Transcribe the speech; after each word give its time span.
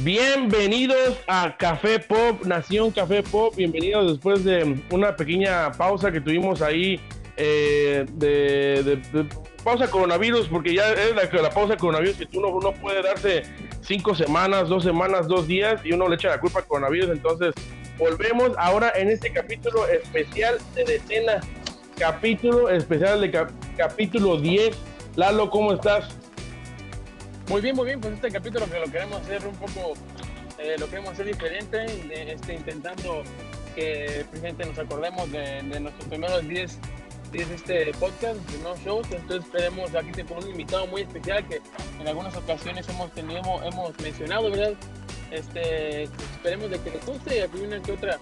Bienvenidos 0.00 1.16
a 1.26 1.56
Café 1.56 1.98
Pop, 1.98 2.44
Nación 2.44 2.90
Café 2.90 3.22
Pop. 3.22 3.54
Bienvenidos 3.56 4.12
después 4.12 4.44
de 4.44 4.78
una 4.90 5.16
pequeña 5.16 5.72
pausa 5.72 6.12
que 6.12 6.20
tuvimos 6.20 6.60
ahí 6.60 7.00
eh, 7.38 8.04
de, 8.12 9.00
pausa 9.64 9.90
coronavirus, 9.90 10.48
porque 10.48 10.74
ya 10.74 10.92
es 10.92 11.14
la, 11.16 11.24
la 11.42 11.50
pausa 11.50 11.76
coronavirus 11.78 12.16
que 12.18 12.38
uno 12.38 12.60
no 12.60 12.72
puede 12.72 13.02
darse 13.02 13.44
cinco 13.80 14.14
semanas, 14.14 14.68
dos 14.68 14.84
semanas, 14.84 15.28
dos 15.28 15.46
días 15.46 15.80
y 15.82 15.92
uno 15.92 16.08
le 16.08 16.16
echa 16.16 16.28
la 16.28 16.40
culpa 16.40 16.58
al 16.58 16.66
coronavirus. 16.66 17.10
Entonces, 17.10 17.54
volvemos 17.98 18.50
ahora 18.58 18.92
en 18.96 19.08
este 19.08 19.32
capítulo 19.32 19.88
especial 19.88 20.58
de 20.74 20.84
decena, 20.84 21.40
capítulo 21.98 22.68
especial 22.68 23.22
de 23.22 23.30
cap- 23.30 23.50
capítulo 23.78 24.36
10. 24.38 24.76
Lalo, 25.16 25.48
¿cómo 25.48 25.72
estás? 25.72 26.14
Muy 27.48 27.60
bien, 27.60 27.76
muy 27.76 27.86
bien, 27.86 28.00
pues 28.00 28.14
este 28.14 28.30
capítulo 28.32 28.66
que 28.68 28.80
lo 28.80 28.86
queremos 28.86 29.20
hacer 29.20 29.46
un 29.46 29.54
poco, 29.54 29.94
eh, 30.58 30.74
lo 30.78 30.88
queremos 30.88 31.12
hacer 31.12 31.26
diferente, 31.26 31.86
este, 32.32 32.54
intentando 32.54 33.22
que 33.76 34.24
precisamente 34.30 34.66
nos 34.66 34.78
acordemos 34.78 35.30
de, 35.30 35.62
nuestros 35.62 36.08
primeros 36.08 36.48
10 36.48 36.78
10 37.30 37.50
este 37.50 37.92
podcast, 38.00 38.40
primeros 38.50 38.80
shows, 38.80 39.06
entonces 39.12 39.44
esperemos 39.44 39.94
aquí 39.94 40.10
un 40.28 40.50
invitado 40.50 40.86
muy 40.88 41.02
especial 41.02 41.46
que 41.46 41.60
en 42.00 42.08
algunas 42.08 42.36
ocasiones 42.36 42.88
hemos 42.88 43.12
tenido, 43.12 43.40
hemos, 43.62 43.98
mencionado, 44.00 44.50
¿verdad? 44.50 44.72
Este, 45.30 46.04
esperemos 46.04 46.70
de 46.70 46.80
que 46.80 46.90
les 46.90 47.06
guste 47.06 47.36
y 47.36 47.40
aquí 47.40 47.60
una 47.60 47.80
que 47.80 47.92
otra 47.92 48.18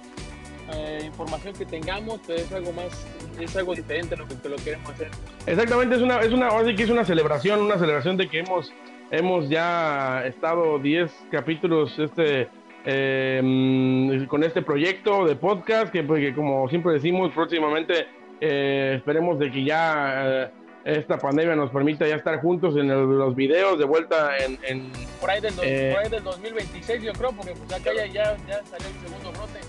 eh, 0.74 1.00
información 1.04 1.54
que 1.54 1.64
tengamos, 1.64 2.20
pero 2.26 2.40
es 2.40 2.52
algo 2.52 2.72
más, 2.72 3.06
es 3.40 3.56
algo 3.56 3.74
diferente 3.74 4.14
a 4.14 4.18
lo 4.18 4.28
que, 4.28 4.48
lo 4.48 4.56
queremos 4.56 4.90
hacer. 4.90 5.10
Exactamente, 5.46 5.96
es 5.96 6.02
una, 6.02 6.20
es 6.20 6.32
una, 6.32 6.48
ahora 6.48 6.74
que 6.74 6.82
es 6.82 6.90
una 6.90 7.04
celebración, 7.04 7.60
una 7.60 7.78
celebración 7.78 8.16
de 8.16 8.28
que 8.28 8.40
hemos, 8.40 8.72
hemos 9.18 9.48
ya 9.48 10.24
estado 10.26 10.78
10 10.78 11.10
capítulos 11.30 11.98
este, 11.98 12.48
eh, 12.84 13.40
mm, 13.42 14.24
con 14.26 14.42
este 14.44 14.62
proyecto 14.62 15.24
de 15.26 15.36
podcast, 15.36 15.92
que, 15.92 16.02
pues, 16.02 16.20
que 16.20 16.34
como 16.34 16.68
siempre 16.68 16.92
decimos, 16.94 17.32
próximamente 17.34 18.06
eh, 18.40 18.94
esperemos 18.96 19.38
de 19.38 19.50
que 19.50 19.64
ya 19.64 20.42
eh, 20.44 20.50
esta 20.84 21.16
pandemia 21.18 21.56
nos 21.56 21.70
permita 21.70 22.06
ya 22.06 22.16
estar 22.16 22.38
juntos 22.40 22.76
en 22.76 22.90
el- 22.90 23.06
los 23.18 23.34
videos, 23.34 23.78
de 23.78 23.84
vuelta 23.86 24.36
en, 24.36 24.58
en- 24.68 24.90
Por 25.20 25.30
ahí, 25.30 25.40
del, 25.40 25.54
dos- 25.56 25.64
Eh. 25.64 25.92
por 25.94 26.04
ahí 26.04 26.10
del 26.10 26.24
2026 26.24 27.02
yo 27.02 27.12
creo, 27.12 27.32
porque 27.32 27.52
pues 27.52 27.72
acá 27.80 27.90
ya, 27.96 28.06
ya, 28.06 28.36
ya 28.46 28.60
salió 28.64 28.88
el 28.88 29.08
segundo 29.08 29.32
brote. 29.32 29.60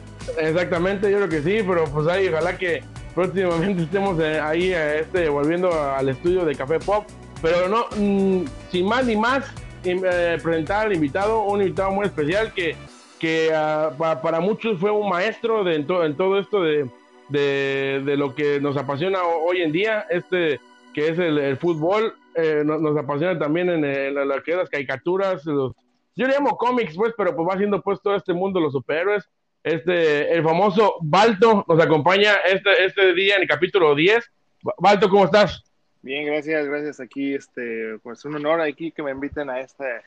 Exactamente, 0.50 1.10
yo 1.10 1.18
creo 1.18 1.30
que 1.30 1.42
sí, 1.42 1.64
pero 1.66 1.86
pues 1.86 2.08
ahí 2.08 2.28
ojalá 2.28 2.58
que 2.58 2.84
próximamente 3.14 3.84
estemos 3.84 4.20
ahí 4.20 4.74
este, 4.74 5.30
volviendo 5.30 5.72
al 5.72 6.10
estudio 6.10 6.44
de 6.44 6.56
Café 6.56 6.80
Pop. 6.80 7.06
Pero 7.46 7.68
no, 7.70 7.86
mm, 7.96 8.46
sin 8.72 8.88
más 8.88 9.06
ni 9.06 9.16
más, 9.16 9.46
im- 9.84 10.02
eh, 10.04 10.40
presentar 10.42 10.88
al 10.88 10.94
invitado, 10.94 11.44
un 11.44 11.62
invitado 11.62 11.92
muy 11.92 12.08
especial 12.08 12.52
que, 12.54 12.76
que 13.20 13.52
ah, 13.54 13.92
pa- 13.96 14.20
para 14.20 14.40
muchos 14.40 14.80
fue 14.80 14.90
un 14.90 15.08
maestro 15.10 15.64
de, 15.64 15.76
en, 15.76 15.86
to- 15.86 16.04
en 16.04 16.18
todo 16.18 16.40
esto 16.40 16.64
de, 16.64 16.90
de, 17.30 18.02
de 18.04 18.18
lo 18.18 18.34
que 18.34 18.60
nos 18.60 18.76
apasiona 18.78 19.22
ho- 19.24 19.44
hoy 19.46 19.62
en 19.62 19.72
día, 19.72 20.08
este 20.10 20.60
que 20.96 21.10
es 21.10 21.20
el, 21.20 21.38
el 21.38 21.58
fútbol, 21.58 22.16
eh, 22.34 22.64
no- 22.66 22.80
nos, 22.80 22.98
apasiona 22.98 23.38
también 23.38 23.70
en, 23.70 24.16
la- 24.16 24.26
lo 24.26 24.42
que 24.42 24.56
las 24.56 24.68
caricaturas, 24.70 25.46
los- 25.46 25.74
yo 26.16 26.26
le 26.26 26.34
llamo 26.34 26.58
cómics, 26.58 26.96
pues, 26.96 27.14
pero 27.16 27.36
pues 27.36 27.48
va 27.48 27.54
haciendo 27.54 27.80
pues 27.84 28.02
todo 28.02 28.16
este 28.16 28.34
mundo, 28.34 28.60
los 28.60 28.74
superhéroes 28.74 29.30
este, 29.64 30.34
el 30.34 30.44
famoso 30.44 30.96
Balto 31.02 31.64
nos 31.68 31.80
acompaña 31.80 32.34
este, 32.52 32.86
este 32.86 33.14
día 33.14 33.36
en 33.36 33.44
el 33.44 33.48
capítulo 33.48 33.94
10. 33.94 34.24
Ba- 34.64 34.74
Balto, 34.80 35.10
¿cómo 35.10 35.26
estás? 35.26 35.62
Bien, 36.06 36.24
gracias, 36.24 36.68
gracias. 36.68 37.00
Aquí, 37.00 37.34
este, 37.34 37.98
pues 38.04 38.24
un 38.26 38.36
honor 38.36 38.62
aquí 38.62 38.92
que 38.92 39.02
me 39.02 39.10
inviten 39.10 39.50
a 39.50 39.60
este, 39.60 40.04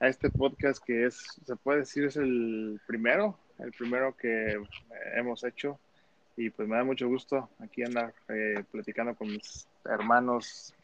a 0.00 0.08
este 0.08 0.30
podcast 0.30 0.82
que 0.84 1.06
es, 1.06 1.38
se 1.46 1.54
puede 1.54 1.78
decir, 1.78 2.06
es 2.06 2.16
el 2.16 2.80
primero, 2.88 3.38
el 3.60 3.70
primero 3.70 4.16
que 4.16 4.60
hemos 5.14 5.44
hecho. 5.44 5.78
Y 6.36 6.50
pues 6.50 6.68
me 6.68 6.74
da 6.74 6.82
mucho 6.82 7.06
gusto 7.06 7.48
aquí 7.60 7.84
andar 7.84 8.12
eh, 8.28 8.64
platicando 8.72 9.14
con 9.14 9.28
mis 9.28 9.68
hermanos, 9.84 10.74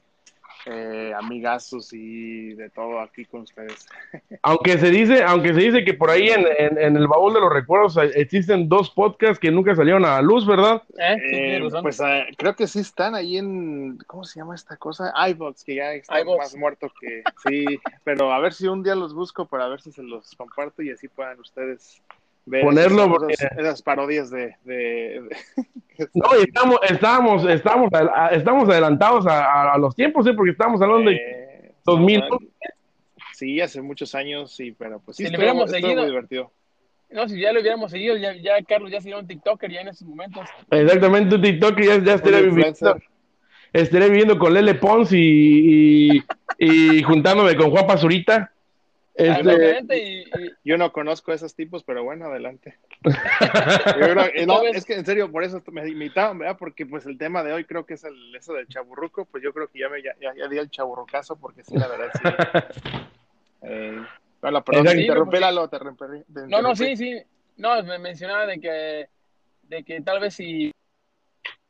eh, 0.66 1.12
amigazos 1.16 1.92
y 1.92 2.54
de 2.54 2.70
todo 2.70 3.00
aquí 3.00 3.24
con 3.26 3.42
ustedes. 3.42 3.86
Aunque 4.42 4.78
se 4.78 4.90
dice, 4.90 5.22
aunque 5.22 5.52
se 5.54 5.60
dice 5.60 5.84
que 5.84 5.94
por 5.94 6.10
ahí 6.10 6.28
en, 6.28 6.44
en- 6.58 6.78
en 6.78 6.96
el 6.96 7.06
baúl 7.06 7.32
de 7.34 7.40
los 7.40 7.52
recuerdos 7.52 7.96
eh, 7.96 8.10
existen 8.14 8.68
dos 8.68 8.90
podcasts 8.90 9.38
que 9.38 9.50
nunca 9.50 9.74
salieron 9.74 10.04
a 10.04 10.16
la 10.16 10.22
luz, 10.22 10.46
¿verdad? 10.46 10.82
¿Eh? 10.98 11.16
Eh, 11.32 11.68
pues 11.82 12.00
eh, 12.00 12.26
creo 12.36 12.54
que 12.56 12.66
sí 12.66 12.80
están 12.80 13.14
ahí 13.14 13.36
en, 13.38 13.98
¿cómo 14.06 14.24
se 14.24 14.40
llama 14.40 14.54
esta 14.54 14.76
cosa? 14.76 15.12
iVoox, 15.30 15.64
que 15.64 15.74
ya 15.76 15.92
está 15.92 16.22
más 16.24 16.54
muerto 16.56 16.90
que, 17.00 17.22
sí, 17.46 17.64
pero 18.02 18.32
a 18.32 18.38
ver 18.40 18.52
si 18.52 18.66
un 18.66 18.82
día 18.82 18.94
los 18.94 19.14
busco 19.14 19.46
para 19.46 19.68
ver 19.68 19.80
si 19.80 19.92
se 19.92 20.02
los 20.02 20.34
comparto 20.36 20.82
y 20.82 20.90
así 20.90 21.08
puedan 21.08 21.38
ustedes 21.40 22.02
Ponerlo, 22.46 23.02
esas, 23.04 23.08
porque- 23.50 23.60
esas- 23.62 23.82
parodias 23.82 24.30
de... 24.30 24.54
de- 24.64 25.22
de- 25.22 25.36
No, 26.14 26.26
y 26.38 26.42
estamos, 26.42 26.78
estamos, 26.90 27.48
estamos, 27.48 27.88
a- 27.94 28.28
estamos 28.28 28.68
adelantados 28.68 29.26
a, 29.26 29.44
a- 29.44 29.74
a 29.74 29.78
los 29.78 29.94
tiempos, 29.94 30.26
¿eh? 30.26 30.34
porque 30.34 30.50
estamos 30.52 30.80
hablando 30.82 31.10
de 31.10 31.16
eh, 31.16 31.72
2000. 31.84 32.22
Sí, 33.32 33.60
hace 33.60 33.80
muchos 33.82 34.14
años, 34.14 34.54
sí, 34.54 34.72
pero 34.78 35.00
pues 35.00 35.16
sí, 35.16 35.24
Si 35.24 35.30
le 35.30 35.34
estuvo, 35.36 35.42
hubiéramos 35.52 35.64
estuvo 35.72 35.80
seguido. 35.88 36.02
muy 36.02 36.10
divertido. 36.10 36.52
No, 37.10 37.28
si 37.28 37.40
ya 37.40 37.52
lo 37.52 37.60
hubiéramos 37.60 37.90
seguido, 37.90 38.16
ya, 38.16 38.32
ya 38.34 38.60
Carlos 38.66 38.90
ya 38.90 39.00
sería 39.00 39.18
un 39.18 39.26
TikToker 39.26 39.70
ya 39.70 39.80
en 39.82 39.88
esos 39.88 40.06
momentos. 40.06 40.48
Exactamente, 40.70 41.36
un 41.36 41.42
TikTok 41.42 41.78
y 41.80 41.86
ya, 41.86 41.98
ya 42.02 42.14
estaré 42.14 42.42
Un 42.48 42.54
viviendo, 42.54 42.96
estaré 43.72 44.08
viviendo 44.08 44.38
con 44.38 44.52
Lele 44.52 44.74
Pons 44.74 45.12
y, 45.12 46.16
y, 46.18 46.22
y 46.58 47.02
juntándome 47.02 47.54
con 47.56 47.70
Juan 47.70 47.86
Pazurita. 47.86 48.52
Este, 49.16 49.28
Exactamente, 49.30 49.96
y, 50.02 50.20
y- 50.22 50.52
Yo 50.64 50.76
no 50.76 50.92
conozco 50.92 51.30
a 51.30 51.36
esos 51.36 51.54
tipos, 51.54 51.84
pero 51.84 52.02
bueno, 52.02 52.26
adelante. 52.26 52.76
Yo 53.04 54.12
creo- 54.12 54.46
no, 54.46 54.62
es 54.64 54.84
que 54.84 54.94
en 54.94 55.06
serio, 55.06 55.30
por 55.30 55.44
eso 55.44 55.62
me 55.70 55.88
invitaron, 55.88 56.38
¿verdad? 56.38 56.56
Porque 56.58 56.84
pues 56.84 57.06
el 57.06 57.16
tema 57.16 57.44
de 57.44 57.52
hoy 57.52 57.64
creo 57.64 57.86
que 57.86 57.94
es 57.94 58.02
el, 58.04 58.34
eso 58.34 58.54
del 58.54 58.66
chaburruco, 58.66 59.24
pues 59.26 59.42
yo 59.44 59.52
creo 59.52 59.68
que 59.68 59.78
ya 59.78 59.88
me 59.88 60.02
ya, 60.02 60.14
ya- 60.20 60.34
ya 60.36 60.48
di 60.48 60.58
el 60.58 60.68
chaburrucazo, 60.68 61.36
porque 61.36 61.62
sí, 61.62 61.76
la 61.76 61.86
verdad, 61.88 62.10
sí. 62.12 62.24
Eh, 63.66 63.98
hola, 64.42 64.62
perdón, 64.62 64.98
interrumpí, 64.98 65.38
Lalo, 65.38 65.68
te 65.70 65.76
interrumpí. 65.76 66.04
te 66.34 66.46
no, 66.48 66.60
no, 66.60 66.76
sí, 66.76 66.96
sí. 66.98 67.18
No, 67.56 67.82
me 67.82 67.98
mencionaba 67.98 68.44
de 68.46 68.60
que, 68.60 69.08
de 69.62 69.84
que 69.84 70.02
tal 70.02 70.20
vez 70.20 70.34
si 70.34 70.70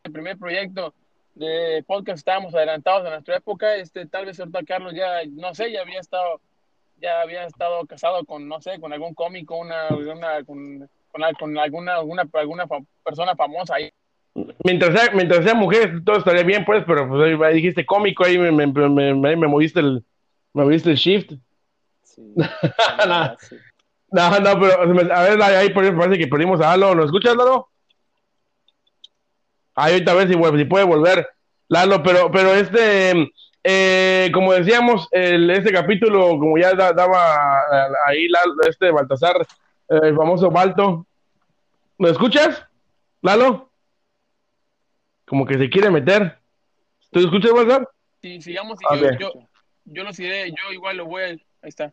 el 0.02 0.12
primer 0.12 0.36
proyecto 0.36 0.92
de 1.36 1.84
podcast 1.86 2.18
estábamos 2.18 2.52
adelantados 2.52 3.06
a 3.06 3.10
nuestra 3.10 3.36
época, 3.36 3.76
este, 3.76 4.06
tal 4.06 4.26
vez 4.26 4.40
ahorita 4.40 4.64
Carlos 4.64 4.92
ya, 4.92 5.20
no 5.30 5.54
sé, 5.54 5.70
ya 5.70 5.82
había 5.82 6.00
estado, 6.00 6.40
ya 6.96 7.20
había 7.20 7.44
estado 7.44 7.84
casado 7.86 8.24
con, 8.24 8.48
no 8.48 8.60
sé, 8.60 8.80
con 8.80 8.92
algún 8.92 9.14
cómico, 9.14 9.56
una, 9.58 9.94
una 9.96 10.44
con, 10.44 10.88
con, 11.10 11.22
con 11.38 11.58
alguna, 11.58 11.94
alguna, 11.96 12.28
alguna 12.32 12.66
fa- 12.66 12.78
persona 13.04 13.34
famosa 13.36 13.74
ahí. 13.76 13.90
mientras 14.64 14.94
sea, 14.94 15.12
mientras 15.14 15.44
sea 15.44 15.54
mujer, 15.54 16.02
todo 16.04 16.16
estaría 16.16 16.42
bien, 16.42 16.64
pues, 16.64 16.84
pero 16.86 17.08
pues 17.08 17.22
ahí, 17.22 17.38
ahí 17.42 17.54
dijiste 17.56 17.84
cómico, 17.86 18.24
ahí 18.24 18.38
me, 18.38 18.50
me, 18.50 18.66
me, 18.66 19.14
me- 19.14 19.36
me 19.36 19.46
moviste 19.48 19.80
el, 19.80 20.04
me 20.52 20.64
moviste 20.64 20.90
el 20.90 20.96
shift. 20.96 21.32
Sí, 22.02 22.22
verdad, 22.98 23.36
sí. 23.40 23.56
No, 24.10 24.38
no, 24.38 24.60
pero 24.60 25.12
a 25.12 25.22
ver, 25.22 25.42
ahí, 25.42 25.54
ahí 25.56 25.70
parece 25.70 26.18
que 26.18 26.28
perdimos 26.28 26.60
a 26.60 26.76
Lalo. 26.76 26.94
¿Nos 26.94 27.06
escuchas, 27.06 27.34
Lalo? 27.36 27.68
Ahí 29.74 29.94
ahorita 29.94 30.12
a 30.12 30.14
ver 30.14 30.28
si, 30.28 30.34
vuelve- 30.34 30.58
si 30.58 30.64
puede 30.66 30.84
volver, 30.84 31.26
Lalo, 31.68 32.02
pero, 32.02 32.30
pero 32.30 32.54
este, 32.54 33.28
eh, 33.64 34.30
como 34.32 34.52
decíamos, 34.52 35.08
el, 35.10 35.48
este 35.50 35.72
capítulo, 35.72 36.38
como 36.38 36.58
ya 36.58 36.74
da- 36.74 36.92
daba 36.92 37.62
eh, 37.72 37.92
ahí 38.06 38.28
Lalo, 38.28 38.54
este 38.68 38.90
Baltasar, 38.90 39.36
eh, 39.40 39.98
el 40.02 40.14
famoso 40.14 40.50
Balto, 40.50 41.06
¿me 41.98 42.10
escuchas, 42.10 42.62
Lalo? 43.22 43.70
Como 45.26 45.46
que 45.46 45.58
se 45.58 45.70
quiere 45.70 45.90
meter. 45.90 46.38
¿Tú 47.10 47.20
escuchas, 47.20 47.52
Baltasar? 47.52 47.88
Si 48.20 48.40
sigamos, 48.42 48.78
y 48.82 48.84
Ok. 48.86 49.00
yo, 49.18 49.18
yo, 49.18 49.32
yo 49.86 50.04
lo 50.04 50.10
iré, 50.18 50.50
yo 50.50 50.72
igual 50.72 50.96
lo 50.98 51.06
voy 51.06 51.22
a, 51.22 51.26
ahí 51.26 51.38
está. 51.62 51.92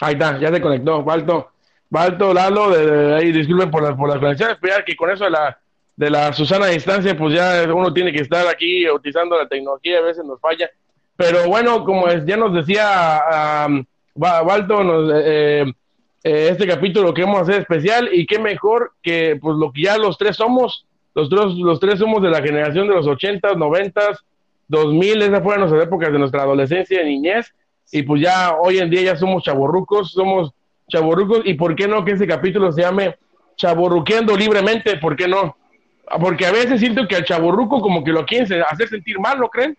Ahí 0.00 0.14
está, 0.14 0.38
ya 0.38 0.50
se 0.52 0.60
conectó, 0.60 1.02
Balto. 1.04 1.52
Balto, 1.88 2.34
Lalo, 2.34 2.70
de, 2.70 2.86
de 2.86 3.14
ahí, 3.14 3.30
disculpen 3.30 3.70
por 3.70 3.82
las, 3.82 3.94
por 3.96 4.08
las 4.08 4.18
conexiones, 4.18 4.56
pero 4.60 4.76
ya 4.76 4.84
que 4.84 4.96
con 4.96 5.10
eso 5.10 5.22
de 5.24 5.30
la, 5.30 5.56
de 5.96 6.10
la 6.10 6.32
Susana 6.32 6.66
distancia, 6.66 7.16
pues 7.16 7.34
ya 7.34 7.64
uno 7.72 7.92
tiene 7.92 8.12
que 8.12 8.22
estar 8.22 8.46
aquí 8.46 8.88
utilizando 8.90 9.38
la 9.38 9.48
tecnología, 9.48 9.98
a 9.98 10.02
veces 10.02 10.24
nos 10.24 10.40
falla. 10.40 10.68
Pero 11.16 11.46
bueno, 11.46 11.84
como 11.84 12.08
ya 12.08 12.36
nos 12.36 12.52
decía 12.52 13.66
um, 13.66 13.84
este 16.22 16.66
capítulo 16.66 17.14
que 17.14 17.22
vamos 17.22 17.38
a 17.38 17.42
hacer 17.42 17.60
especial, 17.60 18.08
y 18.12 18.26
qué 18.26 18.38
mejor 18.38 18.92
que 19.02 19.38
pues 19.40 19.56
lo 19.56 19.72
que 19.72 19.82
ya 19.82 19.96
los 19.96 20.18
tres 20.18 20.36
somos, 20.36 20.86
los 21.14 21.28
tres, 21.28 21.44
los 21.56 21.78
tres 21.78 21.98
somos 22.00 22.22
de 22.22 22.30
la 22.30 22.42
generación 22.42 22.88
de 22.88 22.94
los 22.94 23.06
80s, 23.06 23.56
90s, 23.56 24.18
2000, 24.66 25.22
esas 25.22 25.42
fueron 25.42 25.60
nuestras 25.60 25.84
épocas 25.84 26.12
de 26.12 26.18
nuestra 26.18 26.42
adolescencia 26.42 27.02
y 27.02 27.06
niñez, 27.06 27.54
y 27.92 28.02
pues 28.02 28.22
ya 28.22 28.56
hoy 28.60 28.78
en 28.78 28.90
día 28.90 29.02
ya 29.02 29.16
somos 29.16 29.44
chaborrucos, 29.44 30.10
somos 30.12 30.52
chaborrucos, 30.88 31.42
y 31.44 31.54
por 31.54 31.76
qué 31.76 31.86
no 31.86 32.04
que 32.04 32.12
ese 32.12 32.26
capítulo 32.26 32.72
se 32.72 32.82
llame 32.82 33.16
Chaborruqueando 33.56 34.36
libremente, 34.36 34.96
¿por 34.96 35.14
qué 35.14 35.28
no? 35.28 35.56
Porque 36.20 36.46
a 36.46 36.52
veces 36.52 36.80
siento 36.80 37.08
que 37.08 37.16
al 37.16 37.24
chaborruco 37.24 37.80
como 37.80 38.04
que 38.04 38.12
lo 38.12 38.26
quieren 38.26 38.62
hacer 38.68 38.88
sentir 38.88 39.18
mal, 39.18 39.38
¿lo 39.38 39.48
creen? 39.48 39.76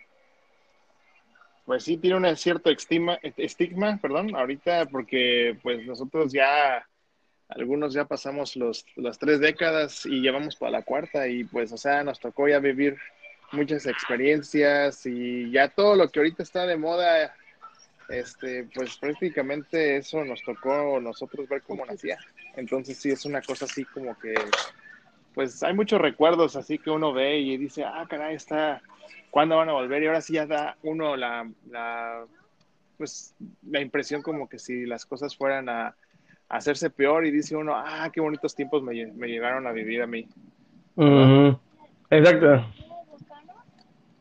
pues 1.66 1.84
sí 1.84 1.98
tiene 1.98 2.18
un 2.18 2.38
cierto 2.38 2.70
estigma, 2.70 3.18
estigma, 3.38 3.98
perdón, 4.02 4.36
ahorita 4.36 4.86
porque 4.86 5.58
pues 5.64 5.86
nosotros 5.86 6.32
ya, 6.32 6.88
algunos 7.50 7.94
ya 7.94 8.06
pasamos 8.06 8.56
los, 8.56 8.86
las 8.96 9.18
tres 9.18 9.40
décadas 9.40 10.06
y 10.06 10.22
llevamos 10.22 10.56
para 10.56 10.72
la 10.74 10.82
cuarta 10.84 11.28
y 11.28 11.44
pues, 11.44 11.72
o 11.72 11.78
sea, 11.78 12.04
nos 12.04 12.20
tocó 12.20 12.48
ya 12.48 12.60
vivir 12.60 12.98
muchas 13.52 13.88
experiencias 13.88 15.06
y 15.06 15.50
ya 15.52 15.68
todo 15.70 15.96
lo 15.96 16.10
que 16.10 16.20
ahorita 16.20 16.44
está 16.44 16.68
de 16.68 16.78
moda, 16.78 17.36
este, 18.10 18.66
pues 18.76 18.98
prácticamente 18.98 19.98
eso 19.98 20.24
nos 20.24 20.44
tocó 20.44 21.00
nosotros 21.02 21.50
ver 21.50 21.64
cómo 21.64 21.84
nacía. 21.84 22.18
Entonces 22.56 22.98
sí 22.98 23.10
es 23.10 23.26
una 23.26 23.42
cosa 23.42 23.66
así 23.66 23.86
como 23.86 24.18
que, 24.20 24.36
pues 25.36 25.62
hay 25.62 25.74
muchos 25.74 26.02
recuerdos 26.02 26.56
así 26.56 26.80
que 26.80 26.90
uno 26.90 27.14
ve 27.14 27.38
y 27.38 27.58
dice, 27.58 27.84
ah, 27.84 28.06
caray, 28.10 28.36
está, 28.36 28.82
¿cuándo 29.30 29.58
van 29.58 29.70
a 29.70 29.74
volver? 29.74 30.02
Y 30.02 30.08
ahora 30.08 30.22
sí 30.22 30.34
ya 30.34 30.48
da 30.48 30.78
uno 30.82 31.16
la, 31.16 31.48
la 31.70 32.26
pues 32.98 33.36
la 33.70 33.82
impresión 33.82 34.22
como 34.22 34.48
que 34.48 34.58
si 34.58 34.86
las 34.86 35.06
cosas 35.06 35.36
fueran 35.36 35.70
a, 35.70 35.96
hacerse 36.48 36.92
peor 36.92 37.26
y 37.26 37.32
dice 37.32 37.56
uno, 37.56 37.74
ah, 37.76 38.10
qué 38.14 38.22
bonitos 38.22 38.56
tiempos 38.56 38.82
me, 38.84 39.08
me 39.08 39.28
llegaron 39.28 39.66
a 39.66 39.72
vivir 39.72 40.04
a 40.04 40.08
mí. 40.08 40.28
Exacto. 42.10 42.66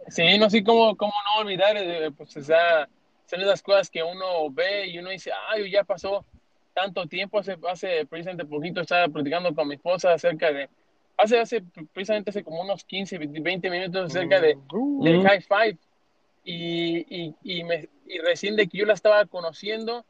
Sí, 0.09 0.39
no 0.39 0.49
sé 0.49 0.65
cómo, 0.65 0.97
cómo 0.97 1.13
no 1.13 1.43
olvidar, 1.43 1.77
eh, 1.77 2.11
pues, 2.17 2.37
o 2.37 2.43
sea, 2.43 2.89
son 3.27 3.41
esas 3.41 3.63
cosas 3.63 3.91
que 3.91 4.03
uno 4.03 4.51
ve 4.51 4.87
y 4.89 4.99
uno 4.99 5.11
dice, 5.11 5.31
ay, 5.51 5.71
ya 5.71 5.85
pasó 5.85 6.25
tanto 6.73 7.07
tiempo, 7.07 7.39
hace, 7.39 7.57
hace 7.71 8.07
precisamente 8.07 8.45
poquito 8.45 8.81
estaba 8.81 9.07
platicando 9.09 9.55
con 9.55 9.69
mi 9.69 9.75
esposa 9.75 10.13
acerca 10.13 10.51
de, 10.51 10.69
hace, 11.17 11.39
hace 11.39 11.63
precisamente 11.93 12.31
hace 12.31 12.43
como 12.43 12.61
unos 12.61 12.85
15, 12.85 13.19
20 13.19 13.71
minutos 13.71 14.07
acerca 14.07 14.41
de, 14.41 14.57
mm. 14.57 15.03
del 15.03 15.23
High 15.23 15.43
Five 15.43 15.79
y, 16.45 17.07
y, 17.09 17.35
y, 17.43 17.65
me, 17.65 17.89
y 18.07 18.19
recién 18.19 18.57
de 18.57 18.67
que 18.69 18.79
yo 18.79 18.87
la 18.87 18.95
estaba 18.95 19.25
conociendo, 19.27 20.05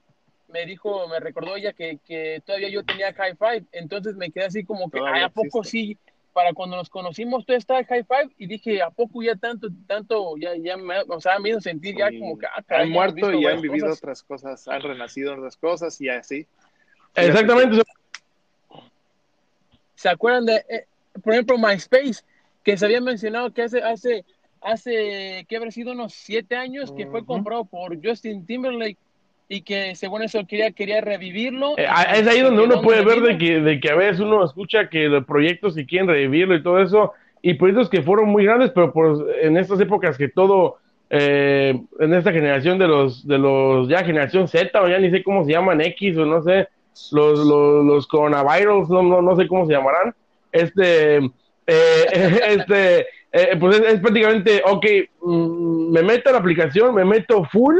me 0.49 0.67
dijo, 0.67 1.09
me 1.09 1.21
recordó 1.21 1.57
ella 1.57 1.73
que, 1.73 1.99
que 2.07 2.43
todavía 2.45 2.69
yo 2.69 2.85
tenía 2.85 3.13
High 3.13 3.37
Five, 3.37 3.65
entonces 3.73 4.17
me 4.17 4.31
quedé 4.31 4.45
así 4.45 4.65
como 4.65 4.91
que, 4.91 5.01
¿a 5.01 5.29
poco 5.29 5.65
sí? 5.65 5.99
para 6.35 6.53
cuando 6.53 6.77
nos 6.77 6.91
conocimos, 6.91 7.47
tú 7.47 7.55
estás 7.55 7.87
high 7.87 8.05
five 8.05 8.35
y 8.37 8.47
dije, 8.47 8.83
¿a 8.83 8.91
poco 8.91 9.23
ya 9.23 9.37
tanto, 9.37 9.69
tanto, 9.87 10.37
ya, 10.37 10.55
ya 10.57 10.77
me, 10.77 11.01
o 11.09 11.21
sea, 11.21 11.39
me 11.39 11.51
hizo 11.51 11.61
sentir 11.61 11.97
ya 11.97 12.11
como 12.11 12.37
que, 12.37 12.47
ah, 12.47 12.63
han 12.69 12.91
muerto 12.91 13.33
y 13.33 13.47
han 13.47 13.61
vivido 13.61 13.91
otras 13.91 14.23
cosas, 14.25 14.67
han 14.69 14.83
renacido 14.83 15.35
otras 15.35 15.57
cosas 15.57 15.99
y 16.01 16.09
así. 16.09 16.47
Exactamente. 17.15 17.83
¿Se 19.95 20.09
acuerdan 20.09 20.45
de, 20.45 20.57
eh, 20.69 20.87
por 21.23 21.33
ejemplo, 21.33 21.59
MySpace, 21.59 22.23
que 22.63 22.77
se 22.77 22.85
había 22.85 23.01
mencionado 23.01 23.53
que 23.53 23.63
hace, 23.63 23.83
hace, 23.83 24.25
hace, 24.61 25.45
que 25.49 25.57
habrá 25.57 25.71
sido 25.71 25.93
unos 25.93 26.15
siete 26.15 26.57
años, 26.57 26.93
que 26.93 27.07
fue 27.07 27.25
comprado 27.25 27.65
por 27.65 27.97
Justin 28.05 28.47
Timberlake 28.47 28.99
y 29.49 29.61
que 29.61 29.95
según 29.95 30.23
eso 30.23 30.47
quería, 30.47 30.71
quería 30.73 31.01
revivirlo. 31.01 31.77
Eh, 31.77 31.87
es 32.15 32.27
ahí 32.27 32.41
donde 32.41 32.63
uno 32.63 32.81
puede 32.81 33.05
ver 33.05 33.21
de 33.21 33.39
que, 33.39 33.61
de 33.61 33.79
que 33.79 33.91
a 33.91 33.95
veces 33.95 34.21
uno 34.21 34.45
escucha 34.45 34.89
que 34.89 35.09
los 35.09 35.25
proyectos 35.25 35.75
que 35.75 35.87
quieren 35.87 36.09
revivirlo 36.09 36.57
y 36.57 36.63
todo 36.63 36.81
eso, 36.81 37.13
y 37.43 37.55
proyectos 37.55 37.91
que 37.91 38.03
fueron 38.03 38.31
muy 38.31 38.45
grandes, 38.45 38.71
pero 38.71 38.93
pues 38.93 39.21
en 39.43 39.59
estas 39.59 39.79
épocas 39.81 40.17
que 40.17 40.29
todo, 40.29 40.79
eh, 41.11 41.79
en 42.01 42.15
esta 42.15 42.33
generación 42.33 42.79
de 42.79 42.89
los, 42.89 43.27
de 43.27 43.37
los, 43.37 43.87
ya 43.89 44.03
generación 44.03 44.49
Z, 44.49 44.81
o 44.81 44.89
ya 44.89 44.99
ni 44.99 45.11
sé 45.11 45.23
cómo 45.23 45.45
se 45.45 45.53
llaman, 45.53 45.83
X, 45.83 46.17
o 46.17 46.25
no 46.25 46.43
sé, 46.43 46.69
los, 47.13 47.39
los, 47.41 47.85
los 47.85 48.07
coronavirus, 48.07 48.89
no, 48.89 49.03
no, 49.03 49.21
no 49.21 49.37
sé 49.37 49.47
cómo 49.47 49.67
se 49.67 49.73
llamarán, 49.73 50.15
este, 50.55 51.17
eh, 51.17 51.31
este, 52.49 53.07
pues 53.59 53.81
es, 53.81 54.01
prácticamente, 54.01 54.63
ok, 54.65 54.87
mm, 55.23 55.93
me 55.93 56.03
meto 56.03 56.31
a 56.31 56.33
la 56.33 56.39
aplicación, 56.39 56.95
me 56.95 57.05
meto 57.05 57.45
full, 57.45 57.77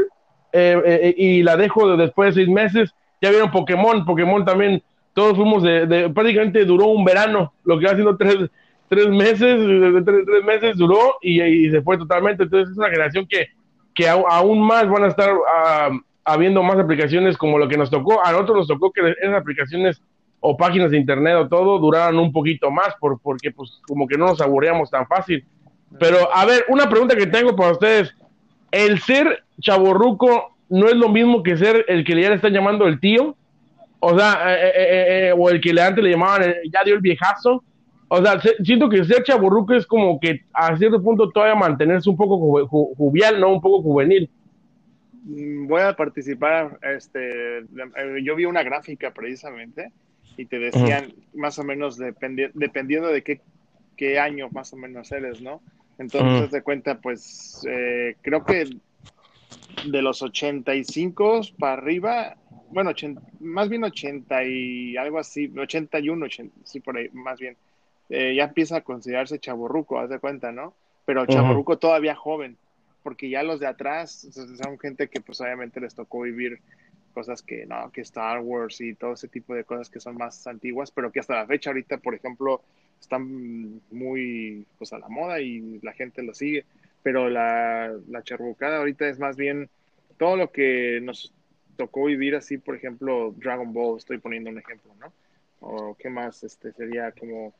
eh, 0.57 0.81
eh, 0.85 1.15
y 1.17 1.43
la 1.43 1.57
dejo 1.57 1.97
después 1.97 2.33
de 2.33 2.43
seis 2.43 2.53
meses. 2.53 2.93
Ya 3.21 3.29
vieron 3.29 3.51
Pokémon, 3.51 4.05
Pokémon 4.05 4.45
también, 4.45 4.81
todos 5.13 5.35
fuimos 5.35 5.63
de, 5.63 6.09
prácticamente 6.13 6.63
duró 6.63 6.87
un 6.87 7.03
verano, 7.03 7.53
lo 7.65 7.77
que 7.77 7.85
va 7.85 7.91
haciendo 7.91 8.15
tres, 8.15 8.49
tres 8.87 9.09
meses, 9.09 9.59
tres, 10.05 10.45
meses 10.45 10.77
duró 10.77 11.15
y, 11.21 11.69
se 11.69 11.81
fue 11.81 11.97
totalmente. 11.97 12.43
Entonces 12.43 12.71
es 12.71 12.77
una 12.77 12.89
generación 12.89 13.27
que, 13.27 13.47
que 13.93 14.07
aún 14.07 14.61
más 14.61 14.87
van 14.89 15.03
a 15.03 15.07
estar 15.07 15.33
ah, 15.53 15.89
habiendo 16.23 16.63
más 16.63 16.77
aplicaciones 16.77 17.37
como 17.37 17.57
lo 17.57 17.67
que 17.67 17.77
nos 17.77 17.89
tocó. 17.89 18.25
A 18.25 18.31
nosotros 18.31 18.59
nos 18.59 18.67
tocó 18.67 18.93
que 18.93 19.01
esas 19.21 19.35
aplicaciones 19.35 20.01
o 20.47 20.55
páginas 20.55 20.91
de 20.91 20.97
internet 20.97 21.35
o 21.35 21.47
todo 21.47 21.79
duraran 21.79 22.19
un 22.19 22.31
poquito 22.31 22.69
más 22.69 22.89
por, 22.99 23.19
porque 23.19 23.51
pues 23.51 23.81
como 23.87 24.07
que 24.07 24.17
no 24.17 24.27
nos 24.27 24.41
aburríamos 24.41 24.91
tan 24.91 25.07
fácil. 25.07 25.43
Pero 25.99 26.17
a 26.33 26.45
ver, 26.45 26.65
una 26.69 26.87
pregunta 26.87 27.15
que 27.15 27.25
tengo 27.25 27.55
para 27.55 27.71
ustedes 27.71 28.13
el 28.71 28.99
ser 28.99 29.43
chaborruco 29.59 30.55
no 30.69 30.87
es 30.87 30.95
lo 30.95 31.09
mismo 31.09 31.41
que 31.41 31.57
ser 31.57 31.85
el 31.87 32.03
que 32.03 32.21
ya 32.21 32.29
le 32.29 32.35
están 32.35 32.53
llamando 32.53 32.87
el 32.87 32.99
tío, 32.99 33.35
o 33.99 34.17
sea, 34.17 34.55
eh, 34.55 34.71
eh, 34.75 35.27
eh, 35.29 35.33
o 35.35 35.49
el 35.49 35.59
que 35.61 35.71
antes 35.81 36.03
le 36.03 36.11
llamaban 36.11 36.53
ya 36.71 36.83
dio 36.83 36.95
el 36.95 37.01
viejazo. 37.01 37.63
O 38.07 38.21
sea, 38.23 38.39
siento 38.63 38.87
que 38.87 39.03
ser 39.03 39.23
chaborruco 39.23 39.73
es 39.73 39.87
como 39.87 40.19
que 40.19 40.41
a 40.53 40.77
cierto 40.77 41.01
punto 41.01 41.31
todavía 41.31 41.55
mantenerse 41.55 42.07
un 42.07 42.17
poco 42.17 42.67
juvial, 42.67 43.39
¿no? 43.39 43.51
Un 43.51 43.61
poco 43.61 43.81
juvenil. 43.81 44.29
Mm, 45.23 45.65
voy 45.65 45.81
a 45.81 45.95
participar, 45.95 46.77
este, 46.83 47.63
yo 48.21 48.35
vi 48.35 48.45
una 48.45 48.61
gráfica 48.61 49.11
precisamente 49.11 49.91
y 50.37 50.45
te 50.45 50.59
decían 50.59 51.13
más 51.33 51.59
o 51.59 51.63
menos 51.63 51.97
dependiendo 51.97 53.07
de 53.07 53.21
qué, 53.23 53.41
qué 53.95 54.19
año 54.19 54.49
más 54.51 54.73
o 54.73 54.77
menos 54.77 55.11
eres, 55.11 55.41
¿no? 55.41 55.61
Entonces, 55.97 56.51
de 56.51 56.61
cuenta, 56.61 56.99
pues 56.99 57.65
eh, 57.69 58.17
creo 58.21 58.43
que 58.43 58.67
de 59.85 60.01
los 60.01 60.21
85 60.21 61.41
para 61.57 61.73
arriba, 61.73 62.35
bueno, 62.69 62.91
más 63.39 63.69
bien 63.69 63.83
80 63.83 64.43
y 64.43 64.97
algo 64.97 65.19
así, 65.19 65.51
81, 65.55 66.25
80, 66.25 66.55
sí, 66.63 66.79
por 66.79 66.97
ahí, 66.97 67.09
más 67.13 67.39
bien, 67.39 67.55
eh, 68.09 68.35
ya 68.35 68.45
empieza 68.45 68.77
a 68.77 68.81
considerarse 68.81 69.39
chaborruco, 69.39 69.99
haz 69.99 70.09
de 70.09 70.19
cuenta, 70.19 70.51
¿no? 70.51 70.73
Pero 71.05 71.25
chaborruco 71.25 71.77
todavía 71.77 72.15
joven, 72.15 72.57
porque 73.03 73.29
ya 73.29 73.43
los 73.43 73.59
de 73.59 73.67
atrás 73.67 74.27
son 74.33 74.79
gente 74.79 75.07
que 75.07 75.21
pues 75.21 75.39
obviamente 75.39 75.79
les 75.79 75.93
tocó 75.93 76.21
vivir 76.21 76.59
cosas 77.15 77.41
que, 77.41 77.65
no, 77.65 77.89
que 77.91 78.01
Star 78.01 78.41
Wars 78.41 78.81
y 78.81 78.93
todo 78.93 79.13
ese 79.13 79.29
tipo 79.29 79.55
de 79.55 79.63
cosas 79.63 79.89
que 79.89 80.01
son 80.01 80.17
más 80.17 80.45
antiguas, 80.45 80.91
pero 80.91 81.11
que 81.11 81.21
hasta 81.21 81.35
la 81.35 81.47
fecha 81.47 81.69
ahorita, 81.69 81.97
por 81.97 82.13
ejemplo, 82.13 82.61
están 82.99 83.81
muy 83.89 84.65
pues 84.77 84.91
a 84.91 84.99
la 84.99 85.07
moda 85.07 85.39
y 85.39 85.79
la 85.81 85.93
gente 85.93 86.21
lo 86.21 86.33
sigue, 86.33 86.65
pero 87.01 87.29
la, 87.29 87.95
la 88.09 88.21
charrucada 88.21 88.77
ahorita 88.77 89.07
es 89.07 89.17
más 89.17 89.37
bien 89.37 89.69
todo 90.17 90.35
lo 90.35 90.51
que 90.51 90.99
nos 91.01 91.33
tocó 91.77 92.05
vivir 92.05 92.35
así, 92.35 92.57
por 92.57 92.75
ejemplo, 92.75 93.33
Dragon 93.37 93.71
Ball, 93.71 93.97
estoy 93.97 94.17
poniendo 94.17 94.49
un 94.49 94.59
ejemplo, 94.59 94.91
¿no? 94.99 95.13
O 95.61 95.95
qué 95.95 96.09
más, 96.09 96.43
este 96.43 96.73
sería 96.73 97.11
como 97.13 97.53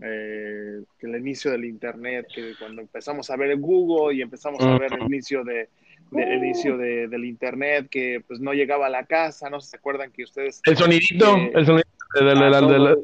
eh, 0.00 0.82
el 1.00 1.16
inicio 1.16 1.50
del 1.50 1.66
internet, 1.66 2.26
que 2.34 2.54
cuando 2.58 2.80
empezamos 2.80 3.28
a 3.30 3.36
ver 3.36 3.56
Google 3.58 4.16
y 4.16 4.22
empezamos 4.22 4.64
a 4.64 4.78
ver 4.78 4.94
el 4.94 5.02
inicio 5.02 5.44
de, 5.44 5.68
inicio 6.12 6.76
de, 6.76 7.08
del 7.08 7.24
internet, 7.24 7.88
que 7.90 8.22
pues 8.26 8.40
no 8.40 8.52
llegaba 8.52 8.86
a 8.86 8.90
la 8.90 9.04
casa, 9.04 9.50
no 9.50 9.60
se 9.60 9.76
acuerdan 9.76 10.12
que 10.12 10.24
ustedes... 10.24 10.60
El 10.64 10.76
sonidito, 10.76 11.36
el 11.54 11.66
sonido 11.66 11.88
de, 12.14 12.96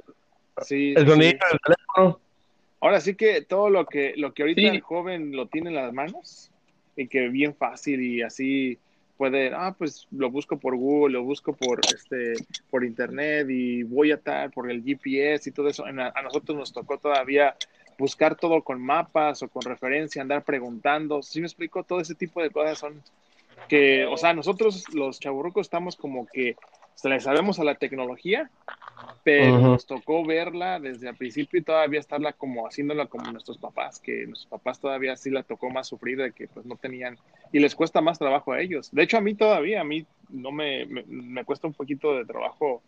Sí, 0.62 0.95
el 0.97 1.07
sonido 1.07 1.38
del 1.50 1.61
teléfono. 1.65 2.21
Ahora 2.81 3.00
sí 3.00 3.15
que 3.15 3.43
todo 3.43 3.71
lo 3.71 3.87
que, 3.87 4.15
lo 4.17 4.35
que 4.35 4.43
ahorita 4.43 4.61
el 4.61 4.81
joven 4.81 5.35
lo 5.35 5.47
tiene 5.47 5.71
en 5.71 5.77
las 5.77 5.93
manos 5.93 6.50
y 6.97 7.09
que 7.09 7.29
bien 7.29 7.55
fácil 7.55 8.00
y 8.00 8.23
así 8.23 8.79
puede, 9.17 9.53
ah, 9.53 9.75
pues 9.77 10.07
lo 10.12 10.31
busco 10.31 10.59
por 10.59 10.77
Google, 10.77 11.15
lo 11.15 11.25
busco 11.25 11.53
por 11.53 11.81
este, 11.93 12.35
por 12.71 12.85
internet 12.85 13.49
y 13.50 13.83
voy 13.83 14.12
a 14.12 14.15
estar 14.15 14.50
por 14.53 14.71
el 14.71 14.83
GPS 14.83 15.49
y 15.49 15.53
todo 15.53 15.69
eso. 15.69 15.85
A, 15.85 16.23
nosotros 16.23 16.57
nos 16.57 16.73
tocó 16.73 16.99
todavía 16.99 17.57
buscar 17.99 18.37
todo 18.37 18.62
con 18.62 18.81
mapas 18.81 19.43
o 19.43 19.49
con 19.49 19.62
referencia, 19.62 20.23
andar 20.23 20.45
preguntando. 20.45 21.23
Si 21.23 21.40
me 21.40 21.47
explico, 21.47 21.83
todo 21.83 22.00
ese 22.00 22.14
tipo 22.14 22.40
de 22.40 22.50
cosas 22.50 22.78
son 22.78 23.02
que, 23.69 24.07
o 24.07 24.17
sea, 24.17 24.33
nosotros 24.33 24.85
los 24.95 25.19
chaburrucos 25.19 25.67
estamos 25.67 25.97
como 25.97 26.26
que 26.26 26.57
se 26.95 27.09
le 27.09 27.21
sabemos 27.21 27.61
a 27.61 27.64
la 27.64 27.76
tecnología, 27.76 28.50
pero 29.23 29.59
nos 29.59 29.87
tocó 29.87 30.25
verla 30.25 30.81
desde 30.81 31.09
el 31.09 31.17
principio 31.17 31.61
y 31.61 31.62
todavía 31.62 32.00
estarla 32.00 32.33
como 32.33 32.67
haciéndola 32.67 33.07
como 33.07 33.31
nuestros 33.31 33.57
papás, 33.59 34.00
que 34.00 34.26
nuestros 34.26 34.47
papás 34.47 34.81
todavía 34.81 35.17
sí 35.17 35.31
la 35.31 35.45
tocó 35.45 35.71
más 35.71 35.87
sufrir 35.87 36.19
de 36.19 36.33
que 36.33 36.49
pues 36.49 36.67
no 36.67 36.75
tenían 36.75 37.17
y 37.52 37.61
les 37.61 37.76
cuesta 37.76 38.00
más 38.00 38.19
trabajo 38.19 38.52
a 38.52 38.61
ellos. 38.61 38.90
De 38.90 39.05
hecho 39.05 39.17
a 39.17 39.21
mí 39.21 39.35
todavía, 39.35 39.81
a 39.81 39.85
mí 39.85 40.07
no 40.28 40.50
me, 40.50 40.87
me, 40.87 41.45
cuesta 41.45 41.69
un 41.69 41.75
poquito 41.75 42.17
de 42.17 42.25
trabajo 42.25 42.83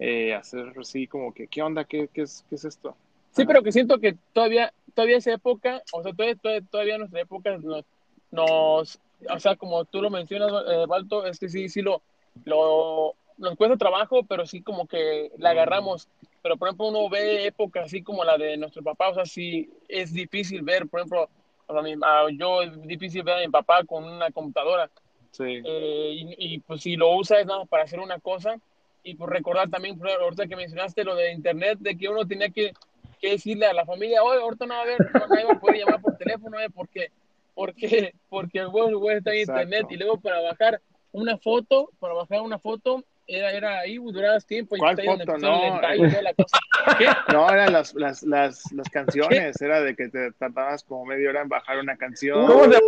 eh, 0.00 0.34
hacer 0.34 0.72
así 0.80 1.06
como 1.06 1.32
que, 1.32 1.46
¿qué 1.46 1.62
onda? 1.62 1.84
¿Qué, 1.84 2.08
qué, 2.12 2.22
es, 2.22 2.44
qué 2.48 2.56
es 2.56 2.64
esto? 2.64 2.96
Sí, 3.36 3.44
pero 3.44 3.62
que 3.62 3.70
siento 3.70 3.98
que 3.98 4.16
todavía, 4.32 4.72
todavía 4.94 5.18
esa 5.18 5.34
época, 5.34 5.82
o 5.92 6.02
sea, 6.02 6.14
todavía, 6.14 6.62
todavía, 6.70 6.96
nuestra 6.96 7.20
época 7.20 7.58
nos, 7.58 7.84
nos, 8.30 8.98
o 9.28 9.38
sea, 9.38 9.56
como 9.56 9.84
tú 9.84 10.00
lo 10.00 10.08
mencionas, 10.08 10.50
eh, 10.66 10.86
Balto, 10.88 11.26
es 11.26 11.38
que 11.38 11.50
sí, 11.50 11.68
sí 11.68 11.82
lo, 11.82 12.00
lo 12.46 13.14
nos 13.36 13.56
cuesta 13.56 13.76
trabajo, 13.76 14.22
pero 14.24 14.46
sí 14.46 14.62
como 14.62 14.86
que 14.86 15.30
la 15.36 15.50
agarramos. 15.50 16.08
Pero 16.42 16.56
por 16.56 16.68
ejemplo, 16.68 16.86
uno 16.86 17.10
ve 17.10 17.46
épocas 17.46 17.84
así 17.84 18.02
como 18.02 18.24
la 18.24 18.38
de 18.38 18.56
nuestro 18.56 18.82
papá, 18.82 19.10
o 19.10 19.14
sea, 19.14 19.26
sí 19.26 19.68
es 19.86 20.14
difícil 20.14 20.62
ver, 20.62 20.86
por 20.88 21.00
ejemplo, 21.00 21.28
o 21.66 21.72
sea, 21.74 21.82
mi, 21.82 21.94
yo 22.38 22.62
es 22.62 22.80
difícil 22.86 23.22
ver 23.22 23.36
a 23.36 23.40
mi 23.40 23.48
papá 23.48 23.84
con 23.84 24.04
una 24.04 24.30
computadora. 24.30 24.88
Sí. 25.32 25.60
Eh, 25.62 26.10
y, 26.14 26.54
y, 26.54 26.58
pues 26.60 26.80
si 26.80 26.96
lo 26.96 27.14
usa 27.14 27.40
es 27.40 27.46
nada 27.46 27.66
para 27.66 27.84
hacer 27.84 28.00
una 28.00 28.18
cosa. 28.18 28.58
Y 29.02 29.14
por 29.14 29.30
recordar 29.30 29.68
también, 29.68 30.00
ahorita 30.02 30.46
que 30.46 30.56
mencionaste 30.56 31.04
lo 31.04 31.14
de 31.14 31.32
internet, 31.32 31.78
de 31.80 31.96
que 31.96 32.08
uno 32.08 32.26
tenía 32.26 32.48
que, 32.48 32.72
que 33.18 33.30
decirle 33.30 33.66
a 33.66 33.72
la 33.72 33.84
familia, 33.84 34.22
oye, 34.22 34.40
ahorita 34.40 34.66
no 34.66 34.74
va 34.74 34.80
a 34.80 34.82
haber, 34.82 34.98
no 35.00 35.46
va 35.48 35.52
a 35.52 35.60
poder 35.60 35.76
llamar 35.78 36.00
por 36.00 36.16
teléfono, 36.16 36.60
¿eh? 36.60 36.68
porque, 36.74 37.10
porque, 37.54 38.14
porque 38.28 38.58
el 38.60 38.68
web, 38.68 38.88
el 38.88 38.96
web 38.96 39.16
está 39.18 39.32
en 39.32 39.40
Exacto. 39.40 39.62
internet. 39.62 39.86
Y 39.90 39.96
luego 39.96 40.20
para 40.20 40.40
bajar 40.40 40.80
una 41.12 41.38
foto, 41.38 41.90
para 41.98 42.14
bajar 42.14 42.40
una 42.42 42.58
foto, 42.58 43.02
era, 43.28 43.50
era 43.52 43.80
ahí, 43.80 43.96
durabas 43.96 44.46
tiempo. 44.46 44.76
Y 44.76 44.78
¿Cuál 44.78 44.96
foto? 45.02 45.38
No, 45.38 45.80
la 45.80 46.34
cosa. 46.34 46.58
¿Qué? 46.98 47.08
No, 47.32 47.50
eran 47.50 47.72
las, 47.72 47.94
las, 47.94 48.22
las, 48.22 48.70
las 48.72 48.88
canciones, 48.88 49.60
era 49.60 49.80
de 49.80 49.96
que 49.96 50.08
te 50.08 50.30
tardabas 50.32 50.84
como 50.84 51.04
media 51.06 51.30
hora 51.30 51.42
en 51.42 51.48
bajar 51.48 51.78
una 51.78 51.96
canción. 51.96 52.46
¿Cómo 52.46 52.64
se 52.72 52.78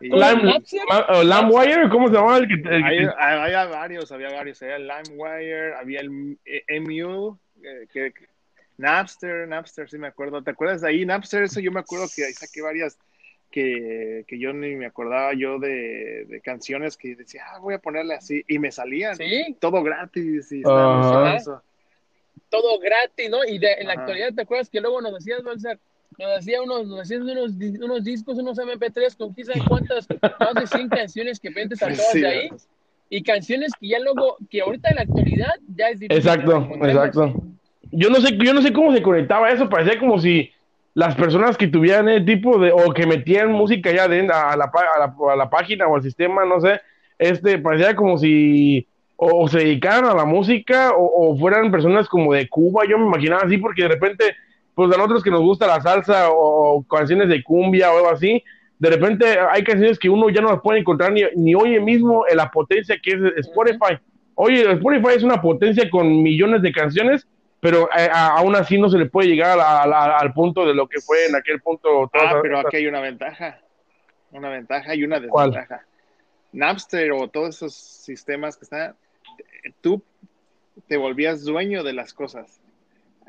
y- 0.00 0.10
LimeWire, 0.10 1.88
¿cómo 1.90 2.08
se 2.08 2.14
llama 2.14 2.38
el 2.38 2.48
que, 2.48 2.54
el 2.54 2.62
que- 2.62 3.08
Había, 3.18 3.42
había 3.42 3.64
varios, 3.66 4.12
había 4.12 4.30
varios. 4.30 4.62
Había 4.62 4.78
LimeWire, 4.78 5.74
había 5.74 6.00
el 6.00 6.38
eh, 6.44 6.80
MU, 6.80 7.38
eh, 7.62 7.86
que, 7.92 8.12
que- 8.12 8.26
Napster, 8.80 9.46
Napster, 9.46 9.88
sí 9.88 9.98
me 9.98 10.08
acuerdo. 10.08 10.42
¿Te 10.42 10.50
acuerdas 10.50 10.80
de 10.80 10.88
ahí? 10.88 11.04
Napster, 11.04 11.44
eso 11.44 11.60
yo 11.60 11.70
me 11.70 11.80
acuerdo 11.80 12.06
que 12.14 12.24
ahí 12.24 12.32
saqué 12.32 12.62
varias 12.62 12.98
que, 13.50 14.24
que 14.26 14.38
yo 14.38 14.52
ni 14.52 14.76
me 14.76 14.86
acordaba 14.86 15.34
yo 15.34 15.58
de, 15.58 16.24
de 16.28 16.40
canciones 16.40 16.96
que 16.96 17.16
decía, 17.16 17.44
ah, 17.48 17.58
voy 17.58 17.74
a 17.74 17.78
ponerle 17.78 18.14
así, 18.14 18.42
y 18.48 18.58
me 18.58 18.70
salían. 18.72 19.16
Sí, 19.16 19.56
Todo 19.60 19.82
gratis 19.82 20.50
y 20.52 20.60
eso. 20.60 21.62
todo 22.48 22.78
gratis, 22.78 23.28
¿no? 23.30 23.44
Y 23.44 23.58
de, 23.58 23.72
en 23.74 23.88
la 23.88 23.94
actualidad, 23.94 24.32
¿te 24.34 24.42
acuerdas 24.42 24.70
que 24.70 24.80
luego 24.80 25.00
nos 25.00 25.14
decías, 25.14 25.42
Balsar? 25.42 25.78
Nos 26.18 26.38
hacía 26.38 26.62
unos, 26.62 26.86
nos 26.86 27.00
hacías 27.00 27.20
unos, 27.20 27.52
unos 27.54 28.04
discos, 28.04 28.38
unos 28.38 28.58
MP3 28.58 29.16
con 29.16 29.34
sabe 29.44 29.62
cuántas, 29.68 30.08
más 30.40 30.54
de 30.54 30.66
100 30.66 30.88
canciones 30.88 31.38
que 31.38 31.50
ventes 31.50 31.78
sacabas 31.78 32.12
Sí, 32.12 32.20
de 32.20 32.26
ahí. 32.26 32.50
Y 33.08 33.22
canciones 33.22 33.72
que 33.80 33.88
ya 33.88 33.98
luego, 33.98 34.36
que 34.48 34.60
ahorita 34.60 34.90
en 34.90 34.96
la 34.96 35.02
actualidad 35.02 35.54
ya 35.74 35.88
es 35.88 36.00
difícil. 36.00 36.16
Exacto, 36.18 36.56
encontremos. 36.56 37.34
Yo 37.92 38.10
no 38.10 38.20
sé, 38.20 38.36
yo 38.36 38.54
no 38.54 38.62
sé 38.62 38.72
cómo 38.72 38.92
se 38.92 39.02
conectaba 39.02 39.50
eso, 39.50 39.68
parecía 39.68 39.98
como 39.98 40.18
si 40.18 40.50
las 40.94 41.14
personas 41.14 41.56
que 41.56 41.68
tuvieran 41.68 42.08
ese 42.08 42.24
tipo 42.24 42.58
de, 42.58 42.72
o 42.72 42.92
que 42.92 43.06
metían 43.06 43.52
música 43.52 43.92
ya 43.92 44.08
de, 44.08 44.20
a, 44.20 44.56
la, 44.56 44.64
a, 44.64 44.98
la, 44.98 45.14
a 45.32 45.36
la 45.36 45.50
página 45.50 45.86
o 45.86 45.96
al 45.96 46.02
sistema, 46.02 46.44
no 46.44 46.60
sé, 46.60 46.80
este, 47.18 47.58
parecía 47.58 47.94
como 47.94 48.18
si 48.18 48.86
o, 49.16 49.46
se 49.48 49.58
dedicaran 49.58 50.06
a 50.06 50.14
la 50.14 50.24
música 50.24 50.92
o, 50.96 51.32
o 51.32 51.38
fueran 51.38 51.70
personas 51.70 52.08
como 52.08 52.32
de 52.32 52.48
Cuba, 52.48 52.84
yo 52.88 52.98
me 52.98 53.06
imaginaba 53.06 53.42
así, 53.44 53.58
porque 53.58 53.82
de 53.82 53.88
repente, 53.88 54.34
pues 54.74 54.92
a 54.92 54.96
nosotros 54.96 55.22
que 55.22 55.30
nos 55.30 55.42
gusta 55.42 55.66
la 55.66 55.80
salsa 55.80 56.30
o, 56.30 56.76
o 56.76 56.82
canciones 56.84 57.28
de 57.28 57.42
cumbia 57.42 57.92
o 57.92 57.98
algo 57.98 58.10
así, 58.10 58.42
de 58.80 58.88
repente 58.88 59.26
hay 59.50 59.62
canciones 59.62 59.98
que 59.98 60.08
uno 60.08 60.30
ya 60.30 60.40
no 60.40 60.48
las 60.48 60.62
puede 60.62 60.80
encontrar 60.80 61.12
ni, 61.12 61.22
ni 61.36 61.54
oye 61.54 61.78
mismo 61.80 62.24
en 62.28 62.38
la 62.38 62.50
potencia 62.50 62.98
que 63.00 63.10
es 63.10 63.46
Spotify. 63.46 63.98
Oye, 64.34 64.62
Spotify 64.72 65.16
es 65.16 65.22
una 65.22 65.42
potencia 65.42 65.88
con 65.90 66.22
millones 66.22 66.62
de 66.62 66.72
canciones, 66.72 67.28
pero 67.60 67.88
eh, 67.96 68.08
a- 68.10 68.38
aún 68.38 68.56
así 68.56 68.78
no 68.78 68.88
se 68.88 68.98
le 68.98 69.06
puede 69.06 69.28
llegar 69.28 69.58
a- 69.58 69.82
a- 69.82 69.84
a- 69.84 70.18
al 70.18 70.32
punto 70.32 70.66
de 70.66 70.74
lo 70.74 70.88
que 70.88 71.00
fue 71.00 71.26
en 71.26 71.36
aquel 71.36 71.60
punto. 71.60 72.10
Ah, 72.14 72.38
pero 72.42 72.58
aquí 72.60 72.78
hay 72.78 72.86
una 72.86 73.00
ventaja. 73.00 73.60
Una 74.30 74.48
ventaja 74.48 74.94
y 74.94 75.04
una 75.04 75.20
¿Cuál? 75.28 75.50
desventaja. 75.50 75.84
Napster 76.52 77.12
o 77.12 77.28
todos 77.28 77.56
esos 77.56 77.74
sistemas 77.74 78.56
que 78.56 78.64
están, 78.64 78.96
tú 79.80 80.02
te 80.88 80.96
volvías 80.96 81.44
dueño 81.44 81.82
de 81.84 81.92
las 81.92 82.14
cosas. 82.14 82.60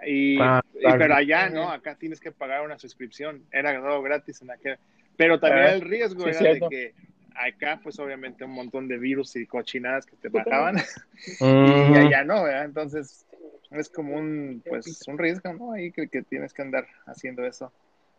Y, 0.05 0.39
Ah, 0.41 0.61
y- 0.73 0.79
pero 0.97 1.13
allá 1.15 1.49
no, 1.49 1.69
acá 1.69 1.95
tienes 1.95 2.19
que 2.19 2.31
pagar 2.31 2.63
una 2.63 2.79
suscripción. 2.79 3.45
Era 3.51 3.79
todo 3.79 4.01
gratis 4.01 4.41
en 4.41 4.51
aquel. 4.51 4.77
Pero 5.17 5.39
también 5.39 5.65
Ah, 5.67 5.73
el 5.73 5.81
riesgo 5.81 6.23
sí, 6.23 6.29
era 6.29 6.39
cierto. 6.39 6.69
de 6.69 6.75
que 6.75 6.93
acá, 7.35 7.79
pues 7.83 7.99
obviamente 7.99 8.43
un 8.43 8.51
montón 8.51 8.87
de 8.87 8.97
virus 8.97 9.35
y 9.35 9.45
cochinadas 9.45 10.05
que 10.05 10.15
te 10.15 10.29
bajaban 10.29 10.75
y 11.41 11.89
Ujú. 11.91 11.95
allá 11.95 12.23
no, 12.23 12.43
¿verdad? 12.43 12.65
Entonces 12.65 13.25
es 13.71 13.89
como 13.89 14.15
un, 14.15 14.61
pues, 14.67 15.03
un 15.07 15.17
riesgo, 15.17 15.53
¿no? 15.53 15.73
Ahí 15.73 15.91
que, 15.91 16.07
que 16.07 16.21
tienes 16.23 16.53
que 16.53 16.61
andar 16.61 16.85
haciendo 17.05 17.45
eso. 17.45 17.71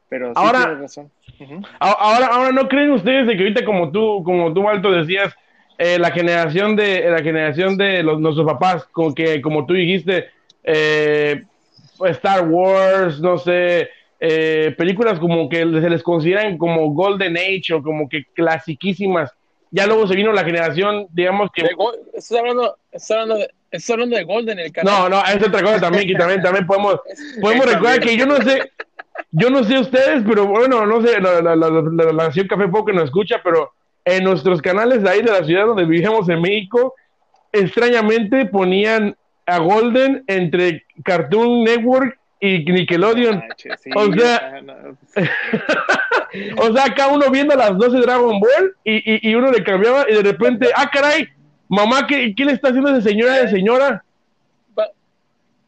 Pero 0.09 0.29
sí 0.29 0.33
Ahora- 0.37 0.59
tienes 0.61 0.79
razón. 0.81 1.11
Ahora, 1.81 2.27
ahora 2.27 2.53
no 2.53 2.69
creen 2.69 2.91
ustedes 2.91 3.27
de 3.27 3.35
que 3.37 3.43
ahorita 3.45 3.65
como 3.65 3.91
tú, 3.91 4.23
como 4.25 4.53
tú 4.53 4.69
Alto 4.69 4.91
decías, 4.93 5.35
eh, 5.79 5.99
la 5.99 6.11
generación 6.11 6.77
de 6.77 7.09
la 7.11 7.23
generación 7.23 7.77
de 7.77 8.03
los 8.03 8.21
nuestros 8.21 8.47
papás, 8.47 8.85
con 8.93 9.15
que 9.15 9.41
como 9.41 9.65
tú 9.67 9.73
dijiste, 9.75 10.27
eh, 10.63 11.45
Star 12.11 12.47
Wars, 12.49 13.21
no 13.21 13.39
sé, 13.39 13.89
eh, 14.21 14.75
películas 14.77 15.19
como 15.19 15.49
que 15.49 15.59
se 15.61 15.91
les 15.91 16.03
consideran 16.03 16.59
como 16.59 16.91
Golden 16.93 17.37
Age 17.37 17.75
o 17.75 17.83
como 17.83 18.09
que 18.09 18.25
clasiquísimas. 18.35 19.33
Ya 19.71 19.87
luego 19.87 20.07
se 20.07 20.15
vino 20.15 20.33
la 20.33 20.45
generación, 20.45 21.07
digamos 21.13 21.51
que 21.53 21.63
hablando, 22.39 22.77
estás 22.93 23.11
hablando, 23.13 23.37
de, 23.39 23.49
estás 23.73 23.91
hablando 23.91 24.17
de 24.17 24.25
Golden, 24.25 24.59
el 24.59 24.71
canal. 24.73 24.95
no, 24.95 25.09
no, 25.09 25.25
es 25.25 25.43
otra 25.47 25.63
cosa 25.63 25.81
también 25.81 26.07
que 26.07 26.15
también 26.15 26.43
también 26.43 26.67
podemos 26.67 27.01
podemos 27.41 27.67
recordar 27.67 27.99
que 28.01 28.17
yo 28.17 28.27
no 28.27 28.37
sé, 28.37 28.71
yo 29.33 29.51
no 29.51 29.65
sé 29.65 29.79
ustedes, 29.79 30.23
pero 30.29 30.47
bueno, 30.47 30.87
no 30.87 31.03
sé, 31.03 31.21
la, 31.21 31.41
la, 31.43 31.57
la, 31.57 31.69
la- 31.71 32.13
la 32.13 32.25
Nación 32.25 32.47
Café 32.47 32.69
Poco 32.69 32.93
nos 32.93 33.05
escucha, 33.05 33.41
pero 33.43 33.73
en 34.05 34.25
nuestros 34.25 34.61
canales 34.63 35.03
de 35.03 35.11
ahí 35.11 35.23
de 35.23 35.31
la 35.33 35.45
ciudad 35.45 35.67
donde 35.67 35.85
vivíamos 35.85 36.29
en 36.29 36.41
México, 36.41 36.95
extrañamente 37.53 38.47
ponían 38.47 39.17
a 39.47 39.59
Golden 39.59 40.23
entre 40.27 40.85
Cartoon 41.05 41.65
Network 41.65 42.19
y 42.41 42.59
Nickelodeon. 42.65 43.43
Sí, 43.57 43.69
O 43.95 44.13
sea- 44.13 44.61
no, 44.63 44.75
O 46.57 46.73
sea, 46.75 46.95
cada 46.95 47.13
uno 47.13 47.31
viendo 47.31 47.55
las 47.55 47.77
12 47.77 47.99
Dragon 47.99 48.41
Ball 48.41 48.75
y, 48.85 48.95
y, 49.29 49.31
y 49.31 49.35
uno 49.35 49.51
le 49.51 49.63
cambiaba 49.63 50.07
y 50.09 50.15
de 50.15 50.23
repente, 50.23 50.69
ah, 50.75 50.89
caray, 50.91 51.29
mamá, 51.73 52.07
¿qué, 52.07 52.35
qué 52.35 52.45
le 52.45 52.53
está 52.53 52.69
haciendo 52.69 52.91
esa 52.91 53.01
señora 53.09 53.35
de 53.39 53.49
señora? 53.49 54.05
Pa- 54.75 54.91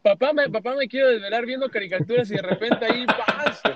papá, 0.01 0.33
me, 0.33 0.49
papá 0.49 0.75
me 0.75 0.87
quiere 0.87 1.09
desvelar 1.13 1.45
viendo 1.45 1.69
caricaturas 1.69 2.29
y 2.29 2.35
de 2.35 2.41
repente 2.41 2.85
ahí 2.85 3.05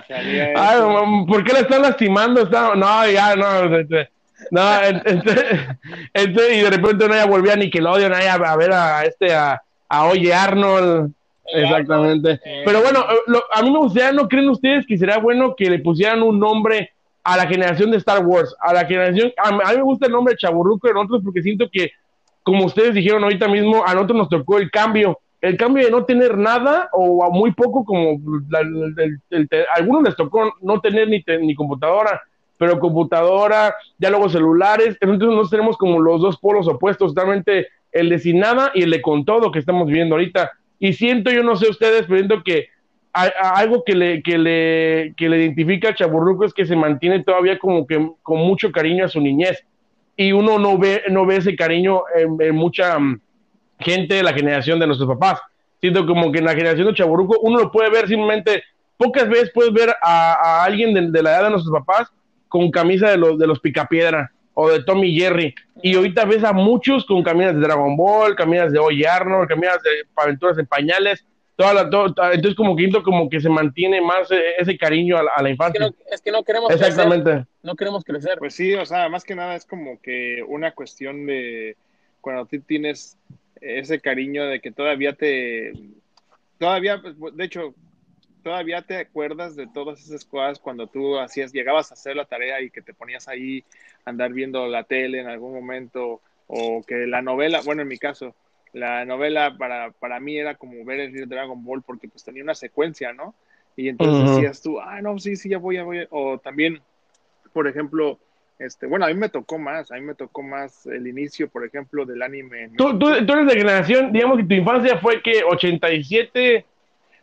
salía 0.07 0.53
Ay, 0.55 0.81
mam, 0.81 1.25
¿por 1.25 1.43
qué 1.43 1.53
la 1.53 1.59
están 1.59 1.81
lastimando? 1.81 2.41
Está- 2.43 2.75
no, 2.75 3.09
ya, 3.09 3.35
no. 3.35 3.77
este, 3.77 4.09
No, 4.51 4.61
ent- 4.61 5.03
ent- 6.13 6.53
y 6.55 6.61
de 6.61 6.69
repente 6.69 7.07
no 7.07 7.15
ya 7.15 7.25
volvía 7.25 7.53
a 7.53 7.57
Nickelodeon 7.57 8.13
a, 8.13 8.19
a 8.33 8.55
ver 8.57 8.71
a 8.71 9.03
este, 9.03 9.33
a, 9.33 9.61
a 9.89 10.05
Oye 10.05 10.33
Arnold. 10.33 11.11
Exactamente. 11.51 12.39
Eh, 12.45 12.61
Pero 12.63 12.81
bueno, 12.81 13.03
lo- 13.27 13.43
a 13.51 13.61
mí 13.63 13.71
me 13.71 13.79
gustaría, 13.79 14.11
¿no 14.11 14.27
creen 14.27 14.49
ustedes 14.49 14.85
que 14.85 14.97
sería 14.97 15.17
bueno 15.17 15.55
que 15.57 15.69
le 15.69 15.79
pusieran 15.79 16.21
un 16.21 16.39
nombre 16.39 16.91
a 17.23 17.35
la 17.37 17.47
generación 17.47 17.89
de 17.91 17.97
Star 17.97 18.23
Wars? 18.23 18.55
A 18.61 18.71
la 18.73 18.85
generación, 18.85 19.33
a, 19.35 19.51
mí- 19.51 19.59
a 19.65 19.69
mí 19.71 19.77
me 19.77 19.83
gusta 19.83 20.05
el 20.05 20.11
nombre 20.11 20.35
Chaburruco 20.37 20.87
de 20.87 20.93
nosotros 20.93 21.21
porque 21.23 21.41
siento 21.41 21.67
que, 21.71 21.91
como 22.43 22.65
ustedes 22.65 22.93
dijeron 22.93 23.23
ahorita 23.23 23.47
mismo, 23.47 23.83
a 23.85 23.93
nosotros 23.93 24.17
nos 24.17 24.29
tocó 24.29 24.57
el 24.57 24.71
cambio. 24.71 25.19
El 25.41 25.55
cambio 25.55 25.85
de 25.85 25.91
no 25.91 26.03
tener 26.03 26.37
nada 26.37 26.89
o 26.91 27.23
a 27.23 27.29
muy 27.29 27.53
poco, 27.53 27.85
como 27.85 28.19
la- 28.49 28.59
a 28.59 29.77
algunos 29.77 30.03
les 30.03 30.15
tocó 30.15 30.53
no 30.61 30.81
tener 30.81 31.07
ni, 31.07 31.23
te- 31.23 31.37
ni 31.37 31.55
computadora, 31.55 32.21
pero 32.57 32.79
computadora, 32.79 33.73
ya 33.97 34.09
luego 34.09 34.27
celulares, 34.29 34.97
entonces 34.99 35.27
nosotros 35.29 35.49
tenemos 35.49 35.77
como 35.77 35.99
los 36.01 36.21
dos 36.21 36.37
polos 36.37 36.67
opuestos, 36.67 37.13
totalmente 37.13 37.67
el 37.91 38.09
de 38.09 38.19
sin 38.19 38.39
nada 38.39 38.71
y 38.75 38.83
el 38.83 38.91
de 38.91 39.01
con 39.01 39.23
todo 39.23 39.51
que 39.51 39.59
estamos 39.59 39.87
viviendo 39.87 40.15
ahorita. 40.15 40.51
Y 40.77 40.93
siento, 40.93 41.31
yo 41.31 41.41
no 41.43 41.55
sé 41.55 41.69
ustedes, 41.69 42.03
pero 42.05 42.17
siento 42.17 42.43
que 42.43 42.67
a- 43.13 43.31
algo 43.55 43.83
que 43.85 43.95
le, 43.95 44.21
que 44.21 44.37
le, 44.37 45.13
que 45.17 45.29
le 45.29 45.37
identifica 45.37 45.89
a 45.89 45.95
Chaburruco 45.95 46.45
es 46.45 46.53
que 46.53 46.65
se 46.65 46.75
mantiene 46.75 47.23
todavía 47.23 47.57
como 47.57 47.87
que 47.87 48.11
con 48.21 48.39
mucho 48.39 48.71
cariño 48.71 49.05
a 49.05 49.09
su 49.09 49.19
niñez. 49.21 49.63
Y 50.19 50.33
uno 50.33 50.59
no 50.59 50.77
ve, 50.77 51.03
no 51.09 51.25
ve 51.25 51.37
ese 51.37 51.55
cariño 51.55 52.03
en, 52.13 52.53
mucha 52.53 52.99
mm, 52.99 53.21
gente 53.79 54.15
de 54.15 54.23
la 54.23 54.33
generación 54.33 54.77
de 54.77 54.85
nuestros 54.85 55.07
papás. 55.07 55.39
Siento 55.79 56.05
como 56.05 56.29
que 56.29 56.39
en 56.39 56.43
la 56.43 56.53
generación 56.53 56.87
de 56.87 56.93
Chaburruco 56.93 57.39
uno 57.41 57.57
lo 57.57 57.71
puede 57.71 57.89
ver 57.89 58.05
simplemente, 58.05 58.63
pocas 58.97 59.29
veces 59.29 59.49
puedes 59.53 59.71
ver 59.71 59.95
a, 60.01 60.61
alguien 60.61 60.93
de, 60.93 61.09
de 61.09 61.23
la 61.23 61.29
edad 61.31 61.43
de 61.45 61.51
nuestros 61.51 61.73
papás 61.73 62.11
con 62.49 62.69
camisa 62.69 63.09
de 63.09 63.15
los, 63.15 63.39
de 63.39 63.47
los 63.47 63.61
Picapiedra 63.61 64.29
o 64.55 64.69
de 64.69 64.83
Tommy 64.83 65.17
Jerry. 65.17 65.55
Y 65.81 65.95
ahorita 65.95 66.25
ves 66.25 66.43
a 66.43 66.51
muchos 66.51 67.05
con 67.05 67.23
camisas 67.23 67.55
de 67.55 67.61
Dragon 67.61 67.95
Ball, 67.95 68.35
camisas 68.35 68.73
de 68.73 68.79
Oye 68.79 69.07
Arnold, 69.07 69.47
camisas 69.47 69.81
de 69.83 70.05
aventuras 70.17 70.57
en 70.57 70.65
pañales. 70.65 71.25
Toda 71.59 71.73
la, 71.73 71.89
todo- 71.89 72.05
entonces 72.31 72.55
como 72.55 72.73
que 72.73 72.89
como 73.03 73.29
que 73.29 73.41
se 73.41 73.49
mantiene 73.49 73.99
más 73.99 74.31
eh, 74.31 74.53
ese 74.59 74.77
cariño 74.77 75.17
a 75.17 75.23
la, 75.23 75.31
a 75.35 75.41
la 75.43 75.49
Es 75.49 75.57
que, 75.57 75.63
infancia. 75.65 75.79
no, 75.87 75.93
es 76.09 76.21
que 76.21 76.31
no 76.31 76.43
queremos 76.43 76.69
crecer. 76.69 76.87
Exactamente. 76.87 77.45
No 77.63 77.75
queremos 77.75 78.05
crecer. 78.05 78.37
Pues 78.39 78.55
sí, 78.55 78.73
o 78.75 78.85
sea, 78.85 79.09
más 79.09 79.25
que 79.25 79.35
nada 79.35 79.57
es 79.57 79.65
como 79.65 79.99
que 80.01 80.41
una 80.47 80.71
cuestión 80.71 81.25
de 81.25 81.75
cuando 82.21 82.45
tú 82.45 82.61
tienes 82.61 83.17
ese 83.59 83.99
cariño 83.99 84.45
de 84.45 84.61
que 84.61 84.71
todavía 84.71 85.11
te, 85.11 85.73
todavía, 86.59 87.01
pues, 87.01 87.15
de 87.35 87.43
hecho, 87.43 87.73
todavía 88.41 88.81
te 88.81 88.95
acuerdas 88.95 89.57
de 89.57 89.67
todas 89.67 89.99
esas 89.99 90.23
cosas 90.23 90.59
cuando 90.59 90.87
tú 90.87 91.19
hacías, 91.19 91.51
llegabas 91.51 91.91
a 91.91 91.95
hacer 91.95 92.15
la 92.15 92.23
tarea 92.23 92.61
y 92.61 92.69
que 92.69 92.81
te 92.81 92.93
ponías 92.93 93.27
ahí 93.27 93.65
a 94.05 94.11
andar 94.11 94.31
viendo 94.31 94.65
la 94.67 94.85
tele 94.85 95.19
en 95.19 95.27
algún 95.27 95.53
momento, 95.53 96.21
o 96.47 96.81
que 96.87 97.05
la 97.05 97.21
novela, 97.21 97.59
bueno, 97.65 97.81
en 97.81 97.89
mi 97.89 97.97
caso, 97.97 98.33
la 98.73 99.05
novela 99.05 99.55
para, 99.57 99.91
para 99.91 100.19
mí 100.19 100.37
era 100.37 100.55
como 100.55 100.83
ver 100.85 100.99
el 100.99 101.29
Dragon 101.29 101.63
Ball 101.63 101.81
porque 101.81 102.07
pues 102.07 102.23
tenía 102.23 102.43
una 102.43 102.55
secuencia, 102.55 103.13
¿no? 103.13 103.33
Y 103.75 103.87
entonces 103.89 104.35
decías 104.35 104.61
tú, 104.61 104.79
ah, 104.79 105.01
no, 105.01 105.17
sí, 105.19 105.35
sí, 105.35 105.49
ya 105.49 105.57
voy, 105.57 105.75
ya 105.75 105.83
voy. 105.83 106.05
O 106.09 106.37
también, 106.37 106.81
por 107.53 107.67
ejemplo, 107.67 108.19
este, 108.59 108.87
bueno, 108.87 109.05
a 109.05 109.07
mí 109.07 109.13
me 109.13 109.29
tocó 109.29 109.57
más, 109.57 109.89
a 109.91 109.95
mí 109.95 110.01
me 110.01 110.15
tocó 110.15 110.43
más 110.43 110.85
el 110.85 111.07
inicio, 111.07 111.47
por 111.47 111.65
ejemplo, 111.65 112.05
del 112.05 112.21
anime. 112.21 112.71
Tú, 112.77 112.99
tú, 112.99 113.07
eres 113.07 113.47
de 113.47 113.57
generación, 113.57 114.11
digamos 114.11 114.37
que 114.37 114.43
tu 114.43 114.53
infancia 114.53 114.97
fue 114.97 115.21
que 115.21 115.43
87... 115.43 116.65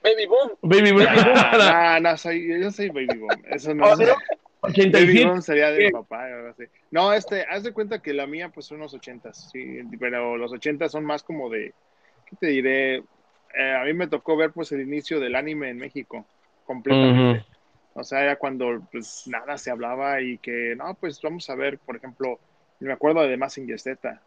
Baby 0.02 0.26
Boom. 0.26 0.52
Baby 0.62 0.92
Boom. 0.92 1.06
Ah, 1.34 1.98
no, 2.00 2.16
soy, 2.16 2.60
yo 2.60 2.70
soy 2.70 2.88
Baby 2.88 3.18
Boom. 3.18 3.42
Eso 3.50 3.74
no. 3.74 3.84
Ah, 3.84 3.92
o 3.92 3.96
87. 4.66 5.42
sería 5.42 5.70
de 5.70 5.90
papá, 5.90 6.26
no, 6.90 7.12
este, 7.12 7.44
haz 7.44 7.62
de 7.62 7.72
cuenta 7.72 8.00
que 8.00 8.12
la 8.12 8.26
mía 8.26 8.50
pues 8.50 8.66
son 8.66 8.78
los 8.78 8.94
80, 8.94 9.32
sí, 9.32 9.80
pero 9.98 10.36
los 10.36 10.52
80 10.52 10.88
son 10.88 11.04
más 11.04 11.22
como 11.22 11.48
de, 11.50 11.72
¿qué 12.26 12.36
te 12.36 12.46
diré? 12.48 12.96
Eh, 12.96 13.74
a 13.80 13.84
mí 13.84 13.92
me 13.94 14.06
tocó 14.06 14.36
ver 14.36 14.52
pues 14.52 14.72
el 14.72 14.80
inicio 14.80 15.20
del 15.20 15.34
anime 15.34 15.70
en 15.70 15.78
México, 15.78 16.26
completamente. 16.64 17.44
O 17.94 18.04
sea, 18.04 18.22
era 18.22 18.36
cuando 18.36 18.86
pues 18.92 19.22
nada 19.26 19.56
se 19.56 19.70
hablaba 19.70 20.20
y 20.20 20.36
que, 20.38 20.74
no, 20.76 20.94
pues 20.94 21.20
vamos 21.22 21.48
a 21.48 21.54
ver, 21.54 21.78
por 21.78 21.96
ejemplo, 21.96 22.38
me 22.80 22.92
acuerdo 22.92 23.22
de 23.22 23.36
Massinger 23.38 23.80
Z. 23.80 24.20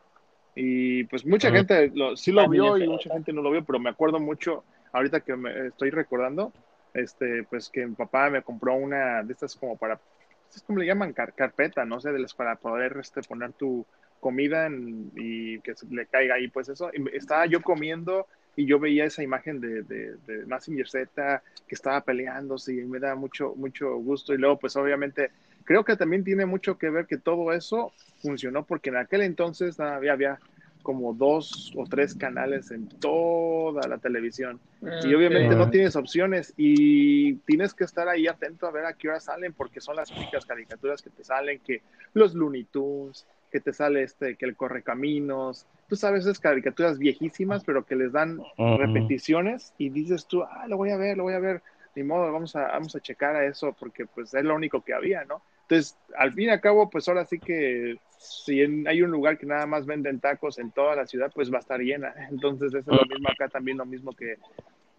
Y 0.55 1.03
pues 1.05 1.25
mucha 1.25 1.51
gente 1.51 1.91
lo, 1.93 2.17
sí 2.17 2.31
lo 2.31 2.49
vio 2.49 2.77
y 2.77 2.87
mucha 2.87 3.13
gente 3.13 3.31
no 3.31 3.41
lo 3.41 3.51
vio, 3.51 3.63
pero 3.63 3.79
me 3.79 3.91
acuerdo 3.91 4.19
mucho, 4.19 4.63
ahorita 4.91 5.19
que 5.19 5.35
me 5.35 5.67
estoy 5.67 5.91
recordando, 5.91 6.51
este, 6.93 7.43
pues 7.43 7.69
que 7.69 7.85
mi 7.85 7.93
papá 7.93 8.29
me 8.31 8.41
compró 8.41 8.73
una 8.73 9.21
de 9.21 9.33
estas 9.33 9.55
como 9.55 9.77
para 9.77 9.99
es 10.55 10.63
como 10.63 10.79
le 10.79 10.85
llaman? 10.85 11.13
carpeta, 11.13 11.85
no 11.85 11.99
sé, 11.99 12.11
de 12.11 12.19
las 12.19 12.33
para 12.33 12.55
poder 12.55 12.97
este, 12.99 13.21
poner 13.21 13.53
tu 13.53 13.85
comida 14.19 14.69
y 15.15 15.59
que 15.61 15.73
le 15.89 16.05
caiga 16.05 16.35
ahí, 16.35 16.47
pues 16.47 16.69
eso. 16.69 16.91
Y 16.93 17.15
estaba 17.15 17.45
yo 17.45 17.61
comiendo 17.61 18.27
y 18.55 18.65
yo 18.65 18.79
veía 18.79 19.05
esa 19.05 19.23
imagen 19.23 19.61
de, 19.61 19.83
de, 19.83 20.15
de 20.27 20.45
Massinger 20.45 20.89
Z 20.89 21.41
que 21.67 21.75
estaba 21.75 22.01
peleándose 22.01 22.73
y 22.73 22.85
me 22.85 22.99
da 22.99 23.15
mucho, 23.15 23.53
mucho 23.55 23.95
gusto. 23.97 24.33
Y 24.33 24.37
luego, 24.37 24.59
pues 24.59 24.75
obviamente, 24.75 25.31
creo 25.63 25.85
que 25.85 25.95
también 25.95 26.23
tiene 26.23 26.45
mucho 26.45 26.77
que 26.77 26.89
ver 26.89 27.05
que 27.05 27.17
todo 27.17 27.53
eso 27.53 27.93
funcionó 28.21 28.65
porque 28.65 28.89
en 28.89 28.97
aquel 28.97 29.21
entonces 29.21 29.79
había, 29.79 30.13
había 30.13 30.39
como 30.83 31.13
dos 31.13 31.73
o 31.75 31.85
tres 31.85 32.15
canales 32.15 32.71
en 32.71 32.87
toda 32.87 33.87
la 33.87 33.97
televisión. 33.97 34.59
y 34.81 35.13
obviamente 35.13 35.55
no 35.55 35.69
tienes 35.69 35.95
opciones 35.95 36.53
y 36.57 37.35
tienes 37.39 37.73
que 37.73 37.83
estar 37.83 38.07
ahí 38.07 38.27
atento 38.27 38.65
a 38.65 38.71
ver 38.71 38.85
a 38.85 38.93
qué 38.93 39.09
hora 39.09 39.19
salen 39.19 39.53
porque 39.53 39.81
son 39.81 39.95
las 39.95 40.11
únicas 40.11 40.45
caricaturas 40.45 41.01
que 41.01 41.09
te 41.09 41.23
salen, 41.23 41.59
que 41.59 41.81
los 42.13 42.33
Looney 42.33 42.63
Tunes, 42.65 43.25
que 43.51 43.59
te 43.59 43.73
sale 43.73 44.03
este, 44.03 44.35
que 44.35 44.45
el 44.45 44.55
Correcaminos, 44.55 45.65
tú 45.87 45.95
sabes 45.95 46.25
esas 46.25 46.39
caricaturas 46.39 46.97
viejísimas 46.97 47.63
pero 47.63 47.85
que 47.85 47.95
les 47.95 48.11
dan 48.11 48.39
repeticiones 48.57 49.73
y 49.77 49.89
dices 49.89 50.27
tú, 50.27 50.43
ah, 50.43 50.65
lo 50.67 50.77
voy 50.77 50.91
a 50.91 50.97
ver, 50.97 51.17
lo 51.17 51.23
voy 51.23 51.33
a 51.33 51.39
ver, 51.39 51.61
ni 51.95 52.03
modo, 52.03 52.31
vamos 52.31 52.55
a, 52.55 52.67
vamos 52.67 52.95
a 52.95 52.99
checar 52.99 53.35
a 53.35 53.45
eso 53.45 53.75
porque 53.77 54.05
pues 54.05 54.33
es 54.33 54.43
lo 54.43 54.55
único 54.55 54.81
que 54.81 54.93
había, 54.93 55.25
¿no? 55.25 55.41
Entonces, 55.69 55.95
al 56.17 56.33
fin 56.33 56.45
y 56.45 56.49
al 56.49 56.61
cabo, 56.61 56.89
pues 56.89 57.07
ahora 57.07 57.25
sí 57.25 57.37
que 57.37 57.97
si 58.17 58.59
hay 58.59 59.01
un 59.03 59.11
lugar 59.11 59.37
que 59.37 59.45
nada 59.45 59.67
más 59.67 59.85
venden 59.85 60.19
tacos 60.19 60.57
en 60.57 60.71
toda 60.71 60.95
la 60.95 61.05
ciudad, 61.05 61.31
pues 61.33 61.53
va 61.53 61.57
a 61.57 61.59
estar 61.59 61.79
llena. 61.79 62.11
Entonces, 62.31 62.73
eso 62.73 62.91
es 62.91 62.97
lo 62.97 63.05
mismo 63.05 63.29
acá 63.29 63.49
también, 63.49 63.77
lo 63.77 63.85
mismo 63.85 64.11
que 64.13 64.37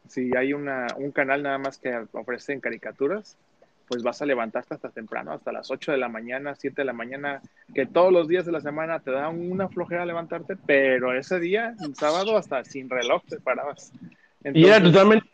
si 0.07 0.35
hay 0.37 0.53
una, 0.53 0.87
un 0.97 1.11
canal 1.11 1.43
nada 1.43 1.59
más 1.59 1.77
que 1.79 2.05
ofrecen 2.12 2.61
caricaturas, 2.61 3.37
pues 3.89 4.05
vas 4.05 4.23
a 4.23 4.27
levantarte 4.27 4.75
hasta 4.75 4.91
temprano, 4.91 5.33
hasta 5.33 5.50
las 5.50 5.73
8 5.73 5.91
de 5.91 5.99
la 5.99 6.09
mañana, 6.09 6.55
7 6.55 6.83
de 6.83 6.85
la 6.85 6.93
mañana, 6.93 7.43
que 7.75 7.87
todos 7.87 8.12
los 8.12 8.29
días 8.29 8.47
de 8.47 8.53
la 8.53 8.61
semana 8.61 9.00
te 9.00 9.11
da 9.11 9.29
una 9.29 9.69
flojera 9.69 10.07
levantarte, 10.07 10.57
pero 10.67 11.12
ese 11.12 11.41
día, 11.41 11.75
el 11.85 11.97
sábado, 11.97 12.37
hasta 12.37 12.65
sin 12.65 12.89
reloj 12.89 13.23
te 13.29 13.41
parabas. 13.41 13.93
y 14.45 14.65
era 14.65 14.81
totalmente 14.81 15.27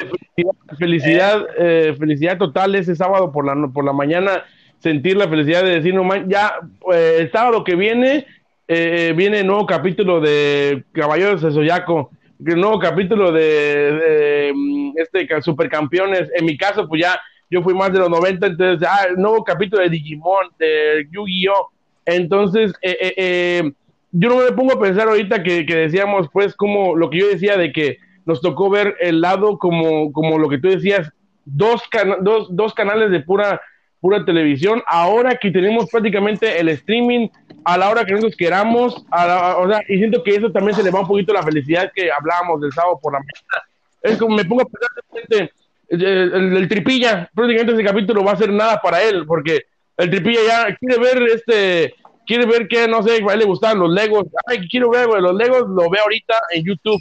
felicidad, 0.78 1.46
eh, 1.58 1.94
felicidad 1.98 2.38
total 2.38 2.74
ese 2.74 2.96
sábado 2.96 3.30
por 3.30 3.44
la, 3.44 3.68
por 3.68 3.84
la 3.84 3.92
mañana 3.92 4.42
sentir 4.78 5.16
la 5.16 5.28
felicidad 5.28 5.62
de 5.62 5.76
decir, 5.76 5.94
no 5.94 6.04
man, 6.04 6.28
ya 6.28 6.54
pues, 6.80 7.20
el 7.20 7.30
sábado 7.30 7.64
que 7.64 7.74
viene 7.74 8.26
eh, 8.68 9.14
viene 9.16 9.40
el 9.40 9.46
nuevo 9.46 9.66
capítulo 9.66 10.20
de 10.20 10.84
Caballeros 10.92 11.42
de 11.42 11.52
Soyaco, 11.52 12.10
el 12.44 12.60
nuevo 12.60 12.78
capítulo 12.78 13.32
de, 13.32 14.52
mm, 14.54 14.92
este 14.96 15.42
Supercampeones. 15.42 16.30
En 16.34 16.44
mi 16.44 16.56
caso, 16.56 16.88
pues 16.88 17.02
ya 17.02 17.18
yo 17.50 17.62
fui 17.62 17.74
más 17.74 17.92
de 17.92 18.00
los 18.00 18.10
90, 18.10 18.46
entonces, 18.46 18.88
ah, 18.88 19.06
el 19.08 19.16
nuevo 19.16 19.44
capítulo 19.44 19.82
de 19.82 19.90
Digimon, 19.90 20.48
de 20.58 21.06
Yu-Gi-Oh! 21.12 21.70
Entonces, 22.04 22.72
eh, 22.82 22.96
eh, 23.00 23.14
eh, 23.16 23.72
yo 24.12 24.28
no 24.28 24.36
me 24.36 24.52
pongo 24.52 24.72
a 24.72 24.80
pensar 24.80 25.08
ahorita 25.08 25.42
que, 25.42 25.66
que, 25.66 25.74
decíamos, 25.74 26.28
pues, 26.32 26.54
como 26.54 26.96
lo 26.96 27.10
que 27.10 27.18
yo 27.18 27.28
decía 27.28 27.56
de 27.56 27.72
que 27.72 27.98
nos 28.24 28.40
tocó 28.40 28.70
ver 28.70 28.96
el 29.00 29.20
lado 29.20 29.58
como, 29.58 30.12
como 30.12 30.38
lo 30.38 30.48
que 30.48 30.58
tú 30.58 30.68
decías, 30.68 31.10
dos, 31.44 31.82
dos, 32.22 32.48
dos 32.50 32.74
canales 32.74 33.10
de 33.10 33.20
pura 33.20 33.60
pura 34.00 34.24
televisión. 34.24 34.82
Ahora 34.86 35.36
que 35.36 35.50
tenemos 35.50 35.88
prácticamente 35.90 36.60
el 36.60 36.68
streaming 36.70 37.28
a 37.64 37.76
la 37.76 37.90
hora 37.90 38.04
que 38.04 38.12
nosotros 38.12 38.36
queramos, 38.36 39.04
a 39.10 39.56
o 39.58 39.68
sea, 39.68 39.80
y 39.88 39.98
siento 39.98 40.22
que 40.22 40.36
eso 40.36 40.52
también 40.52 40.76
se 40.76 40.82
le 40.82 40.90
va 40.90 41.00
un 41.00 41.08
poquito 41.08 41.32
la 41.32 41.42
felicidad 41.42 41.90
que 41.94 42.10
hablábamos 42.10 42.60
del 42.60 42.72
sábado 42.72 42.98
por 43.02 43.12
la 43.12 43.18
mañana. 43.18 43.66
Es 44.02 44.16
como 44.18 44.36
me 44.36 44.44
pongo 44.44 44.62
a 44.62 44.66
pensar, 44.66 45.50
el, 45.88 46.56
el, 46.56 46.68
tripilla, 46.68 47.28
prácticamente 47.34 47.74
ese 47.74 47.84
capítulo 47.84 48.24
va 48.24 48.32
a 48.32 48.36
ser 48.36 48.52
nada 48.52 48.80
para 48.80 49.02
él, 49.02 49.24
porque 49.26 49.62
el 49.96 50.10
tripilla 50.10 50.40
ya 50.46 50.76
quiere 50.76 50.98
ver 50.98 51.22
este, 51.22 51.94
quiere 52.26 52.46
ver 52.46 52.68
que, 52.68 52.86
no 52.88 53.02
sé, 53.02 53.22
a 53.28 53.32
él 53.32 53.38
le 53.38 53.44
gustan 53.44 53.78
los 53.78 53.90
Legos, 53.90 54.26
ay, 54.46 54.68
quiero 54.68 54.90
ver, 54.90 55.08
los 55.08 55.34
Legos, 55.34 55.68
lo 55.68 55.88
ve 55.88 55.98
ahorita 56.00 56.34
en 56.52 56.64
YouTube. 56.64 57.00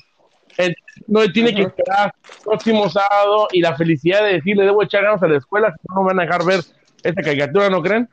no 1.07 1.31
tiene 1.31 1.53
que 1.53 1.63
esperar 1.63 2.13
próximo 2.43 2.89
sábado 2.89 3.47
y 3.51 3.61
la 3.61 3.75
felicidad 3.75 4.23
de 4.23 4.33
decirle 4.33 4.63
debo 4.63 4.83
echar 4.83 5.03
ganas 5.03 5.21
a 5.21 5.27
la 5.27 5.37
escuela, 5.37 5.71
si 5.71 5.87
no 5.93 6.01
me 6.01 6.07
van 6.07 6.19
a 6.19 6.23
dejar 6.23 6.45
ver 6.45 6.61
esta 7.09 7.21
caricatura, 7.21 7.69
¿no 7.69 7.81
creen? 7.81 8.09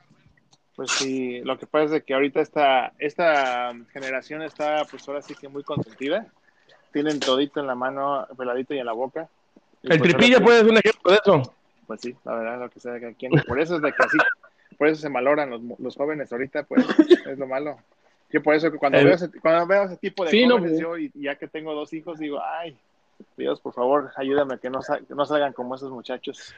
Pues 0.77 0.91
sí, 0.93 1.41
lo 1.41 1.59
que 1.59 1.67
pasa 1.67 1.97
es 1.97 2.05
que 2.05 2.15
ahorita 2.15 2.41
esta, 2.41 2.93
esta 2.99 3.73
generación 3.93 4.43
está 4.43 4.85
pues 4.91 5.07
ahora 5.09 5.23
sí 5.23 5.35
que 5.35 5.49
muy 5.49 5.63
consentida. 5.63 6.27
Tienen 6.93 7.21
todito 7.21 7.61
en 7.61 7.67
la 7.67 7.75
mano, 7.75 8.27
peladito 8.37 8.75
y 8.75 8.79
en 8.79 8.87
la 8.87 8.93
boca. 8.93 9.29
el 9.83 9.99
pues, 9.99 10.03
tripilla 10.03 10.41
puede 10.41 10.61
ser 10.61 10.71
un 10.71 10.77
ejemplo 10.79 11.13
de 11.13 11.19
eso. 11.23 11.55
Pues 11.87 12.01
sí, 12.01 12.15
la 12.25 12.35
verdad, 12.35 12.61
lo 12.61 12.71
que 12.71 12.81
sea 12.81 12.99
que 13.01 13.07
aquí. 13.07 13.29
Por 13.47 13.61
eso 13.61 13.77
es 13.77 13.83
de 13.83 13.93
que 13.93 14.03
así, 14.03 14.19
por 14.79 14.89
eso 14.89 15.01
se 15.01 15.09
maloran 15.09 15.51
los, 15.51 15.61
los 15.79 15.97
jóvenes 15.97 16.33
ahorita, 16.33 16.65
pues, 16.65 16.87
es 17.27 17.39
lo 17.39 17.47
malo. 17.47 17.79
Yo 18.31 18.43
por 18.43 18.55
eso 18.55 18.71
cuando, 18.79 18.99
veo, 19.05 19.15
ese, 19.15 19.31
cuando 19.41 19.67
veo 19.67 19.85
ese 19.85 19.97
tipo 19.99 20.25
de 20.25 20.31
sí, 20.31 20.45
jóvenes, 20.45 20.71
pues. 20.71 20.81
yo, 20.81 20.97
y, 20.97 21.13
ya 21.15 21.35
que 21.35 21.49
tengo 21.49 21.75
dos 21.75 21.93
hijos, 21.93 22.19
digo, 22.19 22.41
ay, 22.43 22.77
Dios, 23.37 23.61
por 23.61 23.73
favor, 23.73 24.13
ayúdame 24.17 24.59
que 24.59 24.71
no, 24.71 24.81
que 24.81 25.15
no 25.15 25.25
salgan 25.25 25.53
como 25.53 25.75
esos 25.75 25.91
muchachos. 25.91 26.55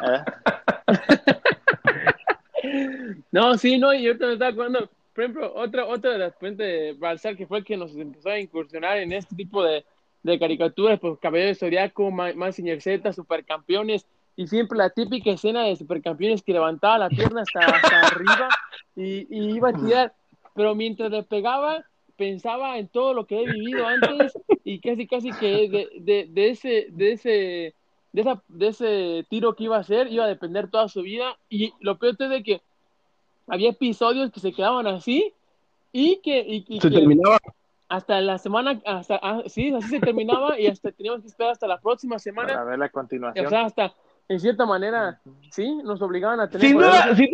no, 3.32 3.56
sí, 3.56 3.78
no, 3.78 3.94
y 3.94 4.06
ahorita 4.06 4.26
me 4.26 4.32
estaba 4.34 4.50
acordando, 4.50 4.88
por 5.14 5.24
ejemplo, 5.24 5.52
otra, 5.54 5.86
otra 5.86 6.12
de 6.12 6.18
las 6.18 6.34
fuentes 6.36 6.66
de 6.66 6.94
Balsar 6.98 7.36
que 7.36 7.46
fue 7.46 7.58
el 7.58 7.64
que 7.64 7.76
nos 7.76 7.94
empezó 7.96 8.30
a 8.30 8.38
incursionar 8.38 8.98
en 8.98 9.12
este 9.12 9.34
tipo 9.36 9.62
de, 9.62 9.84
de 10.22 10.38
caricaturas, 10.38 10.98
pues 10.98 11.18
Cabello 11.20 11.46
de 11.46 11.54
Zodiaco, 11.54 12.10
Massinger 12.10 12.80
Z, 12.80 13.12
Supercampeones, 13.12 14.06
y 14.36 14.48
siempre 14.48 14.78
la 14.78 14.90
típica 14.90 15.30
escena 15.30 15.62
de 15.62 15.76
Supercampeones 15.76 16.42
que 16.42 16.52
levantaba 16.52 16.98
la 16.98 17.08
pierna 17.08 17.42
hasta, 17.42 17.60
hasta 17.60 18.00
arriba 18.00 18.48
y, 18.96 19.26
y, 19.30 19.56
iba 19.56 19.68
a 19.68 19.72
tirar, 19.72 20.12
pero 20.54 20.74
mientras 20.74 21.10
le 21.10 21.22
pegaba, 21.22 21.84
pensaba 22.16 22.78
en 22.78 22.88
todo 22.88 23.14
lo 23.14 23.26
que 23.26 23.42
he 23.42 23.46
vivido 23.46 23.86
antes 23.86 24.38
y 24.64 24.80
casi, 24.80 25.06
casi 25.06 25.32
que 25.32 25.68
de, 25.68 25.88
de, 26.00 26.28
de 26.30 26.50
ese, 26.50 26.86
de 26.90 27.12
ese 27.12 27.74
de, 28.14 28.20
esa, 28.20 28.42
de 28.48 28.68
ese 28.68 29.26
tiro 29.28 29.54
que 29.54 29.64
iba 29.64 29.76
a 29.76 29.80
hacer 29.80 30.10
iba 30.10 30.24
a 30.24 30.28
depender 30.28 30.70
toda 30.70 30.88
su 30.88 31.02
vida. 31.02 31.36
Y 31.50 31.74
lo 31.80 31.98
peor 31.98 32.16
es 32.18 32.30
de 32.30 32.42
que 32.42 32.62
había 33.48 33.70
episodios 33.70 34.30
que 34.30 34.40
se 34.40 34.52
quedaban 34.52 34.86
así 34.86 35.34
y 35.92 36.20
que, 36.22 36.64
se 36.80 36.90
terminaba. 36.90 37.38
Hasta 37.88 38.20
la 38.20 38.38
semana, 38.38 38.80
hasta, 38.86 39.20
ah, 39.22 39.42
sí, 39.46 39.72
así 39.74 39.88
se 39.88 40.00
terminaba 40.00 40.58
y 40.58 40.68
hasta 40.68 40.90
teníamos 40.92 41.20
que 41.22 41.28
esperar 41.28 41.52
hasta 41.52 41.66
la 41.66 41.78
próxima 41.80 42.18
semana. 42.18 42.48
Para 42.48 42.64
ver 42.64 42.78
la 42.78 42.88
continuación. 42.88 43.46
O 43.46 43.50
sea, 43.50 43.66
hasta, 43.66 43.94
en 44.28 44.40
cierta 44.40 44.64
manera, 44.64 45.20
sí, 45.50 45.74
nos 45.84 46.00
obligaban 46.00 46.40
a 46.40 46.48
tener. 46.48 46.66
Sin 46.66 46.78
duda, 46.78 47.14
sin 47.14 47.28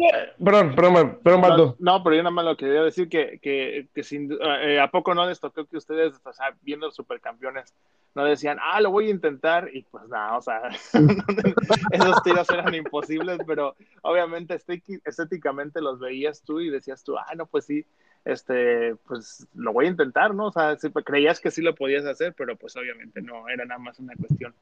perdón, 0.45 0.75
perdón, 0.75 1.19
perdón, 1.23 1.41
no, 1.41 1.77
no, 1.79 2.03
pero 2.03 2.17
yo 2.17 2.23
nada 2.23 2.33
más 2.33 2.45
lo 2.45 2.57
quería 2.57 2.83
decir 2.83 3.09
que, 3.09 3.39
que, 3.41 3.89
que 3.95 4.03
sin, 4.03 4.31
eh, 4.63 4.81
a 4.81 4.91
poco 4.91 5.15
no 5.15 5.25
les 5.27 5.39
tocó 5.39 5.65
que 5.67 5.77
ustedes, 5.77 6.21
o 6.25 6.33
sea, 6.33 6.55
viendo 6.63 6.87
los 6.87 6.97
supercampeones, 6.97 7.73
no 8.15 8.25
decían, 8.25 8.59
ah, 8.61 8.81
lo 8.81 8.91
voy 8.91 9.07
a 9.07 9.11
intentar, 9.11 9.71
y 9.73 9.83
pues 9.83 10.09
nada, 10.09 10.37
o 10.37 10.43
sea, 10.43 10.63
esos 11.93 12.23
tiros 12.25 12.51
eran 12.51 12.75
imposibles, 12.75 13.39
pero 13.47 13.77
obviamente 14.03 14.59
estéticamente 15.05 15.81
los 15.81 16.01
veías 16.01 16.43
tú 16.43 16.61
y 16.61 16.71
decías 16.71 17.05
tú, 17.05 17.17
ah, 17.17 17.35
no, 17.37 17.47
pues 17.47 17.67
sí, 17.67 17.87
este, 18.25 18.97
pues 19.07 19.47
lo 19.55 19.73
voy 19.73 19.87
a 19.87 19.91
intentar, 19.91 20.35
¿no? 20.35 20.49
O 20.49 20.53
sea, 20.53 20.77
creías 21.05 21.41
que 21.41 21.53
sí 21.53 21.63
lo 21.63 21.75
podías 21.75 22.05
hacer, 22.05 22.35
pero 22.37 22.57
pues 22.57 22.77
obviamente 22.77 23.23
no, 23.23 23.49
era 23.49 23.65
nada 23.65 23.79
más 23.79 23.99
una 24.01 24.15
cuestión. 24.17 24.55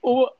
Hubo, 0.00 0.34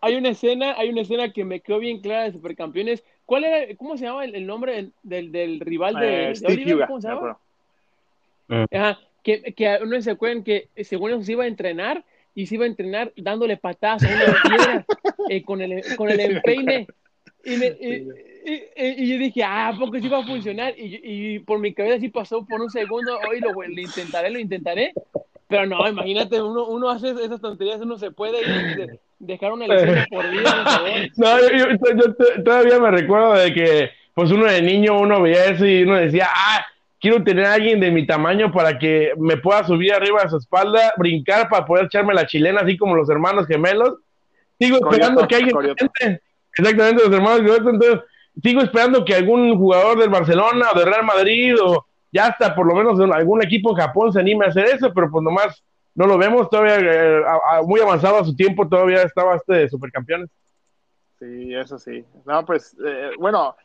hay 0.00 0.16
una 0.16 0.30
escena, 0.30 0.74
hay 0.76 0.90
una 0.90 1.02
escena 1.02 1.32
que 1.32 1.44
me 1.44 1.60
quedó 1.60 1.78
bien 1.78 2.00
clara 2.00 2.24
de 2.24 2.32
Supercampeones. 2.32 3.04
¿Cuál 3.26 3.44
era, 3.44 3.74
cómo 3.76 3.96
se 3.96 4.04
llama 4.04 4.24
el, 4.24 4.46
nombre 4.46 4.90
del, 5.02 5.32
del, 5.32 5.60
rival 5.60 5.94
de, 5.94 6.30
eh, 6.30 6.34
Oliver? 6.46 6.86
¿Cómo 6.86 7.00
se 7.00 7.08
llama? 7.08 7.38
Ajá, 8.48 8.98
que, 9.22 9.54
que 9.54 9.78
uno 9.82 10.00
se 10.00 10.10
acuerdan 10.10 10.42
que 10.42 10.68
según 10.82 11.10
eso 11.10 11.22
se 11.22 11.32
iba 11.32 11.44
a 11.44 11.48
entrenar 11.48 12.04
y 12.34 12.46
se 12.46 12.54
iba 12.54 12.64
a 12.64 12.68
entrenar 12.68 13.12
dándole 13.16 13.56
patadas 13.56 14.04
a 14.04 14.06
una 14.06 14.42
piedra 14.42 14.86
eh, 15.28 15.42
con 15.42 15.60
el, 15.60 15.82
con 15.96 16.08
el 16.08 16.20
empeine. 16.20 16.86
Y, 17.44 17.56
me, 17.56 17.76
y, 17.80 19.10
yo 19.10 19.18
dije, 19.18 19.42
ah, 19.42 19.68
¿a 19.68 19.78
poco 19.78 19.98
sí 19.98 20.08
va 20.08 20.18
a 20.18 20.26
funcionar? 20.26 20.74
Y, 20.78 21.00
y 21.02 21.38
por 21.40 21.58
mi 21.58 21.74
cabeza 21.74 22.00
sí 22.00 22.08
pasó 22.08 22.46
por 22.46 22.60
un 22.60 22.70
segundo, 22.70 23.18
lo, 23.40 23.52
lo 23.52 23.80
intentaré, 23.80 24.30
lo 24.30 24.38
intentaré. 24.38 24.92
Pero 25.48 25.66
no, 25.66 25.88
imagínate, 25.88 26.42
uno, 26.42 26.66
uno 26.66 26.90
hace 26.90 27.10
esas 27.10 27.40
tonterías, 27.40 27.80
uno 27.80 27.96
se 27.96 28.10
puede 28.10 28.40
ir, 28.40 29.00
dejar 29.18 29.52
una 29.52 29.66
lección 29.68 30.04
por 30.10 30.30
vida. 30.30 31.10
no, 31.16 31.40
yo, 31.40 31.66
yo, 31.70 32.42
todavía 32.44 32.78
me 32.78 32.90
recuerdo 32.90 33.32
de 33.32 33.54
que, 33.54 33.90
pues 34.14 34.30
uno 34.30 34.44
de 34.44 34.60
niño, 34.60 35.00
uno 35.00 35.22
veía 35.22 35.46
eso 35.46 35.64
y 35.64 35.82
uno 35.84 35.96
decía, 35.96 36.28
ah, 36.30 36.66
quiero 37.00 37.24
tener 37.24 37.46
a 37.46 37.54
alguien 37.54 37.80
de 37.80 37.90
mi 37.90 38.06
tamaño 38.06 38.52
para 38.52 38.78
que 38.78 39.12
me 39.16 39.38
pueda 39.38 39.64
subir 39.64 39.94
arriba 39.94 40.22
de 40.22 40.30
su 40.30 40.36
espalda, 40.36 40.92
brincar 40.98 41.48
para 41.48 41.64
poder 41.64 41.86
echarme 41.86 42.12
la 42.12 42.26
chilena, 42.26 42.60
así 42.60 42.76
como 42.76 42.94
los 42.94 43.08
hermanos 43.08 43.46
gemelos. 43.46 43.94
Sigo 44.60 44.76
esperando 44.76 45.26
que 45.26 45.36
alguien... 45.36 45.56
Exactamente, 46.56 47.04
los 47.04 47.12
hermanos 47.12 47.38
gemelos. 47.38 47.58
Entonces, 47.58 48.00
sigo 48.42 48.60
esperando 48.60 49.04
que 49.04 49.14
algún 49.14 49.56
jugador 49.56 49.98
del 49.98 50.10
Barcelona 50.10 50.66
o 50.74 50.78
del 50.78 50.88
Real 50.88 51.04
Madrid 51.04 51.54
o 51.58 51.86
ya 52.12 52.26
hasta 52.26 52.54
por 52.54 52.66
lo 52.66 52.74
menos 52.74 52.98
algún 53.00 53.42
equipo 53.42 53.70
en 53.70 53.76
Japón 53.76 54.12
se 54.12 54.20
anime 54.20 54.46
a 54.46 54.48
hacer 54.48 54.66
eso, 54.66 54.92
pero 54.94 55.10
pues 55.10 55.22
nomás 55.22 55.62
no 55.94 56.06
lo 56.06 56.16
vemos 56.16 56.48
todavía 56.48 56.78
eh, 56.78 57.22
muy 57.64 57.80
avanzado 57.80 58.18
a 58.18 58.24
su 58.24 58.34
tiempo, 58.36 58.68
todavía 58.68 59.02
estaba 59.02 59.36
este 59.36 59.54
de 59.54 59.68
supercampeones. 59.68 60.30
Sí, 61.18 61.54
eso 61.54 61.78
sí. 61.78 62.04
No, 62.24 62.46
pues, 62.46 62.76
eh, 62.86 63.10
bueno, 63.18 63.56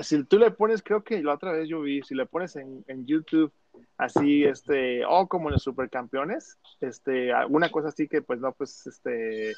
si 0.00 0.22
tú 0.24 0.38
le 0.38 0.52
pones, 0.52 0.82
creo 0.82 1.02
que 1.02 1.22
la 1.22 1.34
otra 1.34 1.52
vez 1.52 1.68
yo 1.68 1.80
vi, 1.80 2.02
si 2.02 2.14
le 2.14 2.26
pones 2.26 2.54
en, 2.56 2.84
en 2.86 3.04
YouTube 3.06 3.52
así, 3.96 4.44
este, 4.44 5.04
o 5.04 5.20
oh, 5.20 5.28
como 5.28 5.48
en 5.48 5.54
los 5.54 5.62
supercampeones, 5.62 6.58
este, 6.80 7.32
alguna 7.32 7.70
cosa 7.70 7.88
así 7.88 8.06
que 8.06 8.22
pues 8.22 8.38
no, 8.40 8.52
pues, 8.52 8.86
este, 8.86 9.52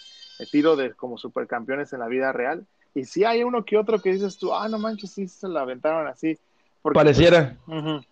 tiro 0.50 0.76
de 0.76 0.94
como 0.94 1.18
supercampeones 1.18 1.92
en 1.92 2.00
la 2.00 2.08
vida 2.08 2.32
real. 2.32 2.66
Y 2.94 3.04
si 3.04 3.24
hay 3.24 3.44
uno 3.44 3.64
que 3.64 3.76
otro 3.76 4.00
que 4.00 4.12
dices 4.12 4.38
tú, 4.38 4.54
ah, 4.54 4.68
no 4.68 4.78
manches, 4.78 5.12
sí 5.12 5.28
se 5.28 5.48
la 5.48 5.60
aventaron 5.60 6.06
así. 6.08 6.38
Pareciera. 6.82 7.56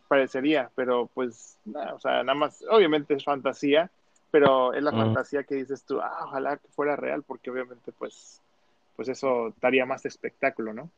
parecería, 0.08 0.70
pero 0.74 1.08
pues, 1.14 1.58
o 1.66 1.98
sea, 2.00 2.22
nada 2.22 2.34
más, 2.34 2.64
obviamente 2.70 3.14
es 3.14 3.24
fantasía, 3.24 3.90
pero 4.30 4.74
es 4.74 4.82
la 4.82 4.92
fantasía 4.92 5.42
que 5.42 5.54
dices 5.54 5.84
tú, 5.84 6.00
ah, 6.00 6.24
ojalá 6.24 6.56
que 6.58 6.68
fuera 6.68 6.96
real, 6.96 7.22
porque 7.26 7.50
obviamente 7.50 7.92
pues 7.92 8.42
pues 8.98 9.08
eso 9.10 9.54
daría 9.62 9.86
más 9.86 10.04
espectáculo, 10.06 10.72
¿no? 10.72 10.90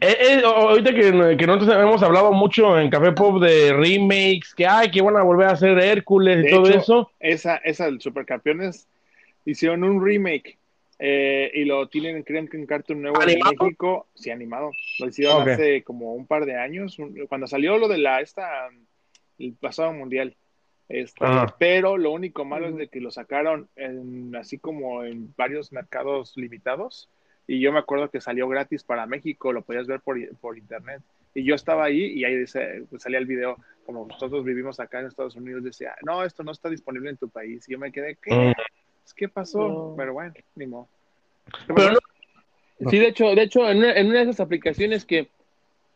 Eh, 0.00 0.16
eh, 0.20 0.42
ahorita 0.44 0.94
que, 0.94 1.10
nosotros 1.10 1.76
hemos 1.76 2.00
hablado 2.04 2.30
mucho 2.30 2.78
en 2.78 2.88
Café 2.88 3.10
Pop 3.10 3.42
de 3.42 3.72
remakes, 3.72 4.54
que 4.54 4.64
ay, 4.64 4.92
que 4.92 5.02
van 5.02 5.16
a 5.16 5.24
volver 5.24 5.48
a 5.48 5.54
hacer 5.54 5.76
Hércules 5.76 6.46
y 6.46 6.50
todo 6.50 6.68
eso. 6.68 7.10
Esa, 7.18 7.56
esa, 7.56 7.86
el 7.86 8.00
Supercampeones, 8.00 8.86
hicieron 9.44 9.82
un 9.82 10.04
remake 10.04 10.56
eh, 10.98 11.50
y 11.54 11.64
lo 11.64 11.88
tienen, 11.88 12.22
creen 12.22 12.48
que 12.48 12.56
en 12.56 12.66
Cartoon 12.66 13.02
Nuevo 13.02 13.20
en 13.22 13.38
México, 13.38 14.06
sí, 14.14 14.30
animado. 14.30 14.70
Lo 14.98 15.08
hicieron 15.08 15.48
hace 15.48 15.82
como 15.82 16.14
un 16.14 16.26
par 16.26 16.46
de 16.46 16.56
años, 16.56 16.96
cuando 17.28 17.46
salió 17.46 17.78
lo 17.78 17.88
de 17.88 17.98
la, 17.98 18.20
esta, 18.20 18.68
el 19.38 19.54
pasado 19.54 19.92
mundial. 19.92 20.36
Este, 20.88 21.24
pero 21.58 21.96
lo 21.96 22.12
único 22.12 22.44
malo 22.44 22.68
es 22.68 22.76
de 22.76 22.88
que 22.88 23.00
lo 23.00 23.10
sacaron 23.10 23.68
en, 23.74 24.36
así 24.36 24.58
como 24.58 25.02
en 25.02 25.34
varios 25.36 25.72
mercados 25.72 26.36
limitados 26.36 27.10
y 27.46 27.60
yo 27.60 27.72
me 27.72 27.78
acuerdo 27.78 28.10
que 28.10 28.20
salió 28.20 28.48
gratis 28.48 28.82
para 28.82 29.06
México, 29.06 29.52
lo 29.52 29.62
podías 29.62 29.86
ver 29.86 30.00
por, 30.00 30.16
por 30.38 30.58
internet. 30.58 31.02
Y 31.34 31.44
yo 31.44 31.54
estaba 31.54 31.84
ahí 31.84 32.06
y 32.06 32.24
ahí 32.24 32.36
dice, 32.36 32.84
pues 32.90 33.02
salía 33.02 33.18
el 33.18 33.26
video, 33.26 33.56
como 33.84 34.06
nosotros 34.06 34.44
vivimos 34.44 34.80
acá 34.80 35.00
en 35.00 35.06
Estados 35.06 35.36
Unidos, 35.36 35.62
decía, 35.62 35.94
no, 36.02 36.24
esto 36.24 36.42
no 36.42 36.50
está 36.50 36.68
disponible 36.68 37.10
en 37.10 37.18
tu 37.18 37.28
país. 37.28 37.68
Y 37.68 37.72
yo 37.72 37.78
me 37.78 37.92
quedé, 37.92 38.16
¿qué? 38.16 38.52
Mm. 39.12 39.16
¿Qué 39.16 39.28
pasó? 39.28 39.94
Pero 39.96 40.12
bueno, 40.12 40.34
ni 40.54 40.66
modo. 40.66 40.88
Sí, 42.90 42.98
de 42.98 43.08
hecho, 43.08 43.34
de 43.34 43.42
hecho 43.42 43.68
en, 43.70 43.78
una, 43.78 43.92
en 43.92 44.08
una 44.08 44.18
de 44.18 44.24
esas 44.24 44.40
aplicaciones 44.40 45.04
que, 45.04 45.28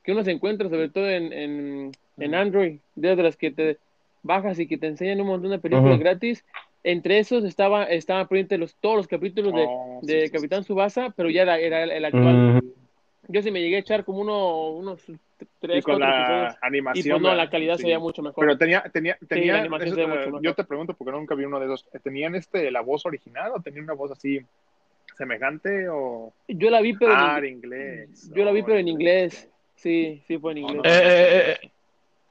que 0.02 0.12
uno 0.12 0.24
se 0.24 0.30
encuentra, 0.30 0.68
sobre 0.68 0.88
todo 0.88 1.08
en, 1.08 1.32
en, 1.32 1.92
en 2.18 2.34
Android, 2.34 2.78
de 2.94 3.16
las 3.16 3.36
que 3.36 3.50
te 3.50 3.78
bajas 4.22 4.58
y 4.58 4.66
que 4.66 4.78
te 4.78 4.86
enseñan 4.86 5.20
un 5.20 5.26
montón 5.26 5.50
de 5.50 5.58
películas 5.58 5.98
gratis, 5.98 6.44
entre 6.82 7.18
esos 7.18 7.44
estaba, 7.44 7.84
estaban 7.84 8.28
presentes 8.28 8.58
los, 8.58 8.74
todos 8.76 8.96
los 8.96 9.06
capítulos 9.06 9.52
de, 9.52 9.66
oh, 9.68 10.00
de 10.02 10.30
Capitán 10.30 10.64
Subasa, 10.64 11.12
pero 11.14 11.28
ya 11.28 11.42
era, 11.42 11.58
era 11.58 11.84
el, 11.84 12.04
actual. 12.04 12.62
Yo 13.30 13.42
sí 13.42 13.50
me 13.50 13.60
llegué 13.60 13.76
a 13.76 13.80
echar 13.80 14.04
como 14.04 14.20
uno, 14.20 14.70
unos 14.70 15.02
tres, 15.58 15.78
y 15.78 15.82
con 15.82 16.00
la 16.00 16.58
animación. 16.60 17.06
Y 17.06 17.10
pues 17.10 17.22
no, 17.22 17.34
la 17.34 17.48
calidad 17.48 17.76
sería 17.76 17.98
mucho 17.98 18.22
mejor. 18.22 18.44
Pero 18.44 18.58
tenía, 18.58 18.82
tenía, 18.92 19.16
tenía 19.28 19.68
yo 20.42 20.54
te 20.54 20.64
pregunto 20.64 20.94
porque 20.94 21.12
nunca 21.12 21.34
vi 21.34 21.44
uno 21.44 21.60
de 21.60 21.66
esos. 21.66 21.86
¿Tenían 22.02 22.34
este 22.34 22.70
la 22.70 22.80
voz 22.80 23.06
original 23.06 23.52
o 23.54 23.60
tenían 23.60 23.84
una 23.84 23.94
voz 23.94 24.10
así 24.12 24.40
semejante 25.16 25.88
o? 25.88 26.32
Yo 26.48 26.70
la 26.70 26.80
vi 26.80 26.94
pero 26.94 27.12
ah, 27.14 27.38
en 27.38 27.44
inglés. 27.46 28.30
Yo 28.34 28.44
la 28.44 28.52
vi 28.52 28.62
pero 28.62 28.78
en 28.78 28.88
inglés. 28.88 29.48
Sí, 29.76 30.22
sí 30.26 30.38
fue 30.38 30.52
en 30.52 30.58
inglés. 30.58 30.82
Eh, 30.84 31.02
eh, 31.02 31.58
eh, 31.62 31.70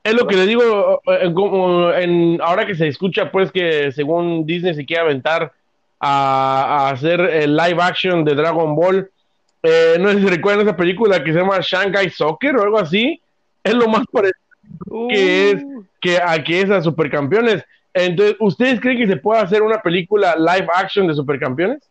es 0.04 0.14
lo 0.14 0.28
que 0.28 0.36
le 0.36 0.46
digo, 0.46 1.02
en, 1.06 2.40
ahora 2.42 2.66
que 2.66 2.76
se 2.76 2.88
escucha, 2.88 3.32
pues 3.32 3.52
que 3.52 3.92
según 3.92 4.46
Disney 4.46 4.74
se 4.74 4.86
quiere 4.86 5.04
aventar 5.04 5.52
a, 6.00 6.90
hacer 6.90 7.20
el 7.20 7.56
live 7.56 7.82
action 7.82 8.24
de 8.24 8.36
Dragon 8.36 8.76
Ball. 8.76 9.10
Eh, 9.62 9.98
no 10.00 10.10
sé 10.12 10.20
si 10.20 10.28
recuerdan 10.28 10.68
esa 10.68 10.78
película 10.78 11.24
que 11.24 11.34
se 11.34 11.40
llama 11.40 11.60
Shanghai 11.62 12.10
Soccer 12.10 12.56
o 12.56 12.64
algo 12.64 12.80
así. 12.80 13.22
Es 13.64 13.74
lo 13.74 13.88
más 13.88 14.06
parecido 14.12 14.40
que 15.10 15.52
es 15.52 15.64
uh. 15.64 15.86
que 16.00 16.18
a 16.22 16.42
que 16.44 16.62
es 16.62 16.70
a 16.70 16.82
Supercampeones. 16.82 17.64
Entonces, 17.94 18.36
¿ustedes 18.40 18.80
creen 18.80 18.98
que 18.98 19.08
se 19.08 19.18
puede 19.18 19.42
hacer 19.42 19.62
una 19.62 19.82
película 19.82 20.36
live 20.36 20.68
action 20.74 21.08
de 21.08 21.14
Supercampeones? 21.14 21.90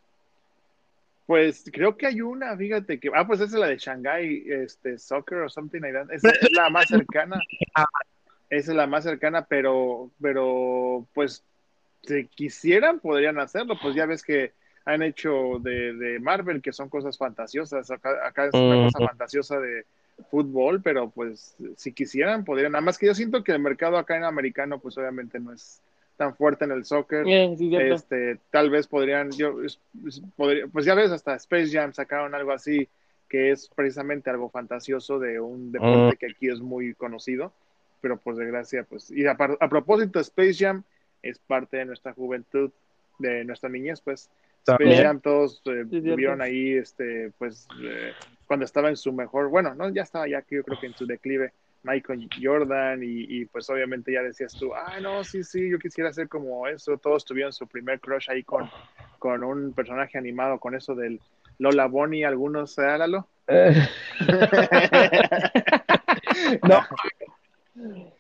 Pues 1.27 1.69
creo 1.73 1.97
que 1.97 2.07
hay 2.07 2.23
una, 2.23 2.57
fíjate 2.57 2.99
que, 2.99 3.11
ah, 3.15 3.27
pues 3.27 3.41
esa 3.41 3.57
es 3.57 3.61
la 3.61 3.67
de 3.67 3.77
Shanghai 3.77 4.45
este, 4.47 4.99
Soccer 4.99 5.39
o 5.39 5.49
something 5.51 5.81
like 5.81 5.93
that. 5.93 6.11
Esa 6.11 6.31
es 6.31 6.51
la 6.53 6.71
más 6.71 6.89
cercana. 6.89 7.39
Esa 8.49 8.71
es 8.71 8.77
la 8.77 8.87
más 8.87 9.05
cercana, 9.05 9.45
pero, 9.45 10.11
pero, 10.23 11.07
pues, 11.13 11.45
si 12.05 12.25
quisieran, 12.29 13.01
podrían 13.01 13.39
hacerlo. 13.39 13.77
Pues 13.83 13.95
ya 13.95 14.07
ves 14.07 14.23
que 14.23 14.53
han 14.89 15.03
hecho 15.03 15.59
de, 15.61 15.93
de 15.93 16.19
Marvel, 16.19 16.63
que 16.63 16.73
son 16.73 16.89
cosas 16.89 17.19
fantasiosas. 17.19 17.91
Acá, 17.91 18.27
acá 18.27 18.47
es 18.47 18.55
una 18.55 18.87
cosa 18.87 19.07
fantasiosa 19.07 19.61
de 19.61 19.85
fútbol, 20.31 20.81
pero 20.83 21.11
pues, 21.11 21.55
si 21.77 21.93
quisieran, 21.93 22.43
podrían. 22.43 22.73
Nada 22.73 22.81
más 22.81 22.97
que 22.97 23.07
yo 23.07 23.15
siento 23.15 23.45
que 23.45 23.53
el 23.53 23.59
mercado 23.59 23.99
acá 23.99 24.17
en 24.17 24.25
americano, 24.25 24.79
pues 24.79 24.97
obviamente 24.97 25.39
no 25.39 25.53
es 25.53 25.83
tan 26.17 26.35
fuerte 26.35 26.65
en 26.65 26.73
el 26.73 26.87
soccer. 26.87 27.27
este, 27.29 28.39
tal 28.51 28.71
vez 28.71 28.87
podrían, 28.87 29.31
yo, 29.33 29.57
pues 30.73 30.87
ya 30.87 30.95
ves, 30.95 31.11
hasta 31.11 31.35
Space 31.37 31.71
Jam 31.71 31.93
sacaron 31.93 32.35
algo 32.35 32.53
así, 32.53 32.89
que 33.29 33.51
es 33.51 33.69
precisamente 33.69 34.31
algo 34.31 34.49
fantasioso 34.49 35.19
de 35.19 35.39
un 35.39 35.71
deporte 35.71 36.17
mm. 36.17 36.19
que 36.19 36.27
aquí 36.27 36.49
es 36.49 36.61
muy 36.61 36.95
conocido, 36.95 37.53
pero 38.01 38.17
por 38.17 38.37
desgracia, 38.37 38.85
pues, 38.89 39.11
y 39.11 39.27
a, 39.27 39.37
propósito, 39.37 40.19
Space 40.21 40.55
Jam 40.55 40.83
es 41.23 41.39
parte 41.39 41.77
de 41.77 41.85
nuestra 41.85 42.15
juventud, 42.15 42.71
de 43.19 43.45
nuestra 43.45 43.69
niñez, 43.69 44.01
pues. 44.01 44.31
Space 44.69 45.21
todos 45.23 45.63
eh, 45.67 45.85
vieron 45.87 46.43
ahí, 46.43 46.75
este, 46.75 47.33
pues, 47.39 47.67
eh, 47.83 48.13
cuando 48.47 48.65
estaba 48.65 48.89
en 48.89 48.97
su 48.97 49.13
mejor, 49.13 49.49
bueno, 49.49 49.75
no, 49.75 49.93
ya 49.93 50.03
estaba 50.03 50.29
ya, 50.29 50.45
yo 50.51 50.63
creo 50.63 50.81
que 50.81 50.87
en 50.87 50.95
su 50.95 51.07
declive 51.07 51.53
Michael 51.83 52.29
Jordan 52.41 53.01
y, 53.03 53.45
pues 53.47 53.69
obviamente 53.71 54.13
ya 54.13 54.23
decías 54.23 54.55
tú, 54.55 54.75
ah, 54.75 54.99
no, 55.01 55.25
sí, 55.25 55.45
sí, 55.45 55.71
yo 55.71 55.79
quisiera 55.79 56.13
ser 56.13 56.29
como 56.29 56.67
eso. 56.67 56.99
Todos 56.99 57.25
tuvieron 57.25 57.53
su 57.53 57.67
primer 57.67 58.01
crush 58.01 58.31
ahí 58.31 58.43
con, 58.43 58.69
con 59.19 59.45
un 59.45 59.73
personaje 59.73 60.19
animado, 60.19 60.59
con 60.59 60.75
eso 60.75 60.95
del 60.95 61.21
Lola 61.59 61.87
Bonnie, 61.87 62.25
algunos, 62.25 62.79
hágalo. 62.79 63.27
Eh. 63.47 63.75
no. 66.69 66.81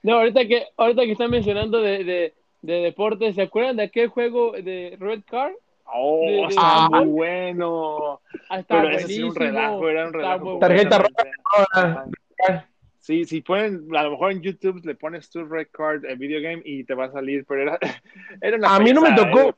no, 0.02 0.14
ahorita 0.14 0.46
que, 0.46 0.66
ahorita 0.76 1.02
que 1.02 1.12
están 1.12 1.30
mencionando 1.30 1.80
de, 1.80 2.04
de, 2.04 2.34
de 2.62 2.74
deportes, 2.74 3.34
¿se 3.34 3.42
acuerdan 3.42 3.76
de 3.76 3.84
aquel 3.84 4.08
juego 4.08 4.52
de 4.52 4.96
Red 4.98 5.22
Car? 5.28 5.52
Oh, 5.92 6.48
está 6.48 6.88
muy 6.90 7.06
bueno. 7.06 8.20
Ah, 8.50 8.62
Pero 8.66 8.90
ese 8.90 9.06
sí 9.06 9.22
un 9.22 9.34
relajo, 9.34 9.88
era 9.88 10.06
un 10.06 10.12
relajo. 10.12 10.58
Tarjeta 10.58 10.98
roja. 10.98 12.04
Sí, 13.08 13.24
si 13.24 13.40
pueden, 13.40 13.88
a 13.96 14.02
lo 14.02 14.10
mejor 14.10 14.32
en 14.32 14.42
YouTube 14.42 14.84
le 14.84 14.94
pones 14.94 15.30
tu 15.30 15.42
record 15.42 16.04
el 16.04 16.18
video 16.18 16.42
game 16.42 16.60
y 16.62 16.84
te 16.84 16.92
va 16.92 17.06
a 17.06 17.10
salir, 17.10 17.46
pero 17.46 17.62
era, 17.62 17.78
era 18.42 18.58
una 18.58 18.74
A 18.74 18.80
mí 18.80 18.92
no 18.92 19.00
me 19.00 19.14
tocó. 19.14 19.56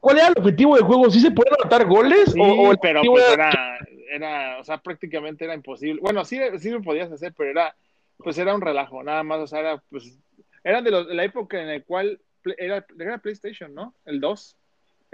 ¿Cuál 0.00 0.18
era 0.18 0.26
el 0.26 0.34
objetivo 0.36 0.74
del 0.74 0.84
juego? 0.84 1.08
¿Sí 1.08 1.20
se 1.20 1.30
pueden 1.30 1.54
anotar 1.54 1.86
goles? 1.86 2.32
Sí, 2.32 2.40
o, 2.42 2.74
pero 2.82 3.02
pues 3.02 3.32
era, 3.32 3.78
era, 4.10 4.58
o 4.58 4.64
sea, 4.64 4.78
prácticamente 4.78 5.44
era 5.44 5.54
imposible. 5.54 6.00
Bueno, 6.02 6.24
sí, 6.24 6.40
sí 6.58 6.70
lo 6.70 6.82
podías 6.82 7.12
hacer, 7.12 7.32
pero 7.36 7.50
era, 7.50 7.76
pues 8.18 8.36
era 8.38 8.52
un 8.52 8.60
relajo, 8.60 9.04
nada 9.04 9.22
más, 9.22 9.38
o 9.38 9.46
sea, 9.46 9.60
era, 9.60 9.82
pues, 9.88 10.18
era 10.64 10.82
de, 10.82 10.90
la 10.90 11.24
época 11.24 11.60
en 11.60 11.68
la 11.68 11.80
cual 11.80 12.20
era, 12.58 12.84
era 12.98 13.18
PlayStation, 13.18 13.72
¿no? 13.72 13.94
El 14.04 14.20
2 14.20 14.56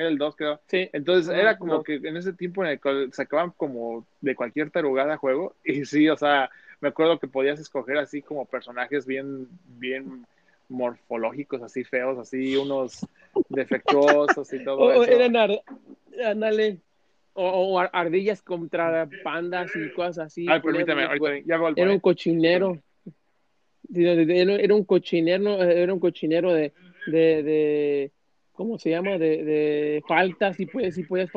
era 0.00 0.08
el 0.08 0.18
2 0.18 0.36
creo. 0.36 0.60
Sí. 0.66 0.88
Entonces 0.92 1.34
era 1.34 1.58
como 1.58 1.82
que 1.82 1.96
en 1.96 2.16
ese 2.16 2.32
tiempo 2.32 2.64
en 2.64 2.70
el 2.70 2.80
cual 2.80 3.12
sacaban 3.12 3.52
como 3.56 4.06
de 4.20 4.34
cualquier 4.34 4.70
tarugada 4.70 5.16
juego 5.16 5.54
y 5.64 5.84
sí, 5.84 6.08
o 6.08 6.16
sea, 6.16 6.50
me 6.80 6.88
acuerdo 6.88 7.18
que 7.18 7.28
podías 7.28 7.60
escoger 7.60 7.98
así 7.98 8.22
como 8.22 8.46
personajes 8.46 9.06
bien, 9.06 9.48
bien 9.78 10.26
morfológicos, 10.68 11.62
así 11.62 11.84
feos, 11.84 12.18
así 12.18 12.56
unos 12.56 13.06
defectuosos 13.48 14.52
y 14.52 14.64
todo 14.64 14.78
oh, 14.80 15.02
eso. 15.02 15.12
Eran, 15.12 15.36
ándale, 16.24 16.78
o, 17.34 17.78
ardillas 17.92 18.42
contra 18.42 19.08
pandas 19.22 19.70
y 19.74 19.90
cosas 19.92 20.18
así. 20.26 20.46
Ay, 20.48 20.60
permítame, 20.60 21.02
ya 21.44 21.58
Era 21.76 21.90
un 21.90 22.00
cochinero. 22.00 22.78
Era 23.92 24.74
un 24.74 24.84
cochinero, 24.84 25.62
era 25.62 25.92
un 25.92 26.00
cochinero 26.00 26.52
de, 26.52 26.72
de, 27.06 27.42
de 27.42 28.12
¿cómo 28.52 28.78
se 28.78 28.90
llama? 28.90 29.18
De, 29.18 29.44
de 29.44 30.02
faltas 30.06 30.58
y 30.60 30.66
pues, 30.66 30.96
y 30.98 31.04
puedes 31.04 31.30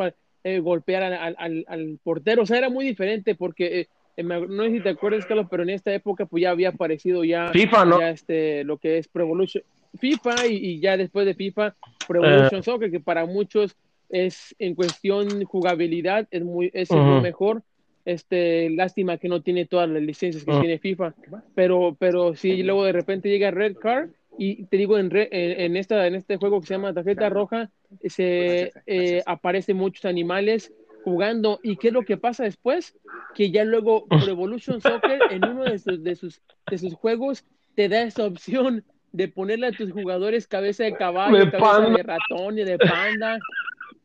eh, 0.43 0.59
golpear 0.59 1.03
al, 1.03 1.35
al, 1.37 1.65
al, 1.67 1.99
portero. 2.03 2.43
O 2.43 2.45
sea, 2.45 2.57
era 2.57 2.69
muy 2.69 2.85
diferente 2.85 3.35
porque 3.35 3.81
eh, 3.81 3.87
eh, 4.17 4.23
no 4.23 4.63
sé 4.63 4.71
si 4.71 4.79
te 4.81 4.89
acuerdas, 4.89 5.25
Carlos, 5.25 5.47
pero 5.49 5.63
en 5.63 5.69
esta 5.69 5.93
época 5.93 6.25
pues 6.25 6.41
ya 6.41 6.51
había 6.51 6.69
aparecido 6.69 7.23
ya, 7.23 7.49
FIFA, 7.49 7.85
¿no? 7.85 7.99
ya 7.99 8.09
este, 8.09 8.63
lo 8.63 8.77
que 8.77 8.97
es 8.97 9.07
Pro 9.07 9.23
Evolution 9.23 9.63
FIFA 9.99 10.47
y, 10.47 10.79
ya 10.79 10.97
después 10.97 11.25
de 11.25 11.35
FIFA 11.35 11.75
Pro 12.07 12.25
Evolution 12.25 12.63
Soccer, 12.63 12.91
que 12.91 12.99
para 12.99 13.25
muchos 13.25 13.75
es 14.09 14.55
en 14.59 14.75
cuestión 14.75 15.43
jugabilidad, 15.45 16.27
es 16.31 16.43
muy 16.43 16.69
es 16.73 16.89
lo 16.89 17.21
mejor. 17.21 17.63
Este, 18.05 18.69
lástima 18.69 19.17
que 19.17 19.29
no 19.29 19.41
tiene 19.41 19.65
todas 19.65 19.87
las 19.89 20.01
licencias 20.01 20.43
que 20.43 20.51
tiene 20.59 20.77
FIFA, 20.77 21.13
pero, 21.55 21.95
pero 21.97 22.35
si 22.35 22.61
luego 22.61 22.83
de 22.83 22.91
repente 22.91 23.29
llega 23.29 23.49
Red 23.49 23.77
Card 23.77 24.09
y 24.37 24.65
te 24.65 24.77
digo 24.77 24.97
en, 24.97 25.09
en, 25.13 25.77
esta, 25.77 26.07
en 26.07 26.15
este 26.15 26.37
juego 26.37 26.59
que 26.59 26.67
se 26.67 26.73
llama 26.73 26.93
tarjeta 26.93 27.29
roja, 27.29 27.69
se 28.05 28.71
eh, 28.85 29.21
aparecen 29.25 29.77
muchos 29.77 30.05
animales 30.05 30.71
jugando. 31.03 31.59
¿Y 31.63 31.77
qué 31.77 31.89
es 31.89 31.93
lo 31.93 32.03
que 32.03 32.17
pasa 32.17 32.43
después? 32.43 32.95
Que 33.35 33.51
ya 33.51 33.63
luego 33.63 34.05
Pro 34.07 34.27
Evolution 34.27 34.81
Soccer 34.81 35.19
en 35.29 35.45
uno 35.45 35.63
de 35.65 35.79
sus, 35.79 36.03
de 36.03 36.15
sus, 36.15 36.41
de 36.69 36.77
sus 36.77 36.93
juegos 36.93 37.45
te 37.75 37.89
da 37.89 38.03
esa 38.03 38.25
opción 38.25 38.83
de 39.11 39.27
ponerle 39.27 39.67
a 39.67 39.71
tus 39.71 39.91
jugadores 39.91 40.47
cabeza 40.47 40.83
de 40.83 40.93
caballo, 40.93 41.51
cabeza 41.51 41.89
de 41.89 42.03
ratón 42.03 42.57
y 42.57 42.63
de 42.63 42.77
panda. 42.77 43.39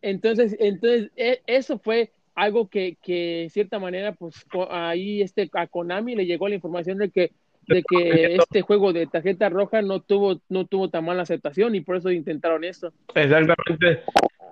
Entonces, 0.03 0.57
entonces 0.59 1.11
e, 1.17 1.41
eso 1.47 1.79
fue 1.79 2.13
algo 2.35 2.69
que, 2.69 2.97
que 3.03 3.43
de 3.43 3.51
cierta 3.51 3.79
manera, 3.79 4.13
pues 4.13 4.47
ahí 4.71 5.23
este, 5.23 5.51
a 5.55 5.67
Konami 5.67 6.15
le 6.15 6.27
llegó 6.27 6.49
la 6.49 6.55
información 6.55 6.99
de 6.99 7.11
que, 7.11 7.33
de 7.69 7.83
que 7.83 8.37
este 8.37 8.63
juego 8.63 8.93
de 8.93 9.07
tarjeta 9.07 9.49
roja 9.49 9.83
no 9.83 10.01
tuvo, 10.01 10.41
no 10.49 10.67
tuvo 10.67 10.89
tan 10.91 11.05
mala 11.05 11.23
aceptación 11.23 11.75
y 11.75 11.81
por 11.81 11.97
eso 11.97 12.11
intentaron 12.11 12.65
esto. 12.65 12.93
Exactamente. 13.15 14.03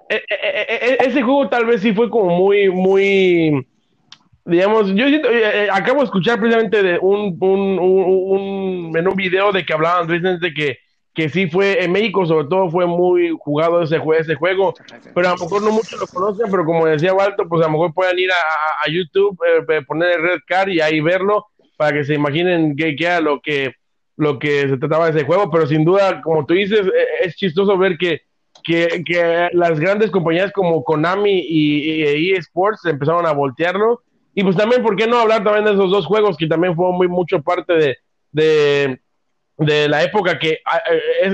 E, 0.08 0.22
e, 0.28 0.98
ese 1.00 1.22
juego 1.22 1.48
tal 1.48 1.64
vez 1.64 1.80
sí 1.80 1.92
fue 1.92 2.08
como 2.10 2.36
muy, 2.36 2.70
muy, 2.70 3.66
digamos, 4.44 4.94
yo 4.94 5.08
siento, 5.08 5.30
eh, 5.30 5.64
eh, 5.64 5.68
acabo 5.72 6.00
de 6.00 6.04
escuchar 6.04 6.38
precisamente 6.38 6.82
de 6.82 6.98
un, 7.00 7.36
un, 7.40 7.78
un, 7.78 8.96
en 8.96 9.08
un 9.08 9.16
video 9.16 9.50
de 9.50 9.64
que 9.64 9.72
hablaban 9.72 10.06
de 10.06 10.54
que 10.54 10.78
que 11.16 11.30
sí 11.30 11.48
fue, 11.48 11.82
en 11.82 11.92
México 11.92 12.26
sobre 12.26 12.46
todo 12.46 12.70
fue 12.70 12.84
muy 12.84 13.34
jugado 13.40 13.82
ese, 13.82 13.98
ese 14.18 14.34
juego, 14.34 14.74
pero 15.14 15.28
a 15.28 15.30
lo 15.32 15.38
mejor 15.38 15.62
no 15.62 15.72
muchos 15.72 15.98
lo 15.98 16.06
conocen, 16.06 16.50
pero 16.50 16.66
como 16.66 16.84
decía 16.84 17.14
Walter, 17.14 17.46
pues 17.48 17.62
a 17.62 17.68
lo 17.68 17.72
mejor 17.72 17.94
pueden 17.94 18.18
ir 18.18 18.28
a, 18.30 18.90
YouTube, 18.90 19.34
eh, 19.66 19.80
poner 19.86 20.10
el 20.10 20.22
Red 20.22 20.40
Card 20.46 20.68
y 20.68 20.80
ahí 20.80 21.00
verlo 21.00 21.46
para 21.76 21.96
que 21.96 22.04
se 22.04 22.14
imaginen 22.14 22.76
qué 22.76 22.96
era 22.98 23.20
lo 23.20 23.40
que, 23.40 23.74
lo 24.16 24.38
que 24.38 24.68
se 24.68 24.76
trataba 24.78 25.10
de 25.10 25.18
ese 25.18 25.26
juego, 25.26 25.50
pero 25.50 25.66
sin 25.66 25.84
duda, 25.84 26.20
como 26.22 26.44
tú 26.46 26.54
dices, 26.54 26.80
e, 26.80 27.26
es 27.26 27.36
chistoso 27.36 27.76
ver 27.76 27.96
que, 27.98 28.22
que, 28.64 29.02
que 29.04 29.48
las 29.52 29.78
grandes 29.78 30.10
compañías 30.10 30.52
como 30.52 30.82
Konami 30.82 31.44
y, 31.48 32.02
y 32.02 32.32
eSports 32.32 32.84
empezaron 32.86 33.26
a 33.26 33.32
voltearlo, 33.32 34.02
y 34.34 34.42
pues 34.42 34.56
también, 34.56 34.82
¿por 34.82 34.96
qué 34.96 35.06
no 35.06 35.18
hablar 35.18 35.42
también 35.44 35.64
de 35.64 35.72
esos 35.72 35.90
dos 35.90 36.04
juegos 36.04 36.36
que 36.36 36.46
también 36.46 36.76
fue 36.76 36.92
muy 36.92 37.08
mucho 37.08 37.42
parte 37.42 37.96
de, 38.32 39.00
de 39.56 39.88
la 39.88 40.02
época 40.02 40.38
que 40.38 40.58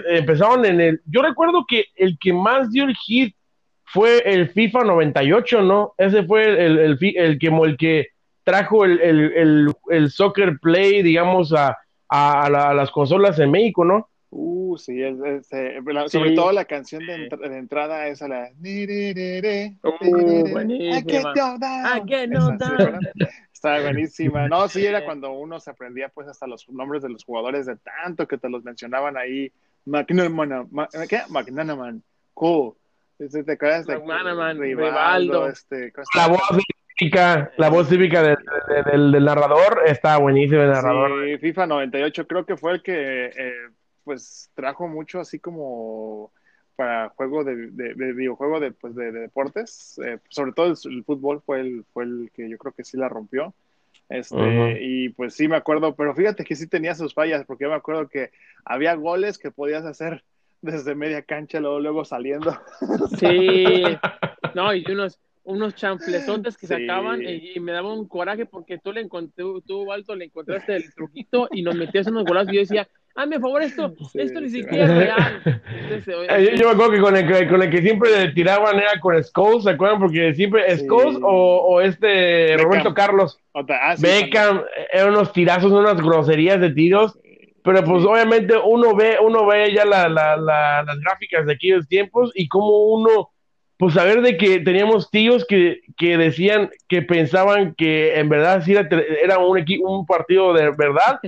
empezaron 0.09 0.65
en 0.65 0.81
el... 0.81 1.01
Yo 1.07 1.23
recuerdo 1.23 1.65
que 1.67 1.87
el 1.97 2.17
que 2.21 2.33
más 2.33 2.71
dio 2.71 2.85
el 2.85 2.95
hit 2.95 3.35
fue 3.85 4.23
el 4.25 4.51
FIFA 4.51 4.85
98, 4.85 5.63
¿no? 5.63 5.95
Ese 5.99 6.23
fue 6.23 6.45
el, 6.45 6.79
el, 6.79 6.99
el, 7.17 7.39
que, 7.39 7.49
el 7.49 7.77
que 7.77 8.09
trajo 8.45 8.85
el, 8.85 9.01
el, 9.01 9.73
el, 9.91 10.11
soccer 10.11 10.59
play, 10.61 11.03
digamos, 11.03 11.53
a, 11.53 11.79
a, 12.09 12.49
las 12.75 12.91
consolas 12.91 13.39
en 13.39 13.51
México, 13.51 13.85
¿no? 13.85 14.09
Uh, 14.35 14.79
sí, 14.79 14.99
sobre 16.09 16.35
todo 16.35 16.53
la 16.53 16.65
canción 16.65 17.05
de, 17.07 17.29
de 17.29 17.59
entrada 17.59 18.07
esa, 18.07 18.27
la... 18.29 18.51
Buenísima. 20.51 21.35
Está 23.53 23.81
buenísima. 23.83 24.49
No, 24.49 24.69
sí, 24.69 24.87
era 24.87 25.05
cuando 25.05 25.33
uno 25.33 25.61
se 25.61 25.71
aprendía 25.71 26.09
pues 26.09 26.29
hasta 26.29 26.47
los 26.47 26.67
nombres 26.71 27.03
de 27.03 27.11
los 27.11 27.25
jugadores 27.25 27.67
de 27.67 27.77
tanto 27.77 28.27
que 28.27 28.39
te 28.39 28.49
los 28.49 28.65
mencionaban 28.65 29.19
ahí. 29.19 29.53
McNanaman, 29.85 30.69
¿qué? 31.09 31.21
McNanaman, 31.29 32.03
cool. 32.33 32.75
¿Te 33.19 33.53
acuerdas 33.53 33.87
de 33.87 33.99
McManaman, 33.99 34.59
Rivaldo? 34.59 35.47
Este, 35.49 35.93
la 36.17 36.29
voz 36.29 36.41
típica, 37.03 37.53
la 37.57 37.69
voz 37.69 37.89
típica 37.89 38.23
del, 38.23 39.13
del, 39.13 39.25
narrador 39.25 39.83
está 39.87 40.19
buenísima 40.19 40.65
el 40.65 40.71
narrador. 40.71 41.25
Sí, 41.25 41.39
FIFA 41.39 41.67
98 41.67 42.27
creo 42.27 42.47
que 42.47 42.57
fue 42.57 42.73
el 42.73 42.83
que 42.83 43.27
eh, 43.27 43.53
pues 44.05 44.51
trajo 44.55 44.89
mucho 44.89 45.21
así 45.21 45.39
como 45.39 46.33
para 46.77 47.11
juego 47.11 47.45
de, 47.45 47.71
de, 47.71 48.13
videojuego 48.13 48.61
de, 48.61 48.73
pues 48.73 48.95
de, 48.95 49.13
deportes, 49.13 50.01
eh, 50.05 50.19
sobre 50.29 50.53
todo 50.53 50.73
el, 50.85 51.05
fútbol 51.05 51.43
fue 51.45 51.61
el, 51.61 51.85
fue 51.93 52.05
el 52.05 52.31
que 52.35 52.49
yo 52.49 52.57
creo 52.59 52.73
que 52.73 52.85
sí 52.85 52.97
la 52.97 53.09
rompió. 53.09 53.55
Este, 54.09 54.79
Y 54.81 55.09
pues 55.11 55.35
sí 55.35 55.49
me 55.49 55.57
acuerdo, 55.57 55.95
pero 55.95 56.15
fíjate 56.15 56.45
que 56.45 56.57
sí 56.57 56.67
tenía 56.67 56.95
sus 56.95 57.15
fallas, 57.15 57.45
porque 57.47 57.65
yo 57.65 57.71
me 57.71 57.77
acuerdo 57.77 58.09
que 58.09 58.31
había 58.65 58.95
goles 58.95 59.39
que 59.39 59.51
podías 59.51 59.85
hacer 59.85 60.23
desde 60.61 60.95
media 60.95 61.23
cancha, 61.23 61.61
luego, 61.61 61.81
luego 61.81 62.05
saliendo. 62.05 62.55
Sí, 63.19 63.85
no, 64.55 64.75
y 64.75 64.85
unos, 64.91 65.19
unos 65.45 65.75
chanflesotes 65.75 66.57
que 66.57 66.67
sacaban 66.67 67.23
y, 67.23 67.59
me 67.61 67.73
daba 67.73 67.93
un 67.93 68.07
coraje 68.07 68.47
porque 68.47 68.79
tú 68.79 68.93
le 68.93 69.01
encontré, 69.01 69.45
tú, 69.67 69.93
Alto, 69.93 70.15
le 70.15 70.27
encontraste 70.27 70.77
el 70.77 70.95
truquito 70.95 71.49
y 71.51 71.63
nos 71.63 71.75
metías 71.75 72.07
unos 72.07 72.25
golazos 72.25 72.53
y 72.53 72.57
yo 72.57 72.61
decía, 72.61 72.89
Ah, 73.15 73.27
por 73.27 73.41
favor, 73.41 73.63
esto, 73.63 73.93
esto 74.15 74.41
ni 74.41 74.49
siquiera 74.49 74.85
es 74.85 74.91
real. 74.91 75.43
Eh, 75.95 76.57
yo, 76.57 76.69
me 76.69 76.73
acuerdo 76.73 76.93
que 76.93 77.01
con 77.01 77.17
el, 77.17 77.27
que 77.27 77.47
con 77.47 77.63
el 77.63 77.71
que 77.71 77.83
siempre 77.83 78.11
le 78.11 78.33
tiraban 78.33 78.79
era 78.79 78.99
con 78.99 79.23
Scholes, 79.23 79.65
¿se 79.65 79.71
acuerdan? 79.71 80.01
Porque 80.01 80.35
siempre, 80.35 80.77
sí. 80.77 80.87
o, 80.91 80.97
o, 81.23 81.81
este 81.83 82.57
Roberto 82.57 82.95
Carlos. 82.95 83.39
Ah, 83.55 83.95
Beckham, 83.99 84.63
eran 84.91 85.11
unos 85.11 85.33
tirazos, 85.33 85.71
unas 85.71 86.01
groserías 86.01 86.61
de 86.61 86.71
tiros. 86.71 87.19
Pero 87.63 87.85
pues 87.85 88.05
obviamente 88.05 88.55
uno 88.57 88.97
ve, 88.97 89.19
uno 89.23 89.47
ve 89.47 89.73
ya 89.75 89.85
la, 89.85 90.09
la, 90.09 90.37
las 90.37 91.01
gráficas 91.01 91.47
de 91.47 91.53
aquellos 91.53 91.87
tiempos 91.87 92.33
y 92.35 92.49
como 92.49 92.87
uno 92.87 93.31
pues 93.83 93.95
saber 93.95 94.23
de 94.23 94.37
que 94.37 94.61
teníamos 94.61 95.11
tíos 95.11 95.45
que, 95.45 95.81
que 95.97 96.17
decían 96.17 96.71
que 96.87 97.03
pensaban 97.03 97.75
que 97.75 98.17
en 98.17 98.29
verdad 98.29 98.63
sí 98.63 98.77
era, 98.77 99.41
un, 99.41 99.65
un 99.85 100.07
partido 100.07 100.53
de 100.53 100.71
verdad 100.71 101.19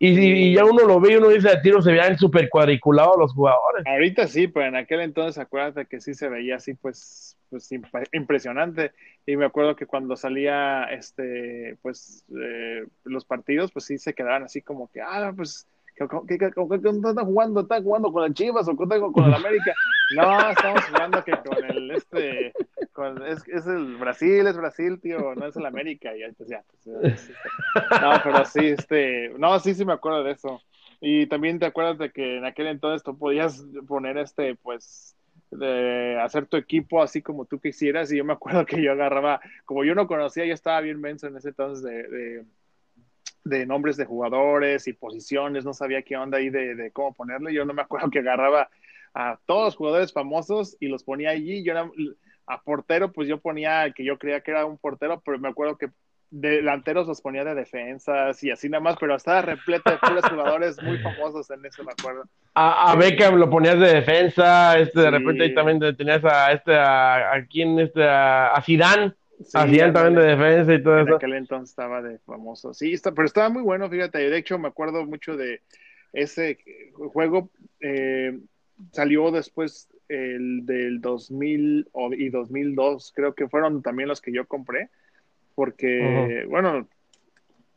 y, 0.00 0.52
ya 0.52 0.64
uno 0.64 0.88
lo 0.88 0.98
ve 0.98 1.12
y 1.12 1.16
uno 1.18 1.28
dice 1.28 1.48
a 1.48 1.62
tiro 1.62 1.80
se 1.80 1.92
veían 1.92 2.18
súper 2.18 2.48
cuadriculados 2.48 3.16
los 3.16 3.32
jugadores. 3.32 3.86
Ahorita 3.86 4.26
sí, 4.26 4.48
pero 4.48 4.66
en 4.66 4.74
aquel 4.74 5.02
entonces 5.02 5.38
acuérdate 5.38 5.86
que 5.86 6.00
sí 6.00 6.14
se 6.14 6.28
veía 6.28 6.56
así 6.56 6.74
pues, 6.74 7.36
pues 7.48 7.70
impresionante 8.10 8.90
y 9.24 9.36
me 9.36 9.44
acuerdo 9.44 9.76
que 9.76 9.86
cuando 9.86 10.16
salía 10.16 10.86
este 10.90 11.76
pues 11.80 12.24
eh, 12.36 12.86
los 13.04 13.24
partidos 13.24 13.70
pues 13.70 13.84
sí 13.84 13.98
se 13.98 14.14
quedaban 14.14 14.42
así 14.42 14.62
como 14.62 14.90
que 14.90 15.00
ah 15.00 15.32
pues 15.36 15.68
¿Qué, 16.26 16.34
está 16.34 17.24
jugando? 17.24 17.60
¿Está 17.60 17.82
jugando 17.82 18.12
con 18.12 18.24
el 18.24 18.32
Chivas 18.32 18.66
o 18.68 18.74
con, 18.74 18.90
el 18.90 19.34
América? 19.34 19.74
No, 20.10 20.50
estamos 20.50 20.84
jugando 20.84 21.24
que 21.24 21.32
con 21.32 21.64
el 21.64 21.90
este, 21.92 22.52
con, 22.92 23.24
es, 23.26 23.46
es, 23.48 23.66
el 23.66 23.96
Brasil, 23.96 24.46
es 24.46 24.56
Brasil, 24.56 25.00
tío, 25.00 25.34
no 25.34 25.46
es 25.46 25.56
el 25.56 25.66
América. 25.66 26.10
Y 26.16 26.32
pues 26.32 26.48
ya, 26.48 26.64
pues, 26.84 27.30
no, 28.00 28.12
pero 28.22 28.44
sí, 28.44 28.66
este, 28.66 29.30
no, 29.38 29.58
sí, 29.60 29.74
sí 29.74 29.84
me 29.84 29.92
acuerdo 29.92 30.24
de 30.24 30.32
eso. 30.32 30.60
Y 31.00 31.26
también 31.26 31.58
te 31.58 31.66
acuerdas 31.66 31.98
de 31.98 32.10
que 32.10 32.38
en 32.38 32.44
aquel 32.44 32.66
entonces 32.66 33.02
tú 33.02 33.16
podías 33.16 33.64
poner 33.86 34.18
este, 34.18 34.56
pues, 34.56 35.16
de 35.50 36.20
hacer 36.20 36.46
tu 36.46 36.56
equipo 36.56 37.02
así 37.02 37.22
como 37.22 37.44
tú 37.44 37.60
quisieras. 37.60 38.10
Y 38.12 38.16
yo 38.16 38.24
me 38.24 38.32
acuerdo 38.32 38.66
que 38.66 38.82
yo 38.82 38.92
agarraba, 38.92 39.40
como 39.64 39.84
yo 39.84 39.94
no 39.94 40.06
conocía, 40.06 40.44
yo 40.44 40.54
estaba 40.54 40.80
bien 40.80 41.00
menso 41.00 41.28
en 41.28 41.36
ese 41.36 41.50
entonces 41.50 41.82
de 41.84 42.44
de 43.44 43.66
nombres 43.66 43.96
de 43.96 44.04
jugadores 44.04 44.86
y 44.86 44.92
posiciones, 44.92 45.64
no 45.64 45.72
sabía 45.72 46.02
qué 46.02 46.16
onda 46.16 46.38
ahí 46.38 46.50
de, 46.50 46.90
cómo 46.92 47.14
ponerle. 47.14 47.54
Yo 47.54 47.64
no 47.64 47.72
me 47.72 47.82
acuerdo 47.82 48.10
que 48.10 48.18
agarraba 48.20 48.68
a 49.14 49.38
todos 49.46 49.64
los 49.66 49.76
jugadores 49.76 50.12
famosos 50.12 50.76
y 50.80 50.88
los 50.88 51.04
ponía 51.04 51.30
allí. 51.30 51.62
Yo 51.64 51.72
era, 51.72 51.90
a 52.46 52.62
portero, 52.62 53.12
pues 53.12 53.28
yo 53.28 53.38
ponía 53.38 53.92
que 53.92 54.04
yo 54.04 54.18
creía 54.18 54.40
que 54.40 54.50
era 54.50 54.66
un 54.66 54.78
portero, 54.78 55.22
pero 55.24 55.38
me 55.38 55.48
acuerdo 55.48 55.76
que 55.78 55.88
delanteros 56.30 57.08
los 57.08 57.20
ponía 57.20 57.44
de 57.44 57.56
defensas 57.56 58.42
y 58.44 58.52
así 58.52 58.68
nada 58.68 58.80
más, 58.80 58.96
pero 59.00 59.16
estaba 59.16 59.42
repleto 59.42 59.90
de 59.90 59.98
puros 59.98 60.24
jugadores 60.28 60.80
muy 60.80 60.98
famosos 61.02 61.50
en 61.50 61.64
eso, 61.64 61.82
me 61.82 61.92
acuerdo. 61.92 62.24
A, 62.54 62.92
a 62.92 62.96
Beckham 62.96 63.34
lo 63.34 63.50
ponías 63.50 63.78
de 63.80 63.94
defensa, 63.94 64.78
este 64.78 65.00
de 65.00 65.10
repente 65.10 65.42
ahí 65.42 65.54
también 65.54 65.80
tenías 65.96 66.24
a 66.24 66.52
este 66.52 66.74
a, 66.74 67.34
a 67.34 67.46
quién 67.46 67.78
este 67.80 68.04
a, 68.04 68.52
a 68.54 68.62
Zidane 68.62 69.14
Hacían 69.54 69.92
también 69.92 70.16
de 70.16 70.36
defensa 70.36 70.74
y 70.74 70.82
todo 70.82 70.98
eso. 70.98 71.08
En 71.08 71.14
aquel 71.14 71.32
entonces 71.34 71.70
estaba 71.70 72.02
de 72.02 72.18
famoso. 72.18 72.74
Sí, 72.74 72.92
está, 72.92 73.12
pero 73.12 73.26
estaba 73.26 73.48
muy 73.48 73.62
bueno, 73.62 73.88
fíjate. 73.88 74.18
De 74.18 74.36
hecho, 74.36 74.58
me 74.58 74.68
acuerdo 74.68 75.04
mucho 75.06 75.36
de 75.36 75.62
ese 76.12 76.58
juego. 77.12 77.50
Eh, 77.80 78.38
salió 78.92 79.30
después 79.30 79.88
el 80.08 80.66
del 80.66 81.00
2000 81.00 81.88
y 82.16 82.28
2002, 82.30 83.12
creo 83.14 83.34
que 83.34 83.48
fueron 83.48 83.82
también 83.82 84.08
los 84.08 84.20
que 84.20 84.32
yo 84.32 84.46
compré, 84.46 84.88
porque, 85.54 86.46
bueno, 86.48 86.88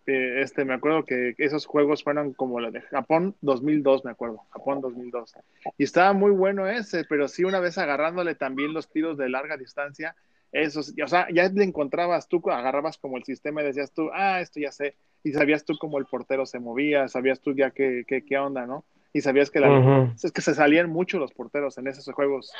eh, 0.05 0.41
este, 0.41 0.65
me 0.65 0.73
acuerdo 0.73 1.05
que 1.05 1.33
esos 1.37 1.65
juegos 1.65 2.03
fueron 2.03 2.33
como 2.33 2.59
la 2.59 2.71
de 2.71 2.81
Japón 2.81 3.35
2002, 3.41 4.03
me 4.03 4.11
acuerdo, 4.11 4.39
Japón 4.49 4.81
2002. 4.81 5.35
Y 5.77 5.83
estaba 5.83 6.13
muy 6.13 6.31
bueno 6.31 6.67
ese, 6.67 7.05
pero 7.05 7.27
sí 7.27 7.43
una 7.43 7.59
vez 7.59 7.77
agarrándole 7.77 8.35
también 8.35 8.73
los 8.73 8.89
tiros 8.89 9.17
de 9.17 9.29
larga 9.29 9.57
distancia, 9.57 10.15
esos, 10.51 10.93
o 11.03 11.07
sea, 11.07 11.27
ya 11.33 11.49
le 11.49 11.63
encontrabas 11.63 12.27
tú, 12.27 12.41
agarrabas 12.49 12.97
como 12.97 13.17
el 13.17 13.23
sistema 13.23 13.61
y 13.61 13.65
decías 13.65 13.91
tú, 13.91 14.09
ah, 14.13 14.39
esto 14.41 14.59
ya 14.59 14.71
sé, 14.71 14.95
y 15.23 15.31
sabías 15.31 15.65
tú 15.65 15.77
cómo 15.79 15.97
el 15.97 16.05
portero 16.05 16.45
se 16.45 16.59
movía, 16.59 17.07
sabías 17.07 17.39
tú 17.39 17.55
ya 17.55 17.71
qué, 17.71 18.03
qué, 18.07 18.23
qué 18.23 18.37
onda, 18.37 18.65
¿no? 18.65 18.85
Y 19.13 19.21
sabías 19.21 19.51
que 19.51 19.59
la, 19.59 20.11
es 20.21 20.31
que 20.31 20.41
se 20.41 20.55
salían 20.55 20.89
mucho 20.89 21.19
los 21.19 21.31
porteros 21.33 21.77
en 21.77 21.87
esos 21.87 22.11
juegos. 22.13 22.51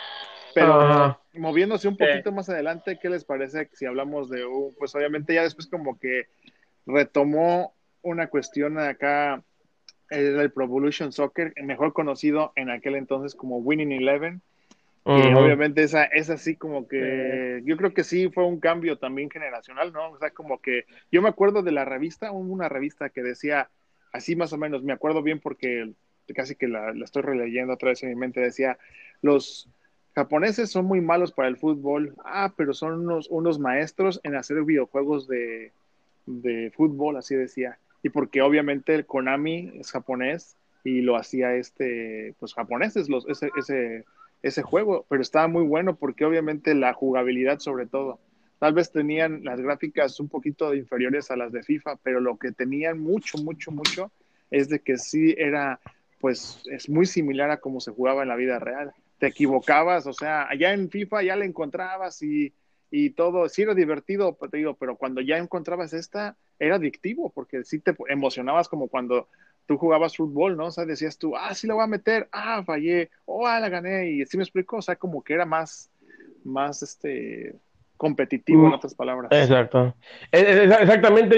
Pero 0.54 1.20
moviéndose 1.34 1.88
un 1.88 1.98
poquito 1.98 2.32
más 2.32 2.48
adelante, 2.48 3.00
¿qué 3.02 3.10
les 3.10 3.26
parece 3.26 3.70
si 3.74 3.86
hablamos 3.86 4.30
de, 4.30 4.46
pues 4.78 4.94
obviamente 4.94 5.34
ya 5.34 5.42
después 5.42 5.68
como 5.68 6.00
que 6.00 6.28
retomó 6.86 7.74
una 8.04 8.28
cuestión 8.28 8.78
acá, 8.78 9.42
el 10.10 10.52
Pro 10.52 10.66
Evolution 10.66 11.12
Soccer, 11.12 11.54
mejor 11.64 11.92
conocido 11.94 12.52
en 12.56 12.70
aquel 12.70 12.96
entonces 12.96 13.34
como 13.34 13.58
Winning 13.58 13.92
Eleven, 13.92 14.42
y 15.06 15.34
obviamente 15.34 15.84
esa 15.84 16.06
es 16.06 16.30
así 16.30 16.56
como 16.56 16.88
que 16.88 17.62
yo 17.66 17.76
creo 17.76 17.94
que 17.94 18.06
sí 18.06 18.30
fue 18.30 18.46
un 18.46 18.60
cambio 18.60 18.98
también 18.98 19.30
generacional, 19.30 19.92
¿no? 19.92 20.12
O 20.12 20.18
sea, 20.18 20.30
como 20.30 20.62
que 20.62 20.86
yo 21.12 21.22
me 21.22 21.28
acuerdo 21.30 21.62
de 21.62 21.72
la 21.72 21.84
revista, 21.84 22.32
una 22.32 22.70
revista 22.70 23.10
que 23.10 23.22
decía 23.22 23.70
así 24.14 24.36
más 24.36 24.54
o 24.54 24.58
menos, 24.58 24.84
me 24.84 24.94
acuerdo 24.94 25.22
bien 25.22 25.40
porque 25.42 25.92
casi 26.36 26.56
que 26.56 26.68
la, 26.68 26.92
estoy 27.04 27.24
releyendo 27.24 27.74
otra 27.74 27.90
vez 27.90 28.04
en 28.04 28.10
mi 28.10 28.16
mente, 28.16 28.40
decía, 28.40 28.78
los 29.22 29.70
japoneses 30.16 30.70
son 30.70 30.86
muy 30.86 31.02
malos 31.02 31.32
para 31.32 31.48
el 31.48 31.58
fútbol, 31.58 32.16
ah, 32.24 32.54
pero 32.56 32.74
son 32.74 33.00
unos, 33.00 33.28
unos 33.30 33.60
maestros 33.60 34.20
en 34.24 34.36
hacer 34.36 34.64
videojuegos 34.64 35.28
de, 35.28 35.72
de 36.26 36.72
fútbol, 36.76 37.18
así 37.18 37.36
decía. 37.36 37.78
Y 38.04 38.10
porque 38.10 38.42
obviamente 38.42 38.94
el 38.96 39.06
Konami 39.06 39.72
es 39.76 39.92
japonés 39.92 40.56
y 40.84 41.02
lo 41.02 41.16
hacía 41.16 41.56
este, 41.56 42.36
pues 42.40 42.54
japoneses, 42.54 43.10
los, 43.10 43.28
ese, 43.28 43.50
ese 43.58 44.06
ese 44.44 44.62
juego, 44.62 45.06
pero 45.10 45.22
estaba 45.22 45.48
muy 45.48 45.64
bueno 45.64 45.96
porque 45.96 46.26
obviamente 46.26 46.76
la 46.76 46.94
jugabilidad 46.94 47.60
sobre 47.60 47.88
todo. 47.88 48.20
Tal 48.60 48.74
vez 48.74 48.92
tenían 48.92 49.44
las 49.44 49.60
gráficas 49.60 50.20
un 50.20 50.28
poquito 50.28 50.76
inferiores 50.76 51.32
a 51.32 51.38
las 51.38 51.52
de 51.52 51.64
FIFA, 51.64 51.96
pero 52.04 52.20
lo 52.20 52.38
que 52.38 52.52
tenían 52.52 53.00
mucho, 53.00 53.38
mucho, 53.38 53.72
mucho 53.72 54.12
es 54.52 54.70
de 54.70 54.80
que 54.80 54.98
sí 54.98 55.34
era, 55.38 55.80
pues 56.24 56.64
es 56.72 56.88
muy 56.88 57.06
similar 57.06 57.52
a 57.52 57.60
cómo 57.60 57.82
se 57.82 57.92
jugaba 57.92 58.22
en 58.22 58.30
la 58.30 58.38
vida 58.38 58.58
real. 58.58 58.94
Te 59.18 59.28
equivocabas, 59.28 60.08
o 60.08 60.14
sea, 60.14 60.48
allá 60.48 60.72
en 60.72 60.90
FIFA 60.90 61.22
ya 61.22 61.36
la 61.36 61.44
encontrabas 61.44 62.24
y, 62.24 62.54
y 62.90 63.10
todo, 63.10 63.50
sí 63.50 63.64
era 63.64 63.76
divertido, 63.76 64.38
te 64.50 64.56
digo, 64.56 64.76
pero 64.76 64.96
cuando 64.96 65.20
ya 65.20 65.38
encontrabas 65.38 65.92
esta, 65.92 66.38
era 66.60 66.76
adictivo 66.76 67.30
porque 67.36 67.66
sí 67.66 67.80
te 67.80 67.94
emocionabas 68.08 68.70
como 68.70 68.88
cuando 68.88 69.28
tú 69.66 69.78
jugabas 69.78 70.16
fútbol, 70.16 70.56
¿no? 70.56 70.68
O 70.68 70.72
sea, 70.72 70.86
decías 70.86 71.18
tú, 71.18 71.36
ah, 71.36 71.54
sí 71.54 71.68
la 71.68 71.74
voy 71.74 71.84
a 71.84 71.88
meter, 71.88 72.30
ah, 72.32 72.64
fallé, 72.64 73.10
oh, 73.26 73.46
ah, 73.46 73.60
la 73.60 73.68
gané, 73.68 74.12
y 74.12 74.22
así 74.22 74.38
me 74.38 74.44
explico, 74.44 74.78
o 74.78 74.82
sea, 74.82 74.96
como 74.96 75.22
que 75.26 75.34
era 75.34 75.46
más, 75.46 75.92
más, 76.46 76.84
este, 76.84 77.54
competitivo, 77.98 78.64
en 78.64 78.70
mm, 78.70 78.76
otras 78.76 78.96
palabras. 78.96 79.30
Exacto. 79.34 79.94
E, 80.32 80.40
e, 80.40 80.64
exactamente. 80.64 81.36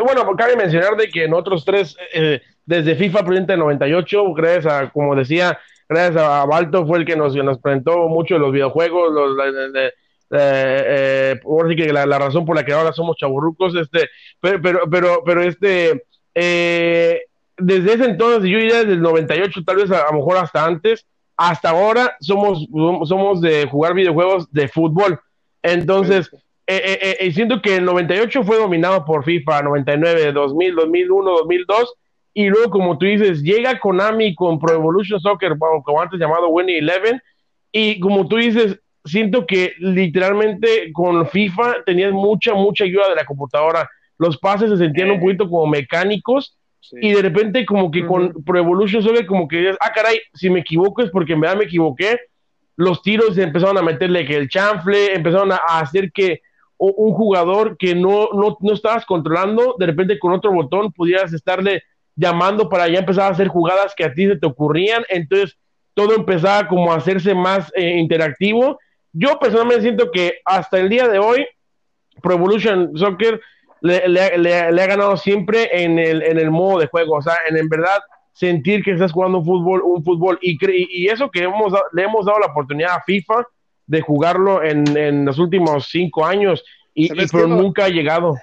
Bueno, 0.00 0.36
cabe 0.36 0.54
mencionar 0.54 0.96
de 0.96 1.08
que 1.08 1.24
en 1.24 1.34
otros 1.34 1.64
tres, 1.64 1.96
eh, 2.14 2.40
desde 2.68 2.96
FIFA 2.96 3.24
presente 3.24 3.56
98, 3.56 4.34
gracias 4.34 4.66
a, 4.66 4.90
como 4.90 5.16
decía, 5.16 5.58
gracias 5.88 6.22
a 6.22 6.44
Balto 6.44 6.86
fue 6.86 6.98
el 6.98 7.06
que 7.06 7.16
nos, 7.16 7.34
nos 7.34 7.58
presentó 7.58 8.08
mucho 8.08 8.34
de 8.34 8.40
los 8.40 8.52
videojuegos, 8.52 9.10
los, 9.10 9.38
eh, 9.74 9.90
eh, 10.30 11.92
la, 11.92 12.04
la, 12.04 12.18
razón 12.18 12.44
por 12.44 12.56
la 12.56 12.66
que 12.66 12.74
ahora 12.74 12.92
somos 12.92 13.16
chaburrucos, 13.16 13.74
este, 13.74 14.10
pero, 14.38 14.60
pero, 14.60 14.80
pero, 14.90 15.22
pero 15.24 15.42
este, 15.42 16.04
eh, 16.34 17.22
desde 17.56 17.94
ese 17.94 18.04
entonces, 18.04 18.50
yo 18.50 18.58
diría 18.58 18.80
desde 18.80 18.92
el 18.92 19.00
98, 19.00 19.60
tal 19.64 19.76
vez 19.76 19.90
a, 19.90 20.04
lo 20.12 20.18
mejor 20.18 20.36
hasta 20.36 20.66
antes, 20.66 21.06
hasta 21.38 21.70
ahora 21.70 22.18
somos, 22.20 22.68
somos 23.08 23.40
de 23.40 23.66
jugar 23.66 23.94
videojuegos 23.94 24.52
de 24.52 24.68
fútbol. 24.68 25.18
Entonces, 25.62 26.30
eh, 26.66 26.98
eh, 27.00 27.16
eh, 27.20 27.32
siento 27.32 27.62
que 27.62 27.76
el 27.76 27.86
98 27.86 28.44
fue 28.44 28.58
dominado 28.58 29.02
por 29.06 29.24
FIFA, 29.24 29.62
99, 29.62 30.32
2000, 30.32 30.74
2001, 30.74 31.30
2002, 31.30 31.94
y 32.38 32.48
luego, 32.50 32.70
como 32.70 32.96
tú 32.96 33.04
dices, 33.04 33.42
llega 33.42 33.80
Konami 33.80 34.32
con 34.36 34.60
Pro 34.60 34.72
Evolution 34.72 35.18
Soccer, 35.18 35.56
como 35.58 36.00
antes 36.00 36.20
llamado 36.20 36.46
Winnie 36.50 36.78
Eleven, 36.78 37.20
y 37.72 37.98
como 37.98 38.28
tú 38.28 38.36
dices, 38.36 38.78
siento 39.04 39.44
que 39.44 39.72
literalmente 39.80 40.92
con 40.92 41.26
FIFA 41.26 41.82
tenías 41.84 42.12
mucha, 42.12 42.54
mucha 42.54 42.84
ayuda 42.84 43.08
de 43.08 43.16
la 43.16 43.24
computadora. 43.24 43.90
Los 44.18 44.38
pases 44.38 44.70
se 44.70 44.76
sentían 44.76 45.10
un 45.10 45.18
poquito 45.18 45.50
como 45.50 45.66
mecánicos, 45.66 46.56
y 46.92 47.10
de 47.10 47.22
repente 47.22 47.66
como 47.66 47.90
que 47.90 48.06
con 48.06 48.32
Pro 48.44 48.60
Evolution 48.60 49.02
Soccer 49.02 49.26
como 49.26 49.48
que 49.48 49.70
ah 49.70 49.92
caray, 49.92 50.20
si 50.32 50.48
me 50.48 50.60
equivoco 50.60 51.02
es 51.02 51.10
porque 51.10 51.32
en 51.32 51.40
verdad 51.40 51.56
me 51.56 51.64
equivoqué, 51.64 52.20
los 52.76 53.02
tiros 53.02 53.36
empezaron 53.36 53.78
a 53.78 53.82
meterle 53.82 54.24
que 54.24 54.36
el 54.36 54.48
chanfle, 54.48 55.12
empezaron 55.12 55.50
a, 55.50 55.56
hacer 55.80 56.12
que 56.12 56.40
un 56.76 57.12
jugador 57.14 57.76
que 57.76 57.96
no, 57.96 58.28
no, 58.32 58.56
no 58.60 58.72
estabas 58.72 59.04
controlando, 59.04 59.74
de 59.76 59.86
repente 59.86 60.20
con 60.20 60.30
otro 60.30 60.52
botón 60.52 60.92
pudieras 60.92 61.32
estarle 61.32 61.82
llamando 62.18 62.68
para 62.68 62.88
ya 62.88 62.98
empezar 62.98 63.24
a 63.24 63.34
hacer 63.34 63.48
jugadas 63.48 63.94
que 63.96 64.04
a 64.04 64.12
ti 64.12 64.26
se 64.26 64.36
te 64.36 64.46
ocurrían, 64.46 65.04
entonces 65.08 65.56
todo 65.94 66.14
empezaba 66.14 66.66
como 66.66 66.92
a 66.92 66.96
hacerse 66.96 67.32
más 67.34 67.72
eh, 67.74 67.96
interactivo. 67.96 68.78
Yo 69.12 69.38
personalmente 69.38 69.82
siento 69.82 70.10
que 70.10 70.40
hasta 70.44 70.78
el 70.78 70.88
día 70.88 71.08
de 71.08 71.20
hoy, 71.20 71.46
Pro 72.20 72.34
Evolution 72.34 72.90
Soccer 72.96 73.40
le, 73.80 74.20
ha 74.60 74.86
ganado 74.86 75.16
siempre 75.16 75.84
en 75.84 75.98
el, 76.00 76.22
en 76.22 76.38
el 76.38 76.50
modo 76.50 76.80
de 76.80 76.88
juego, 76.88 77.16
o 77.16 77.22
sea, 77.22 77.36
en, 77.48 77.56
en 77.56 77.68
verdad 77.68 77.98
sentir 78.32 78.82
que 78.82 78.92
estás 78.92 79.12
jugando 79.12 79.38
un 79.38 79.44
fútbol, 79.44 79.82
un 79.82 80.02
fútbol, 80.02 80.38
y, 80.42 80.58
y 80.90 81.06
eso 81.08 81.30
que 81.30 81.44
hemos, 81.44 81.72
le 81.92 82.02
hemos 82.02 82.26
dado 82.26 82.40
la 82.40 82.46
oportunidad 82.46 82.96
a 82.96 83.02
FIFA 83.02 83.44
de 83.86 84.00
jugarlo 84.00 84.62
en, 84.62 84.96
en 84.96 85.24
los 85.24 85.38
últimos 85.38 85.86
cinco 85.88 86.26
años, 86.26 86.64
y, 86.94 87.08
pero 87.26 87.46
nunca 87.46 87.84
ha 87.84 87.88
llegado. 87.88 88.34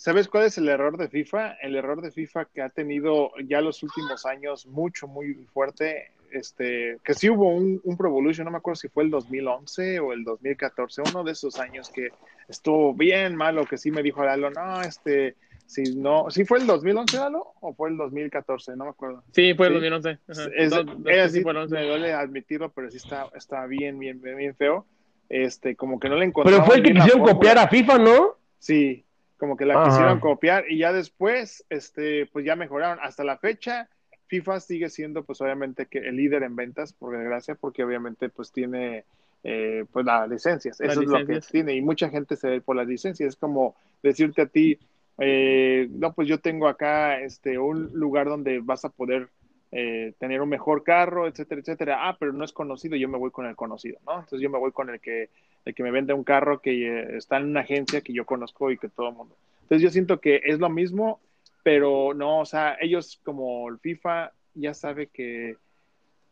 ¿Sabes 0.00 0.28
cuál 0.28 0.46
es 0.46 0.56
el 0.56 0.66
error 0.66 0.96
de 0.96 1.10
FIFA? 1.10 1.58
El 1.60 1.76
error 1.76 2.00
de 2.00 2.10
FIFA 2.10 2.46
que 2.46 2.62
ha 2.62 2.70
tenido 2.70 3.32
ya 3.46 3.60
los 3.60 3.82
últimos 3.82 4.24
años 4.24 4.66
mucho, 4.66 5.06
muy 5.06 5.34
fuerte 5.52 6.12
este, 6.32 6.96
que 7.04 7.12
sí 7.12 7.28
hubo 7.28 7.50
un, 7.50 7.82
un 7.84 7.98
Pro 7.98 8.08
Evolution, 8.08 8.46
no 8.46 8.50
me 8.50 8.56
acuerdo 8.56 8.76
si 8.76 8.88
fue 8.88 9.04
el 9.04 9.10
2011 9.10 10.00
o 10.00 10.14
el 10.14 10.24
2014, 10.24 11.02
uno 11.10 11.22
de 11.22 11.32
esos 11.32 11.58
años 11.58 11.90
que 11.90 12.12
estuvo 12.48 12.94
bien 12.94 13.36
malo, 13.36 13.66
que 13.66 13.76
sí 13.76 13.90
me 13.90 14.02
dijo 14.02 14.24
Lalo, 14.24 14.50
no, 14.50 14.80
este, 14.80 15.36
si 15.66 15.82
no, 15.94 16.30
¿sí 16.30 16.46
fue 16.46 16.60
el 16.60 16.66
2011 16.66 17.18
Lalo 17.18 17.52
o 17.60 17.74
fue 17.74 17.90
el 17.90 17.98
2014? 17.98 18.76
No 18.76 18.84
me 18.84 18.90
acuerdo. 18.92 19.22
Sí, 19.32 19.52
fue 19.52 19.66
el 19.66 19.74
2011. 19.74 20.18
Es, 20.56 21.32
sí, 21.32 21.44
me 21.44 21.84
duele 21.84 22.14
admitirlo, 22.14 22.70
pero 22.72 22.90
sí 22.90 22.96
está, 22.96 23.28
está 23.34 23.66
bien, 23.66 23.98
bien, 23.98 24.18
bien, 24.22 24.56
feo. 24.56 24.86
Este, 25.28 25.76
como 25.76 26.00
que 26.00 26.08
no 26.08 26.16
le 26.16 26.24
encontré. 26.24 26.54
Pero 26.54 26.64
fue 26.64 26.76
el 26.76 26.82
que 26.84 26.94
quisieron 26.94 27.20
copiar 27.20 27.58
a 27.58 27.68
FIFA, 27.68 27.98
¿no? 27.98 28.38
Sí, 28.58 29.04
como 29.40 29.56
que 29.56 29.64
la 29.64 29.82
quisieron 29.82 30.20
copiar 30.20 30.70
y 30.70 30.78
ya 30.78 30.92
después, 30.92 31.64
este, 31.70 32.26
pues 32.26 32.44
ya 32.44 32.54
mejoraron. 32.54 32.98
Hasta 33.02 33.24
la 33.24 33.38
fecha, 33.38 33.88
FIFA 34.26 34.60
sigue 34.60 34.90
siendo 34.90 35.24
pues 35.24 35.40
obviamente 35.40 35.86
que 35.86 35.98
el 35.98 36.16
líder 36.16 36.44
en 36.44 36.54
ventas, 36.54 36.92
por 36.92 37.16
desgracia, 37.16 37.56
porque 37.56 37.82
obviamente 37.82 38.28
pues 38.28 38.52
tiene 38.52 39.04
eh, 39.42 39.86
pues 39.90 40.04
las 40.04 40.28
licencias, 40.28 40.80
eso 40.80 41.00
es 41.00 41.08
lo 41.08 41.26
que 41.26 41.40
tiene. 41.40 41.74
Y 41.74 41.80
mucha 41.80 42.10
gente 42.10 42.36
se 42.36 42.48
ve 42.48 42.60
por 42.60 42.76
las 42.76 42.86
licencias, 42.86 43.30
es 43.30 43.36
como 43.36 43.74
decirte 44.02 44.42
a 44.42 44.46
ti, 44.46 44.78
eh, 45.18 45.88
no 45.90 46.12
pues 46.12 46.28
yo 46.28 46.38
tengo 46.38 46.68
acá 46.68 47.18
este 47.18 47.58
un 47.58 47.90
lugar 47.94 48.28
donde 48.28 48.60
vas 48.60 48.84
a 48.84 48.90
poder 48.90 49.30
eh, 49.72 50.14
tener 50.18 50.42
un 50.42 50.48
mejor 50.48 50.82
carro, 50.82 51.26
etcétera, 51.26 51.60
etcétera, 51.60 52.08
ah, 52.08 52.16
pero 52.18 52.32
no 52.32 52.44
es 52.44 52.52
conocido, 52.52 52.96
yo 52.96 53.08
me 53.08 53.18
voy 53.18 53.30
con 53.30 53.46
el 53.46 53.56
conocido, 53.56 53.98
¿no? 54.06 54.14
Entonces 54.14 54.40
yo 54.40 54.50
me 54.50 54.58
voy 54.58 54.72
con 54.72 54.90
el 54.90 55.00
que, 55.00 55.30
el 55.64 55.74
que 55.74 55.82
me 55.82 55.90
vende 55.90 56.12
un 56.12 56.24
carro 56.24 56.60
que 56.60 57.16
está 57.16 57.36
en 57.36 57.44
una 57.44 57.60
agencia 57.60 58.00
que 58.00 58.12
yo 58.12 58.24
conozco 58.24 58.70
y 58.70 58.78
que 58.78 58.88
todo 58.88 59.08
el 59.10 59.14
mundo. 59.14 59.36
Entonces 59.62 59.82
yo 59.82 59.90
siento 59.90 60.20
que 60.20 60.40
es 60.44 60.58
lo 60.58 60.68
mismo 60.68 61.20
pero 61.62 62.14
no, 62.14 62.40
o 62.40 62.46
sea, 62.46 62.76
ellos 62.80 63.20
como 63.24 63.68
el 63.68 63.78
FIFA 63.78 64.32
ya 64.54 64.74
sabe 64.74 65.08
que, 65.08 65.56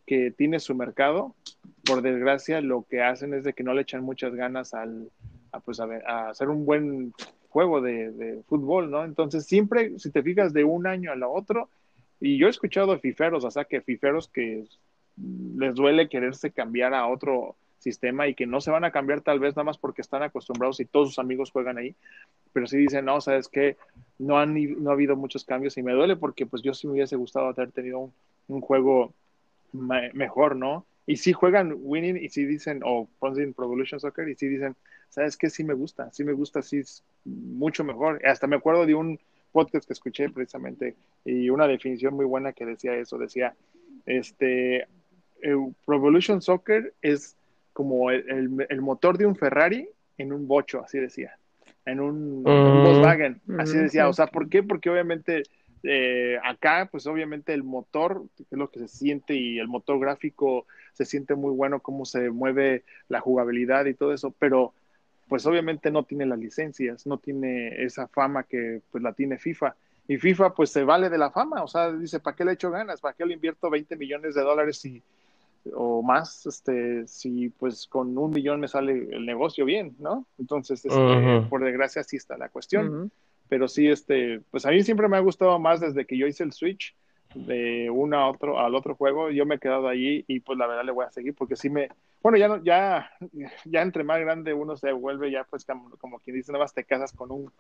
que 0.07 0.31
tiene 0.31 0.59
su 0.61 0.75
mercado, 0.75 1.35
por 1.85 2.03
desgracia 2.03 2.61
lo 2.61 2.85
que 2.89 3.03
hacen 3.03 3.35
es 3.35 3.45
de 3.45 3.53
que 3.53 3.63
no 3.63 3.75
le 3.75 3.83
echan 3.83 4.03
muchas 4.03 4.35
ganas 4.35 4.75
al, 4.75 5.11
a, 5.53 5.61
pues, 5.61 5.81
a, 5.81 6.29
hacer 6.29 6.49
un 6.49 6.65
buen 6.65 7.13
juego 7.51 7.81
de, 7.81 8.11
de, 8.13 8.43
fútbol, 8.45 8.91
¿no? 8.91 9.05
Entonces 9.05 9.47
siempre, 9.47 9.99
si 9.99 10.11
te 10.11 10.23
fijas 10.23 10.53
de 10.53 10.65
un 10.65 10.87
año 10.87 11.13
al 11.13 11.23
otro, 11.23 11.69
y 12.21 12.39
yo 12.39 12.47
he 12.47 12.51
escuchado 12.51 12.99
fiferos, 12.99 13.45
o 13.45 13.51
sea, 13.51 13.65
que 13.65 13.81
fiferos 13.81 14.29
que 14.29 14.65
les 15.57 15.75
duele 15.75 16.09
quererse 16.09 16.51
cambiar 16.51 16.95
a 16.95 17.07
otro 17.07 17.57
sistema 17.79 18.27
y 18.27 18.35
que 18.35 18.47
no 18.47 18.61
se 18.61 18.71
van 18.71 18.85
a 18.85 18.91
cambiar 18.91 19.21
tal 19.21 19.39
vez 19.39 19.55
nada 19.55 19.65
más 19.65 19.79
porque 19.79 20.03
están 20.03 20.23
acostumbrados 20.23 20.81
y 20.81 20.85
todos 20.85 21.09
sus 21.09 21.19
amigos 21.19 21.51
juegan 21.51 21.79
ahí, 21.79 21.95
pero 22.53 22.67
sí 22.67 22.77
dicen, 22.77 23.05
no, 23.05 23.21
sabes 23.21 23.49
que 23.49 23.77
no, 24.19 24.39
han, 24.39 24.55
no 24.83 24.91
ha 24.91 24.95
habido 24.95 25.17
muchos 25.17 25.45
cambios 25.45 25.77
y 25.77 25.83
me 25.83 25.93
duele 25.93 26.17
porque 26.17 26.47
pues 26.47 26.63
yo 26.63 26.75
sí 26.75 26.87
me 26.87 26.95
hubiese 26.95 27.17
gustado 27.17 27.47
haber 27.47 27.71
tenido 27.71 28.11
un, 28.49 28.61
juego 28.61 29.13
mejor, 29.73 30.57
¿no? 30.57 30.87
y 31.09 31.17
sí 31.17 31.33
juegan 31.33 31.75
winning 31.79 32.19
y 32.19 32.29
sí 32.29 32.45
dicen, 32.45 32.83
o 32.85 33.09
ponen 33.19 33.55
Pro 33.55 33.65
Evolution 33.65 33.99
Soccer 33.99 34.29
y 34.29 34.35
sí 34.35 34.47
dicen, 34.47 34.77
¿sabes 35.09 35.39
qué? 35.39 35.49
Sí 35.49 35.65
me 35.65 35.73
gusta, 35.73 36.13
sí 36.13 36.23
me 36.23 36.35
gusta, 36.35 36.61
sí 36.61 36.81
es 36.81 37.03
mucho 37.25 37.83
mejor. 37.83 38.21
Hasta 38.27 38.47
me 38.47 38.57
acuerdo 38.57 38.85
de 38.85 38.95
un 38.95 39.19
podcast 39.53 39.87
que 39.87 39.93
escuché 39.93 40.29
precisamente 40.31 40.97
y 41.25 41.51
una 41.51 41.67
definición 41.67 42.15
muy 42.15 42.25
buena 42.25 42.53
que 42.53 42.67
decía 42.67 42.95
eso, 42.95 43.19
decía, 43.19 43.55
este, 44.07 44.87
Pro 45.41 45.97
Evolution 45.97 46.43
Soccer 46.43 46.95
es 47.03 47.37
como 47.73 48.11
el, 48.11 48.67
el, 48.69 48.81
motor 48.81 49.19
de 49.19 49.27
un 49.27 49.37
Ferrari 49.37 49.89
en 50.17 50.33
un 50.33 50.49
bocho, 50.49 50.83
así 50.83 50.99
decía, 50.99 51.37
en 51.87 52.01
un, 52.01 52.43
Volkswagen, 52.43 53.41
así 53.59 53.77
decía, 53.77 54.09
o 54.09 54.13
sea, 54.13 54.27
¿por 54.27 54.49
qué? 54.49 54.63
Porque 54.63 54.91
obviamente 54.91 55.45
eh, 55.85 56.39
acá, 56.45 56.89
pues 56.91 57.07
obviamente 57.07 57.55
el 57.55 57.63
motor, 57.63 58.25
que 58.37 58.43
es 58.51 58.59
lo 58.59 58.71
que 58.71 58.81
se 58.81 58.89
siente 58.89 59.35
y 59.35 59.59
el 59.59 59.69
motor 59.69 59.99
gráfico 60.01 60.67
se 60.93 61.05
siente 61.05 61.35
muy 61.35 61.55
bueno, 61.55 61.81
cómo 61.81 62.05
se 62.05 62.31
mueve 62.31 62.85
la 63.09 63.21
jugabilidad 63.21 63.87
y 63.87 63.95
todo 63.95 64.13
eso, 64.13 64.35
pero 64.39 64.73
pues 65.29 65.47
obviamente 65.47 65.91
no 65.91 66.05
tiene 66.05 66.27
las 66.27 66.39
licencias, 66.39 67.07
no 67.07 67.19
tiene 67.19 67.83
esa 67.83 68.09
fama 68.09 68.45
que 68.45 68.81
pues 68.91 69.03
la 69.03 69.13
tiene 69.13 69.39
FIFA. 69.39 69.75
Y 70.07 70.17
FIFA 70.17 70.55
pues 70.55 70.71
se 70.71 70.85
vale 70.85 71.11
de 71.11 71.19
la 71.19 71.31
fama, 71.31 71.63
o 71.63 71.69
sea, 71.69 71.93
dice, 71.93 72.19
¿para 72.19 72.35
qué 72.35 72.45
le 72.45 72.53
echo 72.53 72.71
ganas? 72.71 73.01
¿Para 73.01 73.15
qué 73.15 73.27
le 73.27 73.35
invierto 73.35 73.69
20 73.69 73.95
millones 73.97 74.35
de 74.35 74.43
dólares 74.43 74.79
si, 74.79 75.03
o 75.75 76.03
más, 76.03 76.47
este, 76.47 77.07
si 77.07 77.51
pues 77.51 77.87
con 77.87 78.17
un 78.17 78.31
millón 78.31 78.61
me 78.61 78.69
sale 78.69 79.09
el 79.11 79.27
negocio 79.27 79.67
bien, 79.67 79.95
¿no? 79.99 80.27
Entonces, 80.39 80.85
este, 80.85 81.47
por 81.51 81.63
desgracia, 81.63 82.01
así 82.01 82.17
está 82.17 82.39
la 82.39 82.49
cuestión. 82.49 83.11
Pero 83.51 83.69
sí, 83.69 83.89
este, 83.89 84.41
pues 84.51 84.65
a 84.67 84.71
mí 84.71 84.83
siempre 84.83 85.09
me 85.09 85.17
ha 85.17 85.21
gustado 85.21 85.59
más 85.59 85.81
desde 85.81 86.07
que 86.07 86.17
yo 86.17 86.27
hice 86.27 86.45
el 86.45 86.53
switch 86.53 86.95
de 87.35 87.91
uno 87.91 88.19
a 88.19 88.31
otro, 88.31 88.59
al 88.59 88.75
otro 88.75 88.95
juego, 88.95 89.31
yo 89.31 89.47
me 89.47 89.57
he 89.57 89.59
quedado 89.59 89.89
allí 89.89 90.25
y 90.27 90.41
pues 90.41 90.59
la 90.59 90.67
verdad 90.67 90.85
le 90.85 90.93
voy 90.93 91.05
a 91.05 91.11
seguir 91.11 91.35
porque 91.35 91.57
sí 91.57 91.69
me, 91.69 91.89
bueno, 92.23 92.39
ya, 92.39 92.61
ya, 92.63 93.11
ya 93.65 93.83
entre 93.83 94.05
más 94.05 94.21
grande 94.21 94.55
uno 94.55 94.77
se 94.77 94.93
vuelve, 94.93 95.31
ya 95.31 95.45
pues 95.45 95.65
como, 95.65 95.91
como 95.99 96.19
quien 96.21 96.37
dice, 96.37 96.53
nada 96.53 96.65
más 96.65 96.75
te 96.75 96.85
casas 96.85 97.13
con 97.13 97.31
un, 97.31 97.53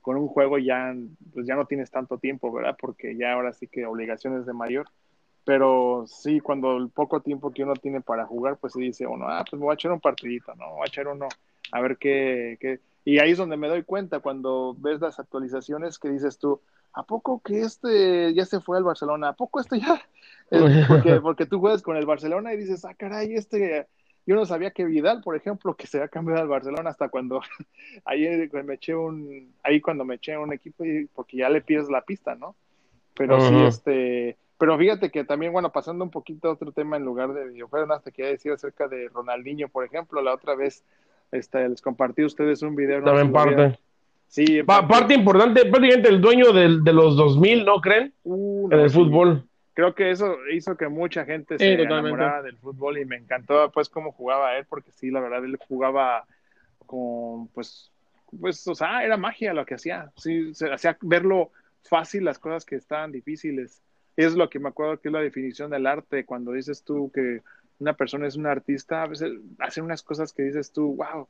con 0.00 0.16
un 0.16 0.28
juego 0.28 0.58
ya, 0.58 0.94
pues 1.32 1.46
ya 1.46 1.54
no 1.54 1.66
tienes 1.66 1.90
tanto 1.90 2.18
tiempo, 2.18 2.52
¿verdad? 2.52 2.76
Porque 2.80 3.16
ya 3.16 3.34
ahora 3.34 3.52
sí 3.52 3.66
que 3.66 3.86
obligaciones 3.86 4.46
de 4.46 4.52
mayor. 4.52 4.86
Pero 5.44 6.04
sí, 6.06 6.40
cuando 6.40 6.76
el 6.76 6.90
poco 6.90 7.20
tiempo 7.20 7.50
que 7.50 7.64
uno 7.64 7.74
tiene 7.74 8.00
para 8.00 8.26
jugar, 8.26 8.58
pues 8.58 8.74
se 8.74 8.80
dice 8.80 9.06
uno, 9.06 9.26
ah, 9.28 9.44
pues 9.48 9.58
me 9.58 9.64
voy 9.64 9.72
a 9.72 9.74
echar 9.74 9.90
un 9.92 10.00
partidito, 10.00 10.54
¿no? 10.54 10.70
Voy 10.72 10.82
a 10.82 10.88
echar 10.88 11.08
uno, 11.08 11.28
a 11.72 11.80
ver 11.80 11.96
qué, 11.96 12.58
qué. 12.60 12.80
Y 13.04 13.18
ahí 13.18 13.30
es 13.32 13.38
donde 13.38 13.56
me 13.56 13.68
doy 13.68 13.82
cuenta, 13.82 14.20
cuando 14.20 14.76
ves 14.78 15.00
las 15.00 15.18
actualizaciones 15.18 15.98
que 15.98 16.10
dices 16.10 16.38
tú, 16.38 16.60
¿a 16.92 17.02
poco 17.04 17.40
que 17.40 17.62
este 17.62 18.34
ya 18.34 18.44
se 18.44 18.60
fue 18.60 18.78
al 18.78 18.84
Barcelona? 18.84 19.28
¿A 19.28 19.32
poco 19.34 19.60
este 19.60 19.80
ya? 19.80 20.00
Porque, 20.88 21.20
porque 21.20 21.46
tú 21.46 21.60
juegas 21.60 21.80
con 21.80 21.96
el 21.96 22.06
Barcelona 22.06 22.52
y 22.52 22.56
dices, 22.56 22.84
ah, 22.84 22.92
caray, 22.94 23.34
este 23.34 23.86
yo 24.26 24.34
no 24.34 24.44
sabía 24.46 24.70
que 24.70 24.84
Vidal, 24.84 25.22
por 25.22 25.36
ejemplo, 25.36 25.74
que 25.74 25.86
se 25.86 25.98
había 25.98 26.08
cambiado 26.08 26.40
al 26.42 26.48
Barcelona 26.48 26.90
hasta 26.90 27.08
cuando 27.08 27.40
ahí 28.04 28.28
me 28.64 28.74
eché 28.74 28.94
un, 28.94 29.54
ahí 29.62 29.80
cuando 29.80 30.04
me 30.04 30.16
eché 30.16 30.36
un 30.36 30.52
equipo 30.52 30.84
porque 31.14 31.38
ya 31.38 31.48
le 31.48 31.60
pides 31.60 31.88
la 31.88 32.02
pista, 32.02 32.34
¿no? 32.34 32.54
Pero 33.14 33.40
sí, 33.40 33.54
este, 33.64 34.36
pero 34.58 34.78
fíjate 34.78 35.10
que 35.10 35.24
también, 35.24 35.52
bueno, 35.52 35.72
pasando 35.72 36.04
un 36.04 36.10
poquito 36.10 36.48
a 36.48 36.52
otro 36.52 36.72
tema 36.72 36.96
en 36.96 37.04
lugar 37.04 37.32
de 37.32 37.48
videojuegos, 37.48 37.90
hasta 37.90 38.10
quería 38.10 38.32
decir 38.32 38.52
acerca 38.52 38.88
de 38.88 39.08
Ronaldinho, 39.08 39.68
por 39.68 39.84
ejemplo, 39.84 40.22
la 40.22 40.34
otra 40.34 40.54
vez 40.54 40.84
este, 41.32 41.68
les 41.68 41.80
compartí 41.80 42.22
a 42.22 42.26
ustedes 42.26 42.62
un 42.62 42.76
video. 42.76 43.02
También 43.02 43.32
parte. 43.32 43.78
Sí, 44.30 44.62
parte 44.62 45.12
importante, 45.12 45.64
prácticamente 45.64 46.08
el 46.08 46.20
dueño 46.20 46.52
del, 46.52 46.84
de 46.84 46.92
los 46.92 47.16
2000, 47.16 47.64
¿no 47.64 47.80
creen? 47.80 48.14
Uh, 48.22 48.68
en 48.70 48.78
el 48.78 48.88
fútbol. 48.88 49.44
Creo 49.74 49.92
que 49.96 50.12
eso 50.12 50.36
hizo 50.52 50.76
que 50.76 50.86
mucha 50.86 51.24
gente 51.24 51.58
se 51.58 51.82
enamorara 51.82 52.40
del 52.40 52.56
fútbol 52.56 52.98
y 52.98 53.04
me 53.04 53.16
encantó 53.16 53.68
pues 53.72 53.88
cómo 53.88 54.12
jugaba 54.12 54.56
él, 54.56 54.66
porque 54.68 54.92
sí, 54.92 55.10
la 55.10 55.18
verdad, 55.18 55.44
él 55.44 55.58
jugaba 55.66 56.24
con, 56.86 57.48
pues, 57.48 57.90
pues, 58.40 58.68
o 58.68 58.74
sea, 58.76 59.02
era 59.04 59.16
magia 59.16 59.52
lo 59.52 59.66
que 59.66 59.74
hacía, 59.74 60.12
sí, 60.16 60.54
se 60.54 60.72
hacía 60.72 60.96
verlo 61.00 61.50
fácil 61.82 62.24
las 62.24 62.38
cosas 62.38 62.64
que 62.64 62.76
estaban 62.76 63.10
difíciles. 63.10 63.82
Es 64.16 64.36
lo 64.36 64.48
que 64.48 64.60
me 64.60 64.68
acuerdo 64.68 65.00
que 65.00 65.08
es 65.08 65.12
la 65.12 65.22
definición 65.22 65.72
del 65.72 65.88
arte, 65.88 66.24
cuando 66.24 66.52
dices 66.52 66.84
tú 66.84 67.10
que 67.12 67.42
una 67.80 67.94
persona 67.94 68.28
es 68.28 68.36
un 68.36 68.46
artista, 68.46 69.02
a 69.02 69.06
veces 69.08 69.32
hace 69.58 69.82
unas 69.82 70.04
cosas 70.04 70.32
que 70.32 70.44
dices 70.44 70.70
tú, 70.70 70.94
wow, 70.94 71.26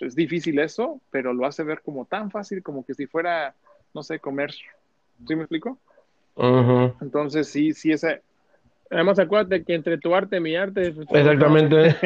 es 0.00 0.14
difícil 0.14 0.58
eso, 0.58 1.00
pero 1.10 1.32
lo 1.32 1.46
hace 1.46 1.62
ver 1.62 1.80
como 1.82 2.04
tan 2.04 2.30
fácil 2.30 2.62
como 2.62 2.84
que 2.84 2.94
si 2.94 3.06
fuera, 3.06 3.54
no 3.92 4.02
sé, 4.02 4.18
comer. 4.18 4.52
¿Sí 4.52 5.36
me 5.36 5.42
explico? 5.42 5.78
Entonces, 7.00 7.48
sí, 7.48 7.72
sí, 7.72 7.92
ese. 7.92 8.22
Además, 8.90 9.18
acuérdate 9.18 9.64
que 9.64 9.74
entre 9.74 9.98
tu 9.98 10.14
arte 10.14 10.36
y 10.36 10.40
mi 10.40 10.56
arte. 10.56 10.92
Pues, 10.92 11.08
Exactamente. 11.10 11.76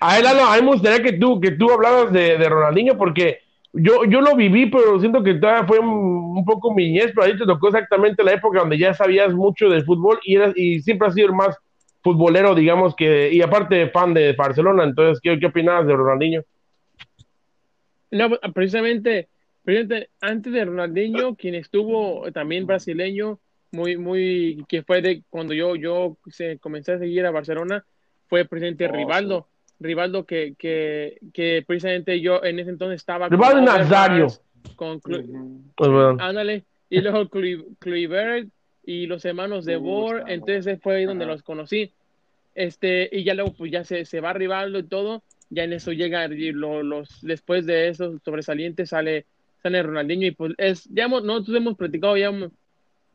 a 0.00 0.18
él, 0.18 0.26
a 0.26 0.56
mí 0.56 0.62
me 0.62 0.72
gustaría 0.72 1.02
que 1.02 1.12
tú, 1.14 1.40
que 1.40 1.52
tú 1.52 1.70
hablaras 1.70 2.12
de, 2.12 2.36
de, 2.36 2.48
Ronaldinho, 2.48 2.96
porque 2.96 3.40
yo, 3.72 4.04
yo 4.04 4.20
lo 4.20 4.34
viví, 4.34 4.66
pero 4.66 4.98
siento 4.98 5.22
que 5.22 5.34
todavía 5.34 5.66
fue 5.66 5.78
un, 5.78 6.44
poco 6.44 6.74
mi 6.74 6.86
niñez, 6.86 7.12
pero 7.14 7.26
ahí 7.26 7.36
te 7.36 7.46
tocó 7.46 7.68
exactamente 7.68 8.24
la 8.24 8.32
época 8.32 8.60
donde 8.60 8.78
ya 8.78 8.92
sabías 8.94 9.32
mucho 9.32 9.68
del 9.68 9.84
fútbol 9.84 10.18
y, 10.24 10.36
eras, 10.36 10.52
y 10.56 10.80
siempre 10.80 11.08
has 11.08 11.14
sido 11.14 11.28
el 11.28 11.34
más 11.34 11.56
futbolero, 12.02 12.54
digamos, 12.54 12.94
que 12.94 13.32
y 13.32 13.42
aparte 13.42 13.90
fan 13.90 14.14
de 14.14 14.32
Barcelona. 14.32 14.84
Entonces, 14.84 15.20
¿qué, 15.22 15.38
qué 15.38 15.46
opinabas 15.46 15.86
de 15.86 15.94
Ronaldinho? 15.94 16.42
No, 18.10 18.30
precisamente 18.54 19.28
antes 20.20 20.52
de 20.52 20.64
Ronaldinho, 20.64 21.36
quien 21.36 21.54
estuvo 21.54 22.30
también 22.32 22.66
brasileño, 22.66 23.38
muy, 23.72 23.96
muy, 23.96 24.64
que 24.68 24.82
fue 24.82 25.00
de 25.00 25.22
cuando 25.30 25.54
yo, 25.54 25.76
yo 25.76 26.16
se, 26.30 26.58
comencé 26.58 26.92
a 26.92 26.98
seguir 26.98 27.24
a 27.26 27.30
Barcelona, 27.30 27.84
fue 28.28 28.44
presidente 28.44 28.86
oh, 28.86 28.92
Rivaldo. 28.92 29.48
Rivaldo 29.78 30.26
que, 30.26 30.54
que, 30.58 31.18
que, 31.32 31.64
precisamente 31.66 32.20
yo 32.20 32.42
en 32.44 32.58
ese 32.58 32.70
entonces 32.70 32.96
estaba 32.96 33.28
Rivaldo 33.28 33.62
Nazario. 33.62 34.28
Con 34.76 35.00
uh 35.06 36.16
ándale, 36.18 36.64
y 36.90 37.00
luego 37.00 37.28
Kluivert 37.78 38.48
y 38.90 39.06
los 39.06 39.24
hermanos 39.24 39.64
de 39.64 39.76
Bor, 39.76 40.24
entonces 40.26 40.80
fue 40.82 40.96
ahí 40.96 41.04
donde 41.04 41.24
los 41.24 41.44
conocí. 41.44 41.92
Este, 42.56 43.08
y 43.12 43.22
ya 43.22 43.34
luego 43.34 43.52
pues 43.52 43.70
ya 43.70 43.84
se, 43.84 44.04
se 44.04 44.20
va 44.20 44.32
Rivaldo 44.32 44.80
y 44.80 44.82
todo, 44.82 45.22
ya 45.48 45.62
en 45.62 45.74
eso 45.74 45.92
llega 45.92 46.26
los, 46.26 47.20
después 47.22 47.66
de 47.66 47.88
eso 47.88 48.18
sobresalientes 48.24 48.88
sale 48.88 49.26
sale 49.62 49.82
Ronaldinho 49.84 50.26
y 50.26 50.30
pues 50.32 50.54
es, 50.58 50.88
ya 50.90 51.04
hemos, 51.04 51.22
nosotros 51.22 51.56
hemos 51.56 51.76
platicado 51.76 52.16
ya 52.16 52.32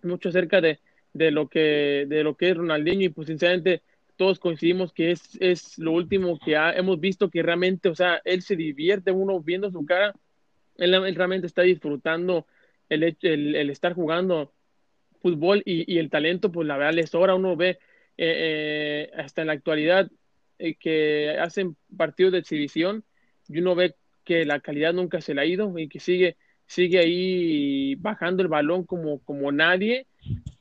mucho 0.02 0.30
acerca 0.30 0.62
de, 0.62 0.80
de, 1.12 1.32
lo 1.32 1.50
que, 1.50 2.06
de 2.08 2.24
lo 2.24 2.38
que 2.38 2.52
es 2.52 2.58
Ronaldinho 2.58 3.04
y 3.04 3.10
pues 3.10 3.28
sinceramente 3.28 3.82
todos 4.16 4.40
coincidimos 4.40 4.94
que 4.94 5.12
es, 5.12 5.38
es 5.42 5.78
lo 5.78 5.92
último 5.92 6.40
que 6.40 6.54
hemos 6.54 7.02
visto 7.02 7.30
que 7.30 7.44
realmente, 7.44 7.90
o 7.90 7.96
sea, 7.96 8.22
él 8.24 8.44
se 8.44 8.56
divierte 8.56 9.12
uno 9.12 9.42
viendo 9.42 9.70
su 9.72 9.86
cara, 9.86 10.14
él, 10.78 11.16
realmente 11.16 11.48
está 11.48 11.64
disfrutando 11.64 12.48
el, 12.88 13.04
el, 13.04 13.56
el, 13.56 13.70
estar 13.70 13.94
jugando 13.94 14.54
fútbol 15.26 15.64
y, 15.66 15.92
y, 15.92 15.98
el 15.98 16.12
talento, 16.12 16.52
pues 16.52 16.68
la 16.68 16.78
verdad 16.78 16.94
les 16.94 17.10
sobra, 17.10 17.34
uno 17.34 17.56
ve 17.56 17.70
eh, 17.70 17.78
eh, 18.18 19.12
hasta 19.18 19.42
en 19.42 19.48
la 19.48 19.54
actualidad 19.54 20.12
eh, 20.60 20.76
que 20.76 21.36
hacen 21.40 21.76
partidos 21.98 22.34
de 22.34 22.38
exhibición 22.38 23.04
y 23.48 23.58
uno 23.58 23.74
ve 23.74 23.96
que 24.24 24.46
la 24.46 24.60
calidad 24.60 24.94
nunca 24.94 25.22
se 25.22 25.34
le 25.34 25.42
ha 25.42 25.46
ido 25.46 25.80
y 25.80 25.90
que 25.90 26.00
sigue, 26.00 26.38
sigue 26.68 27.00
ahí 27.00 27.96
bajando 27.96 28.44
el 28.44 28.50
balón 28.50 28.84
como, 28.84 29.18
como 29.22 29.52
nadie. 29.52 30.06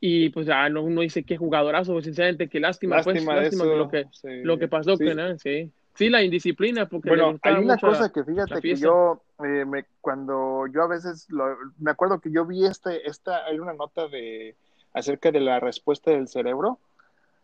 Y 0.00 0.30
pues 0.30 0.48
ah, 0.48 0.66
uno 0.70 1.02
dice 1.02 1.24
que 1.24 1.36
jugadorazo, 1.36 1.92
pues, 1.92 2.06
sinceramente, 2.06 2.48
qué 2.48 2.58
lástima, 2.58 3.02
pues, 3.02 3.22
lástima 3.22 3.66
lo 3.66 3.90
que, 3.90 4.06
lo 4.44 4.58
que 4.58 4.68
pasó, 4.68 4.96
sí. 4.96 5.04
Que, 5.04 5.38
sí. 5.38 5.70
Sí, 5.94 6.10
la 6.10 6.22
indisciplina, 6.22 6.88
porque 6.88 7.08
bueno, 7.08 7.38
hay 7.42 7.54
una 7.56 7.78
cosa 7.78 8.12
que 8.12 8.24
fíjate 8.24 8.60
que 8.60 8.76
yo, 8.76 9.22
eh, 9.44 9.64
me, 9.64 9.84
cuando 10.00 10.66
yo 10.66 10.82
a 10.82 10.88
veces, 10.88 11.28
me 11.78 11.90
acuerdo 11.90 12.20
que 12.20 12.30
yo 12.30 12.44
vi 12.44 12.66
este, 12.66 13.08
esta, 13.08 13.44
hay 13.46 13.58
una 13.58 13.72
nota 13.72 14.08
de, 14.08 14.56
acerca 14.92 15.30
de 15.30 15.40
la 15.40 15.60
respuesta 15.60 16.10
del 16.10 16.28
cerebro, 16.28 16.78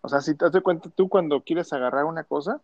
o 0.02 0.08
sea, 0.08 0.20
si 0.20 0.34
te 0.34 0.48
das 0.48 0.62
cuenta, 0.62 0.88
tú 0.90 1.08
cuando 1.08 1.42
quieres 1.42 1.72
agarrar 1.72 2.04
una 2.04 2.24
cosa, 2.24 2.60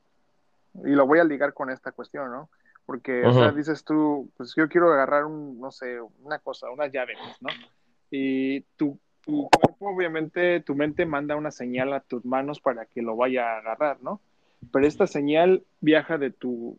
y 0.84 0.90
lo 0.90 1.06
voy 1.06 1.18
a 1.18 1.24
ligar 1.24 1.54
con 1.54 1.70
esta 1.70 1.92
cuestión, 1.92 2.30
¿no? 2.30 2.48
Porque, 2.84 3.26
o 3.26 3.32
sea, 3.32 3.50
dices 3.50 3.82
tú, 3.82 4.30
pues 4.36 4.54
yo 4.56 4.68
quiero 4.68 4.92
agarrar 4.92 5.24
un, 5.24 5.60
no 5.60 5.72
sé, 5.72 6.00
una 6.22 6.38
cosa, 6.38 6.70
una 6.70 6.86
llave, 6.86 7.14
¿no? 7.40 7.48
Y 8.10 8.60
tu, 8.76 8.98
tu 9.22 9.48
cuerpo, 9.50 9.88
obviamente, 9.90 10.60
tu 10.60 10.76
mente 10.76 11.04
manda 11.04 11.34
una 11.34 11.50
señal 11.50 11.92
a 11.92 12.00
tus 12.00 12.24
manos 12.24 12.60
para 12.60 12.86
que 12.86 13.02
lo 13.02 13.16
vaya 13.16 13.54
a 13.54 13.58
agarrar, 13.58 13.98
¿no? 14.02 14.20
Pero 14.72 14.86
esta 14.86 15.06
señal 15.06 15.62
viaja 15.80 16.18
de 16.18 16.30
tu, 16.30 16.78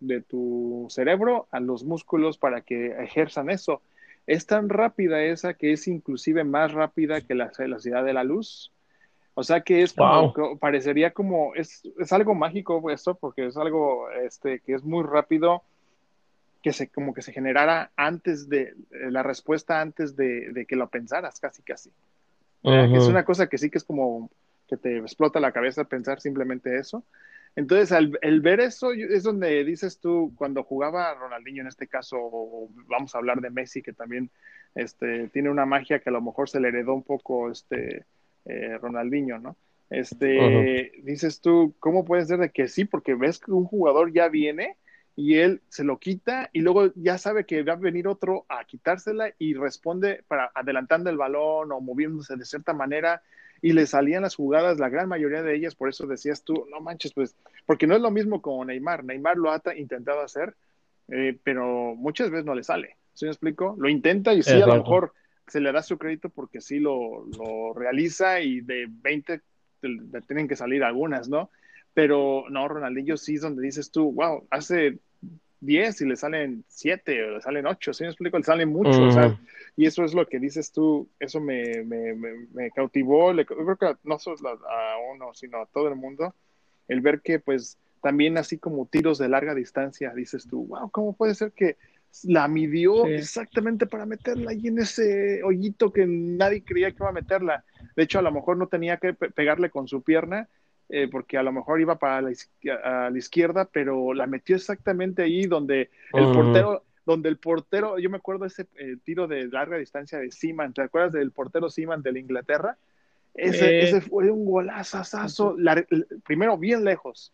de 0.00 0.20
tu 0.20 0.86
cerebro 0.90 1.46
a 1.50 1.60
los 1.60 1.84
músculos 1.84 2.38
para 2.38 2.60
que 2.60 2.88
ejerzan 3.02 3.50
eso. 3.50 3.80
Es 4.26 4.46
tan 4.46 4.68
rápida 4.68 5.22
esa 5.22 5.54
que 5.54 5.72
es 5.72 5.88
inclusive 5.88 6.44
más 6.44 6.72
rápida 6.72 7.20
que 7.20 7.34
la 7.34 7.50
velocidad 7.58 8.04
de 8.04 8.12
la 8.12 8.24
luz. 8.24 8.72
O 9.34 9.44
sea 9.44 9.60
que 9.60 9.82
es 9.82 9.92
como, 9.92 10.34
parecería 10.58 11.12
como, 11.12 11.54
es, 11.54 11.82
es, 11.98 12.12
algo 12.12 12.34
mágico 12.34 12.90
esto, 12.90 13.14
porque 13.14 13.46
es 13.46 13.56
algo 13.56 14.10
este, 14.10 14.58
que 14.58 14.74
es 14.74 14.82
muy 14.82 15.04
rápido, 15.04 15.62
que 16.60 16.72
se, 16.72 16.88
como 16.88 17.14
que 17.14 17.22
se 17.22 17.32
generara 17.32 17.92
antes 17.96 18.48
de, 18.48 18.62
eh, 18.62 18.74
la 19.10 19.22
respuesta 19.22 19.80
antes 19.80 20.16
de, 20.16 20.66
que 20.68 20.74
lo 20.74 20.88
pensaras, 20.88 21.38
casi, 21.38 21.62
casi. 21.62 21.90
Es 22.64 23.06
una 23.06 23.24
cosa 23.24 23.48
que 23.48 23.58
sí 23.58 23.70
que 23.70 23.78
es 23.78 23.84
como, 23.84 24.28
que 24.68 24.76
te 24.76 24.98
explota 24.98 25.40
la 25.40 25.52
cabeza 25.52 25.84
pensar 25.84 26.20
simplemente 26.20 26.76
eso. 26.76 27.04
Entonces, 27.56 27.90
al, 27.90 28.16
el 28.22 28.40
ver 28.40 28.60
eso 28.60 28.92
es 28.92 29.24
donde 29.24 29.64
dices 29.64 29.98
tú, 29.98 30.32
cuando 30.36 30.62
jugaba 30.62 31.14
Ronaldinho 31.14 31.62
en 31.62 31.68
este 31.68 31.88
caso, 31.88 32.16
o 32.20 32.68
vamos 32.86 33.14
a 33.14 33.18
hablar 33.18 33.40
de 33.40 33.50
Messi, 33.50 33.82
que 33.82 33.92
también 33.92 34.30
este, 34.74 35.28
tiene 35.28 35.50
una 35.50 35.66
magia 35.66 35.98
que 35.98 36.10
a 36.10 36.12
lo 36.12 36.20
mejor 36.20 36.48
se 36.48 36.60
le 36.60 36.68
heredó 36.68 36.94
un 36.94 37.02
poco 37.02 37.50
este, 37.50 38.04
eh, 38.44 38.78
Ronaldinho, 38.78 39.38
¿no? 39.38 39.56
Este, 39.90 40.92
dices 41.02 41.40
tú, 41.40 41.74
¿cómo 41.80 42.04
puede 42.04 42.26
ser 42.26 42.38
de 42.38 42.50
que 42.50 42.68
sí? 42.68 42.84
Porque 42.84 43.14
ves 43.14 43.38
que 43.38 43.50
un 43.52 43.64
jugador 43.64 44.12
ya 44.12 44.28
viene 44.28 44.76
y 45.16 45.36
él 45.36 45.62
se 45.68 45.82
lo 45.82 45.98
quita 45.98 46.50
y 46.52 46.60
luego 46.60 46.92
ya 46.94 47.18
sabe 47.18 47.44
que 47.44 47.62
va 47.62 47.72
a 47.72 47.76
venir 47.76 48.06
otro 48.06 48.44
a 48.48 48.64
quitársela 48.64 49.32
y 49.38 49.54
responde 49.54 50.22
para 50.28 50.52
adelantando 50.54 51.10
el 51.10 51.16
balón 51.16 51.72
o 51.72 51.80
moviéndose 51.80 52.36
de 52.36 52.44
cierta 52.44 52.74
manera 52.74 53.22
y 53.60 53.72
le 53.72 53.86
salían 53.86 54.22
las 54.22 54.36
jugadas, 54.36 54.78
la 54.78 54.88
gran 54.88 55.08
mayoría 55.08 55.42
de 55.42 55.54
ellas, 55.54 55.74
por 55.74 55.88
eso 55.88 56.06
decías 56.06 56.44
tú, 56.44 56.66
no 56.70 56.80
manches, 56.80 57.12
pues, 57.12 57.36
porque 57.66 57.86
no 57.86 57.96
es 57.96 58.00
lo 58.00 58.10
mismo 58.10 58.40
como 58.40 58.64
Neymar, 58.64 59.04
Neymar 59.04 59.36
lo 59.36 59.50
ha 59.50 59.60
intentado 59.76 60.20
hacer, 60.20 60.54
eh, 61.08 61.38
pero 61.42 61.94
muchas 61.96 62.30
veces 62.30 62.44
no 62.44 62.54
le 62.54 62.62
sale, 62.62 62.96
¿sí 63.14 63.24
me 63.24 63.30
explico? 63.30 63.74
Lo 63.78 63.88
intenta 63.88 64.32
y 64.34 64.42
sí, 64.42 64.52
a 64.52 64.66
lo 64.66 64.76
mejor 64.76 65.12
se 65.46 65.60
le 65.60 65.72
da 65.72 65.82
su 65.82 65.98
crédito 65.98 66.28
porque 66.28 66.60
sí 66.60 66.78
lo, 66.78 67.26
lo 67.26 67.72
realiza 67.74 68.40
y 68.40 68.60
de 68.60 68.86
20 68.88 69.40
le 69.82 70.20
tienen 70.22 70.48
que 70.48 70.56
salir 70.56 70.84
algunas, 70.84 71.28
¿no? 71.28 71.50
Pero 71.94 72.44
no, 72.50 72.68
Ronaldinho 72.68 73.16
sí 73.16 73.34
es 73.34 73.40
donde 73.40 73.62
dices 73.62 73.90
tú, 73.90 74.12
wow, 74.12 74.46
hace 74.50 74.98
10 75.60 76.00
y 76.02 76.06
le 76.06 76.16
salen 76.16 76.64
7 76.68 77.24
o 77.24 77.30
le 77.32 77.40
salen 77.40 77.66
8, 77.66 77.92
¿sí 77.92 78.04
me 78.04 78.10
explico? 78.10 78.38
Le 78.38 78.44
salen 78.44 78.68
mucho, 78.68 79.02
o 79.02 79.10
sea, 79.10 79.38
y 79.78 79.86
eso 79.86 80.02
es 80.02 80.12
lo 80.12 80.26
que 80.26 80.40
dices 80.40 80.72
tú, 80.72 81.08
eso 81.20 81.40
me, 81.40 81.84
me, 81.84 82.12
me, 82.12 82.68
cautivó, 82.72 83.32
le, 83.32 83.46
creo 83.46 83.76
que 83.76 83.94
no 84.02 84.18
solo 84.18 84.48
a 84.48 84.96
uno, 85.14 85.32
sino 85.34 85.58
a 85.58 85.66
todo 85.66 85.86
el 85.86 85.94
mundo, 85.94 86.34
el 86.88 87.00
ver 87.00 87.20
que 87.20 87.38
pues 87.38 87.78
también 88.02 88.38
así 88.38 88.58
como 88.58 88.86
tiros 88.86 89.18
de 89.18 89.28
larga 89.28 89.54
distancia, 89.54 90.12
dices 90.12 90.48
tú, 90.48 90.66
wow, 90.66 90.90
¿cómo 90.90 91.12
puede 91.12 91.36
ser 91.36 91.52
que 91.52 91.76
la 92.24 92.48
midió 92.48 93.06
exactamente 93.06 93.86
para 93.86 94.04
meterla 94.04 94.50
ahí 94.50 94.66
en 94.66 94.80
ese 94.80 95.44
hoyito 95.44 95.92
que 95.92 96.06
nadie 96.08 96.64
creía 96.64 96.90
que 96.90 96.96
iba 96.98 97.10
a 97.10 97.12
meterla? 97.12 97.64
De 97.94 98.02
hecho, 98.02 98.18
a 98.18 98.22
lo 98.22 98.32
mejor 98.32 98.56
no 98.56 98.66
tenía 98.66 98.96
que 98.96 99.14
pegarle 99.14 99.70
con 99.70 99.86
su 99.86 100.02
pierna, 100.02 100.48
eh, 100.88 101.06
porque 101.06 101.38
a 101.38 101.44
lo 101.44 101.52
mejor 101.52 101.80
iba 101.80 102.00
para 102.00 102.20
la, 102.20 102.32
a 102.82 103.10
la 103.10 103.18
izquierda, 103.18 103.64
pero 103.66 104.12
la 104.12 104.26
metió 104.26 104.56
exactamente 104.56 105.22
ahí 105.22 105.46
donde 105.46 105.90
el 106.14 106.32
portero, 106.32 106.82
donde 107.08 107.30
el 107.30 107.38
portero, 107.38 107.98
yo 107.98 108.10
me 108.10 108.18
acuerdo 108.18 108.44
ese 108.44 108.66
eh, 108.76 108.98
tiro 109.02 109.26
de 109.26 109.48
larga 109.48 109.78
distancia 109.78 110.18
de 110.18 110.30
Seaman, 110.30 110.74
¿te 110.74 110.82
acuerdas 110.82 111.12
del 111.12 111.30
portero 111.30 111.70
Seaman 111.70 112.02
de 112.02 112.12
la 112.12 112.18
Inglaterra? 112.18 112.76
Ese, 113.32 113.80
ese 113.80 114.02
fue 114.02 114.30
un 114.30 114.44
golazazazo, 114.44 115.56
primero 116.26 116.58
bien 116.58 116.84
lejos, 116.84 117.32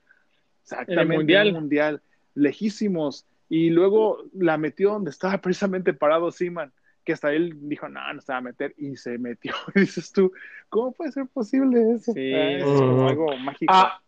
exactamente, 0.62 1.16
mundial. 1.16 1.53
mundial, 1.53 2.03
lejísimos, 2.37 3.27
y 3.49 3.70
luego 3.70 4.22
la 4.33 4.59
metió 4.59 4.93
donde 4.93 5.11
estaba 5.11 5.39
precisamente 5.39 5.93
parado 5.93 6.31
Seaman 6.31 6.72
que 7.05 7.12
hasta 7.12 7.33
él 7.33 7.55
dijo, 7.68 7.89
no, 7.89 8.01
no 8.14 8.20
se 8.20 8.33
va 8.33 8.39
a 8.39 8.43
meter 8.43 8.75
y 8.79 8.97
se 8.97 9.18
metió. 9.18 9.53
Y 9.75 9.81
dices 9.81 10.12
tú, 10.12 10.33
¿cómo 10.68 10.93
puede 10.93 11.11
ser 11.11 11.27
posible 11.27 11.95
eso? 11.97 12.12
Sí, 12.12 12.33
ah, 12.33 12.51
es 12.53 12.64
como 12.64 13.09
algo 13.09 13.37
mágico. 13.39 13.72
Ah, 13.75 14.01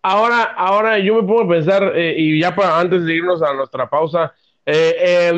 ahora, 0.00 0.44
ahora 0.56 0.98
yo 0.98 1.16
me 1.16 1.28
pongo 1.28 1.42
a 1.42 1.48
pensar, 1.48 1.92
eh, 1.94 2.14
y 2.16 2.40
ya 2.40 2.54
para 2.54 2.80
antes 2.80 3.04
de 3.04 3.14
irnos 3.14 3.42
a 3.42 3.52
nuestra 3.52 3.88
pausa, 3.90 4.32
eh, 4.66 5.32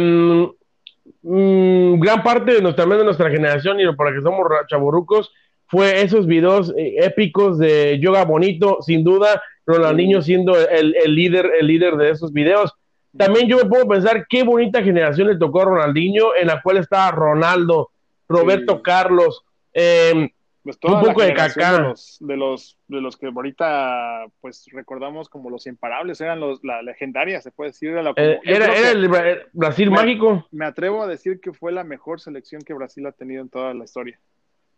mm, 1.23 2.01
gran 2.01 2.23
parte 2.23 2.55
de 2.55 2.63
nuestra, 2.63 2.85
de 2.87 3.05
nuestra 3.05 3.31
generación 3.31 3.81
y 3.81 3.93
para 3.95 4.13
que 4.13 4.21
somos 4.21 4.47
chaburrucos 4.69 5.31
fue 5.67 6.03
esos 6.03 6.27
videos 6.27 6.73
eh, 6.77 6.97
épicos 6.99 7.59
de 7.59 7.99
yoga 7.99 8.27
bonito, 8.27 8.79
sin 8.83 9.03
duda, 9.05 9.43
Ronaldinho 9.65 10.21
siendo 10.21 10.55
el, 10.55 10.95
el, 10.95 11.15
líder, 11.15 11.51
el 11.59 11.67
líder 11.67 11.97
de 11.97 12.11
esos 12.11 12.31
videos. 12.33 12.73
También 13.17 13.49
yo 13.49 13.57
me 13.57 13.65
puedo 13.65 13.89
pensar 13.89 14.27
qué 14.29 14.43
bonita 14.43 14.83
generación 14.83 15.29
le 15.29 15.39
tocó 15.39 15.63
a 15.63 15.65
Ronaldinho, 15.65 16.35
en 16.39 16.49
la 16.49 16.61
cual 16.61 16.77
estaba 16.77 17.11
Ronaldo, 17.11 17.91
Roberto 18.29 18.83
Carlos, 18.83 19.45
eh, 19.73 20.31
pues 20.63 20.79
un 20.83 21.01
poco 21.01 21.23
de 21.23 21.35
Kaká. 21.35 21.95
De 22.21 22.37
los, 22.37 22.79
de 22.87 23.01
los, 23.01 23.17
que 23.17 23.27
ahorita 23.27 24.27
pues 24.41 24.67
recordamos 24.73 25.29
como 25.29 25.51
los 25.51 25.67
imparables, 25.67 26.21
eran 26.21 26.39
los, 26.39 26.63
la 26.63 26.83
legendaria, 26.83 27.41
se 27.41 27.51
puede 27.51 27.71
decir. 27.71 27.91
Era, 27.91 28.13
eh, 28.17 28.91
el 28.93 29.09
Brasil 29.53 29.91
mágico. 29.91 30.47
Me 30.53 30.65
atrevo 30.65 31.03
a 31.03 31.07
decir 31.07 31.41
que 31.41 31.53
fue 31.53 31.73
la 31.73 31.83
mejor 31.83 32.21
selección 32.21 32.63
que 32.63 32.75
Brasil 32.75 33.05
ha 33.07 33.13
tenido 33.13 33.43
en 33.43 33.49
toda 33.49 33.75
la 33.75 33.85
historia. 33.85 34.21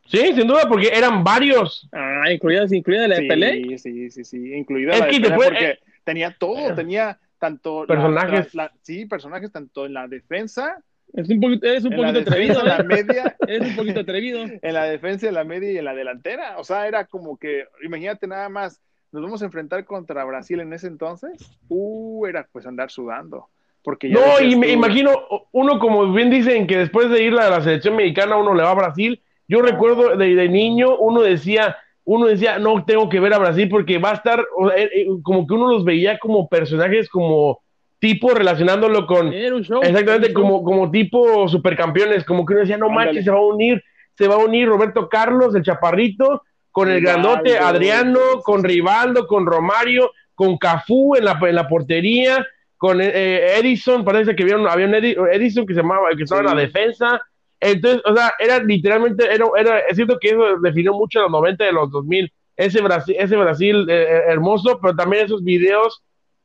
Sí, 0.06 0.32
sin 0.34 0.46
duda, 0.46 0.62
porque 0.68 0.88
eran 0.88 1.22
varios. 1.24 1.88
Ah, 1.92 2.30
incluida, 2.30 2.64
incluida 2.70 3.08
la 3.08 3.16
de 3.16 3.26
Pelé. 3.26 3.52
Sí, 3.52 3.78
sí, 3.78 4.10
sí, 4.10 4.24
sí, 4.24 4.54
incluida 4.54 4.98
la 4.98 5.06
de 5.06 5.12
Pelé 5.12 5.30
porque 5.34 5.70
eh, 5.70 5.78
tenía 6.02 6.34
todo, 6.38 6.74
tenía 6.74 7.18
tanto 7.38 7.86
personajes. 7.86 8.52
sí, 8.82 9.06
personajes 9.06 9.52
tanto 9.52 9.84
en 9.86 9.94
la 9.94 10.08
defensa. 10.08 10.82
Es 11.14 11.30
un 11.30 11.40
poquito, 11.40 11.66
es 11.66 11.84
un 11.84 11.94
poquito 11.94 12.18
atrevido. 12.18 12.60
En 12.60 12.66
la 12.66 12.76
¿eh? 12.76 12.84
media. 12.84 13.36
es 13.46 13.60
un 13.60 13.76
poquito 13.76 14.00
atrevido. 14.00 14.44
En 14.60 14.74
la 14.74 14.84
defensa, 14.84 15.28
en 15.28 15.34
la 15.34 15.44
media 15.44 15.72
y 15.72 15.78
en 15.78 15.84
la 15.84 15.94
delantera. 15.94 16.58
O 16.58 16.64
sea, 16.64 16.88
era 16.88 17.06
como 17.06 17.36
que, 17.36 17.64
imagínate 17.84 18.26
nada 18.26 18.48
más, 18.48 18.80
nos 19.12 19.22
vamos 19.22 19.42
a 19.42 19.44
enfrentar 19.46 19.84
contra 19.84 20.24
Brasil 20.24 20.60
en 20.60 20.72
ese 20.72 20.88
entonces. 20.88 21.56
Uh, 21.68 22.26
era 22.26 22.48
pues 22.50 22.66
andar 22.66 22.90
sudando. 22.90 23.48
Porque 23.84 24.08
no, 24.08 24.40
y 24.40 24.56
me 24.56 24.72
imagino, 24.72 25.12
uno 25.52 25.78
como 25.78 26.10
bien 26.12 26.30
dicen 26.30 26.66
que 26.66 26.78
después 26.78 27.10
de 27.10 27.22
ir 27.22 27.34
a 27.34 27.50
la 27.50 27.60
selección 27.60 27.96
mexicana 27.96 28.36
uno 28.36 28.54
le 28.54 28.62
va 28.62 28.70
a 28.70 28.74
Brasil. 28.74 29.22
Yo 29.46 29.60
recuerdo 29.60 30.16
de, 30.16 30.34
de 30.34 30.48
niño, 30.48 30.96
uno 30.96 31.20
decía, 31.20 31.76
uno 32.04 32.26
decía, 32.26 32.58
no 32.58 32.84
tengo 32.84 33.08
que 33.08 33.20
ver 33.20 33.34
a 33.34 33.38
Brasil 33.38 33.68
porque 33.68 33.98
va 33.98 34.12
a 34.12 34.14
estar, 34.14 34.40
eh, 34.74 34.90
eh, 34.94 35.06
como 35.22 35.46
que 35.46 35.54
uno 35.54 35.68
los 35.68 35.84
veía 35.84 36.18
como 36.18 36.48
personajes, 36.48 37.08
como 37.08 37.60
tipo 38.04 38.34
relacionándolo 38.34 39.06
con, 39.06 39.32
exactamente, 39.32 40.34
como, 40.34 40.62
como 40.62 40.90
tipo 40.90 41.48
supercampeones, 41.48 42.22
como 42.26 42.44
que 42.44 42.52
uno 42.52 42.60
decía, 42.60 42.76
no 42.76 42.90
manches, 42.90 43.24
se 43.24 43.30
va 43.30 43.38
a 43.38 43.46
unir, 43.46 43.82
se 44.12 44.28
va 44.28 44.34
a 44.34 44.44
unir 44.44 44.68
Roberto 44.68 45.08
Carlos, 45.08 45.54
el 45.54 45.62
chaparrito, 45.62 46.42
con 46.70 46.90
el 46.90 47.00
grandote 47.00 47.56
Adriano, 47.56 48.20
con 48.42 48.62
Rivaldo, 48.62 49.26
con 49.26 49.46
Romario, 49.46 50.12
con 50.34 50.58
Cafú 50.58 51.16
en 51.16 51.24
la, 51.24 51.38
en 51.40 51.54
la 51.54 51.66
portería, 51.66 52.46
con 52.76 53.00
eh, 53.00 53.56
Edison, 53.56 54.04
parece 54.04 54.36
que 54.36 54.44
vieron, 54.44 54.68
había 54.68 54.86
un 54.86 54.94
Edison 54.96 55.64
que 55.64 55.72
se 55.72 55.80
llamaba, 55.80 56.10
que 56.14 56.24
estaba 56.24 56.42
en 56.42 56.48
la 56.48 56.62
defensa, 56.62 57.22
entonces, 57.58 58.02
o 58.04 58.14
sea, 58.14 58.34
era 58.38 58.62
literalmente, 58.62 59.24
era, 59.32 59.46
era, 59.56 59.78
es 59.78 59.96
cierto 59.96 60.18
que 60.20 60.28
eso 60.28 60.58
definió 60.60 60.92
mucho 60.92 61.22
los 61.22 61.30
90 61.30 61.64
de 61.64 61.72
los 61.72 61.90
2000, 61.90 62.30
ese 62.58 62.82
Brasil, 62.82 63.16
ese 63.18 63.34
Brasil 63.34 63.86
eh, 63.88 64.02
eh, 64.02 64.22
hermoso, 64.28 64.78
pero 64.82 64.94
también 64.94 65.24
esos 65.24 65.42
videos 65.42 66.02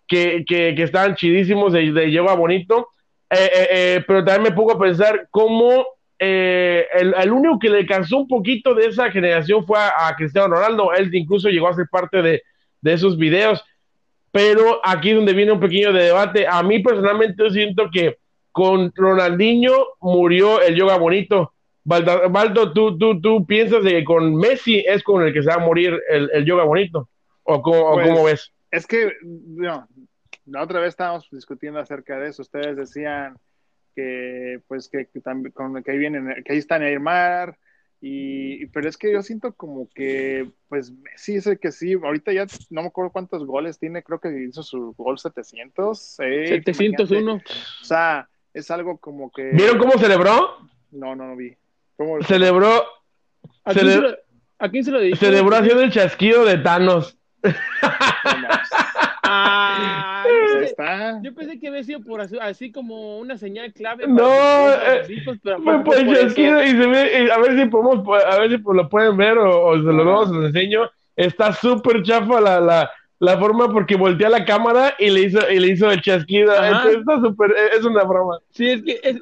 que, 0.10 0.43
que, 0.45 0.76
que 0.76 0.84
estaban 0.84 1.16
chidísimos 1.16 1.72
de, 1.72 1.91
de 1.91 2.12
Lleva 2.12 2.34
Bonito, 2.36 2.89
eh, 3.30 4.03
pero 4.07 4.26
también 4.26 4.51
me 4.51 4.51
pongo 4.51 4.74
a 4.74 4.80
pensar 4.80 5.28
cómo 5.30 5.86
el, 6.18 7.14
el, 7.18 7.32
único 7.32 7.60
que 7.60 7.70
le 7.70 7.86
cansó 7.86 8.18
un 8.18 8.28
poquito 8.28 8.74
de 8.74 8.88
esa 8.88 9.10
generación 9.12 9.66
fue 9.66 9.78
a, 9.80 10.14
Cristiano 10.18 10.55
Ronaldo, 10.55 10.91
él 10.93 11.14
incluso 11.14 11.47
llegó 11.47 11.70
a 11.70 11.76
ser 11.76 11.86
parte 11.89 12.22
de, 12.22 12.41
de 12.82 12.93
esos 12.93 13.18
videos, 13.18 13.64
pero 14.32 14.82
aquí 14.84 15.12
es 15.12 15.16
donde 15.16 15.34
viene 15.34 15.51
un 15.51 15.60
pequeño 15.60 15.93
debate, 15.93 16.45
a 16.47 16.62
mí 16.64 16.80
personalmente 16.80 17.41
yo 17.43 17.49
siento 17.51 17.89
que 17.91 18.18
con 18.51 18.91
Ronaldinho 18.95 19.74
murió 20.01 20.62
el 20.62 20.76
yoga 20.76 20.97
bonito. 20.97 21.53
Baldo, 21.86 22.74
¿tú, 22.74 22.97
tú, 22.97 23.20
tú 23.22 23.45
piensas 23.45 23.84
que 23.84 24.03
con 24.03 24.36
Messi 24.36 24.84
es 24.86 25.01
con 25.01 25.26
el 25.26 25.34
que 25.34 25.41
se 25.41 25.49
va 25.49 25.55
a 25.55 25.66
morir 25.66 25.99
el, 26.10 26.45
yoga 26.45 26.64
bonito? 26.64 27.10
¿O 27.43 27.62
cómo, 27.62 27.93
pues, 27.93 28.24
ves? 28.24 28.53
Es 28.72 28.86
que, 28.86 29.13
no, 29.24 29.88
la 30.45 30.63
otra 30.63 30.80
vez 30.80 30.89
estábamos 30.89 31.28
discutiendo 31.32 31.80
acerca 31.80 32.20
de 32.20 32.30
eso. 32.30 32.41
Ustedes 32.41 32.78
decían 32.78 33.38
que, 33.95 34.61
pues, 34.67 34.89
que, 34.89 35.07
que, 35.07 35.22
que 35.22 35.91
ahí 35.91 35.97
vienen, 35.97 36.43
que 36.43 36.53
ahí 36.53 36.59
está 36.59 36.80
Neymar, 36.80 37.57
y, 38.01 38.65
pero 38.67 38.88
es 38.88 38.95
que 38.97 39.11
yo 39.11 39.22
siento 39.22 39.53
como 39.53 39.89
que, 39.93 40.49
pues, 40.70 40.91
Messi 40.91 41.41
sé 41.41 41.57
que 41.57 41.72
sí. 41.72 41.93
Ahorita 41.93 42.32
ya 42.32 42.45
no 42.70 42.82
me 42.82 42.88
acuerdo 42.88 43.11
cuántos 43.11 43.45
goles 43.45 43.78
tiene, 43.78 44.03
creo 44.03 44.20
que 44.20 44.45
hizo 44.47 44.63
su 44.63 44.93
gol 44.97 45.20
700. 45.20 45.99
701. 45.99 47.34
O 47.34 47.84
sea, 47.84 48.30
es 48.53 48.72
algo 48.72 48.97
como 48.97 49.32
que... 49.32 49.51
¿Vieron 49.51 49.78
cómo 49.78 49.97
celebró? 49.97 50.59
No, 50.91 51.15
no, 51.15 51.28
no 51.28 51.36
vi. 51.36 51.55
¿Cómo... 51.97 52.22
Celebró... 52.24 52.84
¿A 53.65 53.74
quién, 53.74 53.88
se 53.88 54.01
lo, 54.01 54.09
¿A 54.57 54.70
quién 54.70 54.84
se 54.84 54.91
lo 54.91 54.99
dijo? 55.01 55.17
Celebró 55.17 55.57
haciendo 55.57 55.84
el 55.84 55.91
chasquido 55.91 56.45
de 56.45 56.57
Thanos. 56.57 57.18
Ah, 59.24 60.24
pues 60.24 60.72
está. 60.72 61.22
Yo 61.22 61.34
pensé 61.36 61.60
que 61.60 61.68
había 61.68 61.84
sido 61.84 62.02
por 62.02 62.20
así, 62.20 62.38
así 62.42 62.72
como 62.72 63.20
una 63.20 63.38
señal 63.38 63.72
clave. 63.74 64.08
No, 64.08 64.30
eh, 64.72 65.04
el 65.08 66.16
chasquido 66.16 66.64
y 66.64 66.70
se 66.70 66.88
ve, 66.88 67.32
a 67.32 67.38
ver 67.40 67.60
si 67.60 67.66
podemos, 67.66 68.08
a 68.26 68.40
ver 68.40 68.50
si 68.50 68.58
lo 68.58 68.90
pueden 68.90 69.18
ver 69.18 69.38
o, 69.38 69.68
o 69.68 69.76
se 69.76 69.84
lo 69.84 70.04
vamos, 70.06 70.30
los 70.30 70.48
enseño. 70.48 70.90
Está 71.16 71.54
súper 71.54 72.02
chafa 72.02 72.42
la, 72.42 72.60
la, 72.60 72.90
la 73.20 73.38
forma 73.38 73.72
porque 73.72 73.96
voltea 73.96 74.30
la 74.30 74.46
cámara 74.46 74.96
y 74.98 75.10
le 75.10 75.22
hizo, 75.22 75.40
y 75.52 75.60
le 75.60 75.68
hizo 75.74 75.92
el 75.92 76.02
chasquido. 76.02 76.52
Entonces 76.56 77.00
está 77.00 77.20
súper, 77.20 77.54
es 77.78 77.84
una 77.84 78.04
broma. 78.04 78.40
Sí, 78.50 78.70
es 78.70 78.82
que 78.82 79.00
es, 79.04 79.22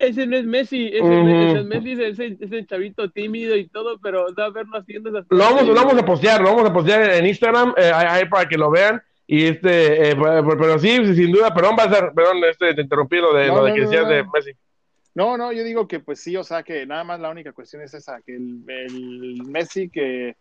ese 0.00 0.26
no 0.26 0.36
es 0.36 0.46
Messi, 0.46 0.88
ese, 0.88 1.02
no 1.02 1.58
es 1.58 1.66
Messi 1.66 1.92
es 1.92 2.18
ese, 2.18 2.66
chavito 2.66 3.10
tímido 3.10 3.54
y 3.56 3.68
todo, 3.68 3.98
pero 3.98 4.32
da 4.32 4.48
verlo 4.50 4.78
haciendo 4.78 5.10
esas 5.10 5.26
cosas. 5.26 5.38
Lo 5.38 5.54
vamos, 5.54 5.68
lo 5.68 5.74
vamos 5.74 6.02
a 6.02 6.04
postear, 6.04 6.40
lo 6.40 6.48
vamos 6.48 6.70
a 6.70 6.72
postear 6.72 7.10
en 7.10 7.26
Instagram, 7.26 7.74
eh, 7.76 7.92
ahí 7.94 8.24
para 8.28 8.48
que 8.48 8.56
lo 8.56 8.70
vean. 8.70 9.02
Y 9.26 9.44
este, 9.44 10.10
eh, 10.10 10.16
pero 10.16 10.78
sí, 10.78 11.14
sin 11.14 11.30
duda, 11.30 11.54
perdón, 11.54 11.76
va 11.78 11.84
a 11.84 11.94
ser, 11.94 12.12
perdón, 12.14 12.38
este, 12.50 12.74
te 12.74 12.82
interrumpí 12.82 13.18
lo 13.18 13.32
de, 13.34 13.46
lo 13.46 13.62
de 13.62 13.74
que 13.74 13.80
decías 13.82 14.08
de 14.08 14.24
Messi. 14.24 14.52
No, 15.14 15.36
no, 15.36 15.52
yo 15.52 15.62
digo 15.64 15.86
que 15.86 16.00
pues 16.00 16.20
sí, 16.20 16.36
o 16.36 16.44
sea, 16.44 16.62
que 16.62 16.86
nada 16.86 17.04
más 17.04 17.20
la 17.20 17.30
única 17.30 17.52
cuestión 17.52 17.82
es 17.82 17.92
esa, 17.94 18.22
que 18.22 18.34
el, 18.36 18.64
el 18.68 19.42
Messi 19.44 19.90
que 19.90 20.36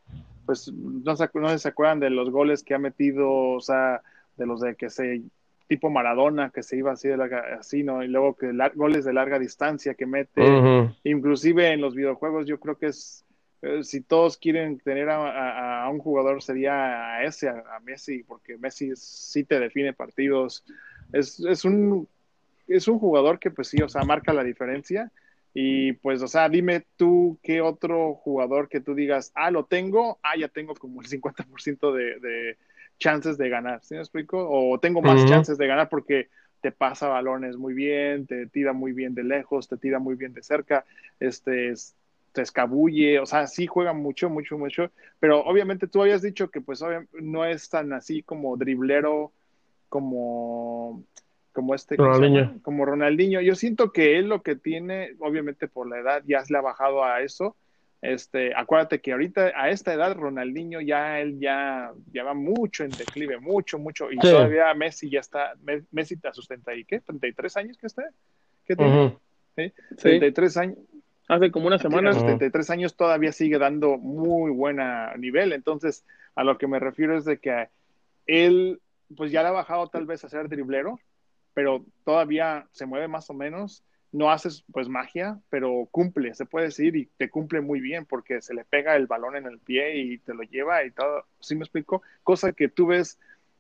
pues 0.45 0.71
no 0.73 1.15
se, 1.15 1.29
no 1.33 1.57
se 1.57 1.67
acuerdan 1.67 1.99
de 1.99 2.09
los 2.09 2.31
goles 2.31 2.63
que 2.63 2.73
ha 2.73 2.79
metido, 2.79 3.29
o 3.29 3.61
sea, 3.61 4.01
de 4.37 4.45
los 4.45 4.61
de 4.61 4.75
que 4.75 4.89
se 4.89 5.21
tipo 5.69 5.91
Maradona 5.91 6.49
que 6.49 6.63
se 6.63 6.77
iba 6.77 6.91
así 6.91 7.07
de 7.07 7.15
larga, 7.15 7.59
así, 7.59 7.83
¿no? 7.83 8.03
Y 8.03 8.07
luego 8.07 8.35
que 8.35 8.51
goles 8.73 9.05
de 9.05 9.13
larga 9.13 9.37
distancia 9.37 9.93
que 9.93 10.07
mete, 10.07 10.41
inclusive 11.03 11.71
en 11.71 11.79
los 11.79 11.93
videojuegos 11.93 12.47
yo 12.47 12.59
creo 12.59 12.75
que 12.75 12.87
es, 12.87 13.23
eh, 13.61 13.83
si 13.83 14.01
todos 14.01 14.37
quieren 14.37 14.79
tener 14.79 15.09
a, 15.11 15.87
un 15.91 15.99
jugador 15.99 16.41
sería 16.41 17.17
a 17.17 17.23
ese, 17.23 17.49
a, 17.49 17.79
Messi, 17.83 18.23
porque 18.23 18.57
Messi 18.57 18.93
sí 18.95 19.43
te 19.43 19.59
define 19.59 19.93
partidos, 19.93 20.65
es, 21.13 21.39
es, 21.39 21.63
un, 21.63 22.07
es 22.67 22.87
un 22.87 22.97
jugador 22.97 23.37
que 23.37 23.51
pues 23.51 23.67
sí, 23.67 23.79
o 23.83 23.89
sea, 23.89 24.01
marca 24.03 24.33
la 24.33 24.43
diferencia. 24.43 25.11
Y 25.53 25.93
pues, 25.93 26.21
o 26.21 26.27
sea, 26.27 26.47
dime 26.47 26.85
tú 26.95 27.39
qué 27.41 27.61
otro 27.61 28.13
jugador 28.15 28.69
que 28.69 28.81
tú 28.81 28.93
digas, 28.93 29.31
ah, 29.35 29.51
lo 29.51 29.65
tengo, 29.65 30.19
ah, 30.23 30.37
ya 30.37 30.47
tengo 30.47 30.73
como 30.75 31.01
el 31.01 31.07
50% 31.07 31.91
de, 31.91 32.19
de 32.19 32.57
chances 32.99 33.37
de 33.37 33.49
ganar, 33.49 33.81
¿sí 33.83 33.95
me 33.95 34.01
explico? 34.01 34.47
O 34.49 34.79
tengo 34.79 35.01
más 35.01 35.25
chances 35.25 35.57
de 35.57 35.67
ganar 35.67 35.89
porque 35.89 36.29
te 36.61 36.71
pasa 36.71 37.07
balones 37.07 37.57
muy 37.57 37.73
bien, 37.73 38.27
te 38.27 38.45
tira 38.47 38.73
muy 38.73 38.91
bien 38.91 39.15
de 39.15 39.23
lejos, 39.23 39.67
te 39.67 39.77
tira 39.77 39.99
muy 39.99 40.15
bien 40.15 40.33
de 40.33 40.43
cerca, 40.43 40.85
este, 41.19 41.73
te 42.33 42.41
escabulle, 42.41 43.19
o 43.19 43.25
sea, 43.25 43.47
sí 43.47 43.65
juega 43.65 43.93
mucho, 43.93 44.29
mucho, 44.29 44.57
mucho, 44.57 44.91
pero 45.19 45.39
obviamente 45.45 45.87
tú 45.87 46.01
habías 46.01 46.21
dicho 46.21 46.49
que 46.49 46.61
pues 46.61 46.83
no 47.13 47.45
es 47.45 47.69
tan 47.69 47.93
así 47.93 48.21
como 48.21 48.57
driblero 48.57 49.31
como 49.87 51.03
como 51.51 51.75
este 51.75 51.95
Ronaldinho. 51.95 52.59
como 52.61 52.85
Ronaldinho. 52.85 53.41
Yo 53.41 53.55
siento 53.55 53.91
que 53.91 54.17
él 54.17 54.29
lo 54.29 54.43
que 54.43 54.55
tiene, 54.55 55.15
obviamente 55.19 55.67
por 55.67 55.89
la 55.89 55.99
edad 55.99 56.23
ya 56.25 56.45
se 56.45 56.53
le 56.53 56.59
ha 56.59 56.61
bajado 56.61 57.03
a 57.03 57.21
eso, 57.21 57.55
este, 58.01 58.55
acuérdate 58.55 59.01
que 59.01 59.11
ahorita 59.11 59.51
a 59.55 59.69
esta 59.69 59.93
edad 59.93 60.15
Ronaldinho 60.15 60.79
ya 60.79 61.19
él 61.19 61.39
ya, 61.39 61.91
ya 62.11 62.23
va 62.23 62.33
mucho 62.33 62.83
en 62.83 62.91
declive, 62.91 63.39
mucho, 63.39 63.77
mucho, 63.77 64.11
y 64.11 64.17
todavía 64.17 64.73
Messi 64.73 65.09
ya 65.09 65.19
está, 65.19 65.53
Messi 65.91 66.17
a 66.23 66.33
sus 66.33 66.47
30 66.47 66.75
y 66.75 66.85
qué, 66.85 67.01
33 67.01 67.57
años 67.57 67.77
que 67.77 67.87
está, 67.87 68.03
¿qué 68.65 68.75
tiene? 68.75 69.17
¿Sí? 69.55 69.73
33 69.97 70.57
años. 70.57 70.77
Hace 71.27 71.51
como 71.51 71.67
una 71.67 71.77
semana. 71.77 72.09
A 72.09 72.13
sus 72.13 72.23
33 72.23 72.69
años 72.71 72.95
todavía 72.95 73.31
sigue 73.31 73.59
dando 73.59 73.97
muy 73.97 74.51
buena 74.51 75.13
nivel, 75.17 75.51
entonces 75.51 76.05
a 76.35 76.43
lo 76.43 76.57
que 76.57 76.67
me 76.67 76.79
refiero 76.79 77.17
es 77.17 77.25
de 77.25 77.39
que 77.39 77.67
él 78.25 78.79
pues 79.15 79.31
ya 79.31 79.41
le 79.41 79.49
ha 79.49 79.51
bajado 79.51 79.87
tal 79.89 80.05
vez 80.05 80.23
a 80.23 80.29
ser 80.29 80.47
driblero, 80.47 80.99
pero 81.53 81.83
todavía 82.05 82.67
se 82.71 82.85
mueve 82.85 83.07
más 83.07 83.29
o 83.29 83.33
menos 83.33 83.83
no 84.11 84.31
haces 84.31 84.63
pues 84.71 84.89
magia, 84.89 85.39
pero 85.49 85.87
cumple, 85.91 86.33
se 86.33 86.45
puede 86.45 86.67
decir, 86.67 86.95
y 86.95 87.07
te 87.17 87.29
cumple 87.29 87.61
muy 87.61 87.79
bien 87.79 88.05
porque 88.05 88.41
se 88.41 88.53
le 88.53 88.65
pega 88.65 88.95
el 88.95 89.07
balón 89.07 89.35
en 89.35 89.45
el 89.45 89.59
pie 89.59 89.97
y 89.97 90.17
te 90.17 90.33
lo 90.33 90.43
lleva 90.43 90.83
y 90.83 90.91
todo, 90.91 91.25
¿sí 91.39 91.55
me 91.55 91.63
explico? 91.63 92.01
Cosa 92.23 92.51
que 92.53 92.69
tú 92.69 92.87
ves 92.87 93.19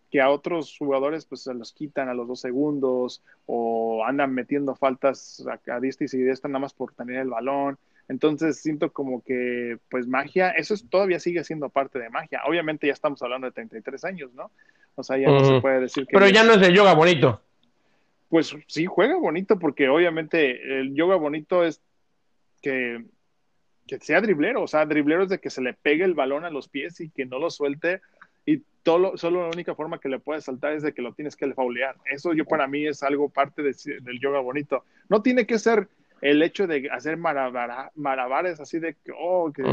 que 0.09 0.21
a 0.21 0.29
otros 0.29 0.75
jugadores 0.77 1.25
pues 1.25 1.41
se 1.41 1.53
los 1.53 1.71
quitan 1.71 2.09
a 2.09 2.15
los 2.15 2.27
dos 2.27 2.41
segundos 2.41 3.21
o 3.45 4.03
andan 4.05 4.33
metiendo 4.33 4.75
faltas 4.75 5.45
a, 5.47 5.75
a 5.75 5.79
y 5.85 5.91
siniestra 6.07 6.49
nada 6.49 6.59
más 6.59 6.73
por 6.73 6.93
tener 6.93 7.17
el 7.17 7.29
balón. 7.29 7.77
Entonces 8.07 8.59
siento 8.59 8.91
como 8.91 9.23
que 9.23 9.77
pues 9.87 10.07
magia, 10.07 10.49
eso 10.49 10.73
todavía 10.89 11.19
sigue 11.19 11.43
siendo 11.43 11.69
parte 11.69 11.99
de 11.99 12.09
magia. 12.09 12.41
Obviamente 12.47 12.87
ya 12.87 12.93
estamos 12.93 13.21
hablando 13.21 13.45
de 13.45 13.51
33 13.51 14.03
años, 14.03 14.33
¿no? 14.33 14.49
O 14.95 15.03
sea, 15.03 15.15
ya 15.17 15.29
no 15.29 15.45
se 15.45 15.61
puede 15.61 15.81
decir 15.81 16.07
que... 16.07 16.13
Pero 16.13 16.27
ya 16.27 16.43
no 16.43 16.53
es 16.53 16.67
el 16.67 16.73
yoga 16.73 16.95
bonito 16.95 17.43
pues 18.29 18.55
sí 18.67 18.85
juega 18.85 19.17
bonito 19.17 19.57
porque 19.59 19.89
obviamente 19.89 20.79
el 20.79 20.93
yoga 20.93 21.15
bonito 21.15 21.65
es 21.65 21.81
que, 22.61 23.03
sea 24.01 24.21
driblero, 24.21 24.61
o 24.61 24.67
sea, 24.67 24.85
driblero 24.85 25.23
es 25.23 25.29
de 25.29 25.39
que 25.39 25.49
se 25.49 25.61
le 25.61 25.73
pegue 25.73 26.03
el 26.03 26.13
balón 26.13 26.45
a 26.45 26.51
los 26.51 26.69
pies 26.69 27.01
y 27.01 27.09
que 27.09 27.25
no 27.25 27.39
lo 27.39 27.49
suelte 27.49 28.01
y 28.45 28.61
todo, 28.83 29.17
solo 29.17 29.41
la 29.41 29.49
única 29.49 29.73
forma 29.73 29.99
que 29.99 30.09
le 30.09 30.19
puede 30.19 30.41
saltar 30.41 30.73
es 30.73 30.83
de 30.83 30.93
que 30.93 31.01
lo 31.01 31.13
tienes 31.13 31.35
que 31.35 31.51
faulear. 31.53 31.95
Eso 32.05 32.33
yo 32.33 32.45
para 32.45 32.67
mí 32.67 32.85
es 32.85 33.03
algo 33.03 33.29
parte 33.29 33.63
del 33.63 34.19
yoga 34.19 34.39
bonito. 34.39 34.85
No 35.09 35.21
tiene 35.21 35.45
que 35.45 35.59
ser 35.59 35.87
el 36.21 36.41
hecho 36.43 36.67
de 36.67 36.89
hacer 36.91 37.17
malabares 37.17 38.59
así 38.59 38.79
de 38.79 38.93
que, 38.93 39.11
oh, 39.17 39.51
que, 39.51 39.63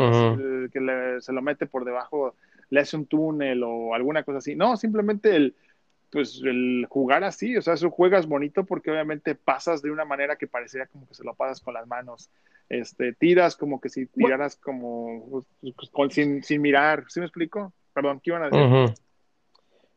se 1.20 1.32
lo 1.32 1.42
mete 1.42 1.66
por 1.66 1.84
debajo, 1.84 2.34
le 2.70 2.80
hace 2.80 2.96
un 2.96 3.06
túnel 3.06 3.62
o 3.62 3.94
alguna 3.94 4.22
cosa 4.22 4.38
así. 4.38 4.54
No, 4.54 4.76
simplemente 4.76 5.36
el, 5.36 5.54
pues 6.10 6.40
el 6.44 6.86
jugar 6.88 7.24
así, 7.24 7.56
o 7.56 7.62
sea, 7.62 7.74
eso 7.74 7.90
juegas 7.90 8.26
bonito 8.26 8.64
porque 8.64 8.90
obviamente 8.90 9.34
pasas 9.34 9.82
de 9.82 9.90
una 9.90 10.04
manera 10.04 10.36
que 10.36 10.46
parecería 10.46 10.86
como 10.86 11.06
que 11.06 11.14
se 11.14 11.24
lo 11.24 11.34
pasas 11.34 11.60
con 11.60 11.74
las 11.74 11.86
manos, 11.86 12.30
este, 12.68 13.12
tiras 13.12 13.56
como 13.56 13.80
que 13.80 13.88
si 13.88 14.06
tiraras 14.06 14.56
como 14.56 15.44
pues, 15.60 16.12
sin, 16.12 16.42
sin, 16.42 16.62
mirar, 16.62 17.04
¿sí 17.08 17.20
me 17.20 17.26
explico? 17.26 17.72
Perdón, 17.92 18.20
¿qué 18.22 18.30
iban 18.30 18.42
a 18.42 18.50
decir? 18.50 18.96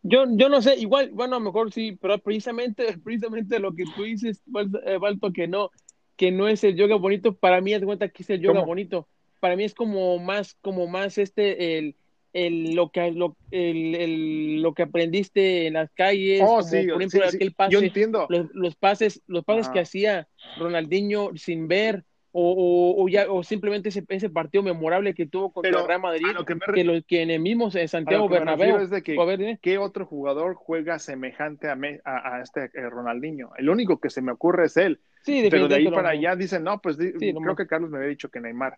Yo, 0.01 0.23
yo 0.29 0.47
no 0.47 0.61
sé, 0.61 0.77
igual, 0.77 1.09
bueno, 1.11 1.35
a 1.35 1.39
lo 1.39 1.45
mejor 1.45 1.73
sí, 1.73 1.97
pero 2.01 2.17
precisamente, 2.19 2.97
precisamente 3.03 3.59
lo 3.59 3.75
que 3.75 3.83
tú 3.95 4.03
dices, 4.03 4.41
Balto, 4.45 5.27
eh, 5.27 5.33
que 5.33 5.47
no, 5.47 5.71
que 6.15 6.31
no 6.31 6.47
es 6.47 6.63
el 6.63 6.75
yoga 6.75 6.95
bonito, 6.95 7.35
para 7.35 7.61
mí 7.61 7.73
es 7.73 7.83
cuenta 7.83 8.09
que 8.09 8.23
es 8.23 8.29
el 8.29 8.41
yoga 8.41 8.61
bonito, 8.61 9.07
para 9.39 9.55
mí 9.55 9.63
es 9.63 9.73
como 9.73 10.17
más, 10.19 10.55
como 10.61 10.87
más 10.87 11.17
este, 11.17 11.77
el, 11.77 11.95
el, 12.33 12.75
lo 12.75 12.89
que 12.89 13.11
lo, 13.11 13.35
el, 13.51 14.61
lo 14.61 14.73
que 14.73 14.83
aprendiste 14.83 15.67
en 15.67 15.73
las 15.73 15.91
calles, 15.91 16.41
oh, 16.43 16.59
por 16.59 17.01
ejemplo 17.01 17.25
aquel 17.27 17.53
pase, 17.53 17.71
yo 17.71 17.79
entiendo. 17.79 18.27
Los, 18.29 18.75
pases, 18.75 19.21
los 19.27 19.43
pases 19.43 19.69
que 19.69 19.79
hacía 19.79 20.27
Ronaldinho 20.57 21.31
sin 21.35 21.67
ver, 21.67 22.03
o, 22.31 22.95
o, 22.97 23.09
ya, 23.09 23.25
o 23.31 23.41
simplemente 23.41 23.89
ese, 23.89 24.03
ese, 24.07 24.29
partido 24.29 24.63
memorable 24.63 25.15
que 25.15 25.25
tuvo 25.25 25.51
contra 25.51 25.81
el 25.81 25.87
Real 25.87 26.01
Madrid, 26.01 26.27
que, 26.75 26.83
lo, 26.83 27.01
que 27.01 27.23
en 27.23 27.31
el 27.31 27.39
mismo 27.39 27.71
Santiago 27.71 28.29
Bernabéu. 28.29 28.77
Es 28.77 28.91
de 28.91 29.01
que, 29.01 29.57
¿Qué 29.61 29.77
otro 29.79 30.05
jugador 30.05 30.53
juega 30.53 30.99
semejante 30.99 31.67
a, 31.67 31.75
a, 32.03 32.41
este 32.41 32.65
eh, 32.65 32.89
Ronaldinho? 32.89 33.49
El 33.57 33.69
único 33.69 33.99
que 33.99 34.11
se 34.11 34.21
me 34.21 34.31
ocurre 34.31 34.67
es 34.67 34.77
él. 34.77 34.99
Sí, 35.23 35.47
pero 35.49 35.67
de 35.67 35.75
ahí 35.75 35.89
para 35.89 36.09
allá 36.09 36.35
dicen, 36.35 36.63
no, 36.63 36.79
pues 36.79 36.97
creo 36.97 37.55
que 37.55 37.67
Carlos 37.67 37.89
me 37.89 37.97
había 37.97 38.09
dicho 38.09 38.29
que 38.29 38.39
Neymar 38.39 38.77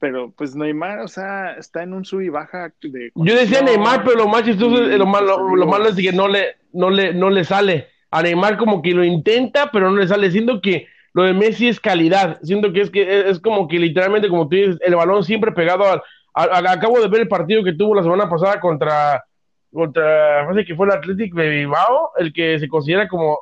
pero 0.00 0.32
pues 0.36 0.56
Neymar, 0.56 1.00
o 1.00 1.08
sea, 1.08 1.52
está 1.52 1.82
en 1.82 1.92
un 1.92 2.06
sub 2.06 2.22
y 2.22 2.30
baja 2.30 2.72
de... 2.82 3.12
Yo 3.14 3.34
decía 3.36 3.60
Neymar, 3.60 4.02
pero 4.02 4.16
lo 4.16 4.28
más 4.28 4.44
chistoso, 4.44 4.80
lo 4.80 5.06
malo, 5.06 5.54
lo 5.54 5.66
malo 5.66 5.90
es 5.90 5.96
que 5.96 6.10
no 6.10 6.26
le, 6.26 6.56
no 6.72 6.88
le, 6.88 7.12
no 7.12 7.28
le 7.28 7.44
sale. 7.44 7.88
A 8.10 8.22
Neymar 8.22 8.56
como 8.56 8.80
que 8.80 8.94
lo 8.94 9.04
intenta, 9.04 9.70
pero 9.70 9.90
no 9.90 9.98
le 9.98 10.08
sale. 10.08 10.30
Siento 10.30 10.62
que 10.62 10.86
lo 11.12 11.24
de 11.24 11.34
Messi 11.34 11.68
es 11.68 11.78
calidad. 11.78 12.40
Siento 12.42 12.72
que 12.72 12.80
es 12.80 12.90
que 12.90 13.28
es 13.28 13.38
como 13.40 13.68
que 13.68 13.78
literalmente, 13.78 14.30
como 14.30 14.48
tú 14.48 14.56
dices, 14.56 14.78
el 14.80 14.96
balón 14.96 15.22
siempre 15.22 15.52
pegado 15.52 15.84
al... 15.84 16.66
acabo 16.66 16.98
de 16.98 17.08
ver 17.08 17.20
el 17.20 17.28
partido 17.28 17.62
que 17.62 17.74
tuvo 17.74 17.94
la 17.94 18.02
semana 18.02 18.28
pasada 18.28 18.58
contra, 18.58 19.22
contra, 19.70 20.50
sé 20.54 20.64
que 20.64 20.74
fue 20.74 20.86
el 20.86 20.92
Athletic 20.92 21.34
de 21.34 21.48
Bilbao, 21.50 22.12
el 22.16 22.32
que 22.32 22.58
se 22.58 22.68
considera 22.68 23.06
como... 23.06 23.38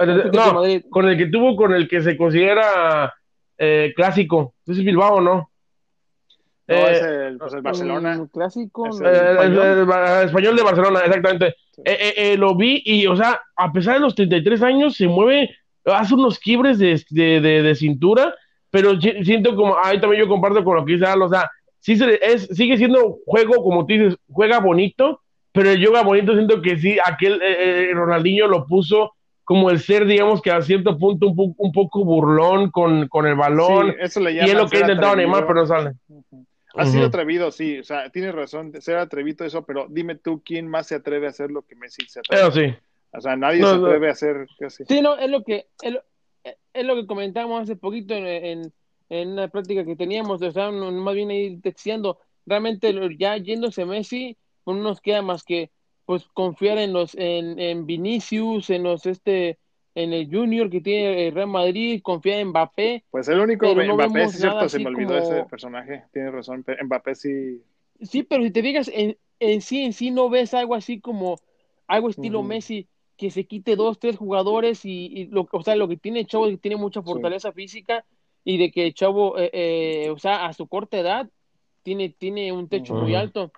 No, 0.00 0.64
con 0.90 1.08
el 1.08 1.16
que 1.16 1.26
tuvo, 1.26 1.54
con 1.54 1.72
el 1.72 1.88
que 1.88 2.00
se 2.02 2.16
considera 2.16 3.14
eh, 3.56 3.92
clásico. 3.94 4.54
Entonces 4.62 4.84
Bilbao, 4.84 5.20
¿no? 5.20 5.51
No, 6.72 6.88
es 6.88 7.02
eh, 7.02 7.26
el, 7.28 7.38
pues 7.38 7.54
el 7.54 7.62
Barcelona. 7.62 8.28
clásico. 8.32 8.86
el, 8.86 9.58
español. 10.24 10.56
de 10.56 10.62
Barcelona, 10.62 11.00
exactamente. 11.00 11.54
Eh, 11.84 12.14
eh, 12.16 12.36
lo 12.36 12.56
vi 12.56 12.82
y, 12.84 13.06
o 13.06 13.16
sea, 13.16 13.40
a 13.56 13.72
pesar 13.72 13.94
de 13.94 14.00
los 14.00 14.14
33 14.14 14.62
años, 14.62 14.96
se 14.96 15.08
mueve, 15.08 15.50
hace 15.84 16.14
unos 16.14 16.38
quibres 16.38 16.78
de, 16.78 17.02
de, 17.10 17.40
de, 17.40 17.74
cintura, 17.74 18.34
pero 18.70 19.00
siento 19.00 19.56
como, 19.56 19.76
ahí 19.82 20.00
también 20.00 20.22
yo 20.22 20.28
comparto 20.28 20.64
con 20.64 20.76
lo 20.76 20.84
que 20.84 20.94
dice 20.94 21.06
Al, 21.06 21.22
o 21.22 21.28
sea, 21.28 21.50
sí 21.80 21.98
es, 22.20 22.46
sigue 22.46 22.76
siendo 22.76 23.18
juego, 23.26 23.62
como 23.62 23.86
tú 23.86 23.94
dices, 23.94 24.16
juega 24.30 24.60
bonito, 24.60 25.20
pero 25.52 25.70
el 25.70 25.80
yoga 25.80 26.02
bonito 26.02 26.34
siento 26.34 26.62
que 26.62 26.78
sí, 26.78 26.98
aquel 27.04 27.40
Ronaldinho 27.94 28.46
lo 28.48 28.66
puso 28.66 29.12
como 29.44 29.70
el 29.70 29.80
ser, 29.80 30.06
digamos 30.06 30.40
que 30.40 30.50
a 30.50 30.62
cierto 30.62 30.96
punto 30.98 31.28
un, 31.28 31.54
un 31.56 31.72
poco 31.72 32.04
burlón 32.04 32.70
con, 32.70 33.08
con 33.08 33.26
el 33.26 33.34
balón. 33.34 33.94
eso 34.00 34.20
le 34.20 34.32
y 34.32 34.38
es 34.38 34.54
lo 34.54 34.68
que 34.68 34.78
ha 34.78 34.80
intentado 34.80 35.16
Neymar, 35.16 35.46
pero 35.46 35.60
no 35.60 35.66
sale. 35.66 35.92
Ha 36.74 36.86
sido 36.86 37.06
atrevido, 37.06 37.50
sí, 37.50 37.78
o 37.78 37.84
sea, 37.84 38.10
tienes 38.10 38.34
razón, 38.34 38.72
ser 38.80 38.96
atrevido 38.96 39.44
eso, 39.44 39.64
pero 39.64 39.86
dime 39.90 40.14
tú 40.14 40.42
quién 40.44 40.68
más 40.68 40.86
se 40.86 40.94
atreve 40.94 41.26
a 41.26 41.30
hacer 41.30 41.50
lo 41.50 41.62
que 41.62 41.76
Messi 41.76 42.06
se 42.08 42.20
atreve. 42.20 42.42
Pero 42.42 42.52
sí. 42.52 42.76
O 43.12 43.20
sea, 43.20 43.36
nadie 43.36 43.60
se 43.60 43.66
atreve 43.66 44.08
a 44.08 44.12
hacer 44.12 44.46
casi. 44.58 44.84
Sí, 44.86 45.02
no, 45.02 45.16
es 45.18 45.30
lo 45.30 45.44
que 45.44 45.66
es, 45.82 46.84
lo 46.84 46.94
que 46.94 47.06
comentábamos 47.06 47.62
hace 47.62 47.76
poquito 47.76 48.14
en, 48.14 48.26
en, 48.26 48.72
en, 49.10 49.28
una 49.28 49.48
práctica 49.48 49.84
que 49.84 49.96
teníamos, 49.96 50.40
o 50.40 50.50
sea, 50.50 50.70
más 50.70 51.14
bien 51.14 51.30
ahí 51.30 51.58
texteando, 51.58 52.18
realmente 52.46 52.94
ya 53.18 53.36
yéndose 53.36 53.84
Messi, 53.84 54.36
no 54.64 54.74
nos 54.74 55.00
queda 55.00 55.22
más 55.22 55.44
que 55.44 55.70
pues 56.06 56.24
confiar 56.32 56.78
en 56.78 56.92
los 56.92 57.14
en, 57.14 57.58
en 57.58 57.86
Vinicius, 57.86 58.70
en 58.70 58.82
los 58.82 59.06
este 59.06 59.58
en 59.94 60.12
el 60.12 60.28
Junior 60.30 60.70
que 60.70 60.80
tiene 60.80 61.28
el 61.28 61.34
Real 61.34 61.48
Madrid, 61.48 62.00
confía 62.02 62.40
en 62.40 62.48
Mbappé. 62.48 63.04
Pues 63.10 63.28
el 63.28 63.40
único 63.40 63.66
no 63.74 63.94
Mbappé, 63.94 64.20
sí 64.28 64.34
es 64.34 64.40
cierto, 64.40 64.68
se 64.68 64.78
me 64.78 64.86
olvidó 64.88 65.18
como- 65.18 65.18
ese 65.18 65.50
personaje, 65.50 66.04
tienes 66.12 66.32
razón, 66.32 66.64
Mbappé 66.84 67.14
sí, 67.14 67.62
Sí, 68.00 68.22
pero 68.24 68.42
si 68.42 68.50
te 68.50 68.62
digas, 68.62 68.90
en, 68.92 69.16
en 69.38 69.60
sí, 69.60 69.82
en 69.82 69.92
sí 69.92 70.10
no 70.10 70.28
ves 70.28 70.54
algo 70.54 70.74
así 70.74 71.00
como 71.00 71.38
algo 71.86 72.08
estilo. 72.10 72.42
Messi, 72.42 72.88
que 73.16 73.30
se 73.30 73.46
quite 73.46 73.76
dos, 73.76 73.98
tres 73.98 74.16
jugadores 74.16 74.84
y, 74.84 75.06
y 75.06 75.26
lo, 75.26 75.46
o 75.52 75.62
sea, 75.62 75.76
lo 75.76 75.86
que 75.88 75.96
tiene 75.96 76.24
Chavo 76.26 76.46
es 76.46 76.52
que 76.52 76.58
tiene 76.58 76.76
mucha 76.76 77.02
fortaleza 77.02 77.52
física 77.52 78.04
y 78.44 78.58
de 78.58 78.70
que 78.72 78.92
Chavo, 78.92 79.38
eh, 79.38 79.50
eh, 79.52 80.10
o 80.10 80.18
sea, 80.18 80.46
a 80.46 80.52
su 80.52 80.66
corta 80.66 80.98
edad 80.98 81.30
tiene, 81.82 82.08
tiene 82.10 82.50
un 82.52 82.68
techo 82.68 82.94
muy 82.94 83.14
alto. 83.14 83.52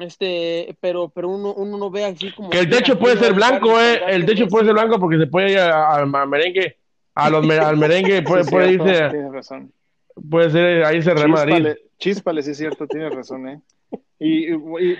Este, 0.00 0.76
pero, 0.80 1.08
pero 1.08 1.28
uno, 1.28 1.52
uno 1.54 1.76
no 1.78 1.90
ve 1.90 2.04
así 2.04 2.32
como 2.32 2.50
Que 2.50 2.60
el 2.60 2.68
que 2.68 2.76
techo 2.76 2.92
aquí 2.94 3.02
puede 3.02 3.16
ser 3.18 3.32
blanco, 3.34 3.80
eh. 3.80 4.00
El 4.08 4.24
techo 4.24 4.46
puede 4.48 4.64
ser 4.66 4.74
blanco 4.74 4.98
porque 4.98 5.18
se 5.18 5.26
puede 5.26 5.52
ir 5.52 5.58
a- 5.58 5.96
a- 5.96 6.00
a 6.02 6.26
merengue. 6.26 6.76
A 7.14 7.28
los 7.28 7.48
al 7.48 7.76
merengue 7.76 8.22
puede, 8.22 8.44
sí, 8.44 8.50
puede 8.50 8.68
cierto, 8.68 8.88
irse, 8.88 9.08
tienes 9.10 9.32
razón. 9.32 9.72
puede 10.30 10.50
ser 10.50 10.84
ahí 10.84 11.02
se 11.02 11.14
Madrid. 11.14 11.74
Sí 12.00 12.10
es 12.10 12.22
cierto, 12.58 12.86
tienes 12.86 13.14
razón, 13.14 13.48
¿eh? 13.48 13.60
Y, 14.18 14.52
y- 14.54 14.98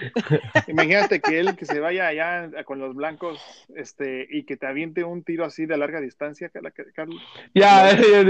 imagínate 0.68 1.20
que 1.20 1.38
él 1.40 1.56
que 1.56 1.66
se 1.66 1.78
vaya 1.80 2.06
allá 2.08 2.50
con 2.64 2.78
los 2.78 2.94
blancos 2.94 3.40
este, 3.76 4.26
y 4.30 4.44
que 4.44 4.56
te 4.56 4.66
aviente 4.66 5.04
un 5.04 5.22
tiro 5.22 5.44
así 5.44 5.66
de 5.66 5.76
larga 5.76 6.00
distancia, 6.00 6.50
Carlos. 6.94 7.20
Ya, 7.54 7.92
yo, 7.96 8.02
creo 8.06 8.24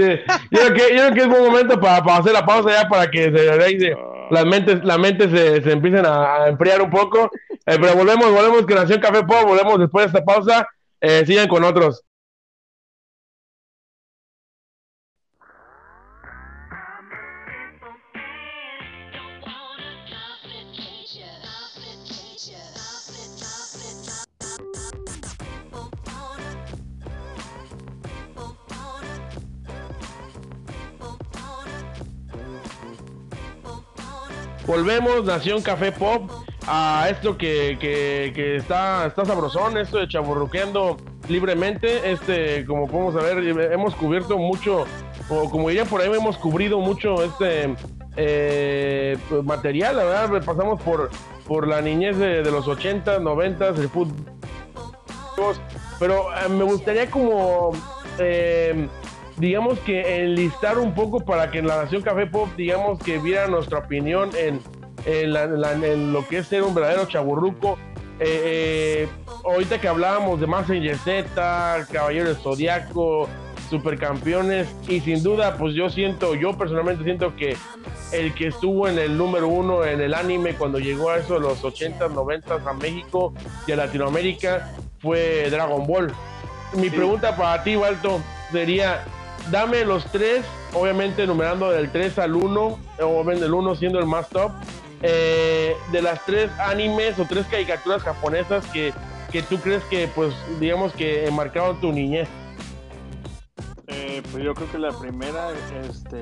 que, 0.73 0.95
yo 0.95 1.01
creo 1.09 1.13
que 1.13 1.21
es 1.21 1.27
buen 1.27 1.43
momento 1.45 1.79
para, 1.79 2.03
para 2.03 2.17
hacer 2.17 2.33
la 2.33 2.45
pausa 2.45 2.69
ya 2.71 2.89
para 2.89 3.09
que 3.09 3.23
se, 3.31 3.79
se- 3.79 3.95
las 4.29 4.45
mentes, 4.45 4.83
las 4.83 4.99
mentes 4.99 5.31
se, 5.31 5.61
se 5.61 5.71
empiecen 5.71 6.05
a, 6.05 6.43
a 6.43 6.47
enfriar 6.49 6.81
un 6.81 6.89
poco. 6.89 7.29
Eh, 7.51 7.77
pero 7.79 7.95
volvemos, 7.95 8.31
volvemos 8.31 8.65
que 8.65 8.75
Nación 8.75 8.99
Café 9.01 9.23
Pop, 9.23 9.43
volvemos 9.45 9.79
después 9.79 10.05
de 10.11 10.17
esta 10.19 10.23
pausa. 10.25 10.67
Eh, 10.99 11.25
sigan 11.25 11.47
con 11.47 11.63
otros. 11.63 12.03
Volvemos, 34.71 35.25
Nación 35.25 35.61
Café 35.61 35.91
Pop, 35.91 36.31
a 36.65 37.05
esto 37.09 37.37
que, 37.37 37.77
que, 37.77 38.31
que 38.33 38.55
está, 38.55 39.05
está 39.05 39.25
sabrosón, 39.25 39.77
esto 39.77 39.97
de 39.97 40.07
chaburruqueando 40.07 40.95
libremente. 41.27 42.09
Este, 42.09 42.65
como 42.65 42.87
podemos 42.87 43.13
ver, 43.15 43.39
hemos 43.73 43.93
cubierto 43.95 44.37
mucho, 44.37 44.85
o 45.27 45.49
como 45.49 45.67
dirían 45.67 45.87
por 45.89 45.99
ahí, 45.99 46.09
hemos 46.09 46.37
cubrido 46.37 46.79
mucho 46.79 47.21
este 47.21 47.75
eh, 48.15 49.17
pues, 49.27 49.43
material, 49.43 49.97
la 49.97 50.03
verdad, 50.05 50.45
pasamos 50.45 50.81
por, 50.81 51.09
por 51.45 51.67
la 51.67 51.81
niñez 51.81 52.17
de, 52.17 52.41
de 52.41 52.49
los 52.49 52.65
80, 52.65 53.19
90, 53.19 53.67
el 53.67 53.89
fútbol. 53.89 54.15
Pero 55.99 56.33
eh, 56.33 56.47
me 56.47 56.63
gustaría 56.63 57.11
como 57.11 57.71
eh, 58.19 58.87
digamos 59.37 59.79
que 59.79 60.23
enlistar 60.23 60.77
un 60.77 60.93
poco 60.93 61.19
para 61.21 61.49
que 61.51 61.59
en 61.59 61.67
la 61.67 61.83
Nación 61.83 62.01
Café 62.01 62.27
Pop, 62.27 62.49
digamos 62.57 62.99
que 62.99 63.17
viera 63.17 63.47
nuestra 63.47 63.79
opinión 63.79 64.29
en, 64.37 64.59
en, 65.05 65.33
la- 65.33 65.47
la- 65.47 65.73
en 65.73 66.13
lo 66.13 66.27
que 66.27 66.39
es 66.39 66.47
ser 66.47 66.63
un 66.63 66.73
verdadero 66.75 67.05
chaburruco. 67.05 67.77
Eh, 68.19 69.07
eh, 69.07 69.07
ahorita 69.45 69.81
que 69.81 69.87
hablábamos 69.87 70.39
de 70.39 70.45
Mazinger 70.47 70.97
Z, 70.97 71.87
Caballero 71.91 72.25
del 72.27 72.35
Zodiaco, 72.35 73.27
Supercampeones, 73.69 74.67
y 74.87 74.99
sin 74.99 75.23
duda, 75.23 75.55
pues 75.57 75.73
yo 75.73 75.89
siento, 75.89 76.35
yo 76.35 76.55
personalmente 76.57 77.03
siento 77.03 77.35
que 77.35 77.55
el 78.11 78.33
que 78.35 78.47
estuvo 78.47 78.87
en 78.87 78.99
el 78.99 79.17
número 79.17 79.47
uno 79.47 79.85
en 79.85 80.01
el 80.01 80.13
anime 80.13 80.53
cuando 80.55 80.77
llegó 80.77 81.09
a 81.09 81.17
eso 81.17 81.35
de 81.35 81.39
los 81.39 81.63
80s, 81.63 82.11
90s 82.13 82.67
a 82.67 82.73
México 82.73 83.33
y 83.65 83.71
a 83.71 83.77
Latinoamérica 83.77 84.71
fue 84.99 85.49
Dragon 85.49 85.87
Ball. 85.87 86.13
Mi 86.75 86.89
Sí. 86.89 86.95
pregunta 86.97 87.35
para 87.35 87.63
ti, 87.63 87.75
Walto, 87.75 88.19
sería, 88.51 89.03
dame 89.49 89.85
los 89.85 90.05
tres, 90.11 90.45
obviamente 90.73 91.25
numerando 91.25 91.71
del 91.71 91.91
3 91.91 92.19
al 92.19 92.35
1, 92.35 92.79
obviamente 93.01 93.45
el 93.45 93.53
1 93.53 93.75
siendo 93.75 93.99
el 93.99 94.05
más 94.05 94.29
top, 94.29 94.51
eh, 95.01 95.75
de 95.91 96.01
las 96.01 96.23
tres 96.25 96.51
animes 96.59 97.17
o 97.17 97.25
tres 97.25 97.47
caricaturas 97.47 98.03
japonesas 98.03 98.65
que, 98.67 98.93
que 99.31 99.41
tú 99.41 99.57
crees 99.57 99.83
que, 99.85 100.07
pues, 100.13 100.33
digamos 100.59 100.93
que 100.93 101.29
marcaron 101.31 101.79
tu 101.81 101.91
niñez. 101.91 102.29
Eh, 103.87 104.21
pues 104.31 104.43
yo 104.43 104.53
creo 104.53 104.71
que 104.71 104.77
la 104.77 104.91
primera, 104.91 105.49
este, 105.89 106.21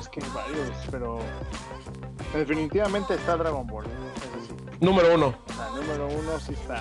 es 0.00 0.08
que 0.08 0.20
hay 0.22 0.30
varios, 0.34 0.70
pero 0.90 1.18
definitivamente 2.34 3.14
está 3.14 3.36
Dragon 3.36 3.66
Ball, 3.66 3.84
sí. 3.84 4.35
Número 4.80 5.14
uno. 5.14 5.34
La 5.58 5.70
número 5.70 6.06
uno 6.08 6.38
sí 6.40 6.52
está. 6.52 6.80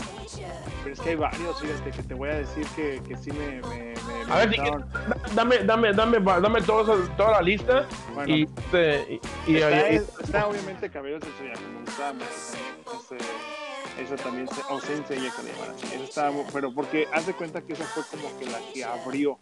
Pero 0.83 0.93
es 0.93 0.99
que 1.01 1.09
hay 1.11 1.15
varios, 1.15 1.59
fíjate, 1.61 1.91
que 1.91 2.03
te 2.03 2.13
voy 2.13 2.29
a 2.29 2.35
decir 2.35 2.65
que, 2.75 3.01
que 3.07 3.17
sí 3.17 3.31
me, 3.31 3.61
me, 3.61 3.93
me- 4.07 4.25
me 4.25 4.31
A 4.33 4.37
ver, 4.37 4.51
si 4.53 4.57
gustaron. 4.59 4.89
Dame, 5.33 5.57
dame, 5.59 5.93
dame, 5.93 6.19
dame 6.19 6.61
toda 6.61 7.31
la 7.31 7.41
lista 7.41 7.87
Bueno, 8.13 8.35
y, 8.35 8.43
este, 8.43 9.19
y, 9.47 9.55
está, 9.55 9.91
y- 9.91 9.95
está 9.95 10.47
obviamente 10.47 10.89
Caballeros 10.89 11.21
del 11.21 11.31
Zodiaco, 11.33 11.61
me 11.73 11.79
gustaba 11.81 12.09
también. 12.09 12.29
Ese- 12.29 14.03
eso 14.03 14.15
también, 14.17 14.47
se, 14.49 14.61
o 14.69 14.79
Saint 14.81 15.07
Seiya 15.07 15.31
que 15.35 15.43
le 15.43 15.53
llaman 15.53 15.75
así. 15.75 15.95
Estaba, 16.03 16.35
pero 16.51 16.73
porque 16.73 17.07
haz 17.13 17.25
de 17.27 17.33
cuenta 17.33 17.61
que 17.61 17.73
esa 17.73 17.85
fue 17.85 18.03
como 18.11 18.37
que 18.37 18.45
la 18.47 18.59
que 18.73 18.83
abrió. 18.83 19.39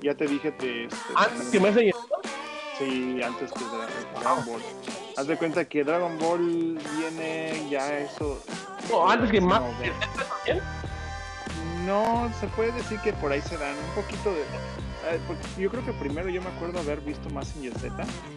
Ya 0.00 0.14
te 0.14 0.26
dije, 0.26 0.50
te, 0.52 0.84
este, 0.84 0.96
antes 1.14 1.48
que 1.50 1.60
me 1.60 1.68
enseñes. 1.68 1.94
Sí, 2.78 3.20
antes 3.22 3.52
que 3.52 3.58
que 3.60 4.20
Dragon 4.20 4.46
Ball. 4.46 4.62
Haz 5.16 5.26
de 5.26 5.36
cuenta 5.36 5.64
que 5.64 5.82
Dragon 5.82 6.18
Ball 6.18 6.78
viene 6.98 7.68
ya 7.70 7.98
eso. 7.98 8.38
No, 8.90 9.10
antes 9.10 9.30
que 9.30 9.40
más. 9.40 9.62
No, 11.86 12.30
se 12.40 12.46
puede 12.48 12.72
decir 12.72 13.00
que 13.00 13.12
por 13.14 13.32
ahí 13.32 13.40
se 13.40 13.56
dan 13.56 13.74
un 13.76 14.02
poquito 14.02 14.30
de. 14.30 14.40
eh, 14.40 15.20
yo 15.58 15.70
creo 15.70 15.84
que 15.84 15.92
primero 15.92 16.28
yo 16.28 16.42
me 16.42 16.48
acuerdo 16.48 16.80
haber 16.80 17.00
visto 17.00 17.30
más 17.30 17.54
en 17.56 17.72
Z, 17.72 17.94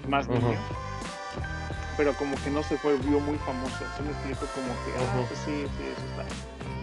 más 0.07 0.27
niño. 0.27 0.57
Pero 1.97 2.13
como 2.13 2.35
que 2.43 2.49
no 2.49 2.63
se 2.63 2.77
fue, 2.77 2.95
vio 2.97 3.19
muy 3.19 3.37
famoso. 3.39 3.77
Se 3.97 4.03
me 4.03 4.11
explico 4.11 4.45
como 4.55 4.67
que, 4.67 4.91
ah, 4.99 5.25
pues 5.27 5.39
sí, 5.43 5.65
sí, 5.77 5.83
eso 5.83 6.05
está. 6.11 6.25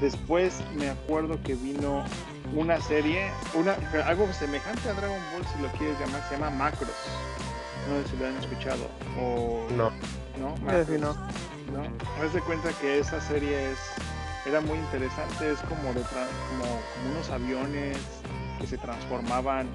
Después 0.01 0.61
me 0.75 0.91
acuerdo 0.91 1.41
que 1.43 1.55
vino 1.55 2.05
una 2.55 2.81
serie, 2.83 3.31
una 3.55 3.77
algo 4.07 4.31
semejante 4.35 4.91
a 4.91 4.93
Dragon 4.93 5.21
Ball, 5.33 5.47
si 5.55 5.63
lo 5.63 5.69
quieres 5.79 5.99
llamar, 5.99 6.23
se 6.29 6.35
llama 6.35 6.51
Macros. 6.51 6.91
No 7.89 8.03
sé 8.03 8.09
si 8.09 8.17
lo 8.17 8.27
han 8.27 8.37
escuchado. 8.37 8.89
O, 9.21 9.67
No. 9.73 9.91
¿no? 10.39 10.55
Sí, 10.85 10.99
no. 11.01 11.15
¿no? 11.73 11.83
Haz 12.23 12.33
de 12.33 12.41
cuenta 12.43 12.71
que 12.81 12.99
esa 12.99 13.21
serie 13.21 13.73
es, 13.73 13.79
era 14.47 14.61
muy 14.61 14.79
interesante, 14.79 15.51
es 15.51 15.59
como, 15.61 15.93
de 15.93 16.01
tra- 16.03 16.29
como, 16.51 16.65
como 16.95 17.11
unos 17.13 17.31
aviones 17.31 17.99
que 18.61 18.67
se 18.67 18.79
transformaban 18.79 19.69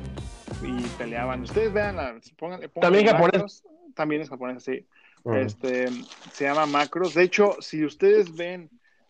y 0.64 0.82
peleaban. 0.98 1.42
Ustedes 1.42 1.74
vean, 1.74 1.96
la, 1.96 2.20
pónganle, 2.38 2.70
También 2.70 3.08
japonés. 3.08 3.64
También 3.96 4.22
es 4.22 4.30
japonés, 4.30 4.64
sí. 4.64 4.88
Mm. 5.24 5.36
Este, 5.36 5.88
se 6.34 6.46
llama 6.46 6.66
Macros. 6.66 7.14
De 7.14 7.24
hecho, 7.24 7.58
si 7.60 7.84
ustedes 7.84 8.36
ven 8.36 8.70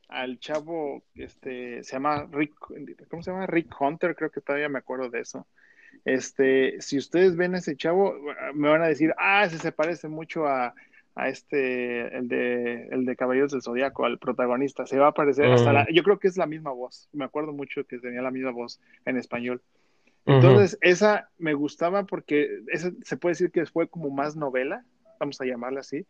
al 0.10 0.40
chavo, 0.40 1.04
este, 1.16 1.84
se 1.84 1.94
llama 1.94 2.28
Rick, 2.32 2.54
¿cómo 3.10 3.24
se 3.24 3.32
llama? 3.32 3.46
Rick 3.46 3.74
Hunter, 3.80 4.16
creo 4.16 4.30
que 4.32 4.42
todavía 4.42 4.70
me 4.70 4.80
acuerdo 4.80 5.10
de 5.10 5.22
eso. 5.22 5.48
Este, 6.06 6.82
si 6.82 6.98
ustedes 6.98 7.36
ven 7.36 7.56
a 7.56 7.60
ese 7.60 7.76
chavo, 7.76 8.16
me 8.54 8.70
van 8.70 8.82
a 8.82 8.88
decir, 8.88 9.14
ah, 9.18 9.44
ese 9.46 9.58
se 9.60 9.72
parece 9.72 10.08
mucho 10.08 10.48
a, 10.48 10.74
a 11.16 11.28
este, 11.30 12.16
el 12.18 12.28
de, 12.28 12.88
el 12.88 13.06
de 13.06 13.16
Caballeros 13.16 13.52
del 13.52 13.62
Zodiaco, 13.62 14.06
al 14.06 14.18
protagonista. 14.18 14.86
Se 14.86 14.98
va 14.98 15.08
a 15.08 15.14
parecer 15.14 15.50
Mm. 15.50 15.54
hasta 15.54 15.74
la, 15.74 15.88
yo 15.94 16.04
creo 16.04 16.18
que 16.20 16.28
es 16.28 16.38
la 16.38 16.46
misma 16.48 16.72
voz. 16.72 17.08
Me 17.14 17.26
acuerdo 17.26 17.54
mucho 17.54 17.86
que 17.86 18.00
tenía 18.00 18.22
la 18.22 18.32
misma 18.32 18.52
voz 18.52 18.80
en 19.06 19.18
español. 19.18 19.62
Entonces, 20.26 20.78
esa 20.82 21.30
me 21.40 21.54
gustaba 21.56 22.04
porque 22.06 22.60
esa 22.68 22.92
se 23.04 23.18
puede 23.18 23.32
decir 23.32 23.52
que 23.52 23.66
fue 23.66 23.88
como 23.88 24.10
más 24.12 24.36
novela, 24.36 24.86
vamos 25.20 25.42
a 25.42 25.46
llamarla 25.46 25.80
así, 25.80 26.06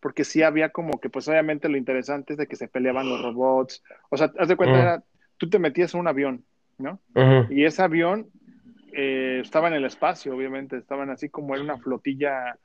porque 0.00 0.24
sí 0.24 0.42
había 0.42 0.68
como 0.68 1.00
que, 1.00 1.08
pues 1.08 1.26
obviamente 1.28 1.68
lo 1.70 1.78
interesante 1.78 2.34
es 2.34 2.38
de 2.38 2.46
que 2.46 2.56
se 2.56 2.68
peleaban 2.68 3.08
los 3.08 3.22
robots, 3.22 3.82
o 4.10 4.18
sea, 4.18 4.30
haz 4.38 4.48
de 4.48 4.56
cuenta, 4.56 4.76
Mm. 4.76 4.80
era- 4.80 5.02
tú 5.38 5.48
te 5.48 5.58
metías 5.58 5.94
en 5.94 6.00
un 6.00 6.08
avión, 6.08 6.44
¿no? 6.78 7.00
Y 7.50 7.64
ese 7.64 7.82
avión 7.82 8.28
eh, 8.96 9.40
estaba 9.40 9.68
en 9.68 9.74
el 9.74 9.84
espacio, 9.84 10.34
obviamente, 10.34 10.76
estaban 10.76 11.10
así 11.10 11.28
como 11.28 11.54
era 11.54 11.64
una 11.64 11.78
flotilla 11.78 12.58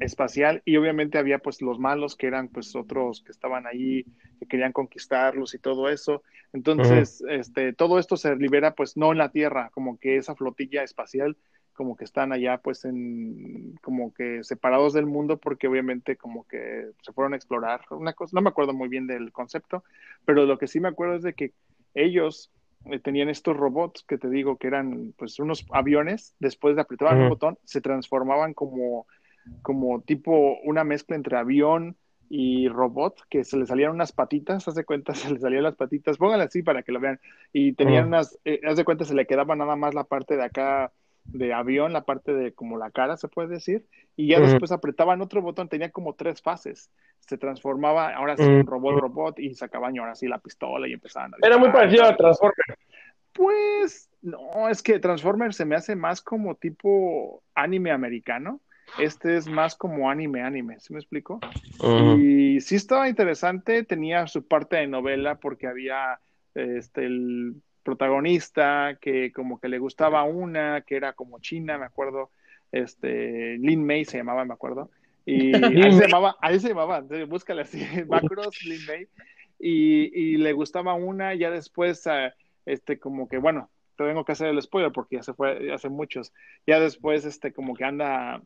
espacial 0.00 0.62
y 0.64 0.76
obviamente 0.76 1.18
había 1.18 1.38
pues 1.38 1.62
los 1.62 1.78
malos 1.78 2.16
que 2.16 2.26
eran 2.26 2.48
pues 2.48 2.74
otros 2.74 3.22
que 3.22 3.32
estaban 3.32 3.66
ahí, 3.66 4.04
que 4.38 4.46
querían 4.46 4.72
conquistarlos 4.72 5.54
y 5.54 5.58
todo 5.58 5.88
eso. 5.88 6.22
Entonces, 6.52 7.22
este, 7.28 7.72
todo 7.72 7.98
esto 7.98 8.16
se 8.16 8.36
libera 8.36 8.74
pues 8.74 8.96
no 8.96 9.12
en 9.12 9.18
la 9.18 9.30
Tierra, 9.30 9.70
como 9.72 9.98
que 9.98 10.16
esa 10.16 10.34
flotilla 10.34 10.82
espacial 10.82 11.36
como 11.72 11.96
que 11.96 12.04
están 12.04 12.30
allá 12.32 12.58
pues 12.58 12.84
en 12.84 13.74
como 13.80 14.12
que 14.12 14.44
separados 14.44 14.92
del 14.92 15.06
mundo 15.06 15.38
porque 15.38 15.66
obviamente 15.66 16.16
como 16.16 16.46
que 16.46 16.90
se 17.00 17.12
fueron 17.14 17.32
a 17.32 17.36
explorar 17.36 17.80
una 17.90 18.12
cosa, 18.12 18.32
no 18.34 18.42
me 18.42 18.50
acuerdo 18.50 18.74
muy 18.74 18.88
bien 18.88 19.06
del 19.06 19.32
concepto, 19.32 19.82
pero 20.26 20.44
lo 20.44 20.58
que 20.58 20.66
sí 20.66 20.78
me 20.78 20.88
acuerdo 20.88 21.14
es 21.14 21.22
de 21.22 21.32
que 21.32 21.54
ellos 21.94 22.50
tenían 23.02 23.28
estos 23.28 23.56
robots 23.56 24.04
que 24.06 24.18
te 24.18 24.28
digo 24.28 24.56
que 24.56 24.66
eran 24.66 25.12
pues 25.16 25.38
unos 25.38 25.66
aviones, 25.70 26.34
después 26.38 26.76
de 26.76 26.82
apretar 26.82 27.16
el 27.16 27.28
botón, 27.28 27.58
se 27.64 27.80
transformaban 27.80 28.54
como, 28.54 29.06
como 29.62 30.00
tipo 30.02 30.58
una 30.64 30.84
mezcla 30.84 31.16
entre 31.16 31.36
avión 31.36 31.96
y 32.28 32.68
robot, 32.68 33.20
que 33.28 33.44
se 33.44 33.56
le 33.56 33.66
salían 33.66 33.90
unas 33.90 34.12
patitas, 34.12 34.66
haz 34.66 34.74
de 34.74 34.84
cuenta, 34.84 35.14
se 35.14 35.32
le 35.32 35.40
salían 35.40 35.64
las 35.64 35.76
patitas, 35.76 36.16
pónganle 36.16 36.44
así 36.44 36.62
para 36.62 36.82
que 36.82 36.92
lo 36.92 37.00
vean, 37.00 37.20
y 37.52 37.72
tenían 37.72 38.06
unas, 38.06 38.38
eh, 38.44 38.60
haz 38.66 38.76
de 38.76 38.84
cuenta, 38.84 39.04
se 39.04 39.14
le 39.14 39.26
quedaba 39.26 39.56
nada 39.56 39.76
más 39.76 39.94
la 39.94 40.04
parte 40.04 40.36
de 40.36 40.44
acá 40.44 40.92
de 41.32 41.52
avión, 41.52 41.92
la 41.92 42.04
parte 42.04 42.34
de 42.34 42.52
como 42.52 42.78
la 42.78 42.90
cara, 42.90 43.16
se 43.16 43.28
puede 43.28 43.48
decir, 43.48 43.86
y 44.16 44.28
ya 44.28 44.40
después 44.40 44.72
apretaban 44.72 45.20
otro 45.20 45.42
botón, 45.42 45.68
tenía 45.68 45.90
como 45.90 46.14
tres 46.14 46.42
fases, 46.42 46.90
se 47.20 47.38
transformaba 47.38 48.14
ahora 48.14 48.36
sí 48.36 48.42
en 48.42 48.66
robot, 48.66 49.00
robot, 49.00 49.38
y 49.38 49.54
sacaban 49.54 49.98
ahora 49.98 50.14
sí 50.14 50.26
la 50.26 50.38
pistola 50.38 50.88
y 50.88 50.92
empezaban 50.92 51.34
a... 51.34 51.36
Era 51.46 51.58
muy 51.58 51.70
parecido 51.70 52.04
a 52.04 52.16
Transformers. 52.16 52.78
Pues, 53.32 54.10
no, 54.22 54.68
es 54.68 54.82
que 54.82 54.98
Transformers 54.98 55.56
se 55.56 55.64
me 55.64 55.76
hace 55.76 55.96
más 55.96 56.20
como 56.20 56.56
tipo 56.56 57.42
anime 57.54 57.92
americano, 57.92 58.60
este 58.98 59.36
es 59.36 59.46
más 59.46 59.76
como 59.76 60.10
anime, 60.10 60.42
anime, 60.42 60.80
¿sí 60.80 60.92
me 60.92 60.98
explico? 60.98 61.38
Y 62.18 62.60
sí 62.60 62.74
estaba 62.74 63.08
interesante, 63.08 63.84
tenía 63.84 64.26
su 64.26 64.46
parte 64.46 64.76
de 64.76 64.88
novela 64.88 65.36
porque 65.36 65.68
había 65.68 66.18
este, 66.54 67.06
el 67.06 67.62
protagonista 67.82 68.98
que 69.00 69.32
como 69.32 69.58
que 69.58 69.68
le 69.68 69.78
gustaba 69.78 70.24
una, 70.24 70.82
que 70.82 70.96
era 70.96 71.12
como 71.12 71.40
china, 71.40 71.78
me 71.78 71.86
acuerdo, 71.86 72.30
este, 72.72 73.58
Lin 73.58 73.84
May 73.84 74.04
se 74.04 74.18
llamaba, 74.18 74.44
me 74.44 74.54
acuerdo, 74.54 74.90
y 75.26 75.52
ahí 75.64 75.92
se 75.92 76.06
llamaba, 76.06 76.36
ahí 76.40 76.60
se 76.60 76.68
llamaba, 76.68 77.04
búscale 77.28 77.62
así, 77.62 77.80
Macros, 78.08 78.62
Lin 78.64 78.86
May, 78.86 79.08
y, 79.58 80.18
y, 80.18 80.36
le 80.36 80.52
gustaba 80.52 80.94
una, 80.94 81.34
ya 81.34 81.50
después, 81.50 82.06
uh, 82.06 82.32
este, 82.64 82.98
como 82.98 83.28
que, 83.28 83.38
bueno, 83.38 83.70
tengo 83.96 84.24
que 84.24 84.32
hacer 84.32 84.48
el 84.48 84.62
spoiler 84.62 84.92
porque 84.92 85.16
ya 85.16 85.22
se 85.22 85.34
fue 85.34 85.72
hace 85.72 85.88
muchos, 85.88 86.32
ya 86.66 86.80
después, 86.80 87.24
este, 87.24 87.52
como 87.52 87.74
que 87.74 87.84
anda, 87.84 88.42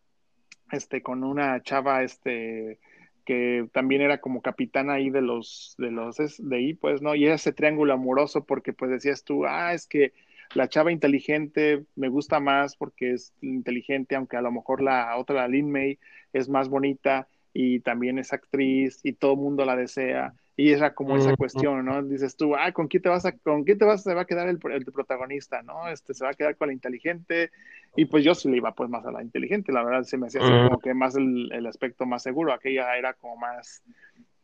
este, 0.72 1.02
con 1.02 1.22
una 1.22 1.62
chava, 1.62 2.02
este, 2.02 2.80
que 3.24 3.68
también 3.72 4.02
era 4.02 4.20
como 4.20 4.42
capitana 4.42 4.94
ahí 4.94 5.10
de 5.10 5.22
los, 5.22 5.74
de 5.78 5.90
los, 5.90 6.16
de 6.16 6.56
ahí, 6.56 6.74
pues, 6.74 7.02
¿no? 7.02 7.14
Y 7.14 7.24
era 7.26 7.34
ese 7.34 7.52
triángulo 7.52 7.94
amoroso 7.94 8.44
porque 8.44 8.72
pues 8.72 8.90
decías 8.90 9.24
tú, 9.24 9.46
ah, 9.46 9.72
es 9.74 9.86
que 9.86 10.12
la 10.54 10.68
chava 10.68 10.92
inteligente 10.92 11.84
me 11.96 12.08
gusta 12.08 12.40
más 12.40 12.76
porque 12.76 13.12
es 13.12 13.34
inteligente, 13.40 14.14
aunque 14.16 14.36
a 14.36 14.42
lo 14.42 14.52
mejor 14.52 14.82
la 14.82 15.16
otra, 15.16 15.36
la 15.36 15.48
Lin 15.48 15.70
May, 15.70 15.98
es 16.32 16.48
más 16.48 16.68
bonita 16.68 17.28
y 17.56 17.78
también 17.80 18.18
es 18.18 18.32
actriz 18.32 19.00
y 19.04 19.12
todo 19.12 19.34
el 19.34 19.38
mundo 19.38 19.64
la 19.64 19.76
desea. 19.76 20.34
Y 20.56 20.70
era 20.70 20.94
como 20.94 21.16
esa 21.16 21.36
cuestión, 21.36 21.84
¿no? 21.84 22.02
Dices 22.02 22.36
tú, 22.36 22.54
ah, 22.54 22.70
¿con 22.72 22.86
quién 22.88 23.02
te 23.02 23.08
vas 23.08 23.24
a, 23.24 23.32
con 23.32 23.64
quién 23.64 23.78
te 23.78 23.84
vas, 23.84 24.02
se 24.02 24.14
va 24.14 24.22
a 24.22 24.26
quedar 24.26 24.48
el, 24.48 24.58
el, 24.70 24.84
protagonista, 24.84 25.62
¿no? 25.62 25.88
Este, 25.88 26.14
se 26.14 26.24
va 26.24 26.30
a 26.30 26.34
quedar 26.34 26.56
con 26.56 26.68
la 26.68 26.74
inteligente. 26.74 27.50
Y 27.96 28.04
pues 28.04 28.24
yo 28.24 28.34
sí 28.34 28.48
le 28.48 28.58
iba 28.58 28.72
pues 28.72 28.90
más 28.90 29.06
a 29.06 29.12
la 29.12 29.22
inteligente, 29.22 29.72
la 29.72 29.84
verdad 29.84 30.02
se 30.02 30.16
me 30.16 30.26
hacía 30.26 30.40
como 30.40 30.80
que 30.80 30.94
más 30.94 31.16
el, 31.16 31.50
el, 31.52 31.66
aspecto 31.66 32.06
más 32.06 32.22
seguro. 32.22 32.52
Aquella 32.52 32.96
era 32.96 33.14
como 33.14 33.36
más, 33.36 33.82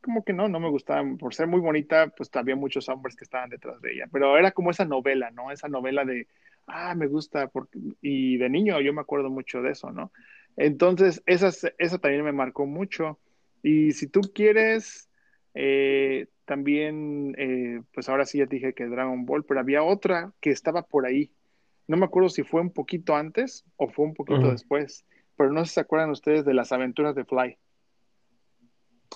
como 0.01 0.25
que 0.25 0.33
no, 0.33 0.49
no 0.49 0.61
me 0.61 0.69
gustaba, 0.69 1.05
por 1.19 1.35
ser 1.35 1.49
muy 1.49 1.61
bonita, 1.61 2.09
pues 2.17 2.31
había 2.35 2.57
muchos 2.57 2.89
hombres 2.89 3.17
que 3.17 3.25
estaban 3.25 3.51
detrás 3.51 3.81
de 3.81 3.93
ella. 3.93 4.09
Pero 4.11 4.37
era 4.37 4.53
como 4.53 4.71
esa 4.71 4.85
novela, 4.85 5.31
¿no? 5.33 5.51
Esa 5.51 5.69
novela 5.69 6.05
de, 6.05 6.29
ah, 6.67 6.95
me 6.95 7.09
gusta, 7.09 7.49
porque... 7.49 7.79
y 8.01 8.37
de 8.37 8.49
niño 8.49 8.81
yo 8.81 8.93
me 8.93 9.01
acuerdo 9.01 9.31
mucho 9.31 9.63
de 9.63 9.73
eso, 9.73 9.91
¿no? 9.91 10.13
Entonces, 10.57 11.23
esa, 11.27 11.51
esa 11.79 11.99
también 11.99 12.25
me 12.25 12.33
marcó 12.33 12.67
mucho. 12.67 13.19
Y 13.63 13.93
si 13.93 14.07
tú 14.07 14.21
quieres 14.35 15.09
eh, 15.55 16.27
también, 16.45 17.35
eh, 17.39 17.83
pues 17.93 18.09
ahora 18.09 18.25
sí 18.25 18.39
ya 18.39 18.47
dije 18.47 18.73
que 18.73 18.87
Dragon 18.87 19.25
Ball, 19.25 19.45
pero 19.45 19.61
había 19.61 19.83
otra 19.83 20.33
que 20.41 20.51
estaba 20.51 20.83
por 20.83 21.07
ahí. 21.07 21.31
No 21.87 21.97
me 21.97 22.07
acuerdo 22.07 22.29
si 22.29 22.43
fue 22.43 22.61
un 22.61 22.73
poquito 22.73 23.17
antes 23.17 23.65
o 23.77 23.89
fue 23.89 24.05
un 24.05 24.15
poquito 24.15 24.51
después, 24.51 25.05
pero 25.37 25.53
no 25.53 25.65
sé 25.65 25.69
si 25.69 25.75
se 25.75 25.81
acuerdan 25.81 26.11
ustedes 26.11 26.45
de 26.45 26.55
las 26.55 26.71
aventuras 26.73 27.15
de 27.15 27.25
Fly. 27.25 27.57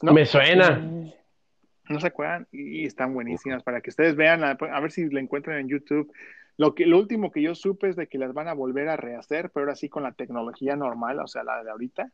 ¿No? 0.02 0.12
Me 0.12 0.26
suena. 0.26 0.78
No 1.88 2.00
se 2.00 2.06
acuerdan 2.06 2.48
y 2.50 2.86
están 2.86 3.14
buenísimas 3.14 3.62
para 3.62 3.80
que 3.80 3.90
ustedes 3.90 4.16
vean, 4.16 4.42
a, 4.42 4.54
ver 4.54 4.90
si 4.90 5.08
la 5.10 5.20
encuentran 5.20 5.58
en 5.58 5.68
YouTube. 5.68 6.10
Lo, 6.56 6.74
que, 6.74 6.86
lo 6.86 6.98
último 6.98 7.30
que 7.30 7.42
yo 7.42 7.54
supe 7.54 7.88
es 7.88 7.96
de 7.96 8.06
que 8.06 8.18
las 8.18 8.32
van 8.32 8.48
a 8.48 8.54
volver 8.54 8.88
a 8.88 8.96
rehacer, 8.96 9.50
pero 9.50 9.64
ahora 9.64 9.76
sí 9.76 9.88
con 9.88 10.02
la 10.02 10.12
tecnología 10.12 10.76
normal, 10.76 11.18
o 11.18 11.26
sea, 11.26 11.44
la 11.44 11.62
de 11.64 11.70
ahorita 11.70 12.12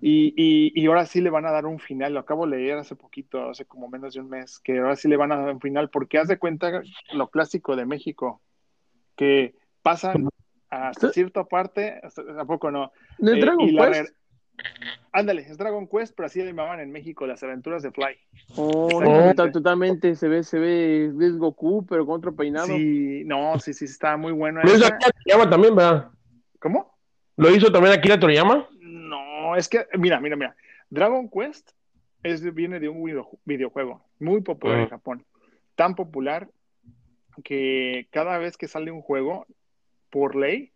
y, 0.00 0.72
y, 0.74 0.86
ahora 0.86 1.04
sí 1.04 1.20
le 1.20 1.30
van 1.30 1.44
a 1.44 1.50
dar 1.50 1.66
un 1.66 1.78
final, 1.78 2.14
lo 2.14 2.20
acabo 2.20 2.46
de 2.46 2.56
leer 2.56 2.78
hace 2.78 2.96
poquito, 2.96 3.50
hace 3.50 3.66
como 3.66 3.88
menos 3.88 4.14
de 4.14 4.20
un 4.20 4.30
mes, 4.30 4.58
que 4.58 4.78
ahora 4.78 4.96
sí 4.96 5.08
le 5.08 5.16
van 5.16 5.30
a 5.32 5.36
dar 5.36 5.54
un 5.54 5.60
final, 5.60 5.90
porque 5.90 6.18
haz 6.18 6.28
de 6.28 6.38
cuenta 6.38 6.82
lo 7.12 7.28
clásico 7.28 7.76
de 7.76 7.84
México, 7.84 8.40
que 9.14 9.54
pasan 9.82 10.28
hasta 10.70 11.10
cierta 11.10 11.44
parte, 11.44 12.00
¿a 12.38 12.44
poco 12.46 12.70
no? 12.70 12.92
¿De 13.18 13.36
eh, 13.36 13.40
Dragon 13.40 13.68
Quest? 13.68 14.16
Ándale, 15.12 15.42
es 15.42 15.58
Dragon 15.58 15.86
Quest, 15.86 16.14
pero 16.16 16.26
así 16.26 16.40
le 16.40 16.46
llamaban 16.46 16.80
en 16.80 16.90
México, 16.90 17.26
las 17.26 17.42
aventuras 17.42 17.82
de 17.82 17.90
Fly. 17.90 18.16
Oh, 18.56 19.32
totalmente, 19.34 20.14
se 20.14 20.28
ve, 20.28 20.42
se 20.42 20.58
ve, 20.58 21.12
es 21.20 21.36
Goku, 21.36 21.84
pero 21.86 22.06
con 22.06 22.16
otro 22.16 22.34
peinado. 22.34 22.66
Sí, 22.66 23.22
no, 23.24 23.58
sí, 23.58 23.74
sí, 23.74 23.84
está 23.84 24.16
muy 24.16 24.32
bueno. 24.32 24.60
Lo 24.62 24.74
hizo 24.74 24.86
Akira 24.86 25.10
Toriyama 25.10 25.50
también, 25.50 25.74
¿verdad? 25.74 26.10
¿Cómo? 26.58 26.96
¿Lo 27.36 27.50
hizo 27.50 27.70
también 27.70 27.94
Akira 27.94 28.18
Toriyama? 28.18 28.68
es 29.56 29.68
que, 29.68 29.86
mira, 29.98 30.20
mira, 30.20 30.36
mira. 30.36 30.56
Dragon 30.88 31.28
Quest 31.28 31.72
es, 32.22 32.42
viene 32.54 32.80
de 32.80 32.88
un 32.88 33.02
videojuego 33.44 34.04
muy 34.18 34.40
popular 34.40 34.80
en 34.80 34.88
Japón. 34.88 35.24
Tan 35.74 35.94
popular 35.94 36.48
que 37.44 38.06
cada 38.10 38.38
vez 38.38 38.56
que 38.56 38.68
sale 38.68 38.90
un 38.90 39.02
juego, 39.02 39.46
por 40.10 40.36
ley, 40.36 40.72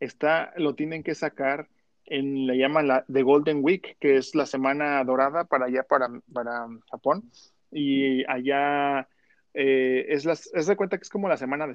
está, 0.00 0.52
lo 0.56 0.74
tienen 0.74 1.02
que 1.02 1.14
sacar 1.14 1.68
en, 2.06 2.46
le 2.46 2.58
llaman 2.58 2.88
la 2.88 3.04
The 3.12 3.22
Golden 3.22 3.60
Week, 3.62 3.96
que 4.00 4.16
es 4.16 4.34
la 4.34 4.46
semana 4.46 5.02
dorada 5.04 5.44
para 5.44 5.66
allá, 5.66 5.82
para, 5.82 6.08
para 6.32 6.66
Japón. 6.90 7.30
Y 7.70 8.24
allá 8.30 9.08
eh, 9.54 10.06
es, 10.08 10.24
la, 10.24 10.32
es 10.32 10.66
de 10.66 10.76
cuenta 10.76 10.98
que 10.98 11.02
es 11.02 11.10
como 11.10 11.28
la 11.28 11.36
semana 11.36 11.66
de, 11.66 11.74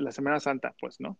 la 0.00 0.12
Semana 0.12 0.40
Santa, 0.40 0.74
pues, 0.80 1.00
¿no? 1.00 1.18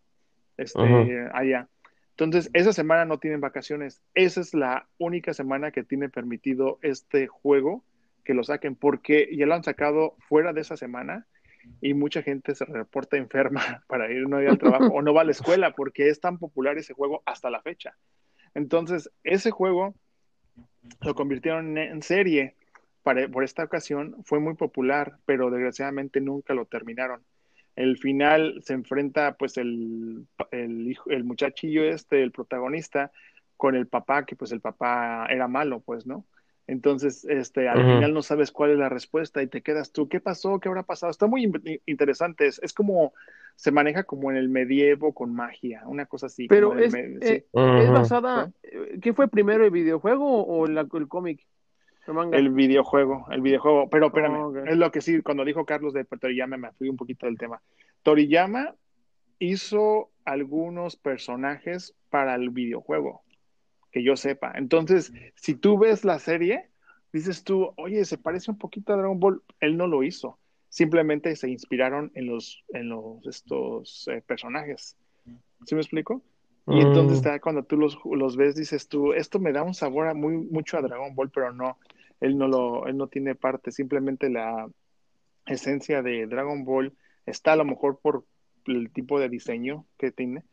Este, 0.57 1.29
allá. 1.33 1.69
Entonces, 2.11 2.51
esa 2.53 2.73
semana 2.73 3.05
no 3.05 3.19
tienen 3.19 3.41
vacaciones. 3.41 4.03
Esa 4.15 4.41
es 4.41 4.55
la 4.55 4.87
única 4.99 5.33
semana 5.33 5.71
que 5.71 5.83
tiene 5.83 6.09
permitido 6.09 6.79
este 6.83 7.27
juego 7.27 7.85
que 8.25 8.35
lo 8.35 8.45
saquen, 8.45 8.77
porque 8.77 9.29
ya 9.37 9.47
lo 9.47 9.55
han 9.55 9.65
sacado 9.65 10.17
fuera 10.29 10.53
de 10.53 10.61
esa 10.61 10.77
semana 10.77 11.27
y 11.81 11.95
mucha 11.95 12.23
gente 12.23 12.55
se 12.55 12.65
reporta 12.65 13.17
enferma 13.17 13.85
para 13.89 14.11
ir 14.11 14.29
no 14.29 14.41
ir 14.41 14.49
al 14.49 14.59
trabajo 14.59 14.87
o 14.87 15.03
no 15.03 15.15
va 15.15 15.23
a 15.23 15.25
la 15.25 15.31
escuela 15.33 15.73
porque 15.75 16.09
es 16.09 16.21
tan 16.21 16.39
popular 16.39 16.79
ese 16.79 16.95
juego 16.95 17.23
hasta 17.27 17.51
la 17.51 17.63
fecha. 17.63 17.97
Entonces, 18.55 19.11
ese 19.25 19.51
juego 19.51 19.95
lo 21.01 21.15
convirtieron 21.15 21.79
en 21.79 22.03
serie 22.03 22.57
para, 23.03 23.29
por 23.29 23.45
esta 23.45 23.65
ocasión, 23.65 24.17
fue 24.25 24.41
muy 24.41 24.55
popular, 24.55 25.19
pero 25.27 25.51
desgraciadamente 25.51 26.21
nunca 26.21 26.55
lo 26.55 26.67
terminaron 26.67 27.23
el 27.77 27.97
final 27.99 28.63
se 28.63 28.75
enfrenta 28.75 29.35
pues 29.37 29.57
el, 29.57 30.27
el, 30.51 30.97
el 31.07 31.25
muchachillo 31.25 31.85
este, 31.85 32.23
el 32.23 32.33
protagonista, 32.33 33.13
con 33.57 33.77
el 33.77 33.87
papá, 33.87 34.27
que 34.27 34.37
pues 34.37 34.53
el 34.53 34.61
papá 34.61 35.27
era 35.31 35.47
malo, 35.47 35.81
pues, 35.81 36.07
¿no? 36.07 36.27
Entonces, 36.67 37.25
este, 37.25 37.69
al 37.69 37.83
final 37.83 38.15
no 38.15 38.23
sabes 38.23 38.53
cuál 38.53 38.71
es 38.71 38.79
la 38.79 38.89
respuesta 38.89 39.43
y 39.43 39.49
te 39.49 39.63
quedas 39.63 39.93
tú, 39.93 40.09
¿qué 40.09 40.21
pasó? 40.21 40.61
¿Qué 40.61 40.69
habrá 40.69 40.85
pasado? 40.85 41.11
Está 41.11 41.27
muy 41.27 41.51
interesante, 41.87 42.47
es, 42.47 42.61
es 42.63 42.73
como, 42.73 43.13
se 43.57 43.73
maneja 43.73 44.05
como 44.05 44.31
en 44.31 44.37
el 44.37 44.49
medievo 44.49 45.13
con 45.13 45.35
magia, 45.35 45.83
una 45.87 46.07
cosa 46.07 46.27
así. 46.27 46.47
Pero 46.47 46.79
es, 46.79 46.95
eh, 46.95 47.47
es 47.53 47.91
basada, 47.91 48.53
¿qué 49.01 49.13
fue 49.13 49.29
primero, 49.29 49.65
el 49.65 49.71
videojuego 49.71 50.47
o 50.47 50.67
la, 50.67 50.87
el 50.93 51.09
cómic? 51.09 51.45
El 52.33 52.51
videojuego, 52.51 53.27
el 53.31 53.41
videojuego. 53.43 53.89
Pero 53.89 54.07
espérame, 54.07 54.37
oh, 54.37 54.57
es 54.57 54.77
lo 54.77 54.91
que 54.91 55.01
sí, 55.01 55.23
cuando 55.23 55.45
dijo 55.45 55.65
Carlos 55.65 55.93
de 55.93 56.05
Toriyama 56.05 56.57
me 56.57 56.73
fui 56.73 56.89
un 56.89 56.97
poquito 56.97 57.27
del 57.27 57.39
tema. 57.39 57.63
Toriyama 58.03 58.75
hizo 59.39 60.11
algunos 60.25 60.97
personajes 60.97 61.95
para 62.11 62.35
el 62.35 62.51
videojuego, 62.51 63.23
que 63.93 64.03
yo 64.03 64.17
sepa. 64.17 64.53
Entonces, 64.57 65.13
si 65.37 65.55
tú 65.55 65.79
ves 65.79 66.05
la 66.05 66.19
serie, 66.19 66.71
dices 67.13 67.45
tú, 67.45 67.73
oye, 67.77 68.05
se 68.05 68.19
parece 68.19 68.51
un 68.51 68.59
poquito 68.59 68.93
a 68.93 68.97
Dragon 68.97 69.21
Ball. 69.21 69.43
Él 69.61 69.77
no 69.77 69.87
lo 69.87 70.03
hizo. 70.03 70.39
Simplemente 70.69 71.37
se 71.37 71.51
inspiraron 71.51 72.11
en 72.15 72.27
los, 72.27 72.65
en 72.69 72.89
los 72.89 73.27
estos 73.27 74.09
eh, 74.09 74.23
personajes. 74.27 74.97
¿Sí 75.67 75.75
me 75.75 75.83
explico? 75.83 76.23
Y 76.67 76.81
entonces 76.81 77.21
mm. 77.21 77.41
cuando 77.41 77.65
tú 77.65 77.77
los, 77.77 77.99
los, 78.05 78.37
ves, 78.37 78.55
dices 78.55 78.89
tú, 78.89 79.13
esto 79.13 79.39
me 79.39 79.53
da 79.53 79.63
un 79.63 79.75
sabor 79.75 80.15
muy, 80.15 80.37
mucho 80.37 80.79
a 80.79 80.83
Dragon 80.83 81.15
Ball, 81.15 81.31
pero 81.31 81.53
no, 81.53 81.77
él 82.21 82.39
no 82.39 82.47
lo, 82.47 82.87
él 82.87 82.97
no 82.97 83.09
tiene 83.09 83.35
parte, 83.35 83.73
simplemente 83.73 84.31
la 84.31 84.69
esencia 85.47 86.03
de 86.03 86.27
Dragon 86.27 86.65
Ball 86.65 86.93
está 87.27 87.55
a 87.55 87.57
lo 87.57 87.65
mejor 87.65 87.99
por 88.01 88.25
el 88.67 88.93
tipo 88.93 89.19
de 89.19 89.29
diseño 89.29 89.87
que 89.99 90.13
tiene, 90.13 90.45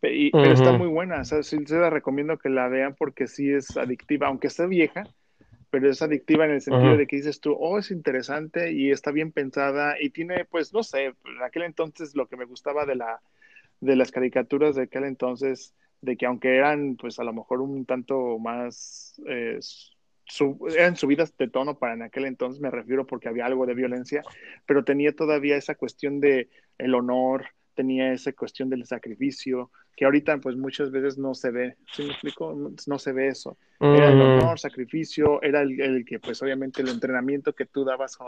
pero 0.00 0.52
está 0.52 0.72
muy 0.72 0.88
buena, 0.88 1.20
o 1.20 1.24
sea, 1.24 1.42
sí, 1.42 1.58
se 1.66 1.76
la 1.76 1.90
recomiendo 1.90 2.38
que 2.38 2.48
la 2.48 2.68
vean 2.68 2.94
porque 2.96 3.26
sí 3.26 3.50
es 3.50 3.76
adictiva, 3.76 4.28
aunque 4.28 4.46
esté 4.46 4.66
vieja, 4.66 5.04
pero 5.70 5.90
es 5.90 6.00
adictiva 6.02 6.44
en 6.44 6.52
el 6.52 6.60
sentido 6.60 6.96
de 6.96 7.06
que 7.06 7.16
dices 7.16 7.40
tú, 7.40 7.56
oh, 7.58 7.78
es 7.78 7.90
interesante 7.90 8.72
y 8.72 8.90
está 8.90 9.10
bien 9.10 9.32
pensada 9.32 9.96
y 10.00 10.10
tiene, 10.10 10.44
pues, 10.44 10.72
no 10.72 10.82
sé, 10.82 11.06
en 11.06 11.42
aquel 11.44 11.64
entonces 11.64 12.14
lo 12.14 12.26
que 12.26 12.36
me 12.36 12.44
gustaba 12.44 12.86
de 12.86 12.96
la 12.96 13.20
de 13.80 13.94
las 13.94 14.10
caricaturas 14.10 14.74
de 14.74 14.82
aquel 14.82 15.04
entonces, 15.04 15.74
de 16.00 16.16
que 16.16 16.26
aunque 16.26 16.56
eran, 16.56 16.96
pues, 16.96 17.18
a 17.18 17.24
lo 17.24 17.32
mejor 17.32 17.60
un 17.60 17.84
tanto 17.84 18.38
más 18.38 19.20
eh, 19.26 19.60
eran 20.76 20.96
subidas 20.96 21.36
de 21.36 21.48
tono 21.48 21.78
para 21.78 21.94
en 21.94 22.02
aquel 22.02 22.26
entonces, 22.26 22.60
me 22.60 22.70
refiero 22.70 23.06
porque 23.06 23.28
había 23.28 23.46
algo 23.46 23.66
de 23.66 23.74
violencia, 23.74 24.22
pero 24.66 24.84
tenía 24.84 25.14
todavía 25.14 25.56
esa 25.56 25.74
cuestión 25.74 26.20
de 26.20 26.48
el 26.76 26.94
honor, 26.94 27.46
tenía 27.78 28.12
esa 28.12 28.32
cuestión 28.32 28.68
del 28.68 28.84
sacrificio, 28.84 29.70
que 29.96 30.04
ahorita 30.04 30.38
pues 30.38 30.56
muchas 30.56 30.90
veces 30.90 31.16
no 31.16 31.32
se 31.32 31.52
ve, 31.52 31.76
¿sí 31.92 32.02
me 32.02 32.10
explico? 32.10 32.52
No, 32.88 32.98
se 32.98 33.12
ve 33.12 33.28
eso. 33.28 33.56
Era 33.78 34.10
el 34.10 34.20
honor, 34.20 34.58
sacrificio, 34.58 35.40
era 35.42 35.62
el, 35.62 36.04
que 36.04 36.18
pues 36.18 36.42
obviamente 36.42 36.82
el 36.82 36.88
entrenamiento 36.88 37.52
que 37.52 37.66
tú 37.66 37.84
dabas 37.84 38.18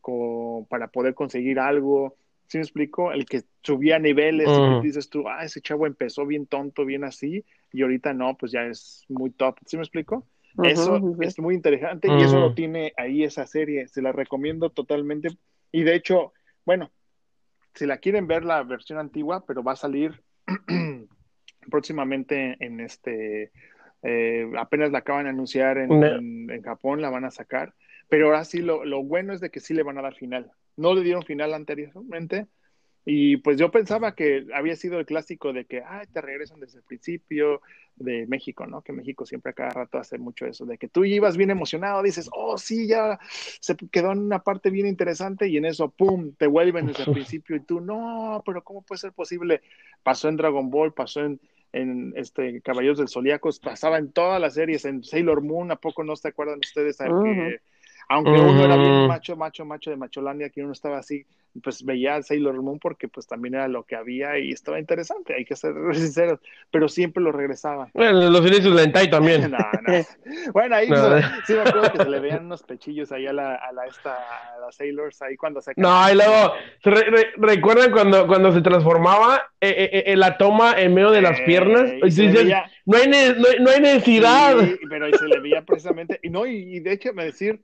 con, 0.00 0.66
para 0.66 0.88
poder 0.88 1.14
conseguir 1.14 1.60
algo, 1.60 2.16
¿sí 2.48 2.58
me 2.58 2.64
explico? 2.64 3.12
El 3.12 3.26
que 3.26 3.44
subía 3.62 4.00
niveles, 4.00 4.48
y 4.48 4.80
dices 4.84 5.08
tú, 5.08 5.28
ah, 5.28 5.44
ese 5.44 5.60
chavo 5.60 5.86
empezó 5.86 6.26
bien 6.26 6.46
tonto, 6.46 6.84
bien 6.84 7.04
así, 7.04 7.44
y 7.72 7.82
ahorita 7.82 8.12
no, 8.12 8.36
pues 8.36 8.50
ya 8.50 8.66
es 8.66 9.04
muy 9.08 9.30
top, 9.30 9.56
¿sí 9.66 9.76
me 9.76 9.84
explico? 9.84 10.26
Eso 10.64 11.00
es 11.20 11.38
muy 11.38 11.54
interesante 11.54 12.08
y 12.08 12.22
eso 12.22 12.38
lo 12.38 12.54
tiene 12.54 12.92
ahí 12.96 13.24
esa 13.24 13.46
serie. 13.46 13.88
Se 13.88 14.00
la 14.02 14.12
recomiendo 14.12 14.70
totalmente. 14.70 15.28
Y 15.72 15.82
de 15.82 15.96
hecho, 15.96 16.32
bueno, 16.64 16.92
si 17.74 17.86
la 17.86 17.98
quieren 17.98 18.26
ver 18.26 18.44
la 18.44 18.62
versión 18.62 18.98
antigua, 18.98 19.44
pero 19.46 19.62
va 19.62 19.72
a 19.72 19.76
salir 19.76 20.22
próximamente 21.70 22.56
en 22.64 22.80
este. 22.80 23.52
Eh, 24.02 24.50
apenas 24.58 24.90
la 24.90 24.98
acaban 24.98 25.24
de 25.24 25.30
anunciar 25.30 25.78
en, 25.78 25.90
en, 26.50 26.62
Japón, 26.62 27.00
la 27.00 27.10
van 27.10 27.24
a 27.24 27.30
sacar. 27.30 27.74
Pero 28.08 28.26
ahora 28.26 28.44
sí, 28.44 28.60
lo, 28.60 28.84
lo 28.84 29.02
bueno 29.02 29.32
es 29.32 29.40
de 29.40 29.50
que 29.50 29.60
sí 29.60 29.72
le 29.72 29.82
van 29.82 29.98
a 29.98 30.02
dar 30.02 30.14
final. 30.14 30.52
No 30.76 30.94
le 30.94 31.02
dieron 31.02 31.22
final 31.22 31.54
anteriormente, 31.54 32.46
y 33.06 33.36
pues 33.36 33.58
yo 33.58 33.70
pensaba 33.70 34.14
que 34.14 34.46
había 34.54 34.76
sido 34.76 34.98
el 34.98 35.04
clásico 35.04 35.52
de 35.52 35.66
que, 35.66 35.82
ay, 35.86 36.06
te 36.12 36.22
regresan 36.22 36.60
desde 36.60 36.78
el 36.78 36.84
principio 36.84 37.60
de 37.96 38.26
México, 38.26 38.66
¿no? 38.66 38.80
Que 38.80 38.92
México 38.92 39.26
siempre 39.26 39.50
a 39.50 39.54
cada 39.54 39.70
rato 39.70 39.98
hace 39.98 40.16
mucho 40.16 40.46
eso, 40.46 40.64
de 40.64 40.78
que 40.78 40.88
tú 40.88 41.04
ibas 41.04 41.36
bien 41.36 41.50
emocionado, 41.50 42.02
dices, 42.02 42.30
oh, 42.32 42.56
sí, 42.56 42.88
ya 42.88 43.18
se 43.60 43.76
quedó 43.76 44.12
en 44.12 44.20
una 44.20 44.38
parte 44.38 44.70
bien 44.70 44.86
interesante 44.86 45.48
y 45.48 45.58
en 45.58 45.66
eso, 45.66 45.90
¡pum!, 45.90 46.32
te 46.36 46.46
vuelven 46.46 46.86
desde 46.86 47.04
el 47.04 47.12
principio 47.12 47.56
y 47.56 47.60
tú, 47.60 47.80
no, 47.80 48.42
pero 48.46 48.64
¿cómo 48.64 48.82
puede 48.82 49.00
ser 49.00 49.12
posible? 49.12 49.60
Pasó 50.02 50.28
en 50.28 50.36
Dragon 50.36 50.70
Ball, 50.70 50.94
pasó 50.94 51.20
en, 51.20 51.40
en 51.72 52.14
este 52.16 52.62
Caballeros 52.62 52.98
del 52.98 53.08
Zodíaco, 53.08 53.50
pasaba 53.62 53.98
en 53.98 54.12
todas 54.12 54.40
las 54.40 54.54
series, 54.54 54.86
en 54.86 55.04
Sailor 55.04 55.42
Moon, 55.42 55.70
¿a 55.70 55.76
poco 55.76 56.04
no 56.04 56.16
se 56.16 56.28
acuerdan 56.28 56.60
ustedes? 56.60 56.96
que 56.96 57.60
aunque 58.08 58.32
uno 58.32 58.64
era 58.64 58.76
bien 58.76 59.06
macho, 59.06 59.36
macho, 59.36 59.64
macho 59.64 59.90
de 59.90 59.96
Macholandia, 59.96 60.50
que 60.50 60.62
uno 60.62 60.72
estaba 60.72 60.98
así, 60.98 61.24
pues 61.62 61.84
veía 61.84 62.16
a 62.16 62.22
Sailor 62.22 62.60
Moon 62.60 62.78
porque 62.78 63.08
pues 63.08 63.26
también 63.26 63.54
era 63.54 63.68
lo 63.68 63.84
que 63.84 63.94
había 63.94 64.38
y 64.38 64.50
estaba 64.50 64.78
interesante, 64.80 65.34
hay 65.34 65.44
que 65.44 65.54
ser 65.54 65.74
sinceros, 65.92 66.40
pero 66.70 66.88
siempre 66.88 67.22
lo 67.22 67.32
regresaba. 67.32 67.88
Bueno, 67.94 68.30
los 68.30 68.46
inicios 68.46 68.74
de 68.76 68.82
Entai 68.82 69.10
también. 69.10 69.42
no, 69.50 69.58
no. 69.58 70.04
Bueno, 70.52 70.76
ahí 70.76 70.88
sí 71.46 71.52
me 71.52 71.60
acuerdo 71.60 71.92
que 71.92 71.98
se 71.98 72.10
le 72.10 72.20
veían 72.20 72.46
unos 72.46 72.62
pechillos 72.62 73.12
ahí 73.12 73.26
a 73.26 73.32
la, 73.32 73.54
a 73.54 73.72
la 73.72 73.86
esta, 73.86 74.14
a 74.14 74.72
Sailors 74.72 75.22
ahí 75.22 75.36
cuando 75.36 75.60
se 75.60 75.72
No, 75.76 76.10
y 76.10 76.14
luego, 76.14 76.54
¿recuerdan 77.36 77.92
cuando, 77.92 78.26
cuando 78.26 78.52
se 78.52 78.60
transformaba 78.60 79.50
eh, 79.60 79.68
eh, 79.68 79.90
eh, 79.92 80.02
en 80.06 80.20
la 80.20 80.36
toma 80.36 80.74
en 80.80 80.94
medio 80.94 81.10
de 81.10 81.22
las 81.22 81.40
piernas? 81.42 81.92
no, 82.84 82.96
hay 82.96 83.08
no, 83.60 83.70
hay 83.70 83.80
necesidad. 83.80 84.56
pero 84.88 85.06
ahí 85.06 85.12
se 85.12 85.26
le 85.26 85.40
veía 85.40 85.62
precisamente, 85.62 86.18
y 86.22 86.30
no, 86.30 86.46
y, 86.46 86.76
y 86.76 86.80
de 86.80 86.92
hecho 86.92 87.12
me 87.12 87.24
decir 87.24 87.60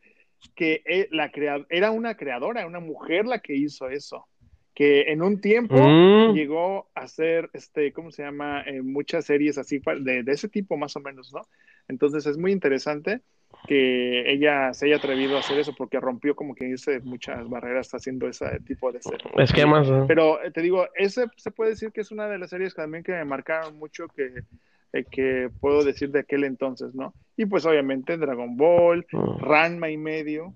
que 0.55 0.83
e, 0.85 1.09
la 1.11 1.31
era 1.69 1.91
una 1.91 2.17
creadora, 2.17 2.67
una 2.67 2.81
mujer 2.81 3.27
la 3.27 3.41
que 3.41 3.55
hizo 3.55 3.89
eso, 3.89 4.27
que 4.75 5.13
en 5.13 5.23
un 5.23 5.41
tiempo 5.41 5.77
mm. 5.77 6.33
llegó 6.35 6.91
a 6.95 7.01
hacer, 7.01 7.51
este, 7.53 7.93
¿cómo 7.93 8.11
se 8.11 8.23
llama? 8.23 8.63
Eh, 8.63 8.83
muchas 8.83 9.27
series 9.27 9.59
así 9.59 9.81
de, 10.01 10.25
ese 10.27 10.49
tipo 10.49 10.77
más 10.77 10.97
o 10.97 11.01
menos, 11.01 11.33
¿no? 11.33 11.43
Entonces 11.89 12.25
es 12.27 12.39
muy 12.39 12.53
interesante 12.53 13.21
que 13.67 14.31
ella 14.31 14.73
se 14.73 14.87
haya 14.87 14.97
atrevido 14.97 15.37
a 15.37 15.41
hacer 15.41 15.59
eso 15.59 15.75
porque 15.77 15.99
rompió 15.99 16.37
como 16.37 16.55
que 16.55 16.67
dice 16.67 17.01
muchas 17.01 17.49
barreras 17.49 17.93
haciendo 17.93 18.29
ese 18.29 18.61
tipo 18.61 18.93
de 18.93 19.03
series. 19.03 19.29
Esquemas. 19.37 19.89
Pero 20.07 20.43
eh, 20.43 20.51
te 20.51 20.63
digo, 20.63 20.87
ese 20.95 21.27
se 21.37 21.51
puede 21.51 21.71
decir 21.71 21.91
que 21.91 22.01
es 22.01 22.11
una 22.11 22.29
de 22.29 22.39
las 22.39 22.51
series 22.51 22.73
que 22.73 22.83
también 22.83 23.03
que 23.03 23.13
me 23.13 23.25
marcaron 23.25 23.77
mucho 23.77 24.07
que 24.09 24.45
eh, 24.93 25.05
que 25.11 25.51
puedo 25.61 25.85
decir 25.85 26.11
de 26.11 26.21
aquel 26.21 26.45
entonces, 26.45 26.95
¿no? 26.95 27.15
Y 27.37 27.47
pues 27.47 27.65
obviamente 27.65 28.17
Dragon 28.17 28.57
Ball, 28.57 29.07
mm. 29.13 29.39
Ranma 29.39 29.91
y 29.91 29.97
medio. 29.97 30.55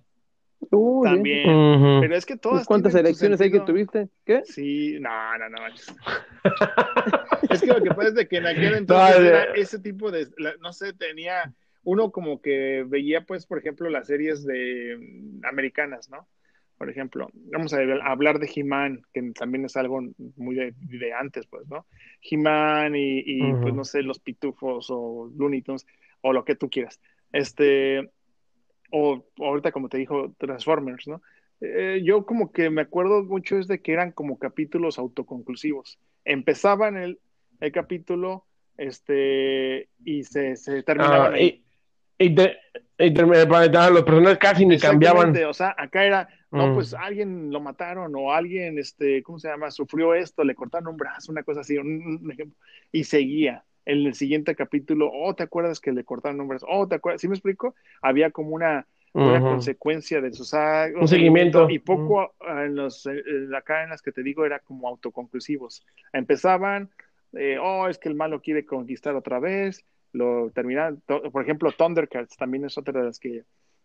también. 1.04 2.00
Pero 2.00 2.16
es 2.16 2.26
que 2.26 2.36
todas. 2.36 2.66
¿Cuántas 2.66 2.94
elecciones 2.94 3.40
hay 3.40 3.50
que 3.52 3.60
tuviste? 3.60 4.08
¿Qué? 4.24 4.42
Sí, 4.44 4.98
no, 5.00 5.38
no, 5.38 5.48
no. 5.48 5.58
es 7.50 7.60
que 7.60 7.66
lo 7.66 7.82
que 7.82 7.90
pasa 7.90 8.20
es 8.20 8.28
que 8.28 8.36
en 8.38 8.46
aquel 8.46 8.74
entonces 8.74 9.20
era 9.20 9.44
ese 9.54 9.78
tipo 9.78 10.10
de. 10.10 10.28
No 10.60 10.72
sé, 10.72 10.92
tenía. 10.92 11.52
Uno 11.86 12.10
como 12.10 12.40
que 12.40 12.82
veía, 12.88 13.26
pues, 13.26 13.44
por 13.44 13.58
ejemplo, 13.58 13.90
las 13.90 14.06
series 14.06 14.42
de 14.44 14.96
mm, 14.98 15.44
americanas, 15.44 16.08
¿no? 16.08 16.26
Por 16.84 16.90
ejemplo, 16.90 17.30
vamos 17.50 17.72
a 17.72 17.78
hablar 18.04 18.38
de 18.38 18.50
He-Man, 18.54 19.06
que 19.14 19.22
también 19.32 19.64
es 19.64 19.74
algo 19.74 20.02
muy 20.36 20.54
de, 20.54 21.12
antes, 21.18 21.46
pues, 21.46 21.66
¿no? 21.66 21.86
He-Man 22.20 22.92
y, 22.94 23.54
pues, 23.62 23.72
no 23.72 23.86
sé, 23.86 24.02
los 24.02 24.18
pitufos 24.18 24.88
o 24.90 25.32
Looney 25.34 25.62
Tunes 25.62 25.86
o 26.20 26.34
lo 26.34 26.44
que 26.44 26.56
tú 26.56 26.68
quieras. 26.68 27.00
Este, 27.32 28.10
o 28.90 29.24
ahorita, 29.38 29.72
como 29.72 29.88
te 29.88 29.96
dijo, 29.96 30.34
Transformers, 30.36 31.08
¿no? 31.08 31.22
Eh, 31.62 32.02
yo 32.04 32.26
como 32.26 32.52
que 32.52 32.68
me 32.68 32.82
acuerdo 32.82 33.24
mucho 33.24 33.56
es 33.56 33.66
de 33.66 33.80
que 33.80 33.94
eran 33.94 34.12
como 34.12 34.38
capítulos 34.38 34.98
autoconclusivos. 34.98 35.98
Empezaban 36.26 36.98
el, 36.98 37.18
el 37.60 37.72
capítulo 37.72 38.44
este, 38.76 39.88
y 40.04 40.24
se, 40.24 40.56
se 40.56 40.82
terminaban. 40.82 41.32
Ah, 41.32 41.38
y, 42.18 42.34
y, 42.98 43.10
los 43.10 44.02
personajes 44.02 44.38
casi 44.38 44.66
ni 44.66 44.78
cambiaban. 44.78 45.36
O 45.44 45.54
sea, 45.54 45.74
acá 45.76 46.04
era 46.04 46.28
no, 46.54 46.68
mm. 46.68 46.74
pues 46.74 46.94
alguien 46.94 47.50
lo 47.50 47.60
mataron 47.60 48.14
o 48.14 48.32
alguien, 48.32 48.78
este, 48.78 49.24
¿cómo 49.24 49.40
se 49.40 49.48
llama? 49.48 49.72
Sufrió 49.72 50.14
esto, 50.14 50.44
le 50.44 50.54
cortaron 50.54 50.86
un 50.86 50.96
brazo, 50.96 51.32
una 51.32 51.42
cosa 51.42 51.62
así, 51.62 51.76
un, 51.76 52.30
ejemplo, 52.30 52.56
y 52.92 53.02
seguía. 53.02 53.64
En 53.84 54.06
el 54.06 54.14
siguiente 54.14 54.54
capítulo, 54.54 55.10
oh, 55.12 55.34
¿te 55.34 55.42
acuerdas 55.42 55.80
que 55.80 55.90
le 55.90 56.04
cortaron 56.04 56.40
un 56.40 56.46
brazo? 56.46 56.66
Oh, 56.70 56.86
¿te 56.86 56.94
acuerdas? 56.94 57.20
¿Sí 57.20 57.26
me 57.26 57.34
explico? 57.34 57.74
Había 58.00 58.30
como 58.30 58.50
una, 58.50 58.86
una 59.14 59.40
consecuencia 59.40 60.20
de 60.20 60.32
sus 60.32 60.54
actos. 60.54 61.02
Un 61.02 61.08
seguimiento. 61.08 61.68
Y 61.68 61.80
poco 61.80 62.34
en 62.40 62.76
los, 62.76 63.04
acá 63.56 63.82
en 63.82 63.90
las 63.90 64.00
que 64.00 64.12
te 64.12 64.22
digo 64.22 64.46
era 64.46 64.60
como 64.60 64.88
autoconclusivos. 64.88 65.84
Empezaban, 66.12 66.88
eh, 67.32 67.58
oh, 67.60 67.88
es 67.88 67.98
que 67.98 68.08
el 68.08 68.14
malo 68.14 68.40
quiere 68.40 68.64
conquistar 68.64 69.16
otra 69.16 69.40
vez, 69.40 69.84
lo 70.14 70.50
terminaban, 70.50 71.02
por 71.06 71.42
ejemplo, 71.42 71.72
Thundercats 71.72 72.36
también 72.36 72.64
es 72.64 72.78
otra 72.78 73.00
de 73.00 73.06
las 73.06 73.18
que 73.18 73.42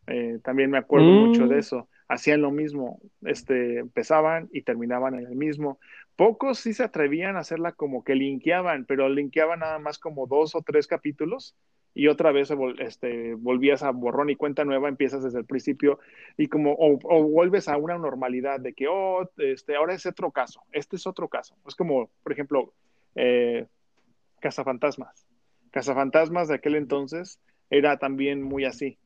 eh, 0.08 0.40
también 0.44 0.72
me 0.72 0.78
acuerdo 0.78 1.08
mucho 1.08 1.48
de 1.48 1.56
mm. 1.56 1.60
eso. 1.60 1.90
Hacían 2.08 2.42
lo 2.42 2.52
mismo, 2.52 3.00
este, 3.24 3.80
empezaban 3.80 4.48
y 4.52 4.62
terminaban 4.62 5.16
en 5.16 5.26
el 5.26 5.36
mismo. 5.36 5.80
Pocos 6.16 6.60
sí 6.60 6.74
se 6.74 6.84
atrevían 6.84 7.36
a 7.36 7.40
hacerla 7.40 7.72
como 7.72 8.04
que 8.04 8.16
linkeaban, 8.16 8.86
pero 8.86 9.10
linkeaban 9.10 9.60
nada 9.60 9.80
más 9.80 10.00
como 10.00 10.28
dos 10.28 10.56
o 10.56 10.62
tres 10.62 10.88
capítulos 10.88 11.56
y 11.94 12.08
otra 12.08 12.32
vez 12.32 12.54
este, 12.80 13.34
volvías 13.36 13.84
a 13.84 13.92
borrón 13.92 14.30
y 14.30 14.36
cuenta 14.36 14.66
nueva, 14.66 14.90
empiezas 14.90 15.24
desde 15.24 15.40
el 15.40 15.46
principio 15.46 16.00
y 16.38 16.48
como, 16.48 16.76
o, 16.78 17.24
vuelves 17.24 17.68
a 17.68 17.78
una 17.78 17.98
normalidad 17.98 18.60
de 18.60 18.74
que, 18.74 18.88
oh, 18.88 19.30
este, 19.38 19.76
ahora 19.76 19.96
es 19.96 20.06
otro 20.06 20.32
caso, 20.32 20.62
este 20.72 20.96
es 20.96 21.08
otro 21.08 21.28
caso. 21.28 21.56
Es 21.68 21.76
como, 21.76 22.10
por 22.24 22.32
ejemplo, 22.32 22.74
eh, 23.16 23.66
Cazafantasmas. 24.40 25.29
Cazafantasmas 25.72 26.48
de 26.48 26.56
aquel 26.56 26.76
entonces 26.76 27.40
era 27.70 27.98
también 27.98 28.42
muy 28.42 28.66
así 28.66 28.98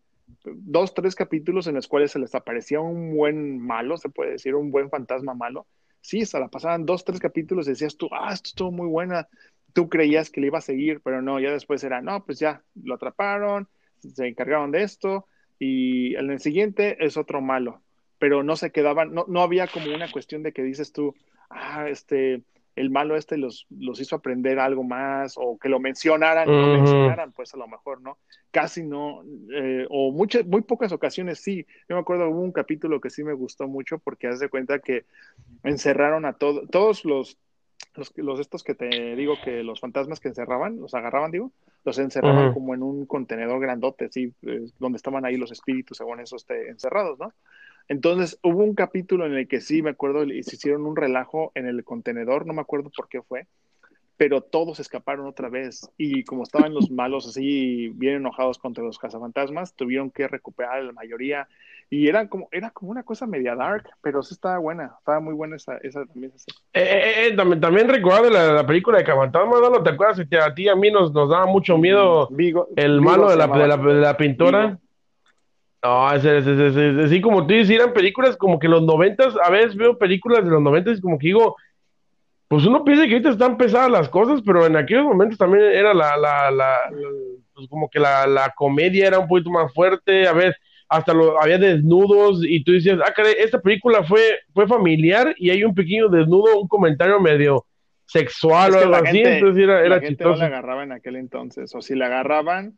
dos, 0.44 0.94
tres 0.94 1.16
capítulos 1.16 1.68
en 1.68 1.76
los 1.76 1.88
cuales 1.88 2.12
se 2.12 2.20
les 2.20 2.36
aparecía 2.36 2.80
un 2.80 3.16
buen 3.16 3.60
malo, 3.60 3.98
se 3.98 4.10
puede 4.10 4.32
decir, 4.32 4.56
un 4.56 4.72
buen 4.72 4.90
fantasma 4.90 5.34
malo. 5.34 5.68
Sí, 6.02 6.26
se 6.26 6.40
la 6.40 6.50
pasaban 6.50 6.86
dos, 6.86 7.06
tres 7.06 7.20
capítulos 7.20 7.68
y 7.68 7.72
decías 7.72 7.98
tú, 7.98 8.10
ah, 8.12 8.34
esto 8.34 8.50
estuvo 8.50 8.72
muy 8.72 8.88
buena. 8.88 9.28
Tú 9.74 9.90
creías 9.90 10.30
que 10.30 10.42
le 10.42 10.48
iba 10.48 10.58
a 10.58 10.62
seguir, 10.62 11.02
pero 11.02 11.22
no, 11.22 11.40
ya 11.40 11.52
después 11.52 11.84
era, 11.84 12.02
no, 12.02 12.26
pues 12.26 12.40
ya, 12.40 12.62
lo 12.76 12.96
atraparon, 12.96 13.68
se 14.00 14.28
encargaron 14.28 14.72
de 14.72 14.84
esto 14.84 15.28
y 15.60 16.16
en 16.16 16.30
el 16.30 16.40
siguiente 16.40 17.04
es 17.04 17.18
otro 17.18 17.42
malo. 17.42 17.82
Pero 18.20 18.44
no 18.44 18.56
se 18.56 18.72
quedaban, 18.72 19.14
no, 19.14 19.26
no 19.28 19.42
había 19.42 19.68
como 19.68 19.94
una 19.94 20.12
cuestión 20.12 20.44
de 20.44 20.52
que 20.52 20.64
dices 20.64 20.92
tú, 20.92 21.16
ah, 21.50 21.88
este, 21.90 22.44
el 22.76 22.90
malo 22.90 23.16
este 23.16 23.38
los, 23.38 23.68
los 23.70 24.00
hizo 24.00 24.16
aprender 24.16 24.60
algo 24.60 24.84
más 24.84 25.36
o 25.38 25.58
que 25.58 25.70
lo 25.70 25.80
mencionaran, 25.80 26.48
lo 26.48 26.68
mencionaran, 26.68 27.32
pues 27.32 27.54
a 27.54 27.58
lo 27.58 27.68
mejor, 27.68 28.02
¿no? 28.02 28.18
Casi 28.52 28.84
no, 28.84 29.24
eh, 29.54 29.86
o 29.90 30.12
muchas, 30.12 30.46
muy 30.46 30.62
pocas 30.62 30.92
ocasiones 30.92 31.40
sí. 31.40 31.66
Yo 31.88 31.96
me 31.96 32.02
acuerdo, 32.02 32.30
hubo 32.30 32.42
un 32.42 32.52
capítulo 32.52 33.00
que 33.00 33.10
sí 33.10 33.24
me 33.24 33.34
gustó 33.34 33.68
mucho 33.68 34.00
porque 34.00 34.28
haz 34.28 34.40
de 34.40 34.50
cuenta 34.50 34.80
que 34.80 35.06
encerraron 35.64 36.26
a 36.26 36.34
todos, 36.34 36.70
todos 36.70 37.06
los 37.06 37.38
los, 37.96 38.12
los 38.18 38.40
estos 38.40 38.64
que 38.64 38.76
te 38.76 39.16
digo 39.16 39.36
que 39.44 39.64
los 39.64 39.80
fantasmas 39.80 40.20
que 40.20 40.30
encerraban, 40.30 40.80
los 40.80 40.94
agarraban, 40.94 41.32
digo, 41.32 41.52
los 41.84 42.00
encerraban 42.00 42.54
como 42.54 42.74
en 42.74 42.82
un 42.82 43.06
contenedor 43.06 43.60
grandote, 43.60 44.10
sí, 44.10 44.34
eh, 44.44 44.66
donde 44.80 44.98
estaban 44.98 45.26
ahí 45.26 45.38
los 45.38 45.52
espíritus, 45.52 45.98
según 45.98 46.20
eso, 46.20 46.36
este, 46.36 46.70
encerrados, 46.70 47.20
¿no? 47.20 47.34
Entonces 47.88 48.40
hubo 48.44 48.64
un 48.64 48.76
capítulo 48.76 49.26
en 49.26 49.34
el 49.34 49.48
que 49.48 49.62
sí, 49.62 49.82
me 49.82 49.92
acuerdo, 49.92 50.24
y 50.24 50.42
se 50.44 50.56
hicieron 50.56 50.86
un 50.86 50.96
relajo 50.96 51.52
en 51.56 51.68
el 51.68 51.84
contenedor, 51.84 52.46
no 52.46 52.54
me 52.54 52.62
acuerdo 52.62 52.90
por 52.96 53.08
qué 53.10 53.22
fue, 53.22 53.46
pero 54.16 54.42
todos 54.42 54.80
escaparon 54.80 55.26
otra 55.28 55.50
vez 55.50 55.90
y 55.98 56.24
como 56.24 56.44
estaban 56.44 56.74
los 56.74 56.92
malos 56.92 57.28
así 57.28 57.90
bien 57.96 58.16
enojados 58.16 58.58
contra 58.58 58.84
los 58.84 58.98
cazafantasmas, 59.00 59.74
tuvieron 59.74 60.12
que 60.12 60.28
recuperar 60.28 60.78
a 60.78 60.82
la 60.84 60.92
mayoría 60.94 61.48
y 61.90 62.08
era 62.08 62.28
como 62.30 62.48
era 62.52 62.70
como 62.72 62.92
una 62.92 63.04
cosa 63.04 63.28
media 63.28 63.56
dark, 63.56 63.90
pero 64.02 64.24
sí 64.24 64.34
estaba 64.36 64.58
buena, 64.60 64.94
estaba 65.00 65.20
muy 65.20 65.34
buena 65.34 65.58
esa 65.58 65.78
esa 65.78 66.06
también 66.06 66.32
esa- 66.36 66.46
Eh, 66.74 66.82
eh, 66.84 67.28
eh, 67.28 67.36
también, 67.36 67.60
también 67.60 67.90
recuerdo 67.90 68.30
la, 68.30 68.54
la 68.54 68.66
película 68.66 69.00
de 69.00 69.04
Cafantasmas, 69.04 69.60
¿no? 69.62 69.84
¿Te 69.84 69.90
acuerdas 69.90 70.26
que 70.28 70.38
a 70.38 70.54
ti 70.54 70.70
a 70.70 70.76
mí 70.76 70.90
nos, 70.90 71.12
nos 71.12 71.30
daba 71.30 71.46
mucho 71.48 71.78
miedo 71.78 72.30
Vigo- 72.30 72.70
el 72.76 73.00
Vigo 73.00 73.04
malo 73.04 73.30
se 73.30 73.36
de 73.36 73.48
la, 73.48 73.58
de 73.58 73.68
la, 73.68 73.78
de 73.78 73.94
la 73.96 74.18
pintora? 74.18 74.66
Vigo. 74.68 74.80
No, 75.84 76.14
ese, 76.14 76.38
ese, 76.38 76.68
ese- 76.68 77.04
así 77.04 77.20
como 77.22 77.46
tú 77.46 77.54
dices, 77.54 77.72
eran 77.72 77.92
películas 77.94 78.38
como 78.38 78.58
que 78.58 78.70
los 78.70 78.84
noventas, 78.84 79.36
a 79.44 79.50
veces 79.50 79.76
veo 79.76 79.98
películas 79.98 80.44
de 80.46 80.50
los 80.52 80.62
noventas 80.62 80.98
y 80.98 81.02
como 81.02 81.20
que 81.20 81.28
digo, 81.28 81.58
pues 82.48 82.66
uno 82.66 82.84
piensa 82.86 83.06
que 83.06 83.14
ahorita 83.14 83.32
están 83.32 83.58
pesadas 83.58 83.92
las 83.92 84.08
cosas, 84.10 84.42
pero 84.46 84.66
en 84.66 84.78
aquellos 84.78 85.04
momentos 85.04 85.38
también 85.38 85.64
era 85.66 85.94
la, 85.94 86.16
la, 86.16 86.52
la, 86.52 86.82
la- 86.92 86.92
pues 87.54 87.68
como 87.68 87.90
que 87.90 88.00
la, 88.00 88.26
la 88.28 88.50
comedia 88.56 89.08
era 89.08 89.20
un 89.20 89.28
poquito 89.28 89.50
más 89.52 89.74
fuerte, 89.74 90.28
a 90.28 90.34
veces 90.34 90.56
hasta 90.90 91.14
lo, 91.14 91.42
había 91.42 91.58
desnudos 91.58 92.44
y 92.44 92.64
tú 92.64 92.72
decías, 92.72 93.00
ah, 93.06 93.12
caray, 93.16 93.36
esta 93.40 93.60
película 93.60 94.04
fue, 94.04 94.22
fue 94.54 94.68
familiar 94.68 95.34
y 95.38 95.50
hay 95.50 95.64
un 95.64 95.74
pequeño 95.76 96.08
desnudo, 96.10 96.60
un 96.60 96.68
comentario 96.68 97.20
medio 97.20 97.66
sexual 98.06 98.70
Es 98.72 98.76
o 98.76 98.80
algo 98.80 98.92
la 98.92 98.98
así, 99.00 99.18
gente- 99.18 99.34
entonces 99.40 99.64
era, 99.64 99.74
la 99.82 99.86
era 99.86 100.00
gente 100.00 100.24
no 100.24 100.36
la 100.36 100.46
agarraba 100.46 100.84
en 100.84 100.92
aquel 100.92 101.16
entonces, 101.16 101.74
o 101.76 101.82
si 101.82 101.96
la 101.96 102.06
agarraban, 102.08 102.78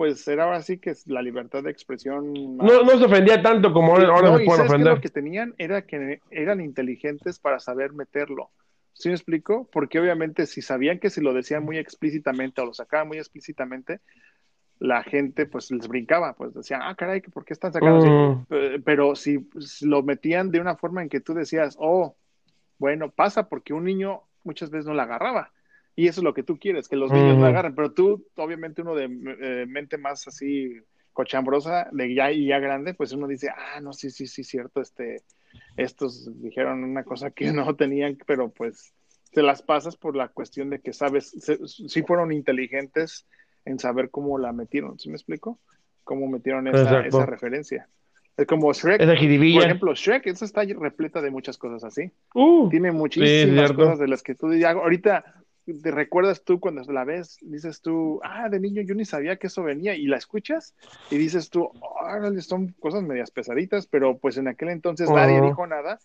pues 0.00 0.26
era 0.28 0.44
ahora 0.44 0.62
sí 0.62 0.78
que 0.78 0.88
es 0.88 1.06
la 1.08 1.20
libertad 1.20 1.62
de 1.62 1.70
expresión 1.70 2.32
No, 2.32 2.84
no 2.84 2.98
se 2.98 3.04
ofendía 3.04 3.42
tanto 3.42 3.70
como 3.70 3.92
ahora, 3.92 4.08
ahora 4.08 4.30
No, 4.30 4.38
se 4.38 4.44
pueden 4.46 4.64
ofender. 4.64 4.94
lo 4.94 4.98
que 5.02 5.10
tenían 5.10 5.54
era 5.58 5.82
que 5.82 6.22
eran 6.30 6.62
inteligentes 6.62 7.38
para 7.38 7.60
saber 7.60 7.92
meterlo. 7.92 8.48
¿Sí 8.94 9.10
me 9.10 9.14
explico? 9.14 9.68
Porque 9.70 10.00
obviamente 10.00 10.46
si 10.46 10.62
sabían 10.62 11.00
que 11.00 11.10
si 11.10 11.20
lo 11.20 11.34
decían 11.34 11.66
muy 11.66 11.76
explícitamente 11.76 12.62
o 12.62 12.64
lo 12.64 12.72
sacaban 12.72 13.08
muy 13.08 13.18
explícitamente, 13.18 14.00
la 14.78 15.02
gente 15.02 15.44
pues 15.44 15.70
les 15.70 15.86
brincaba, 15.86 16.32
pues 16.32 16.54
decían, 16.54 16.80
ah, 16.82 16.94
caray, 16.94 17.20
¿por 17.20 17.44
qué 17.44 17.52
están 17.52 17.74
sacando 17.74 17.98
así? 17.98 18.08
Mm. 18.08 18.82
Pero 18.82 19.14
si 19.14 19.50
si 19.58 19.86
lo 19.86 20.02
metían 20.02 20.50
de 20.50 20.60
una 20.60 20.76
forma 20.76 21.02
en 21.02 21.10
que 21.10 21.20
tú 21.20 21.34
decías, 21.34 21.76
oh, 21.78 22.16
bueno, 22.78 23.10
pasa 23.10 23.50
porque 23.50 23.74
un 23.74 23.84
niño 23.84 24.22
muchas 24.44 24.70
veces 24.70 24.86
no 24.86 24.94
la 24.94 25.02
agarraba. 25.02 25.52
Y 25.96 26.06
eso 26.08 26.20
es 26.20 26.24
lo 26.24 26.34
que 26.34 26.42
tú 26.42 26.58
quieres, 26.58 26.88
que 26.88 26.96
los 26.96 27.10
niños 27.12 27.38
la 27.38 27.48
agarren. 27.48 27.74
Pero 27.74 27.92
tú, 27.92 28.26
obviamente, 28.36 28.82
uno 28.82 28.94
de 28.94 29.04
eh, 29.04 29.66
mente 29.66 29.98
más 29.98 30.26
así 30.28 30.76
cochambrosa, 31.12 31.88
de 31.92 32.14
ya 32.14 32.30
y 32.32 32.46
ya 32.46 32.58
grande, 32.58 32.94
pues 32.94 33.12
uno 33.12 33.26
dice, 33.26 33.48
ah, 33.50 33.80
no, 33.80 33.92
sí, 33.92 34.10
sí, 34.10 34.26
sí, 34.26 34.44
cierto, 34.44 34.80
este, 34.80 35.22
estos 35.76 36.40
dijeron 36.40 36.84
una 36.84 37.04
cosa 37.04 37.30
que 37.30 37.52
no 37.52 37.74
tenían, 37.76 38.16
pero 38.26 38.50
pues 38.50 38.92
te 39.32 39.42
las 39.42 39.62
pasas 39.62 39.96
por 39.96 40.16
la 40.16 40.28
cuestión 40.28 40.70
de 40.70 40.80
que 40.80 40.92
sabes, 40.92 41.30
se- 41.30 41.66
sí 41.66 42.02
fueron 42.02 42.32
inteligentes 42.32 43.26
en 43.64 43.78
saber 43.78 44.10
cómo 44.10 44.38
la 44.38 44.52
metieron, 44.52 44.98
¿sí 44.98 45.08
me 45.08 45.16
explico? 45.16 45.58
Cómo 46.04 46.28
metieron 46.28 46.66
esa, 46.68 47.00
esa 47.08 47.26
referencia. 47.26 47.88
Es 48.36 48.46
como 48.46 48.72
Shrek, 48.72 49.00
por 49.54 49.64
ejemplo, 49.66 49.94
Shrek, 49.94 50.26
esa 50.28 50.44
está 50.46 50.62
repleta 50.64 51.20
de 51.20 51.30
muchas 51.30 51.58
cosas 51.58 51.84
así. 51.84 52.10
Uh, 52.34 52.68
Tiene 52.70 52.90
muchísimas 52.90 53.70
cosas 53.76 53.98
de 53.98 54.08
las 54.08 54.22
que 54.22 54.34
tú 54.34 54.54
ya 54.54 54.70
ahorita 54.70 55.39
te 55.74 55.90
recuerdas 55.90 56.42
tú 56.44 56.60
cuando 56.60 56.82
la 56.92 57.04
ves, 57.04 57.38
dices 57.42 57.80
tú, 57.80 58.20
ah, 58.22 58.48
de 58.48 58.60
niño 58.60 58.82
yo 58.82 58.94
ni 58.94 59.04
sabía 59.04 59.36
que 59.36 59.48
eso 59.48 59.62
venía 59.62 59.94
y 59.94 60.06
la 60.06 60.16
escuchas 60.16 60.74
y 61.10 61.16
dices 61.16 61.50
tú, 61.50 61.70
órale, 61.80 62.40
son 62.42 62.74
cosas 62.80 63.02
medias 63.02 63.30
pesaditas, 63.30 63.86
pero 63.86 64.18
pues 64.18 64.36
en 64.36 64.48
aquel 64.48 64.68
entonces 64.70 65.08
nadie 65.10 65.40
dijo 65.40 65.66
nada 65.66 65.98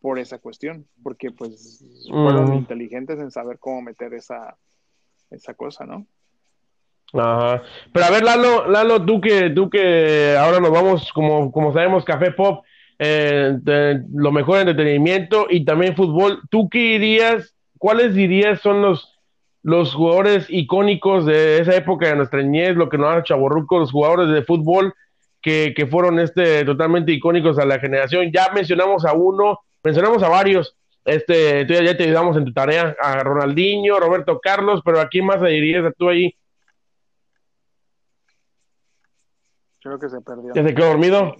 por 0.00 0.18
esa 0.18 0.38
cuestión, 0.38 0.86
porque 1.02 1.30
pues 1.30 1.84
fueron 2.10 2.54
inteligentes 2.54 3.18
en 3.20 3.30
saber 3.30 3.58
cómo 3.58 3.82
meter 3.82 4.14
esa, 4.14 4.56
esa 5.30 5.54
cosa, 5.54 5.86
¿no? 5.86 6.06
Ajá. 7.14 7.62
Pero 7.92 8.06
a 8.06 8.10
ver, 8.10 8.22
Lalo, 8.24 8.66
Lalo, 8.68 9.04
tú 9.04 9.20
que, 9.20 9.50
tú 9.50 9.68
que 9.68 10.34
ahora 10.38 10.60
nos 10.60 10.70
vamos, 10.70 11.12
como, 11.12 11.52
como 11.52 11.72
sabemos, 11.72 12.04
Café 12.04 12.32
Pop, 12.32 12.64
eh, 12.98 13.56
de- 13.60 14.02
lo 14.14 14.32
mejor 14.32 14.60
entretenimiento 14.60 15.46
y 15.50 15.64
también 15.64 15.94
fútbol. 15.96 16.40
¿Tú 16.50 16.68
qué 16.70 16.78
dirías, 16.78 17.51
cuáles 17.82 18.14
dirías 18.14 18.60
son 18.60 18.80
los, 18.80 19.18
los 19.64 19.92
jugadores 19.92 20.46
icónicos 20.48 21.26
de 21.26 21.58
esa 21.58 21.74
época 21.74 22.06
de 22.06 22.14
nuestra 22.14 22.40
niñez, 22.40 22.76
lo 22.76 22.88
que 22.88 22.96
nos 22.96 23.12
ha 23.12 23.24
chaborruco, 23.24 23.80
los 23.80 23.90
jugadores 23.90 24.32
de 24.32 24.44
fútbol 24.44 24.94
que, 25.40 25.74
que 25.74 25.88
fueron 25.88 26.20
este, 26.20 26.64
totalmente 26.64 27.10
icónicos 27.10 27.58
a 27.58 27.64
la 27.64 27.80
generación? 27.80 28.30
Ya 28.32 28.52
mencionamos 28.54 29.04
a 29.04 29.14
uno, 29.14 29.62
mencionamos 29.82 30.22
a 30.22 30.28
varios. 30.28 30.76
Este, 31.04 31.64
tú 31.64 31.74
ya, 31.74 31.96
te 31.96 32.04
ayudamos 32.04 32.36
en 32.36 32.44
tu 32.44 32.52
tarea, 32.52 32.94
a 33.02 33.24
Ronaldinho, 33.24 33.98
Roberto 33.98 34.38
Carlos, 34.38 34.80
pero 34.84 35.00
¿a 35.00 35.08
quién 35.08 35.26
más 35.26 35.42
dirías 35.42 35.92
tú 35.98 36.08
ahí? 36.08 36.32
Creo 39.80 39.98
que 39.98 40.08
se 40.08 40.20
perdió. 40.20 40.54
¿Ya 40.54 40.62
se 40.62 40.72
quedó 40.72 40.86
dormido? 40.86 41.34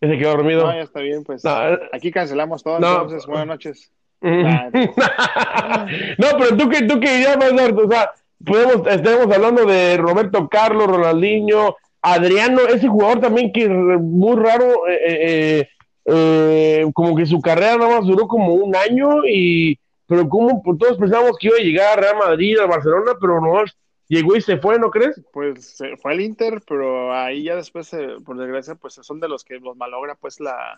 ¿Ya 0.00 0.08
se 0.08 0.18
quedó 0.18 0.30
dormido? 0.30 0.66
No, 0.66 0.72
ya 0.72 0.82
está 0.82 0.98
bien, 1.02 1.22
pues 1.22 1.44
No, 1.44 1.68
eh, 1.68 1.78
aquí 1.92 2.10
cancelamos 2.10 2.64
todo, 2.64 2.80
No. 2.80 2.94
entonces 2.94 3.24
buenas 3.26 3.46
noches. 3.46 3.92
no, 6.18 6.26
pero 6.38 6.56
tú 6.56 6.68
que 6.68 6.82
tú 6.82 6.98
que 7.00 7.22
ya 7.22 7.36
vas 7.36 7.52
a 7.52 7.66
o 7.68 7.88
sea, 7.88 8.10
podemos, 8.44 8.86
estamos 8.88 9.34
hablando 9.34 9.64
de 9.64 9.96
Roberto 9.96 10.48
Carlos, 10.48 10.88
Ronaldinho, 10.88 11.76
Adriano, 12.02 12.62
ese 12.62 12.88
jugador 12.88 13.20
también 13.20 13.52
que 13.52 13.68
re- 13.68 13.98
muy 13.98 14.36
raro, 14.36 14.88
eh, 14.88 14.98
eh, 15.60 15.68
eh, 16.06 16.86
como 16.94 17.14
que 17.16 17.26
su 17.26 17.40
carrera 17.40 17.76
nada 17.76 17.98
más 18.00 18.06
duró 18.06 18.26
como 18.26 18.54
un 18.54 18.74
año 18.74 19.24
y 19.26 19.78
pero 20.06 20.28
como 20.28 20.62
pues, 20.62 20.78
todos 20.78 20.96
pensábamos 20.96 21.36
que 21.38 21.48
iba 21.48 21.56
a 21.58 21.60
llegar 21.60 21.98
a 21.98 22.00
Real 22.00 22.16
Madrid, 22.16 22.58
a 22.58 22.66
Barcelona, 22.66 23.12
pero 23.20 23.40
no 23.40 23.62
llegó 24.08 24.34
y 24.36 24.40
se 24.40 24.56
fue, 24.56 24.78
¿no 24.78 24.90
crees? 24.90 25.22
Pues 25.32 25.76
se 25.76 25.96
fue 25.98 26.12
al 26.12 26.20
Inter, 26.22 26.62
pero 26.66 27.12
ahí 27.14 27.44
ya 27.44 27.56
después, 27.56 27.90
por 28.24 28.38
desgracia, 28.38 28.74
pues 28.74 28.94
son 28.94 29.20
de 29.20 29.28
los 29.28 29.44
que 29.44 29.58
los 29.58 29.76
malogra 29.76 30.14
pues 30.14 30.40
la, 30.40 30.76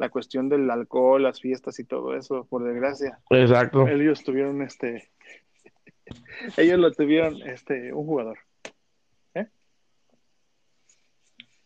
la 0.00 0.08
cuestión 0.08 0.48
del 0.48 0.70
alcohol, 0.70 1.22
las 1.22 1.40
fiestas 1.42 1.78
y 1.78 1.84
todo 1.84 2.16
eso, 2.16 2.46
por 2.46 2.64
desgracia. 2.64 3.20
Exacto. 3.28 3.86
Ellos 3.86 4.24
tuvieron 4.24 4.62
este, 4.62 5.10
ellos 6.56 6.78
lo 6.78 6.90
tuvieron 6.90 7.36
este, 7.42 7.92
un 7.92 8.06
jugador. 8.06 8.38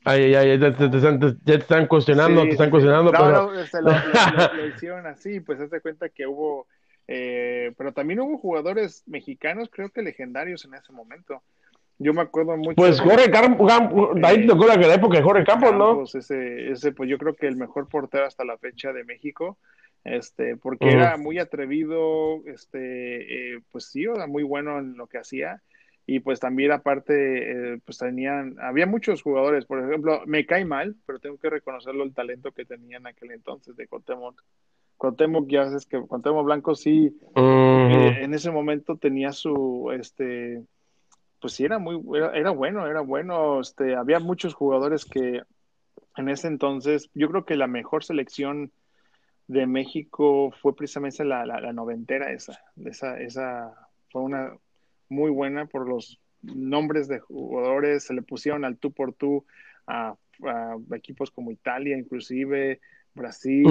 Ay, 0.06 0.20
ay, 0.24 0.34
ay, 0.34 0.58
ya 0.58 0.76
te, 0.76 0.88
te 0.90 0.96
están, 0.98 1.18
te- 1.18 1.32
ya 1.44 1.54
te 1.56 1.62
están 1.62 1.86
cuestionando, 1.86 2.42
Sí, 2.42 2.48
te 2.48 2.52
están 2.54 2.70
cuestionando, 2.70 3.10
sí. 3.10 3.16
pero... 3.18 3.30
No, 3.30 3.52
no, 3.54 3.60
este, 3.60 3.80
lo- 3.80 3.90
lo 4.54 4.66
hicieron 4.68 5.06
así, 5.06 5.40
pues 5.40 5.58
hazte 5.60 5.80
cuenta 5.80 6.10
que 6.10 6.26
hubo, 6.26 6.66
eh, 7.08 7.72
pero 7.78 7.92
también 7.94 8.20
hubo 8.20 8.36
jugadores 8.36 9.02
mexicanos, 9.06 9.70
creo 9.72 9.88
que 9.88 10.02
legendarios 10.02 10.64
en 10.66 10.74
ese 10.74 10.92
momento. 10.92 11.42
Yo 11.98 12.12
me 12.12 12.22
acuerdo 12.22 12.56
mucho. 12.56 12.74
Pues 12.74 13.00
Jorge 13.00 13.30
Campos, 13.30 13.72
ahí 14.22 14.46
tocó 14.46 14.66
la, 14.66 14.76
la 14.76 14.94
época 14.94 15.18
de 15.18 15.22
Jorge 15.22 15.44
Campos, 15.44 15.74
¿no? 15.74 16.02
Ese, 16.02 16.70
ese, 16.70 16.92
pues 16.92 17.08
yo 17.08 17.18
creo 17.18 17.34
que 17.34 17.46
el 17.46 17.56
mejor 17.56 17.88
portero 17.88 18.26
hasta 18.26 18.44
la 18.44 18.58
fecha 18.58 18.92
de 18.92 19.04
México, 19.04 19.58
este, 20.02 20.56
porque 20.56 20.90
era 20.90 21.16
muy 21.16 21.38
atrevido, 21.38 22.44
este, 22.46 23.54
eh, 23.54 23.60
pues 23.70 23.86
sí, 23.86 24.04
era 24.04 24.26
muy 24.26 24.42
bueno 24.42 24.78
en 24.78 24.96
lo 24.96 25.06
que 25.06 25.18
hacía. 25.18 25.62
Y 26.06 26.20
pues 26.20 26.38
también 26.38 26.70
aparte, 26.70 27.14
eh, 27.74 27.78
pues 27.84 27.96
tenían, 27.98 28.56
había 28.60 28.86
muchos 28.86 29.22
jugadores, 29.22 29.64
por 29.64 29.82
ejemplo, 29.82 30.20
me 30.26 30.44
cae 30.44 30.66
mal, 30.66 30.96
pero 31.06 31.18
tengo 31.18 31.38
que 31.38 31.48
reconocerlo 31.48 32.04
el 32.04 32.12
talento 32.12 32.52
que 32.52 32.66
tenía 32.66 32.98
en 32.98 33.06
aquel 33.06 33.30
entonces 33.30 33.74
de 33.76 33.86
Cuauhtémoc. 33.86 34.42
Cuauhtémoc, 34.98 35.48
ya 35.48 35.64
sabes 35.64 35.86
que 35.86 35.98
Cuauhtémoc 35.98 36.44
Blanco 36.44 36.74
sí, 36.74 37.16
eh, 37.34 38.18
en 38.20 38.34
ese 38.34 38.50
momento 38.50 38.96
tenía 38.96 39.32
su, 39.32 39.90
este, 39.98 40.62
pues 41.44 41.52
sí 41.52 41.64
era 41.66 41.78
muy, 41.78 42.00
era, 42.16 42.34
era 42.34 42.50
bueno, 42.52 42.86
era 42.86 43.02
bueno, 43.02 43.60
este, 43.60 43.94
había 43.96 44.18
muchos 44.18 44.54
jugadores 44.54 45.04
que 45.04 45.42
en 46.16 46.28
ese 46.30 46.48
entonces, 46.48 47.10
yo 47.12 47.28
creo 47.28 47.44
que 47.44 47.54
la 47.54 47.66
mejor 47.66 48.02
selección 48.02 48.72
de 49.46 49.66
México 49.66 50.54
fue 50.62 50.74
precisamente 50.74 51.22
la, 51.22 51.44
la, 51.44 51.60
la 51.60 51.74
noventera 51.74 52.32
esa, 52.32 52.58
esa, 52.86 53.20
esa 53.20 53.74
fue 54.10 54.22
una 54.22 54.56
muy 55.10 55.30
buena 55.30 55.66
por 55.66 55.86
los 55.86 56.18
nombres 56.40 57.08
de 57.08 57.18
jugadores, 57.18 58.04
se 58.04 58.14
le 58.14 58.22
pusieron 58.22 58.64
al 58.64 58.78
tú 58.78 58.90
por 58.94 59.12
tú 59.12 59.44
a, 59.86 60.16
a 60.46 60.76
equipos 60.96 61.30
como 61.30 61.50
Italia, 61.50 61.98
inclusive 61.98 62.80
Brasil, 63.14 63.64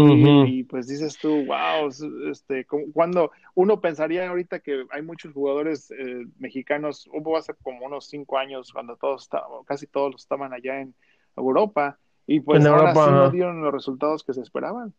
y 0.47 0.63
pues 0.63 0.87
dices 0.87 1.17
tú, 1.17 1.45
wow, 1.45 1.89
este, 2.31 2.65
cuando 2.93 3.31
uno 3.55 3.81
pensaría 3.81 4.29
ahorita 4.29 4.59
que 4.59 4.85
hay 4.89 5.01
muchos 5.01 5.33
jugadores 5.33 5.91
eh, 5.91 6.25
mexicanos, 6.39 7.09
hubo 7.11 7.35
hace 7.35 7.53
como 7.61 7.85
unos 7.85 8.07
cinco 8.07 8.37
años 8.37 8.71
cuando 8.71 8.95
todos 8.95 9.23
estaban, 9.23 9.63
casi 9.65 9.85
todos 9.87 10.15
estaban 10.15 10.53
allá 10.53 10.79
en 10.79 10.95
Europa, 11.35 11.97
y 12.25 12.39
pues 12.39 12.61
En 12.61 12.67
ahora 12.67 12.91
Europa, 12.91 13.05
sí 13.05 13.11
no 13.11 13.29
dieron 13.31 13.61
los 13.61 13.73
resultados 13.73 14.23
que 14.23 14.33
se 14.33 14.41
esperaban 14.41 14.93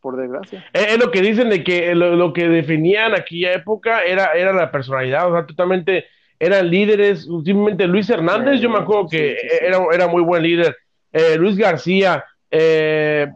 por 0.00 0.16
desgracia. 0.16 0.64
Es, 0.72 0.98
lo 0.98 1.10
que 1.12 1.22
dicen 1.22 1.48
de 1.48 1.62
que 1.62 1.94
lo, 1.94 2.32
que 2.32 2.48
definían 2.48 3.14
aquella 3.14 3.52
época 3.52 4.02
era, 4.02 4.32
era 4.32 4.52
la 4.52 4.72
personalidad, 4.72 5.30
o 5.30 5.32
sea, 5.32 5.46
totalmente 5.46 6.06
eran 6.38 6.68
líderes, 6.68 7.22
simplemente 7.22 7.86
Luis 7.86 8.10
Hernández, 8.10 8.60
yo 8.60 8.68
me 8.68 8.78
acuerdo 8.78 9.08
que 9.08 9.36
Era, 9.62 9.78
era 9.92 10.08
muy 10.08 10.22
buen 10.22 10.42
líder, 10.42 10.76
eh, 11.12 11.36
Luis 11.38 11.56
García, 11.56 12.24
eh, 12.50 13.26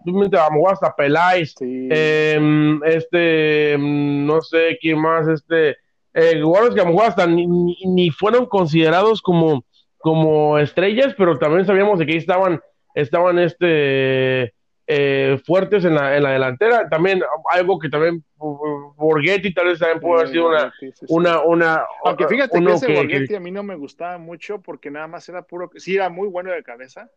hasta 0.69 0.95
Peláez, 0.95 1.55
em, 1.61 2.83
este, 2.85 3.73
em, 3.73 4.27
no 4.27 4.41
sé 4.41 4.79
quién 4.81 5.01
más, 5.01 5.27
este, 5.29 5.77
eh, 6.15 6.41
jugadores 6.41 6.75
que 6.75 6.81
a 6.81 7.07
hasta 7.07 7.27
ni, 7.27 7.47
ni, 7.47 8.11
fueron 8.11 8.47
considerados 8.47 9.23
como, 9.23 9.65
como 9.99 10.59
estrellas, 10.59 11.15
pero 11.17 11.39
también 11.39 11.67
sabíamos 11.67 11.99
de 11.99 12.07
que 12.07 12.13
ahí 12.13 12.19
estaban, 12.19 12.61
estaban 12.95 13.39
este, 13.39 14.53
eh, 14.93 15.41
fuertes 15.47 15.85
en 15.85 15.95
la, 15.95 16.17
en 16.17 16.25
la 16.25 16.33
delantera. 16.33 16.89
También 16.89 17.23
algo 17.53 17.79
que 17.79 17.89
también 17.89 18.25
Borghetti 18.37 19.55
tal 19.55 19.67
vez 19.67 19.79
también 19.79 20.01
puede 20.01 20.23
haber 20.23 20.33
sido 20.33 20.49
una, 20.49 20.73
una, 21.09 21.43
una, 21.43 21.83
Aunque 22.05 22.27
fíjate 22.27 22.61
que 22.61 22.73
ese 22.73 22.93
Borghetti 22.93 23.37
a 23.37 23.41
mí 23.41 23.53
no 23.53 23.63
me 23.63 23.77
gustaba 23.77 24.19
mucho 24.19 24.61
porque 24.61 24.91
nada 24.91 25.07
más 25.07 25.29
era 25.29 25.43
puro, 25.43 25.71
sí 25.77 25.95
era 25.95 26.09
muy 26.09 26.27
bueno 26.27 26.51
de 26.51 26.65
cabeza, 26.65 27.09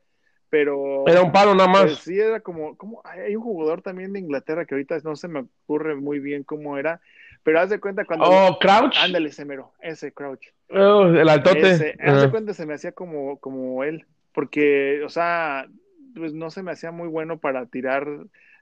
pero... 0.53 1.03
Era 1.07 1.23
un 1.23 1.31
palo 1.31 1.55
nada 1.55 1.67
más. 1.67 1.83
Pues 1.85 1.97
sí, 1.97 2.19
era 2.19 2.39
como, 2.39 2.77
como, 2.77 3.01
hay 3.05 3.35
un 3.35 3.41
jugador 3.41 3.81
también 3.81 4.13
de 4.13 4.19
Inglaterra 4.19 4.65
que 4.65 4.75
ahorita 4.75 4.99
no 5.03 5.15
se 5.15 5.27
me 5.27 5.39
ocurre 5.39 5.95
muy 5.95 6.19
bien 6.19 6.43
cómo 6.43 6.77
era, 6.77 7.01
pero 7.41 7.59
haz 7.59 7.71
de 7.71 7.79
cuenta 7.79 8.05
cuando... 8.05 8.27
Oh, 8.27 8.59
Crouch. 8.59 8.95
Ándale, 9.01 9.29
ese 9.29 9.45
mero, 9.45 9.71
ese 9.81 10.11
Crouch. 10.11 10.45
Oh, 10.69 11.07
el 11.07 11.27
altote. 11.27 11.71
Ese, 11.71 11.97
haz 11.99 12.21
de 12.21 12.29
cuenta 12.29 12.53
se 12.53 12.67
me 12.67 12.75
hacía 12.75 12.91
como, 12.91 13.39
como 13.39 13.83
él, 13.83 14.05
porque, 14.31 15.01
o 15.03 15.09
sea, 15.09 15.65
pues 16.13 16.35
no 16.35 16.51
se 16.51 16.61
me 16.61 16.71
hacía 16.71 16.91
muy 16.91 17.07
bueno 17.07 17.39
para 17.39 17.65
tirar, 17.65 18.07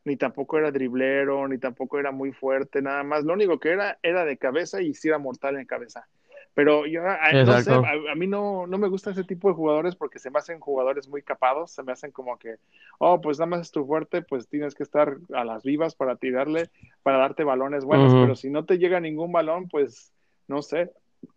ni 0.05 0.15
tampoco 0.15 0.59
era 0.59 0.71
driblero, 0.71 1.45
ni 1.49 1.57
tampoco 1.57 1.99
era 1.99 2.11
muy 2.11 2.31
fuerte, 2.31 2.81
nada 2.81 3.03
más. 3.03 3.25
Lo 3.25 3.33
único 3.33 3.59
que 3.59 3.71
era 3.71 3.99
era 4.01 4.23
de 4.23 4.37
cabeza 4.37 4.81
y 4.81 4.93
si 4.93 5.09
era 5.09 5.17
mortal 5.17 5.57
en 5.57 5.65
cabeza. 5.65 6.07
Pero 6.53 6.85
yo, 6.85 7.01
no 7.01 7.61
sé, 7.61 7.73
a, 7.73 8.15
mí 8.15 8.27
no, 8.27 8.67
no 8.67 8.77
me 8.77 8.89
gusta 8.89 9.11
ese 9.11 9.23
tipo 9.23 9.47
de 9.47 9.53
jugadores 9.53 9.95
porque 9.95 10.19
se 10.19 10.29
me 10.29 10.39
hacen 10.39 10.59
jugadores 10.59 11.07
muy 11.07 11.21
capados, 11.21 11.71
se 11.71 11.81
me 11.81 11.93
hacen 11.93 12.11
como 12.11 12.37
que, 12.37 12.55
oh, 12.99 13.21
pues 13.21 13.39
nada 13.39 13.47
más 13.47 13.61
es 13.61 13.71
tu 13.71 13.85
fuerte, 13.85 14.21
pues 14.21 14.49
tienes 14.49 14.75
que 14.75 14.83
estar 14.83 15.17
a 15.33 15.45
las 15.45 15.63
vivas 15.63 15.95
para 15.95 16.17
tirarle, 16.17 16.69
para 17.03 17.19
darte 17.19 17.45
balones 17.45 17.85
buenos, 17.85 18.13
pero 18.13 18.35
si 18.35 18.49
no 18.49 18.65
te 18.65 18.77
llega 18.77 18.99
ningún 18.99 19.31
balón, 19.31 19.69
pues 19.69 20.11
no 20.47 20.61
sé, 20.61 20.91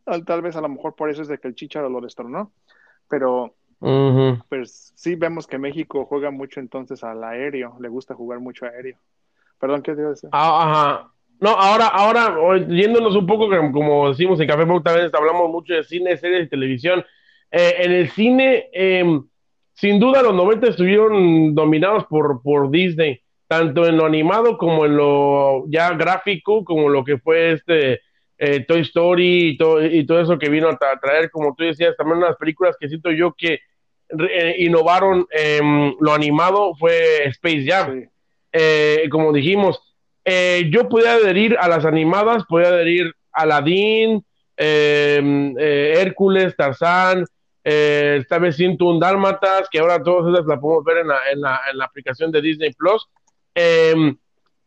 tal, 0.05 0.25
tal, 0.25 0.43
vez 0.43 0.57
a 0.57 0.61
lo 0.61 0.69
mejor 0.69 0.97
por 0.97 1.11
eso 1.11 1.23
es 1.23 1.29
de 1.29 1.39
que 1.39 1.47
el 1.47 1.55
Chicharo 1.55 1.89
lo 1.89 2.01
destronó, 2.01 2.51
pero 3.09 3.55
pues 4.49 4.93
sí 4.97 5.15
vemos 5.15 5.47
que 5.47 5.59
México 5.59 6.07
juega 6.07 6.33
mucho 6.33 6.59
entonces 6.59 7.05
al 7.05 7.23
aéreo, 7.23 7.77
le 7.81 7.89
gusta 7.89 8.15
jugar 8.15 8.41
mucho 8.41 8.67
aéreo. 8.67 8.99
Perdón, 9.61 9.83
¿qué 9.83 9.95
te 9.95 10.01
iba 10.01 10.09
a 10.09 10.13
decir? 10.13 10.31
Ah, 10.33 10.63
ajá. 10.63 11.14
No, 11.41 11.51
ahora, 11.51 11.89
ahora, 11.89 12.67
yéndonos 12.69 13.17
un 13.17 13.27
poco, 13.27 13.49
como 13.73 14.11
decimos 14.11 14.41
en 14.41 14.49
Café 14.49 14.67
Pop, 14.67 14.85
también 14.85 15.11
hablamos 15.13 15.51
mucho 15.51 15.75
de 15.75 15.85
cine, 15.85 16.17
series 16.17 16.47
y 16.47 16.49
televisión. 16.49 17.05
Eh, 17.51 17.75
en 17.81 17.93
el 17.93 18.11
cine, 18.11 18.69
em, 18.73 19.25
sin 19.75 19.99
duda, 19.99 20.23
los 20.23 20.35
90 20.35 20.69
estuvieron 20.69 21.55
dominados 21.55 22.05
por, 22.07 22.43
por 22.43 22.71
Disney, 22.71 23.21
tanto 23.49 23.87
en 23.87 23.97
lo 23.97 24.07
animado 24.07 24.57
como 24.57 24.87
en 24.87 24.97
lo 24.97 25.65
ya 25.69 25.91
gráfico, 25.95 26.65
como 26.65 26.89
lo 26.89 27.05
que 27.05 27.19
fue 27.19 27.53
este 27.53 28.01
eh, 28.39 28.61
Toy 28.67 28.81
Story 28.81 29.51
y 29.51 29.57
todo, 29.57 29.85
y 29.85 30.05
todo 30.07 30.21
eso 30.21 30.39
que 30.39 30.49
vino 30.49 30.69
a, 30.69 30.79
traer, 31.01 31.31
como 31.31 31.55
tú 31.55 31.65
decías, 31.65 31.97
también 31.97 32.19
unas 32.19 32.37
películas 32.37 32.77
que 32.79 32.89
siento 32.89 33.11
yo 33.11 33.35
que 33.37 33.61
eh, 34.19 34.57
innovaron 34.59 35.27
em, 35.31 35.95
lo 36.01 36.13
animado 36.13 36.75
fue 36.77 37.25
Space 37.27 37.65
Jam. 37.67 38.09
Eh, 38.53 39.09
como 39.11 39.33
dijimos, 39.33 39.94
eh, 40.25 40.69
yo 40.73 40.89
podía 40.89 41.15
adherir 41.15 41.57
a 41.59 41.69
las 41.69 41.85
animadas, 41.85 42.45
podía 42.49 42.69
adherir 42.69 43.15
a 43.33 43.43
Aladdin, 43.43 44.25
em, 44.57 45.55
Hércules, 45.59 46.57
Tarzán, 46.57 47.25
esta 47.63 48.39
vez 48.39 48.59
un 48.61 49.01
Dálmatas, 49.01 49.69
que 49.71 49.79
ahora 49.79 50.03
todas 50.03 50.33
esas 50.33 50.47
las 50.47 50.59
podemos 50.61 50.85
ver 50.85 50.99
en 50.99 51.09
la, 51.09 51.19
en 51.33 51.41
la, 51.41 51.61
en 51.71 51.79
la 51.79 51.85
aplicación 51.87 52.31
de 52.31 52.43
Disney 52.43 52.73
Plus. 52.73 53.09
Em, 53.55 54.17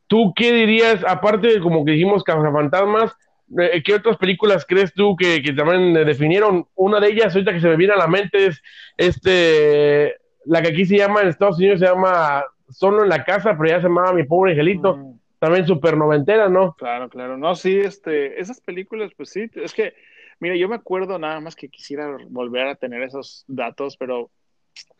¿Tú 0.07 0.33
qué 0.35 0.51
dirías, 0.53 1.03
aparte 1.05 1.47
de 1.47 1.59
como 1.59 1.83
que 1.83 1.91
dijimos 1.91 2.23
Cazafantasmas, 2.23 3.15
eh, 3.59 3.81
¿Qué 3.83 3.93
otras 3.95 4.17
películas 4.17 4.65
crees 4.67 4.93
tú 4.93 5.15
que, 5.15 5.41
también 5.55 5.93
definieron? 6.05 6.67
Una 6.75 6.99
de 6.99 7.09
ellas, 7.09 7.33
ahorita 7.33 7.53
que 7.53 7.61
se 7.61 7.69
me 7.69 7.77
viene 7.77 7.93
a 7.93 7.97
la 7.97 8.07
mente, 8.07 8.47
es 8.47 8.61
este, 8.97 10.15
la 10.45 10.61
que 10.61 10.69
aquí 10.69 10.85
se 10.85 10.97
llama 10.97 11.21
en 11.21 11.29
Estados 11.29 11.57
Unidos, 11.57 11.79
se 11.79 11.85
llama 11.85 12.43
Solo 12.69 13.03
en 13.03 13.09
la 13.09 13.23
casa, 13.23 13.55
pero 13.57 13.69
ya 13.69 13.77
se 13.77 13.83
llamaba 13.83 14.11
Mi 14.11 14.25
Pobre 14.25 14.51
Angelito. 14.51 14.97
Mm. 14.97 15.16
También 15.39 15.67
súper 15.67 15.97
noventera, 15.97 16.49
¿no? 16.49 16.73
Claro, 16.73 17.09
claro. 17.09 17.37
No, 17.37 17.55
sí, 17.55 17.77
este, 17.77 18.39
esas 18.39 18.59
películas, 18.59 19.11
pues 19.15 19.29
sí, 19.29 19.49
es 19.55 19.73
que, 19.73 19.93
mira, 20.39 20.55
yo 20.55 20.67
me 20.67 20.75
acuerdo 20.75 21.19
nada 21.19 21.39
más 21.39 21.55
que 21.55 21.69
quisiera 21.69 22.17
volver 22.29 22.67
a 22.67 22.75
tener 22.75 23.03
esos 23.03 23.45
datos, 23.47 23.97
pero 23.97 24.31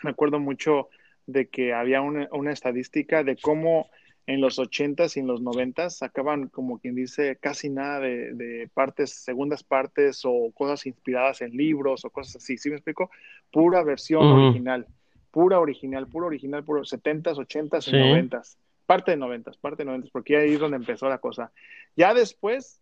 me 0.04 0.12
acuerdo 0.12 0.40
mucho 0.40 0.90
de 1.26 1.48
que 1.48 1.74
había 1.74 2.02
una, 2.02 2.28
una 2.32 2.52
estadística 2.52 3.24
de 3.24 3.36
cómo 3.38 3.90
en 4.28 4.42
los 4.42 4.60
ochentas 4.60 5.16
y 5.16 5.22
en 5.22 5.28
los 5.28 5.42
noventas 5.42 5.98
sacaban, 5.98 6.50
como 6.50 6.80
quien 6.80 6.96
dice, 6.96 7.38
casi 7.38 7.70
nada 7.70 8.02
de, 8.02 8.70
partes, 8.74 9.12
segundas 9.24 9.64
partes 9.64 10.22
o 10.26 10.52
cosas 10.54 10.86
inspiradas 10.86 11.42
en 11.42 11.52
libros 11.52 12.04
o 12.04 12.10
cosas 12.10 12.36
así. 12.36 12.58
¿Sí 12.58 12.70
me 12.70 12.76
explico? 12.76 13.10
Pura 13.52 13.84
versión 13.84 14.28
original, 14.28 14.86
pura 15.32 15.60
original, 15.60 16.08
pura 16.08 16.28
original, 16.28 16.64
puro 16.66 16.84
setentas, 16.84 17.38
ochentas 17.38 17.88
y 17.88 17.94
noventas. 17.94 18.58
Parte 18.88 19.12
de 19.12 19.18
noventas, 19.18 19.58
parte 19.58 19.84
de 19.84 19.86
noventas, 19.86 20.10
porque 20.10 20.38
ahí 20.38 20.54
es 20.54 20.60
donde 20.60 20.78
empezó 20.78 21.08
la 21.08 21.20
cosa. 21.20 21.52
Ya 21.96 22.16
después 22.16 22.82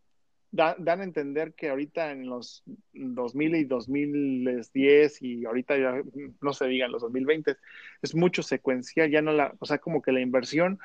dan 0.52 1.02
a 1.02 1.03
entender 1.03 1.53
que 1.53 1.69
ahorita 1.69 2.11
en 2.11 2.30
los 2.30 2.64
2000 2.94 3.56
y 3.56 3.64
2010 3.65 5.22
y 5.22 5.45
ahorita 5.45 5.77
ya 5.77 6.02
no 6.40 6.53
se 6.53 6.68
digan 6.68 6.91
los 6.91 7.02
2020 7.02 7.57
es 8.02 8.15
mucho 8.15 8.41
secuencial, 8.41 9.10
ya 9.10 9.22
no 9.22 9.34
la, 9.34 9.53
o 9.60 9.65
sea, 9.65 9.80
como 9.80 10.02
que 10.02 10.14
la 10.14 10.22
inversión 10.22 10.80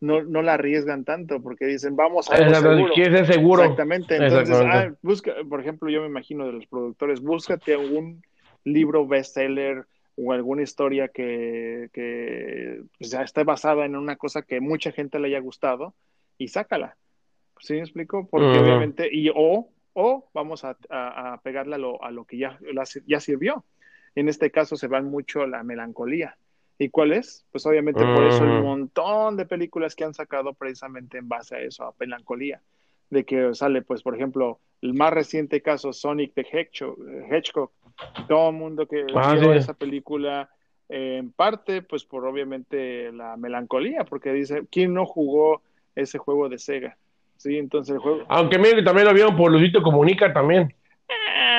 no, 0.00 0.24
no 0.24 0.42
la 0.42 0.54
arriesgan 0.54 1.04
tanto 1.04 1.40
porque 1.40 1.66
dicen, 1.66 1.94
vamos 1.94 2.28
a 2.30 2.36
seguro. 2.36 2.92
es 2.96 3.26
seguro. 3.28 3.62
Exactamente. 3.62 4.16
Entonces, 4.16 4.56
ah, 4.60 4.92
busca, 5.00 5.32
por 5.48 5.60
ejemplo, 5.60 5.88
yo 5.88 6.00
me 6.00 6.08
imagino 6.08 6.44
de 6.46 6.52
los 6.54 6.66
productores, 6.66 7.20
búscate 7.20 7.74
algún 7.74 8.22
libro 8.64 9.06
bestseller 9.06 9.86
o 10.16 10.32
alguna 10.32 10.62
historia 10.62 11.08
que, 11.08 11.88
que 11.92 12.82
pues, 12.98 13.10
ya 13.10 13.22
esté 13.22 13.44
basada 13.44 13.84
en 13.84 13.96
una 13.96 14.16
cosa 14.16 14.42
que 14.42 14.60
mucha 14.60 14.92
gente 14.92 15.18
le 15.18 15.28
haya 15.28 15.40
gustado 15.40 15.94
y 16.38 16.48
sácala. 16.48 16.96
¿Sí 17.58 17.74
me 17.74 17.80
explico? 17.80 18.26
Porque 18.28 18.58
obviamente, 18.58 19.08
y 19.12 19.30
o, 19.34 19.68
o 19.92 20.28
vamos 20.34 20.64
a, 20.64 20.76
a, 20.90 21.40
pegarle 21.42 21.76
a 21.76 21.78
lo, 21.78 22.02
a 22.02 22.10
lo 22.10 22.24
que 22.24 22.38
ya, 22.38 22.58
ya 23.06 23.20
sirvió. 23.20 23.64
En 24.14 24.28
este 24.28 24.50
caso 24.50 24.76
se 24.76 24.88
van 24.88 25.06
mucho 25.06 25.46
la 25.46 25.62
melancolía 25.62 26.36
¿Y 26.82 26.88
cuál 26.88 27.12
es? 27.12 27.46
Pues 27.52 27.64
obviamente 27.66 28.02
por 28.02 28.24
eso 28.24 28.42
el 28.42 28.60
montón 28.60 29.36
de 29.36 29.46
películas 29.46 29.94
que 29.94 30.02
han 30.02 30.14
sacado 30.14 30.52
precisamente 30.54 31.18
en 31.18 31.28
base 31.28 31.54
a 31.54 31.60
eso, 31.60 31.84
a 31.84 31.94
melancolía. 31.98 32.60
De 33.12 33.24
que 33.24 33.54
sale, 33.54 33.82
pues, 33.82 34.02
por 34.02 34.14
ejemplo, 34.14 34.58
el 34.80 34.94
más 34.94 35.12
reciente 35.12 35.60
caso, 35.60 35.92
Sonic 35.92 36.32
the 36.32 36.46
Hedgehog. 36.50 37.70
Todo 38.26 38.48
el 38.48 38.56
mundo 38.56 38.86
que 38.86 39.04
ah, 39.14 39.34
vio 39.34 39.52
esa 39.52 39.74
película, 39.74 40.48
en 40.88 41.30
parte, 41.30 41.82
pues, 41.82 42.04
por 42.06 42.24
obviamente 42.24 43.12
la 43.12 43.36
melancolía, 43.36 44.04
porque 44.04 44.32
dice, 44.32 44.62
¿quién 44.70 44.94
no 44.94 45.04
jugó 45.04 45.60
ese 45.94 46.16
juego 46.16 46.48
de 46.48 46.58
Sega? 46.58 46.96
Sí, 47.36 47.58
entonces 47.58 47.96
el 47.96 48.00
juego. 48.00 48.24
Aunque 48.28 48.58
mire, 48.58 48.82
también 48.82 49.06
lo 49.06 49.12
vieron 49.12 49.36
por 49.36 49.52
Luisito 49.52 49.82
Comunica 49.82 50.32
también. 50.32 50.74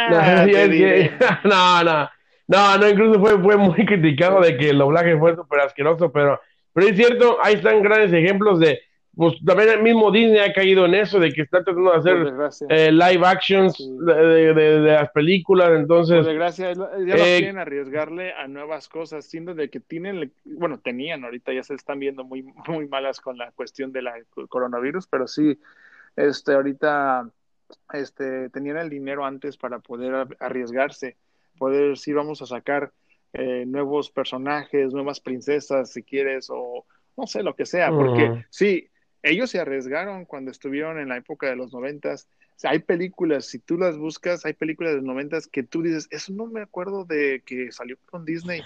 Ah, 0.09 0.47
no, 1.43 1.83
no. 1.83 2.09
No, 2.47 2.77
no, 2.79 2.89
incluso 2.89 3.19
fue, 3.19 3.39
fue 3.39 3.57
muy 3.57 3.85
criticado 3.85 4.41
de 4.41 4.57
que 4.57 4.71
el 4.71 4.79
doblaje 4.79 5.15
fue 5.19 5.35
súper 5.35 5.59
asqueroso, 5.59 6.11
pero, 6.11 6.41
pero 6.73 6.87
es 6.87 6.95
cierto, 6.97 7.37
ahí 7.43 7.53
están 7.53 7.83
grandes 7.83 8.11
ejemplos 8.11 8.59
de, 8.59 8.81
pues 9.15 9.35
también 9.45 9.69
el 9.69 9.83
mismo 9.83 10.11
Disney 10.11 10.39
ha 10.39 10.53
caído 10.53 10.85
en 10.85 10.95
eso, 10.95 11.19
de 11.19 11.31
que 11.31 11.41
está 11.41 11.63
tratando 11.63 11.91
de 11.91 11.97
hacer 11.97 12.67
eh, 12.69 12.91
live 12.91 13.25
actions 13.25 13.77
de, 13.77 14.53
de, 14.53 14.79
las 14.79 15.11
películas, 15.11 15.71
entonces... 15.77 16.17
Por 16.17 16.25
desgracia, 16.25 16.73
ya 16.73 16.75
no 16.75 17.23
eh, 17.23 17.37
quieren 17.39 17.57
arriesgarle 17.59 18.33
a 18.33 18.47
nuevas 18.47 18.89
cosas, 18.89 19.25
siendo 19.25 19.53
de 19.53 19.69
que 19.69 19.79
tienen, 19.79 20.33
bueno, 20.43 20.79
tenían, 20.79 21.23
ahorita 21.23 21.53
ya 21.53 21.63
se 21.63 21.75
están 21.75 21.99
viendo 21.99 22.23
muy, 22.23 22.43
muy 22.67 22.87
malas 22.87 23.19
con 23.19 23.37
la 23.37 23.51
cuestión 23.51 23.91
del 23.91 24.07
coronavirus, 24.49 25.07
pero 25.07 25.27
sí, 25.27 25.59
este, 26.15 26.53
ahorita, 26.53 27.29
este, 27.93 28.49
tenían 28.49 28.77
el 28.77 28.89
dinero 28.89 29.25
antes 29.25 29.57
para 29.57 29.79
poder 29.79 30.27
arriesgarse 30.39 31.17
poder 31.57 31.91
decir 31.91 32.15
vamos 32.15 32.41
a 32.41 32.45
sacar 32.45 32.91
eh, 33.33 33.65
nuevos 33.65 34.11
personajes, 34.11 34.93
nuevas 34.93 35.19
princesas, 35.19 35.91
si 35.91 36.03
quieres, 36.03 36.49
o 36.49 36.85
no 37.17 37.27
sé, 37.27 37.43
lo 37.43 37.55
que 37.55 37.65
sea, 37.65 37.89
porque 37.89 38.45
sí, 38.49 38.89
ellos 39.23 39.49
se 39.49 39.59
arriesgaron 39.59 40.25
cuando 40.25 40.51
estuvieron 40.51 40.99
en 40.99 41.09
la 41.09 41.17
época 41.17 41.47
de 41.47 41.55
los 41.55 41.73
noventas. 41.73 42.27
hay 42.63 42.79
películas, 42.79 43.45
si 43.45 43.59
tú 43.59 43.77
las 43.77 43.97
buscas, 43.97 44.45
hay 44.45 44.53
películas 44.53 44.91
de 44.91 44.97
los 44.97 45.05
noventas 45.05 45.47
que 45.47 45.63
tú 45.63 45.81
dices, 45.81 46.07
eso 46.11 46.33
no 46.33 46.45
me 46.47 46.61
acuerdo 46.61 47.05
de 47.05 47.41
que 47.45 47.71
salió 47.71 47.97
con 48.05 48.25
Disney, 48.25 48.61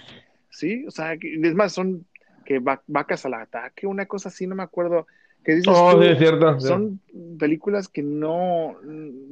¿sí? 0.50 0.86
O 0.88 0.92
sea, 0.92 1.14
es 1.14 1.56
más, 1.56 1.74
son 1.74 2.06
que 2.46 2.60
vacas 2.60 3.26
al 3.26 3.34
ataque, 3.36 3.88
una 3.88 4.06
cosa 4.06 4.30
así, 4.30 4.48
no 4.48 4.56
me 4.56 4.64
acuerdo 4.64 5.06
que 5.44 5.56
dices 5.56 5.74
Oh, 5.76 5.94
tú, 5.96 6.02
sí, 6.04 6.10
es 6.10 6.18
cierto. 6.18 6.60
sí. 6.60 6.68
son 6.68 7.00
películas 7.40 7.88
que 7.88 8.02
no, 8.04 8.78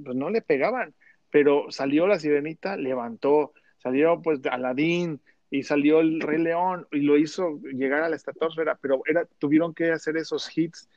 pues 0.04 0.16
no 0.16 0.30
le 0.30 0.42
pegaban, 0.42 0.94
pero 1.32 1.72
salió 1.72 2.08
La 2.08 2.20
Sirenita, 2.20 2.78
levantó, 2.78 3.54
salió 3.78 4.22
pues 4.22 4.40
Aladín 4.46 5.20
y 5.50 5.64
salió 5.64 6.00
El 6.02 6.22
Rey 6.22 6.42
León 6.42 6.88
y 6.92 7.00
lo 7.02 7.18
hizo 7.18 7.60
llegar 7.62 8.04
a 8.04 8.10
la 8.10 8.16
estratosfera, 8.16 8.78
pero 8.82 9.02
era, 9.06 9.26
tuvieron 9.40 9.74
que 9.74 9.92
hacer 9.92 10.18
esos 10.18 10.50
hits 10.58 10.90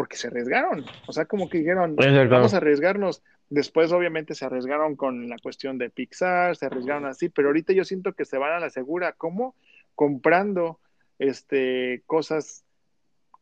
porque 0.00 0.16
se 0.16 0.28
arriesgaron, 0.28 0.86
o 1.06 1.12
sea, 1.12 1.26
como 1.26 1.50
que 1.50 1.58
dijeron, 1.58 1.94
vamos 1.94 2.54
a 2.54 2.56
arriesgarnos. 2.56 3.22
Después, 3.50 3.92
obviamente, 3.92 4.34
se 4.34 4.46
arriesgaron 4.46 4.96
con 4.96 5.28
la 5.28 5.36
cuestión 5.36 5.76
de 5.76 5.90
Pixar, 5.90 6.56
se 6.56 6.64
arriesgaron 6.64 7.04
así, 7.04 7.28
pero 7.28 7.48
ahorita 7.48 7.74
yo 7.74 7.84
siento 7.84 8.14
que 8.14 8.24
se 8.24 8.38
van 8.38 8.54
a 8.54 8.60
la 8.60 8.70
segura. 8.70 9.12
¿Cómo? 9.12 9.54
Comprando 9.94 10.80
este, 11.18 12.02
cosas 12.06 12.64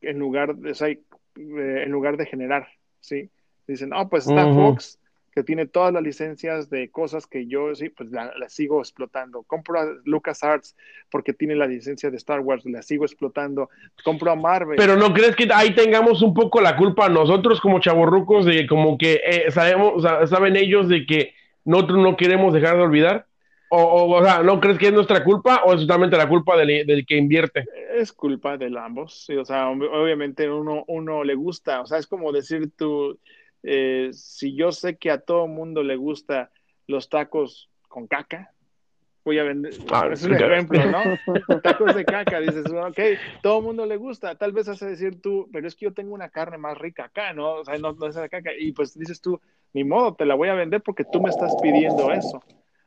en 0.01 0.19
lugar 0.19 0.57
de, 0.57 0.73
o 0.73 0.75
sea, 0.75 0.89
eh, 0.89 0.99
en 1.37 1.93
lugar 1.93 2.17
de 2.17 2.27
generar, 2.27 2.67
¿sí? 2.99 3.31
Dicen, 3.69 3.93
oh, 3.93 4.09
pues 4.09 4.27
está. 4.27 4.53
Fox, 4.53 4.98
que 5.39 5.45
tiene 5.45 5.67
todas 5.67 5.93
las 5.93 6.03
licencias 6.03 6.69
de 6.69 6.91
cosas 6.91 7.29
que 7.29 7.47
yo, 7.47 7.73
sí, 7.77 7.91
pues 7.91 8.11
la, 8.11 8.33
la 8.37 8.49
sigo 8.49 8.81
explotando. 8.81 9.45
Compro 9.45 9.79
a 9.79 9.87
LucasArts 10.05 10.77
porque 11.13 11.33
tiene 11.33 11.55
la 11.55 11.67
licencia 11.69 12.11
de 12.11 12.17
Star 12.17 12.41
Wars, 12.41 12.65
la 12.67 12.83
sigo 12.83 13.05
explotando. 13.05 13.71
Compro 14.03 14.33
a 14.33 14.35
Marvel. 14.35 14.77
Pero 14.77 14.97
no 14.97 15.15
crees 15.15 15.37
que 15.37 15.47
ahí 15.55 15.77
tengamos 15.77 16.23
un 16.23 16.35
poco 16.35 16.61
la 16.61 16.77
culpa 16.77 17.09
nosotros 17.09 17.61
como 17.61 17.79
chavorrucos 17.79 18.47
de 18.47 18.67
como 18.67 18.99
que 18.99 19.21
eh, 19.25 19.51
sabemos, 19.53 19.93
o 19.95 20.01
sea, 20.01 20.27
saben 20.27 20.57
ellos 20.57 20.89
de 20.89 21.07
que 21.07 21.35
nosotros 21.65 21.99
no 22.03 22.17
queremos 22.17 22.53
dejar 22.53 22.77
de 22.77 22.83
olvidar? 22.83 23.27
O, 23.71 23.81
o, 23.81 24.17
o 24.19 24.25
sea, 24.25 24.43
¿no 24.43 24.59
crees 24.61 24.79
que 24.79 24.87
es 24.87 24.93
nuestra 24.93 25.23
culpa 25.23 25.63
o 25.67 25.75
es 25.75 25.83
totalmente 25.83 26.17
la 26.17 26.29
culpa 26.29 26.57
del, 26.57 26.85
del 26.85 27.07
que 27.07 27.17
invierte? 27.17 27.65
es 27.95 28.13
culpa 28.13 28.57
de 28.57 28.73
ambos, 28.79 29.25
sí, 29.27 29.35
o 29.37 29.45
sea, 29.45 29.69
ob- 29.71 29.91
obviamente 29.93 30.49
uno, 30.51 30.85
uno 30.87 31.23
le 31.25 31.35
gusta, 31.35 31.81
o 31.83 31.87
sea, 31.87 31.99
es 31.99 32.07
como 32.07 32.33
decir 32.33 32.71
tú, 32.77 33.19
eh, 33.63 34.11
si 34.13 34.55
yo 34.55 34.73
sé 34.73 34.97
que 34.97 35.11
a 35.11 35.21
todo 35.21 35.47
mundo 35.47 35.83
le 35.83 35.97
gusta 35.97 36.51
los 36.87 37.09
tacos 37.09 37.71
con 37.89 38.07
caca, 38.07 38.53
voy 39.25 39.39
a 39.39 39.43
vender, 39.43 39.75
Ah, 39.91 40.09
es 40.11 40.23
un 40.25 40.35
claro. 40.35 40.55
ejemplo, 40.55 40.91
¿no? 40.91 41.03
Tacos 41.63 41.95
de 41.95 42.05
caca, 42.05 42.41
dices, 42.41 42.67
ok, 42.71 42.99
todo 43.43 43.61
mundo 43.61 43.85
le 43.85 43.97
gusta, 43.97 44.35
tal 44.37 44.53
vez 44.53 44.69
a 44.69 44.87
decir 44.87 45.21
tú, 45.21 45.49
pero 45.53 45.69
es 45.69 45.75
que 45.75 45.85
yo 45.85 45.93
tengo 45.93 46.15
una 46.15 46.31
carne 46.31 46.57
más 46.57 46.79
rica 46.79 47.05
acá, 47.05 47.33
¿no? 47.35 47.57
O 47.57 47.65
sea, 47.65 47.77
no, 47.79 47.93
no 47.93 48.07
es 48.07 48.17
la 48.17 48.29
caca, 48.29 48.51
y 48.59 48.73
pues 48.73 48.99
dices 48.99 49.21
tú, 49.21 49.41
ni 49.75 49.85
modo, 49.85 50.15
te 50.15 50.25
la 50.25 50.35
voy 50.35 50.49
a 50.49 50.55
vender 50.55 50.83
porque 50.83 51.05
tú 51.05 51.21
me 51.21 51.29
estás 51.29 51.55
pidiendo 51.61 52.11
eso. 52.11 52.43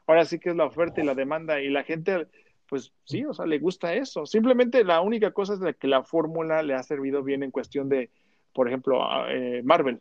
Ahora 0.08 0.26
sí 0.26 0.40
que 0.40 0.50
es 0.50 0.56
la 0.56 0.66
oferta 0.66 1.00
y 1.00 1.06
la 1.06 1.14
demanda, 1.14 1.62
y 1.62 1.70
la 1.70 1.84
gente 1.84 2.28
pues 2.72 2.94
sí, 3.04 3.26
o 3.26 3.34
sea, 3.34 3.46
le 3.46 3.60
gusta 3.60 3.94
eso. 3.96 4.26
Simplemente 4.26 4.86
la 4.86 5.02
única 5.02 5.32
cosa 5.32 5.56
es 5.56 5.60
de 5.60 5.74
que 5.74 5.90
la 5.90 6.04
fórmula 6.04 6.64
le 6.64 6.74
ha 6.74 6.82
servido 6.84 7.22
bien 7.22 7.44
en 7.44 7.52
cuestión 7.52 7.90
de, 7.90 8.10
por 8.54 8.70
ejemplo, 8.70 9.04
a, 9.04 9.26
eh, 9.30 9.62
Marvel. 9.62 10.00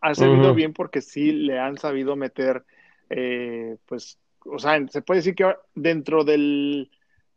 Ha 0.00 0.14
servido 0.14 0.54
bien 0.54 0.72
porque 0.72 1.00
sí 1.00 1.32
le 1.32 1.58
han 1.58 1.76
sabido 1.76 2.16
meter, 2.16 2.64
eh, 3.10 3.76
pues, 3.86 4.18
o 4.44 4.58
sea, 4.58 4.86
se 4.88 5.02
puede 5.02 5.18
decir 5.20 5.34
que 5.34 5.54
dentro 5.74 6.24
de 6.24 6.88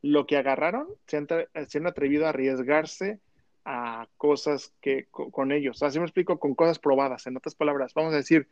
lo 0.02 0.26
que 0.26 0.38
agarraron, 0.38 0.88
se 1.08 1.18
han, 1.18 1.28
se 1.68 1.78
han 1.78 1.88
atrevido 1.88 2.26
a 2.26 2.30
arriesgarse 2.30 3.20
a 3.66 4.08
cosas 4.18 4.74
que 4.82 5.08
co- 5.12 5.32
con 5.32 5.52
ellos. 5.52 5.80
Si 5.90 6.00
me 6.00 6.06
explico, 6.06 6.40
con 6.40 6.56
cosas 6.56 6.80
probadas, 6.80 7.28
en 7.28 7.38
otras 7.38 7.56
palabras. 7.56 7.94
Vamos 7.94 8.14
a 8.14 8.18
decir, 8.18 8.48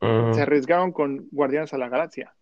se 0.00 0.40
arriesgaron 0.42 0.92
con 0.92 1.28
Guardianes 1.30 1.72
a 1.72 1.78
la 1.78 1.88
Galaxia. 1.88 2.34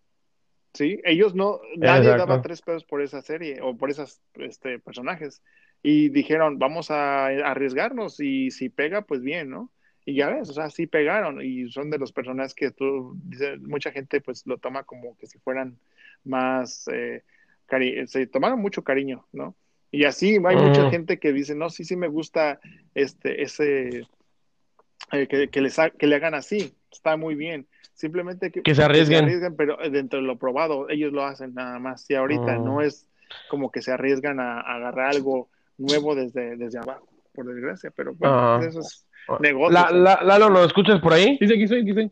¿Sí? 0.75 1.01
Ellos 1.05 1.35
no, 1.35 1.61
nadie 1.77 2.09
Exacto. 2.09 2.27
daba 2.27 2.43
tres 2.43 2.63
pesos 2.63 2.85
por 2.85 3.03
esa 3.03 3.21
serie 3.21 3.61
o 3.61 3.77
por 3.77 3.91
esos 3.91 4.21
este, 4.35 4.79
personajes. 4.79 5.43
Y 5.83 6.09
dijeron, 6.09 6.59
vamos 6.59 6.91
a 6.91 7.27
arriesgarnos 7.27 8.21
y 8.21 8.51
si 8.51 8.69
pega, 8.71 9.03
pues 9.03 9.21
bien, 9.21 9.51
¿no? 9.51 9.71
Y 10.05 10.15
ya 10.17 10.29
ves, 10.31 10.51
o 10.51 10.53
sea, 10.53 10.69
sí 10.71 10.87
pegaron 10.87 11.41
y 11.41 11.71
son 11.71 11.91
de 11.91 11.99
los 11.99 12.13
personajes 12.13 12.55
que 12.55 12.71
tú, 12.73 13.17
dice, 13.25 13.57
mucha 13.59 13.93
gente 13.93 14.21
pues 14.21 14.47
lo 14.47 14.59
toma 14.59 14.83
como 14.83 15.17
que 15.17 15.27
si 15.27 15.39
fueran 15.39 15.79
más, 16.25 16.89
eh, 16.93 17.23
cari 17.67 18.07
se 18.09 18.27
tomaron 18.27 18.61
mucho 18.61 18.83
cariño, 18.83 19.27
¿no? 19.33 19.55
Y 19.91 20.05
así 20.05 20.39
hay 20.45 20.57
mucha 20.57 20.89
gente 20.91 21.19
que 21.19 21.33
dice, 21.33 21.55
no, 21.55 21.69
sí, 21.71 21.85
sí 21.85 21.97
me 21.97 22.09
gusta 22.09 22.59
este, 22.95 23.43
ese, 23.43 24.07
eh, 25.13 25.27
que, 25.29 25.49
que, 25.49 25.61
les 25.61 25.79
ha- 25.79 25.91
que 25.91 26.07
le 26.07 26.17
hagan 26.17 26.35
así, 26.35 26.75
está 26.91 27.17
muy 27.17 27.35
bien. 27.35 27.67
Simplemente 27.95 28.51
que, 28.51 28.63
Que 28.63 28.75
se 28.75 28.83
arriesguen. 28.83 29.55
pero 29.55 29.77
dentro 29.91 30.21
de 30.21 30.27
lo 30.27 30.37
probado, 30.39 30.89
ellos 30.89 31.13
lo 31.13 31.25
hacen 31.25 31.53
nada 31.55 31.79
más. 31.79 32.09
Y 32.11 32.15
ahorita 32.15 32.59
Mm. 32.59 32.65
no 32.65 32.81
es 32.81 33.07
como 33.49 33.71
que 33.71 33.83
se 33.83 33.93
arriesgan 33.93 34.41
a, 34.41 34.61
a 34.61 34.77
agarrar 34.77 35.11
algo 35.15 35.49
nuevo 35.77 36.15
desde, 36.15 36.57
desde 36.57 36.79
abajo, 36.79 37.07
por 37.35 37.47
desgracia, 37.47 37.91
pero 37.95 38.15
bueno, 38.15 38.63
eso 38.63 38.81
es 38.81 39.07
negocio. 39.41 39.71
La, 39.79 39.91
la, 39.91 40.23
Lalo, 40.23 40.51
¿nos 40.51 40.67
escuchas 40.67 41.01
por 41.01 41.13
ahí? 41.13 41.39
Dice 41.41 41.55
aquí 41.55 41.63
estoy, 41.65 41.81
aquí 41.81 41.91
estoy. 41.91 42.11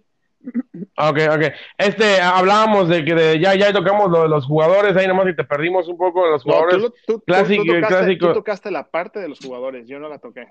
Ok, 0.97 1.19
ok. 1.37 1.53
Este, 1.77 2.21
hablábamos 2.21 2.89
de 2.89 3.05
que 3.05 3.15
de- 3.15 3.39
ya, 3.41 3.55
ya 3.55 3.73
tocamos 3.73 4.11
lo 4.11 4.23
de 4.23 4.29
los 4.29 4.47
jugadores, 4.47 4.97
ahí 4.97 5.07
nomás 5.07 5.27
y 5.29 5.37
te 5.37 5.45
perdimos 5.45 5.87
un 5.89 5.99
poco 5.99 6.25
de 6.25 6.31
los 6.31 6.47
No, 6.47 6.53
jugadores. 6.55 6.83
lo- 6.83 6.91
tú- 6.91 6.97
tú- 7.07 7.23
clásico- 7.27 7.63
tú 7.65 7.73
tocaste, 7.75 7.95
clásico. 7.97 8.27
tú 8.29 8.33
tocaste 8.35 8.71
la 8.71 8.89
parte 8.91 9.21
de 9.21 9.29
los 9.29 9.39
jugadores, 9.39 9.87
yo 9.87 9.99
no 9.99 10.09
la 10.09 10.19
toqué. 10.19 10.47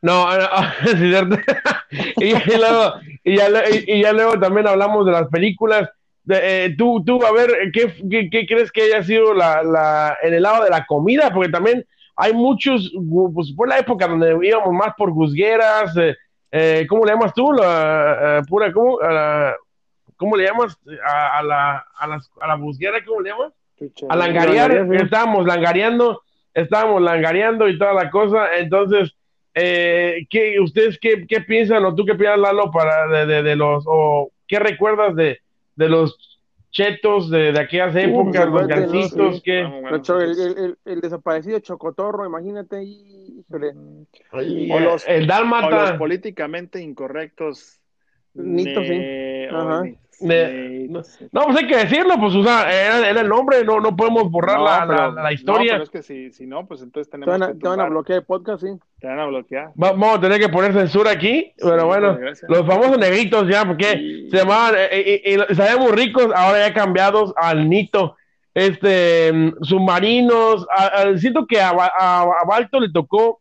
No, 0.00 0.26
no, 0.36 0.46
sí, 0.86 0.96
cierto. 1.10 1.36
y, 2.16 2.24
y 2.28 2.56
luego, 2.58 2.94
y, 3.24 3.36
ya, 3.36 3.48
y 3.86 4.02
ya 4.02 4.12
luego 4.12 4.38
también 4.40 4.66
hablamos 4.68 5.04
de 5.04 5.12
las 5.12 5.28
películas. 5.28 5.90
De, 6.24 6.64
eh, 6.66 6.74
tú, 6.76 7.04
tú, 7.04 7.24
a 7.24 7.30
ver, 7.30 7.52
¿qué, 7.72 7.92
qué, 8.10 8.28
qué 8.30 8.46
crees 8.46 8.72
que 8.72 8.82
haya 8.82 9.02
sido 9.04 9.32
la, 9.32 9.62
la, 9.62 10.16
en 10.22 10.34
el 10.34 10.42
lado 10.42 10.64
de 10.64 10.70
la 10.70 10.84
comida? 10.86 11.30
Porque 11.32 11.50
también 11.50 11.86
hay 12.16 12.32
muchos, 12.32 12.92
pues 13.34 13.54
fue 13.54 13.68
la 13.68 13.78
época 13.78 14.08
donde 14.08 14.36
íbamos 14.42 14.72
más 14.72 14.94
por 14.96 15.10
guzgueras, 15.10 15.96
eh, 15.96 16.16
eh, 16.50 16.86
¿cómo 16.88 17.04
le 17.04 17.12
llamas 17.12 17.34
tú? 17.34 17.52
La, 17.52 18.38
eh, 18.38 18.42
pura, 18.48 18.72
¿cómo, 18.72 18.98
la- 19.00 19.54
¿cómo 20.16 20.36
le 20.36 20.44
llamas? 20.46 20.78
A, 21.04 21.38
a 21.38 21.42
la, 21.42 21.86
a, 21.98 22.06
las, 22.06 22.30
a 22.40 22.46
la 22.48 22.54
busguera, 22.54 23.04
¿cómo 23.04 23.20
le 23.20 23.30
llamas? 23.30 23.52
A 24.08 24.16
langarear, 24.16 24.70
Langarear, 24.72 24.98
sí. 24.98 25.04
estábamos 25.04 25.44
langareando, 25.46 26.22
estábamos 26.54 27.02
langareando 27.02 27.68
y 27.68 27.78
toda 27.78 27.92
la 27.92 28.10
cosa. 28.10 28.56
Entonces, 28.56 29.14
eh, 29.52 30.26
¿qué, 30.30 30.58
¿ustedes 30.60 30.98
qué, 30.98 31.26
qué 31.26 31.42
piensan 31.42 31.84
o 31.84 31.94
tú 31.94 32.06
qué 32.06 32.14
piensas, 32.14 32.38
Lalo, 32.38 32.70
para 32.70 33.06
de, 33.08 33.26
de, 33.26 33.42
de 33.42 33.56
los, 33.56 33.84
o 33.86 34.30
qué 34.48 34.58
recuerdas 34.58 35.14
de, 35.14 35.40
de 35.74 35.88
los 35.90 36.35
chetos 36.76 37.30
de, 37.30 37.52
de 37.52 37.58
aquellas 37.60 37.96
épocas, 37.96 38.44
los 38.46 38.68
verde, 38.68 38.86
¿no? 38.86 38.92
gancitos, 38.92 39.36
Sí. 39.36 39.42
que... 39.42 39.62
Vamos, 39.62 39.98
hecho, 39.98 40.20
el, 40.20 40.38
el, 40.38 40.58
el, 40.58 40.78
el 40.84 41.00
desaparecido 41.00 41.58
Chocotorro, 41.60 42.26
imagínate, 42.26 42.82
y- 42.84 43.40
híjole. 43.40 43.72
y, 44.44 44.70
O 44.70 44.80
los- 44.80 45.08
el 45.08 45.16
o 45.16 45.18
los 45.20 45.26
dálmata, 45.26 45.98
políticamente 45.98 46.80
incorrectos. 46.80 47.80
Nito, 48.34 48.82
sí. 48.82 48.90
ne- 48.90 49.48
Ajá. 49.50 49.84
O 50.20 50.24
ni- 50.24 50.28
Ne- 50.28 50.88
ne- 50.88 51.00
no, 51.32 51.42
pues 51.44 51.56
hay 51.58 51.66
que 51.66 51.76
decirlo, 51.76 52.14
pues, 52.18 52.34
o 52.34 52.42
sea, 52.42 52.70
era, 52.72 53.08
era 53.08 53.20
el 53.20 53.28
nombre, 53.28 53.64
no, 53.64 53.80
no 53.80 53.94
podemos 53.96 54.30
borrar 54.30 54.58
No, 54.58 54.64
la, 54.64 54.84
pero- 54.86 55.12
la, 55.12 55.22
la 55.24 55.32
historia. 55.32 55.72
No, 55.72 55.78
pero 55.78 55.82
es 55.84 55.90
que 55.90 56.02
si, 56.02 56.30
si 56.32 56.46
no, 56.46 56.66
pues 56.66 56.80
entonces 56.82 57.10
Te 57.10 57.18
tenemos 57.18 57.38
van, 57.38 57.42
a, 57.42 57.52
que 57.52 57.58
te 57.58 57.68
van 57.68 57.80
a 57.80 57.84
tumbar, 57.84 57.90
bloquear 57.90 58.18
el 58.20 58.24
podcast, 58.24 58.62
sí. 58.62 58.68
te 59.00 59.06
van 59.06 59.18
a 59.20 59.26
bloquear. 59.26 59.66
Va- 59.70 59.90
Vamos 59.92 60.18
a 60.18 60.20
tener 60.20 60.40
que 60.40 60.48
poner 60.48 60.72
censura 60.72 61.10
aquí, 61.10 61.52
pero 61.58 61.80
Sí, 61.80 61.86
bueno, 61.86 62.18
los 62.48 62.66
famosos 62.66 62.98
negritos 62.98 63.46
ya, 63.48 63.64
porque 63.64 63.84
Sí. 63.92 64.30
se 64.30 64.36
llamaban, 64.38 64.74
eh, 64.78 65.22
y, 65.24 65.32
y, 65.34 65.38
y 65.50 65.54
sabemos 65.54 65.90
ricos, 65.92 66.28
ahora 66.34 66.66
ya 66.68 66.72
cambiados 66.74 67.32
al 67.36 67.68
Nito, 67.68 68.16
este, 68.54 69.30
mm, 69.32 69.62
submarinos, 69.62 70.66
a- 70.74 70.86
a- 71.02 71.18
siento 71.18 71.46
que 71.46 71.60
a, 71.60 71.70
a 71.70 72.26
Balto 72.48 72.80
le 72.80 72.90
tocó 72.90 73.40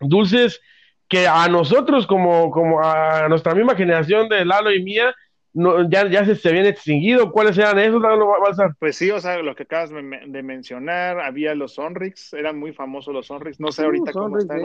dulces 0.00 0.60
que 1.08 1.26
a 1.28 1.46
nosotros, 1.48 2.06
como, 2.06 2.50
como 2.50 2.80
a 2.82 3.28
nuestra 3.28 3.54
misma 3.54 3.74
generación 3.76 4.28
de 4.28 4.44
Lalo 4.44 4.72
y 4.72 4.82
mía, 4.82 5.14
no, 5.54 5.88
ya, 5.90 6.08
ya 6.10 6.24
se, 6.24 6.34
se 6.36 6.48
habían 6.48 6.66
extinguido. 6.66 7.30
¿Cuáles 7.32 7.58
eran 7.58 7.78
esos, 7.78 8.00
Lalo 8.00 8.26
Balsa? 8.40 8.74
Pues 8.78 8.96
sí, 8.96 9.10
o 9.10 9.20
sea, 9.20 9.38
lo 9.42 9.54
que 9.54 9.62
acabas 9.62 9.90
de, 9.90 10.02
de 10.26 10.42
mencionar, 10.42 11.20
había 11.20 11.54
los 11.54 11.74
Sonrix, 11.74 12.32
eran 12.32 12.58
muy 12.58 12.72
famosos 12.72 13.14
los 13.14 13.26
Sonrix, 13.28 13.60
no 13.60 13.70
sé 13.70 13.82
Uh, 13.82 13.84
ahorita 13.84 14.12
cómo 14.12 14.36
Sonrix, 14.36 14.42
están, 14.42 14.60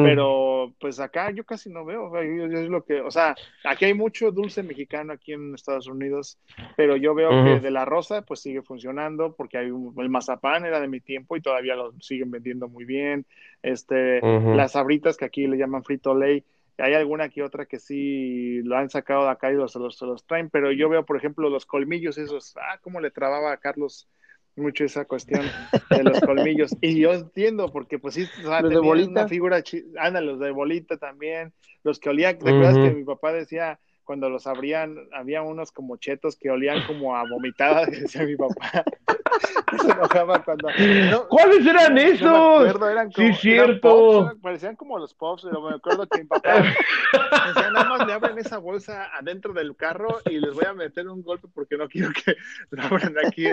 pero 0.00 0.74
pues 0.78 1.00
acá 1.00 1.30
yo 1.32 1.44
casi 1.44 1.68
no 1.70 1.84
veo, 1.84 2.06
o 2.06 2.12
sea, 2.12 2.22
yo- 2.22 2.46
yo 2.46 2.58
es 2.60 2.68
lo 2.68 2.84
que, 2.84 3.00
o 3.00 3.10
sea, 3.10 3.36
aquí 3.64 3.86
hay 3.86 3.94
mucho 3.94 4.30
dulce 4.30 4.62
mexicano 4.62 5.12
aquí 5.12 5.32
en 5.32 5.54
Estados 5.56 5.88
Unidos, 5.88 6.38
pero 6.76 6.96
yo 6.96 7.14
veo 7.16 7.40
que 7.40 7.58
de 7.58 7.70
la 7.72 7.84
rosa 7.84 8.22
pues 8.22 8.40
sigue 8.40 8.62
funcionando 8.62 9.34
porque 9.34 9.58
hay 9.58 9.70
un- 9.72 9.92
el 10.00 10.08
mazapán 10.08 10.64
era 10.64 10.80
de 10.80 10.86
mi 10.88 11.00
tiempo 11.00 11.36
y 11.36 11.40
todavía 11.42 11.74
lo 11.74 11.92
siguen 12.00 12.30
vendiendo 12.30 12.68
muy 12.68 12.84
bien, 12.84 13.26
este, 13.62 14.26
las 14.50 14.72
sabritas 14.72 15.16
que 15.16 15.24
aquí 15.24 15.46
le 15.48 15.56
llaman 15.58 15.82
frito 15.84 16.14
lay, 16.14 16.44
hay 16.78 16.94
alguna 16.94 17.28
que 17.28 17.42
otra 17.42 17.66
que 17.66 17.78
sí 17.78 18.62
lo 18.62 18.76
han 18.76 18.90
sacado 18.90 19.24
de 19.24 19.30
acá 19.30 19.50
y 19.50 19.54
los, 19.54 19.74
los, 19.76 20.00
los 20.02 20.26
traen, 20.26 20.50
pero 20.50 20.72
yo 20.72 20.88
veo, 20.88 21.04
por 21.04 21.16
ejemplo, 21.16 21.50
los 21.50 21.66
colmillos 21.66 22.18
esos, 22.18 22.54
ah, 22.56 22.78
cómo 22.82 23.00
le 23.00 23.10
trababa 23.10 23.52
a 23.52 23.58
Carlos 23.58 24.08
mucho 24.56 24.84
esa 24.84 25.04
cuestión 25.04 25.54
de 25.92 26.04
los 26.04 26.22
colmillos. 26.22 26.76
Y 26.80 27.00
yo 27.00 27.12
entiendo, 27.12 27.72
porque 27.72 27.98
pues 27.98 28.14
sí, 28.14 28.30
o 28.44 28.48
sea, 28.48 28.64
Los 28.64 28.72
de 28.74 28.80
tenían 28.80 28.80
bolita. 28.80 29.10
una 29.10 29.26
figura, 29.26 29.62
chi- 29.62 29.84
anda, 29.98 30.20
los 30.20 30.38
de 30.40 30.50
bolita 30.50 30.96
también, 30.98 31.52
los 31.82 31.98
que 32.00 32.10
olían, 32.10 32.38
¿te 32.38 32.50
acuerdas 32.50 32.78
que 32.78 32.90
mi 32.92 33.04
papá 33.04 33.32
decía, 33.32 33.80
cuando 34.08 34.30
los 34.30 34.46
abrían, 34.46 34.96
había 35.12 35.42
unos 35.42 35.70
como 35.70 35.98
chetos 35.98 36.36
que 36.36 36.50
olían 36.50 36.86
como 36.86 37.14
a 37.14 37.24
vomitada, 37.28 37.84
decía 37.86 38.24
mi 38.24 38.36
papá. 38.36 38.82
se 39.82 39.90
enojaba 39.92 40.42
cuando. 40.42 40.72
no, 41.10 41.28
¿Cuáles 41.28 41.66
eran 41.66 41.98
no 42.18 42.28
me 42.30 42.38
esos? 42.38 42.38
acuerdo, 42.38 42.88
eran 42.88 43.12
Sí, 43.14 43.32
eran 43.52 43.74
cierto. 43.74 43.78
pops, 43.80 44.40
parecían 44.40 44.76
como 44.76 44.98
los 44.98 45.14
pops, 45.14 45.42
pero 45.44 45.60
me 45.60 45.74
acuerdo 45.74 46.08
que 46.08 46.18
mi 46.18 46.24
papá 46.24 46.62
decía, 47.42 47.70
nada 47.70 47.84
más 47.84 48.06
le 48.06 48.14
abren 48.14 48.38
esa 48.38 48.58
bolsa 48.58 49.10
adentro 49.14 49.52
del 49.52 49.76
carro 49.76 50.22
y 50.24 50.38
les 50.40 50.54
voy 50.54 50.64
a 50.64 50.72
meter 50.74 51.08
un 51.08 51.22
golpe 51.22 51.48
porque 51.54 51.76
no 51.76 51.88
quiero 51.88 52.10
que 52.12 52.36
lo 52.70 52.82
abran 52.82 53.14
aquí, 53.26 53.46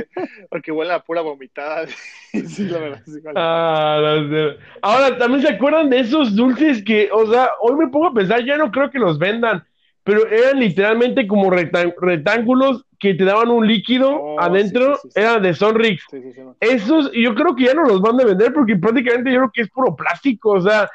porque 0.49 0.71
huele 0.71 0.93
a 0.93 1.01
pura 1.03 1.21
vomitada. 1.21 1.85
sí, 2.47 2.69
la 2.69 2.79
verdad, 2.79 3.03
sí, 3.05 3.19
vale. 3.21 3.37
Ah. 3.37 4.55
Ahora, 4.81 5.17
también 5.17 5.41
se 5.41 5.49
acuerdan 5.49 5.89
de 5.89 5.99
esos 5.99 6.35
dulces 6.35 6.83
que, 6.83 7.09
o 7.11 7.25
sea, 7.31 7.49
hoy 7.61 7.75
me 7.75 7.87
pongo 7.89 8.07
a 8.07 8.13
pensar, 8.13 8.43
ya 8.45 8.57
no 8.57 8.71
creo 8.71 8.89
que 8.89 8.99
los 8.99 9.19
vendan, 9.19 9.65
pero 10.05 10.27
eran 10.27 10.59
literalmente 10.59 11.27
como 11.27 11.49
rectán- 11.49 11.93
rectángulos 11.99 12.85
que 12.99 13.15
te 13.15 13.25
daban 13.25 13.49
un 13.49 13.67
líquido 13.67 14.11
Oh, 14.15 14.39
adentro, 14.39 14.95
sí, 14.95 15.01
sí, 15.01 15.07
sí, 15.09 15.13
sí. 15.15 15.19
eran 15.19 15.41
de 15.41 15.53
Sonrix. 15.53 16.03
Sí, 16.09 16.21
sí, 16.21 16.31
sí, 16.31 16.41
no. 16.41 16.55
Esos, 16.59 17.11
yo 17.11 17.33
creo 17.35 17.55
que 17.55 17.65
ya 17.65 17.73
no 17.73 17.83
los 17.83 18.01
van 18.01 18.21
a 18.21 18.23
vender 18.23 18.53
porque 18.53 18.75
prácticamente 18.77 19.31
yo 19.31 19.39
creo 19.39 19.51
que 19.53 19.61
es 19.63 19.69
puro 19.69 19.95
plástico, 19.95 20.51
o 20.51 20.61
sea, 20.61 20.89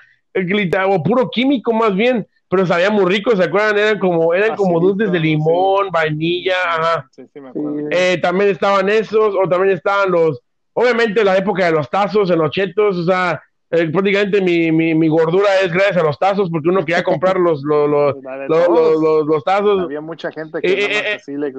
o 0.88 1.02
puro 1.02 1.28
químico 1.28 1.72
más 1.72 1.94
bien, 1.94 2.24
pero 2.48 2.64
sabían 2.64 2.94
muy 2.94 3.04
ricos, 3.06 3.36
¿se 3.36 3.44
acuerdan? 3.44 3.76
Eran 3.78 3.98
como, 3.98 4.32
eran 4.32 4.56
como 4.56 4.78
dulces 4.80 5.10
de 5.12 5.18
limón, 5.20 5.90
vainilla, 5.90 6.54
ajá. 6.68 7.08
Sí, 7.10 7.24
sí, 7.32 7.40
me. 7.40 7.50
Eh, 7.90 8.18
también 8.18 8.50
estaban 8.50 8.88
esos, 8.88 9.34
o 9.34 9.48
también 9.48 9.74
estaban 9.76 10.10
los, 10.10 10.40
obviamente 10.72 11.24
la 11.24 11.36
época 11.36 11.66
de 11.66 11.72
los 11.72 11.90
tazos, 11.90 12.30
en 12.30 12.38
los 12.38 12.50
chetos, 12.52 12.96
o 12.96 13.04
sea, 13.04 13.42
eh, 13.70 13.88
prácticamente 13.90 14.40
mi, 14.40 14.72
mi, 14.72 14.94
mi 14.94 15.08
gordura 15.08 15.60
es 15.62 15.72
gracias 15.72 15.98
a 15.98 16.02
los 16.02 16.18
tazos, 16.18 16.50
porque 16.50 16.68
uno 16.68 16.84
quería 16.84 17.02
comprar 17.02 17.38
los, 17.38 17.62
los, 17.62 17.88
los, 17.88 18.16
los, 18.48 19.26
los- 19.26 19.44
tazos. 19.44 19.84
Había 19.84 20.00
mucha 20.00 20.30
gente 20.32 20.60
que 20.60 20.72
Eh, 20.72 20.76
nada 20.88 20.94
más 20.94 21.02
eh, 21.04 21.14
así 21.14 21.36
le... 21.36 21.54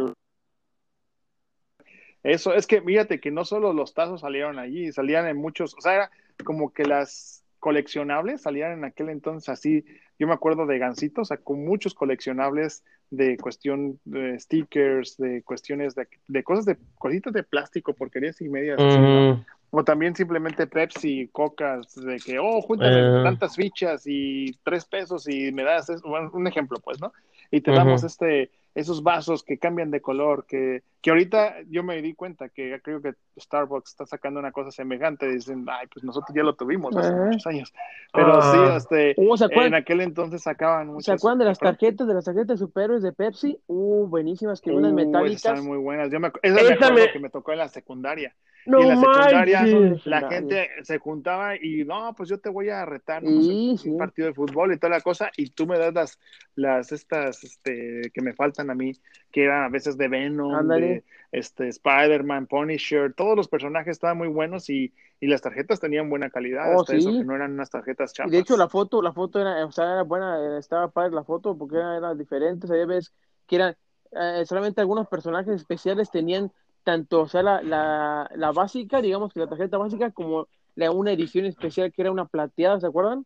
Eso, 2.23 2.53
es 2.53 2.67
que 2.67 2.81
fíjate 2.81 3.19
que 3.19 3.31
no 3.31 3.45
solo 3.45 3.73
los 3.73 3.93
tazos 3.93 4.21
salieron 4.21 4.59
allí, 4.59 4.91
salían 4.91 5.27
en 5.27 5.37
muchos, 5.37 5.73
o 5.75 5.81
sea, 5.81 5.95
era 5.95 6.11
como 6.43 6.71
que 6.71 6.83
las 6.85 7.43
coleccionables 7.59 8.41
salían 8.41 8.73
en 8.73 8.83
aquel 8.85 9.09
entonces 9.09 9.49
así, 9.49 9.85
yo 10.19 10.27
me 10.27 10.33
acuerdo 10.33 10.65
de 10.65 10.77
Gansito, 10.77 11.21
o 11.21 11.25
sea, 11.25 11.37
con 11.37 11.63
muchos 11.65 11.93
coleccionables 11.93 12.83
de 13.09 13.37
cuestión 13.37 13.99
de 14.05 14.39
stickers, 14.39 15.17
de 15.17 15.41
cuestiones 15.43 15.95
de, 15.95 16.07
de 16.27 16.43
cosas 16.43 16.65
de 16.65 16.77
cositas 16.95 17.33
de 17.33 17.43
plástico, 17.43 17.93
porquerías 17.93 18.39
y 18.41 18.49
medias. 18.49 18.79
Ujú. 18.79 19.43
O 19.71 19.83
también 19.83 20.15
simplemente 20.15 20.67
Pepsi, 20.67 21.29
Coca, 21.31 21.79
de 21.95 22.17
que, 22.19 22.37
oh, 22.39 22.61
júntame 22.61 22.99
Eh. 22.99 23.23
tantas 23.23 23.55
fichas 23.55 24.03
y 24.05 24.51
tres 24.63 24.85
pesos 24.85 25.27
y 25.29 25.51
me 25.53 25.63
das. 25.63 25.87
Bueno, 26.03 26.29
un 26.33 26.45
ejemplo, 26.45 26.77
pues, 26.83 26.99
¿no? 26.99 27.13
Y 27.49 27.61
te 27.61 27.71
damos 27.71 28.03
este, 28.03 28.51
esos 28.75 29.01
vasos 29.01 29.43
que 29.43 29.57
cambian 29.57 29.89
de 29.89 30.01
color, 30.01 30.45
que, 30.45 30.83
que 31.01 31.09
ahorita 31.09 31.55
yo 31.67 31.83
me 31.83 31.99
di 32.01 32.13
cuenta 32.13 32.49
que 32.49 32.69
ya 32.69 32.79
creo 32.79 33.01
que 33.01 33.13
Starbucks 33.39 33.89
está 33.91 34.05
sacando 34.05 34.39
una 34.39 34.51
cosa 34.51 34.69
semejante, 34.71 35.27
dicen, 35.27 35.65
ay, 35.67 35.87
pues 35.91 36.03
nosotros 36.03 36.35
ya 36.35 36.43
lo 36.43 36.53
tuvimos 36.55 36.95
hace 36.95 37.07
Ajá. 37.09 37.17
muchos 37.25 37.47
años. 37.47 37.73
Pero 38.13 38.33
Ah. 38.39 38.51
sí, 38.51 38.77
este, 38.77 39.15
Uh, 39.17 39.35
¿se 39.35 39.45
acuerdan? 39.45 39.67
en 39.67 39.75
aquel 39.75 40.01
entonces 40.01 40.43
sacaban 40.43 40.87
muchas. 40.87 41.05
¿Se 41.05 41.11
acuerdan 41.13 41.39
de 41.39 41.45
las 41.45 41.57
tarjetas, 41.59 42.07
de 42.07 42.13
las 42.13 42.25
tarjetas 42.25 42.47
de 42.59 42.65
superhéroes 42.65 43.01
de 43.01 43.13
Pepsi? 43.13 43.57
Uh, 43.67 44.05
buenísimas, 44.07 44.61
que 44.61 44.69
unas 44.71 44.91
Uh, 44.91 44.99
esas 44.99 45.07
metálicas. 45.07 45.35
estaban 45.37 45.65
muy 45.65 45.77
buenas. 45.79 46.11
Yo 46.11 46.19
me, 46.19 46.31
esa 46.43 46.61
acuerdo 46.73 46.93
me- 46.93 47.11
que 47.11 47.19
me 47.19 47.29
tocó 47.29 47.51
en 47.53 47.57
la 47.57 47.67
secundaria. 47.69 48.35
No 48.67 48.79
y 48.79 48.83
en 48.83 48.89
la 48.89 48.95
secundaria 48.97 49.63
la 50.05 50.29
gente 50.29 50.69
se 50.83 50.99
juntaba 50.99 51.55
y 51.55 51.83
no, 51.83 52.13
pues 52.15 52.29
yo 52.29 52.37
te 52.39 52.47
voy 52.49 52.69
a 52.69 52.85
retar 52.85 53.23
¿no? 53.23 53.41
Sí, 53.41 53.69
un 53.71 53.77
sí. 53.79 53.91
partido 53.97 54.27
de 54.27 54.35
fútbol 54.35 54.71
y 54.71 54.77
toda 54.77 54.91
la 54.91 55.01
cosa 55.01 55.31
y 55.35 55.49
tú 55.49 55.65
me 55.65 55.79
das 55.79 55.91
las, 55.95 56.19
las 56.53 56.91
estas 56.91 57.43
este, 57.43 58.11
que 58.13 58.21
me 58.21 58.33
faltan 58.33 58.69
a 58.69 58.75
mí, 58.75 58.91
que 59.31 59.45
eran 59.45 59.63
a 59.63 59.69
veces 59.69 59.97
de 59.97 60.07
Venom, 60.07 60.53
Ándale. 60.53 60.90
Este, 61.31 61.67
Spider-Man, 61.69 62.47
Punisher, 62.47 63.13
todos 63.13 63.35
los 63.37 63.47
personajes 63.47 63.91
estaban 63.91 64.17
muy 64.17 64.27
buenos 64.27 64.69
y, 64.69 64.93
y 65.19 65.27
las 65.27 65.41
tarjetas 65.41 65.79
tenían 65.79 66.09
buena 66.09 66.29
calidad, 66.29 66.73
Oh, 66.73 66.73
hasta 66.73 66.95
eso, 66.95 67.13
sí. 67.13 67.15
que 67.15 67.23
no 67.25 67.35
eran 67.35 67.53
unas 67.53 67.69
tarjetas 67.69 68.13
Y 68.23 68.29
chapas. 68.29 68.31
de 68.31 68.39
hecho 68.39 68.57
la 68.57 68.69
foto, 68.69 69.01
la 69.01 69.13
foto 69.13 69.39
era, 69.41 69.65
o 69.65 69.71
sea, 69.71 69.85
era 69.93 70.03
buena, 70.03 70.39
eh, 70.57 70.59
estaba 70.59 70.91
padre 70.91 71.11
la 71.15 71.23
foto 71.23 71.57
porque 71.57 71.77
era, 71.77 71.97
era 71.97 72.15
diferente, 72.15 72.65
o 72.67 72.69
sea, 72.69 72.77
ya 72.77 72.85
ves 72.85 73.13
que 73.47 73.55
eran, 73.57 73.77
eh, 74.11 74.45
solamente 74.45 74.81
algunos 74.81 75.07
personajes 75.07 75.55
especiales 75.55 76.11
tenían 76.11 76.51
tanto, 76.83 77.21
o 77.21 77.27
sea, 77.27 77.43
la, 77.43 77.61
la, 77.63 78.29
la 78.35 78.51
básica, 78.51 79.01
digamos 79.01 79.33
que 79.33 79.39
la 79.39 79.47
tarjeta 79.49 79.77
básica, 79.77 80.11
como 80.11 80.47
la, 80.75 80.91
una 80.91 81.11
edición 81.13 81.45
especial 81.45 81.91
que 81.91 82.01
era 82.03 82.11
una 82.11 82.25
plateada, 82.27 82.79
¿se 82.79 82.87
acuerdan? 82.87 83.25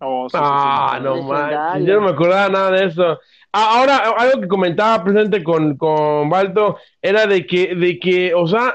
Oh, 0.00 0.28
sí, 0.28 0.36
sí, 0.38 0.58
sí, 0.58 0.68
Ah, 0.72 0.98
me 1.00 1.04
no 1.04 1.22
manches, 1.22 1.86
yo 1.86 1.94
no 1.94 2.02
me 2.02 2.10
acordaba 2.10 2.48
nada 2.48 2.70
de 2.72 2.84
eso. 2.86 3.18
Ah, 3.52 3.78
Ahora, 3.78 3.96
algo 4.18 4.40
que 4.42 4.48
comentaba 4.48 5.02
presente 5.02 5.42
con, 5.42 5.76
con 5.78 6.28
Balto 6.28 6.76
era 7.00 7.26
de 7.26 7.46
que, 7.46 7.74
de 7.74 7.98
que, 7.98 8.34
o 8.34 8.46
sea, 8.46 8.74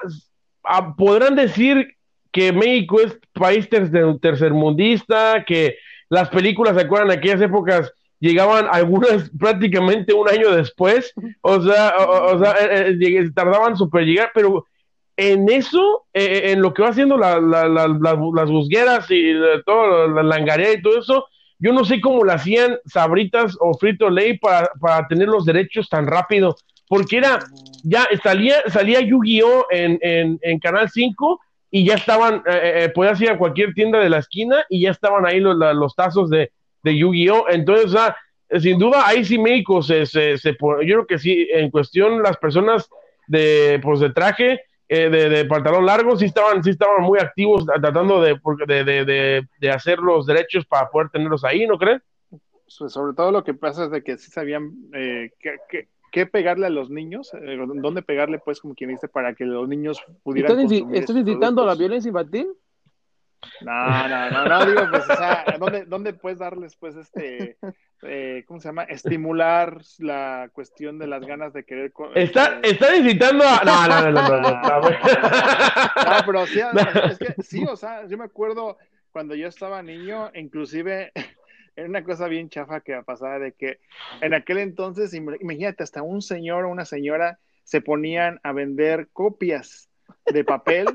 ah, 0.64 0.96
podrán 0.96 1.36
decir 1.36 1.96
que 2.32 2.52
México 2.52 3.00
es 3.02 3.20
país 3.34 3.70
tercer- 3.70 4.20
tercermundista, 4.20 5.44
que 5.46 5.76
las 6.10 6.30
películas, 6.30 6.76
¿se 6.76 6.82
acuerdan? 6.82 7.12
En 7.12 7.18
aquellas 7.20 7.42
épocas 7.42 7.94
llegaban 8.20 8.68
algunas 8.72 9.30
prácticamente 9.40 10.14
un 10.14 10.28
año 10.30 10.52
después, 10.56 11.14
o 11.42 11.62
sea, 11.62 11.94
o, 11.98 12.40
sea, 12.40 12.54
eh, 12.62 12.98
eh, 13.00 13.32
tardaban 13.36 13.76
super 13.78 14.04
llegar, 14.04 14.32
pero 14.34 14.66
en 15.30 15.48
eso, 15.50 16.06
eh, 16.14 16.52
en 16.52 16.62
lo 16.62 16.74
que 16.74 16.82
va 16.82 16.90
haciendo 16.90 17.16
la, 17.18 17.40
la- 17.40 17.68
la- 17.68 17.88
las, 17.88 18.50
busgueras 18.50 19.10
y 19.12 19.22
de 19.34 19.62
todo, 19.66 20.08
la 20.08 20.24
langarea 20.24 20.74
y 20.74 20.82
todo 20.82 20.98
eso, 21.00 21.28
yo 21.60 21.72
no 21.74 21.86
sé 21.86 22.02
cómo 22.02 22.24
lo 22.24 22.32
hacían 22.32 22.80
Sabritas 22.86 23.56
o 23.60 23.78
Frito 23.78 24.10
Lay 24.10 24.40
para, 24.40 24.72
para 24.80 25.08
tener 25.08 25.28
los 25.28 25.46
derechos 25.46 25.88
tan 25.90 26.08
rápido, 26.08 26.56
porque 26.88 27.18
era, 27.18 27.38
ya 27.84 28.08
salía, 28.24 28.56
salía 28.68 29.00
Yu-Gi-Oh! 29.02 29.68
En, 29.70 30.00
en, 30.42 30.60
Canal 30.60 30.90
5 30.90 31.40
y 31.70 31.86
ya 31.86 31.94
estaban, 31.94 32.42
eh, 32.48 32.84
eh, 32.86 32.90
podías 32.90 33.22
ir 33.22 33.30
a 33.30 33.38
cualquier 33.38 33.74
tienda 33.76 34.00
de 34.00 34.10
la 34.10 34.18
esquina 34.18 34.66
y 34.70 34.82
ya 34.82 34.90
estaban 34.92 35.26
ahí 35.28 35.40
los, 35.40 35.56
los 35.56 35.96
tazos 35.96 36.30
de, 36.32 36.52
de 36.84 36.98
Yu-Gi-Oh! 36.98 37.46
Entonces, 37.50 37.96
sin 38.60 38.80
duda, 38.80 39.08
ahí 39.08 39.24
sí 39.24 39.38
México 39.38 39.84
se, 39.84 40.06
se, 40.08 40.38
se 40.40 40.58
yo 40.60 40.78
creo 40.80 41.06
que 41.06 41.20
sí, 41.20 41.48
en 41.54 41.70
cuestión 41.70 42.24
las 42.24 42.38
personas 42.38 42.90
de, 43.28 43.80
pues, 43.84 44.00
de 44.00 44.10
traje, 44.10 44.62
eh, 44.94 45.10
de, 45.10 45.30
de 45.30 45.46
pantalón 45.46 45.86
largo, 45.86 46.18
sí 46.18 46.26
estaban, 46.26 46.62
sí 46.62 46.72
estaban 46.72 47.02
muy 47.04 47.18
activos 47.18 47.66
tratando 47.66 48.22
de, 48.22 48.36
porque- 48.36 48.66
de, 48.66 48.84
de, 48.84 49.06
de, 49.06 49.48
de 49.60 49.70
hacer 49.72 50.00
los 50.00 50.26
derechos 50.26 50.66
para 50.66 50.90
poder 50.90 51.08
tenerlos 51.10 51.46
ahí, 51.46 51.66
¿no 51.66 51.78
creen? 51.78 52.04
So- 52.68 52.90
sobre 52.90 53.14
todo 53.14 53.32
lo 53.32 53.44
que 53.46 53.54
pasa 53.54 53.86
es 53.86 53.92
de 53.92 54.04
que 54.04 54.18
sí 54.18 54.30
sabían 54.32 54.74
eh, 54.94 55.32
qué, 55.40 55.56
qué- 55.70 55.88
qué 56.12 56.26
pegarle 56.26 56.66
a 56.68 56.70
los 56.70 56.90
niños, 56.90 57.34
eh, 57.34 57.58
dónde 57.76 58.02
pegarle, 58.02 58.40
pues, 58.40 58.60
como 58.60 58.76
quien 58.76 58.90
dice, 58.90 59.08
para 59.08 59.34
que 59.34 59.46
los 59.46 59.66
niños 59.70 59.98
pudieran 60.24 60.60
¿Estás, 60.60 60.82
estás 60.94 61.16
incitando 61.16 61.64
a 61.64 61.68
la 61.68 61.76
violencia 61.76 62.10
infantil? 62.10 62.50
No, 63.62 64.08
no, 64.10 64.30
no, 64.30 64.46
no, 64.46 64.66
digo, 64.66 64.82
pues, 64.92 65.10
o 65.10 65.16
sea, 65.16 65.46
¿dónde, 65.58 65.86
dónde 65.86 66.12
puedes 66.14 66.40
darles, 66.40 66.76
pues, 66.76 66.98
este, 66.98 67.58
eh, 68.04 68.44
¿cómo 68.48 68.60
se 68.60 68.68
llama? 68.70 68.84
Estimular 68.84 69.78
la 70.00 70.50
cuestión 70.54 70.98
de 71.00 71.08
las 71.08 71.22
ganas 71.26 71.54
de 71.54 71.64
querer... 71.64 71.94
Está, 72.16 72.56
eh, 72.56 72.60
está 72.72 72.96
incitando 72.96 73.44
a... 73.44 73.62
No, 73.64 73.88
no, 73.88 74.12
no, 74.12 74.12
no, 74.12 74.42
no, 74.42 74.52
no. 74.52 74.90
No, 74.90 76.26
pero 76.26 76.46
sí, 76.48 76.60
es 77.12 77.20
que 77.20 77.42
sí, 77.44 77.66
o 77.66 77.76
sea, 77.76 78.08
yo 78.08 78.18
me 78.18 78.26
acuerdo 78.26 78.78
cuando 79.12 79.36
yo 79.36 79.48
estaba 79.48 79.82
niño, 79.84 80.32
inclusive 80.34 81.12
era 81.76 81.88
una 81.88 82.04
cosa 82.04 82.28
bien 82.28 82.50
chafa 82.50 82.82
que 82.82 83.02
pasaba 83.04 83.40
de 83.40 83.54
que 83.54 83.80
en 84.22 84.34
aquel 84.34 84.58
entonces, 84.60 85.14
im- 85.14 85.38
imagínate, 85.40 85.84
hasta 85.84 86.02
un 86.02 86.22
señor 86.22 86.66
o 86.66 86.70
una 86.70 86.86
señora 86.86 87.40
se 87.64 87.82
ponían 87.82 88.40
a 88.44 88.52
vender 88.52 89.10
copias 89.14 89.90
de 90.26 90.44
papel 90.44 90.88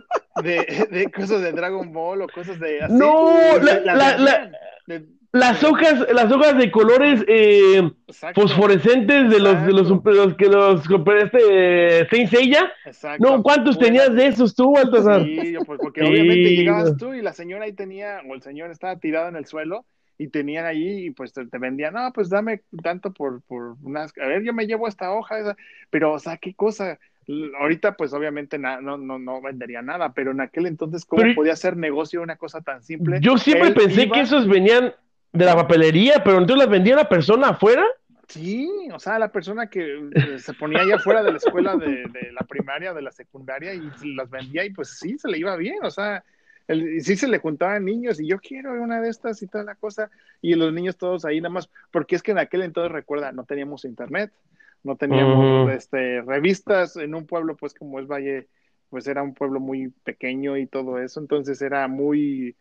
de, 0.43 0.87
de 0.91 1.11
cosas 1.11 1.41
de 1.41 1.53
Dragon 1.53 1.93
Ball 1.93 2.23
o 2.23 2.29
cosas 2.29 2.59
de 2.61 2.83
así. 2.83 2.93
No, 2.95 3.59
la- 3.59 3.81
la- 3.81 4.17
la-. 4.19 4.51
De- 4.87 5.07
Las 5.39 5.63
hojas, 5.65 6.07
las 6.13 6.31
hojas 6.33 6.57
de 6.59 6.71
colores 6.71 7.25
eh, 7.29 7.91
fosforescentes 8.35 9.31
de 9.31 9.41
los, 9.41 9.63
de 9.67 9.73
los, 9.73 9.91
Exacto. 9.91 10.11
los 10.13 10.35
que 10.35 10.47
los 10.47 10.83
este 11.23 12.07
Saint 12.09 12.31
Seiya. 12.31 12.73
No, 13.19 13.43
¿cuántos 13.43 13.77
Buena- 13.77 13.87
tenías 13.87 14.15
de 14.15 14.27
esos 14.29 14.55
tú, 14.55 14.73
Baltasar? 14.73 15.25
Sí, 15.25 15.55
pues, 15.67 15.79
porque 15.81 16.01
Sí, 16.01 16.07
obviamente 16.07 16.51
llegabas 16.57 16.97
tú 16.97 17.15
y 17.15 17.23
la 17.23 17.33
señora 17.33 17.65
ahí 17.65 17.73
tenía, 17.73 18.21
o 18.29 18.35
el 18.35 18.43
señor 18.43 18.71
estaba 18.71 18.97
tirado 18.99 19.29
en 19.29 19.37
el 19.37 19.47
suelo 19.47 19.85
y 20.19 20.29
tenían 20.29 20.65
ahí 20.65 21.07
y 21.07 21.11
pues 21.11 21.33
te, 21.33 21.45
te 21.47 21.59
vendían, 21.59 21.95
no, 21.95 22.13
pues 22.13 22.31
dame 22.31 22.63
tanto 22.83 23.13
por, 23.13 23.43
por 23.43 23.77
unas, 23.83 24.13
a 24.19 24.27
ver, 24.27 24.43
yo 24.43 24.55
me 24.55 24.67
llevo 24.67 24.89
esta 24.89 25.13
hoja, 25.13 25.39
esa", 25.39 25.57
pero 25.91 26.13
o 26.13 26.19
sea, 26.19 26.37
qué 26.39 26.55
cosa. 26.55 26.99
Ahorita 27.61 27.97
pues 27.97 28.13
obviamente 28.13 28.57
na- 28.57 28.81
no, 28.81 28.97
no, 28.97 29.19
no 29.19 29.43
vendería 29.43 29.83
nada, 29.83 30.13
pero 30.15 30.31
en 30.31 30.41
aquel 30.41 30.67
entonces, 30.67 31.05
¿cómo 31.05 31.23
Pero- 31.23 31.35
podía 31.35 31.57
ser 31.57 31.77
negocio 31.77 32.23
una 32.23 32.37
cosa 32.37 32.61
tan 32.61 32.83
simple? 32.85 33.19
Yo 33.21 33.37
siempre 33.37 33.69
Él 33.69 33.75
pensé 33.75 34.05
iba- 34.05 34.15
que 34.15 34.21
esos 34.23 34.47
venían 34.49 34.95
de 35.33 35.45
la 35.45 35.55
papelería, 35.55 36.23
pero 36.25 36.39
entonces 36.39 36.59
las 36.59 36.71
vendía 36.71 36.97
la 36.97 37.09
persona 37.09 37.49
afuera. 37.49 37.85
Sí, 38.29 38.69
o 38.93 38.99
sea, 38.99 39.19
la 39.19 39.31
persona 39.31 39.69
que 39.69 40.11
eh, 40.15 40.39
se 40.39 40.53
ponía 40.55 40.81
allá 40.81 40.97
afuera 40.97 41.23
de 41.23 41.31
la 41.31 41.37
escuela 41.37 41.77
de, 41.77 41.87
de 41.87 42.33
la 42.33 42.41
primaria, 42.41 42.93
de 42.93 43.03
la 43.03 43.13
secundaria 43.13 43.73
y 43.73 43.91
las 44.15 44.29
vendía 44.29 44.65
y 44.65 44.71
pues 44.71 44.99
sí, 44.99 45.17
se 45.17 45.29
le 45.29 45.39
iba 45.39 45.55
bien, 45.57 45.79
o 45.85 45.91
sea, 45.91 46.25
el, 46.67 47.03
sí 47.03 47.17
se 47.17 47.29
le 47.29 47.39
juntaban 47.39 47.85
niños 47.85 48.21
y 48.21 48.27
yo 48.27 48.39
quiero 48.39 48.73
una 48.83 49.01
de 49.01 49.09
estas 49.09 49.41
y 49.43 49.47
toda 49.47 49.65
la 49.65 49.77
cosa, 49.77 50.11
y 50.43 50.55
los 50.55 50.73
niños 50.73 50.97
todos 50.97 51.25
ahí 51.25 51.41
nada 51.41 51.55
más, 51.55 51.71
porque 51.93 52.17
es 52.17 52.23
que 52.23 52.33
en 52.33 52.39
aquel 52.39 52.63
entonces, 52.63 52.93
recuerda, 52.93 53.33
no 53.33 53.45
teníamos 53.45 53.85
internet, 53.85 54.33
no 54.83 54.97
teníamos 54.97 55.71
este, 55.71 56.23
revistas 56.23 56.97
en 56.97 57.15
un 57.15 57.27
pueblo, 57.27 57.57
pues 57.57 57.75
como 57.75 58.01
es 58.01 58.07
Valle, 58.07 58.49
pues 58.91 59.07
era 59.07 59.23
un 59.23 59.35
pueblo 59.35 59.61
muy 59.61 59.89
pequeño 60.05 60.57
y 60.57 60.67
todo 60.67 60.99
eso, 60.99 61.21
entonces 61.21 61.63
era 61.63 61.87
muy 61.87 62.57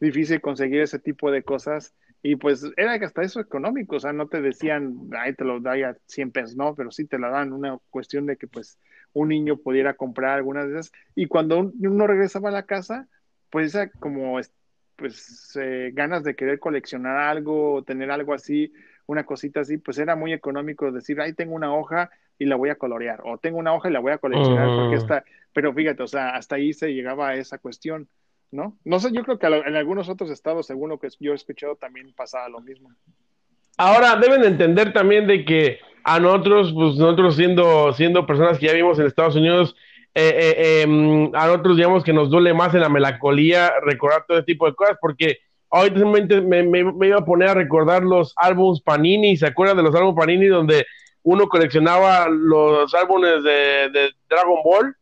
difícil 0.00 0.40
conseguir 0.40 0.80
ese 0.80 0.98
tipo 0.98 1.30
de 1.30 1.42
cosas 1.42 1.94
y 2.26 2.36
pues 2.36 2.64
era 2.78 2.94
hasta 2.94 3.22
eso 3.22 3.38
económico, 3.38 3.96
o 3.96 4.00
sea, 4.00 4.14
no 4.14 4.28
te 4.28 4.40
decían, 4.40 4.96
ay, 5.14 5.34
te 5.34 5.44
lo 5.44 5.60
da 5.60 5.72
a 5.72 5.96
100 6.06 6.30
pesos, 6.32 6.56
no, 6.56 6.74
pero 6.74 6.90
sí 6.90 7.04
te 7.04 7.18
la 7.18 7.28
dan, 7.28 7.52
una 7.52 7.78
cuestión 7.90 8.24
de 8.24 8.38
que 8.38 8.46
pues 8.46 8.78
un 9.12 9.28
niño 9.28 9.58
pudiera 9.58 9.92
comprar 9.92 10.30
algunas 10.30 10.66
de 10.66 10.72
esas. 10.72 10.92
Y 11.14 11.26
cuando 11.26 11.70
uno 11.78 12.06
regresaba 12.06 12.48
a 12.48 12.52
la 12.52 12.62
casa, 12.62 13.06
pues 13.50 13.66
esa 13.66 13.90
como 13.90 14.40
pues 14.96 15.52
eh, 15.60 15.90
ganas 15.92 16.24
de 16.24 16.34
querer 16.34 16.58
coleccionar 16.60 17.18
algo, 17.18 17.82
tener 17.82 18.10
algo 18.10 18.32
así, 18.32 18.72
una 19.04 19.24
cosita 19.24 19.60
así, 19.60 19.76
pues 19.76 19.98
era 19.98 20.16
muy 20.16 20.32
económico 20.32 20.90
decir, 20.90 21.20
ay, 21.20 21.34
tengo 21.34 21.54
una 21.54 21.74
hoja 21.74 22.08
y 22.38 22.46
la 22.46 22.56
voy 22.56 22.70
a 22.70 22.76
colorear, 22.76 23.20
o 23.26 23.36
tengo 23.36 23.58
una 23.58 23.74
hoja 23.74 23.90
y 23.90 23.92
la 23.92 24.00
voy 24.00 24.12
a 24.12 24.18
coleccionar, 24.18 24.68
porque 24.74 24.96
está, 24.96 25.24
pero 25.52 25.74
fíjate, 25.74 26.02
o 26.02 26.06
sea, 26.06 26.30
hasta 26.30 26.56
ahí 26.56 26.72
se 26.72 26.94
llegaba 26.94 27.28
a 27.28 27.34
esa 27.34 27.58
cuestión. 27.58 28.08
¿No? 28.54 28.78
No 28.84 29.00
sé, 29.00 29.10
yo 29.12 29.24
creo 29.24 29.38
que 29.38 29.46
en 29.46 29.76
algunos 29.76 30.08
otros 30.08 30.30
estados, 30.30 30.66
según 30.66 30.88
lo 30.88 30.98
que 30.98 31.08
yo 31.20 31.32
he 31.32 31.34
escuchado, 31.34 31.74
también 31.76 32.12
pasaba 32.14 32.48
lo 32.48 32.60
mismo. 32.60 32.90
Ahora, 33.76 34.16
deben 34.16 34.44
entender 34.44 34.92
también 34.92 35.26
de 35.26 35.44
que 35.44 35.80
a 36.04 36.20
nosotros, 36.20 36.72
pues 36.72 36.94
nosotros 36.96 37.34
siendo, 37.34 37.92
siendo 37.92 38.26
personas 38.26 38.58
que 38.58 38.66
ya 38.66 38.72
vivimos 38.72 38.98
en 38.98 39.06
Estados 39.06 39.34
Unidos, 39.34 39.74
eh, 40.14 40.32
eh, 40.38 40.82
em, 40.82 41.34
a 41.34 41.48
nosotros 41.48 41.76
digamos 41.76 42.04
que 42.04 42.12
nos 42.12 42.30
duele 42.30 42.54
más 42.54 42.72
en 42.74 42.82
la 42.82 42.88
melancolía 42.88 43.72
recordar 43.82 44.24
todo 44.28 44.38
este 44.38 44.52
tipo 44.52 44.66
de 44.66 44.74
cosas, 44.74 44.96
porque 45.00 45.38
ahorita 45.70 46.04
me, 46.04 46.62
me, 46.62 47.08
iba 47.08 47.18
a 47.18 47.24
poner 47.24 47.48
a 47.48 47.54
recordar 47.54 48.04
los 48.04 48.32
álbumes 48.36 48.80
Panini, 48.80 49.36
¿se 49.36 49.46
acuerdan 49.46 49.78
de 49.78 49.82
los 49.82 49.94
álbumes 49.96 50.16
Panini 50.16 50.46
donde 50.46 50.86
uno 51.24 51.48
coleccionaba 51.48 52.28
los 52.28 52.94
álbumes 52.94 53.42
de 53.42 54.12
Dragon 54.28 54.62
Ball? 54.62 54.96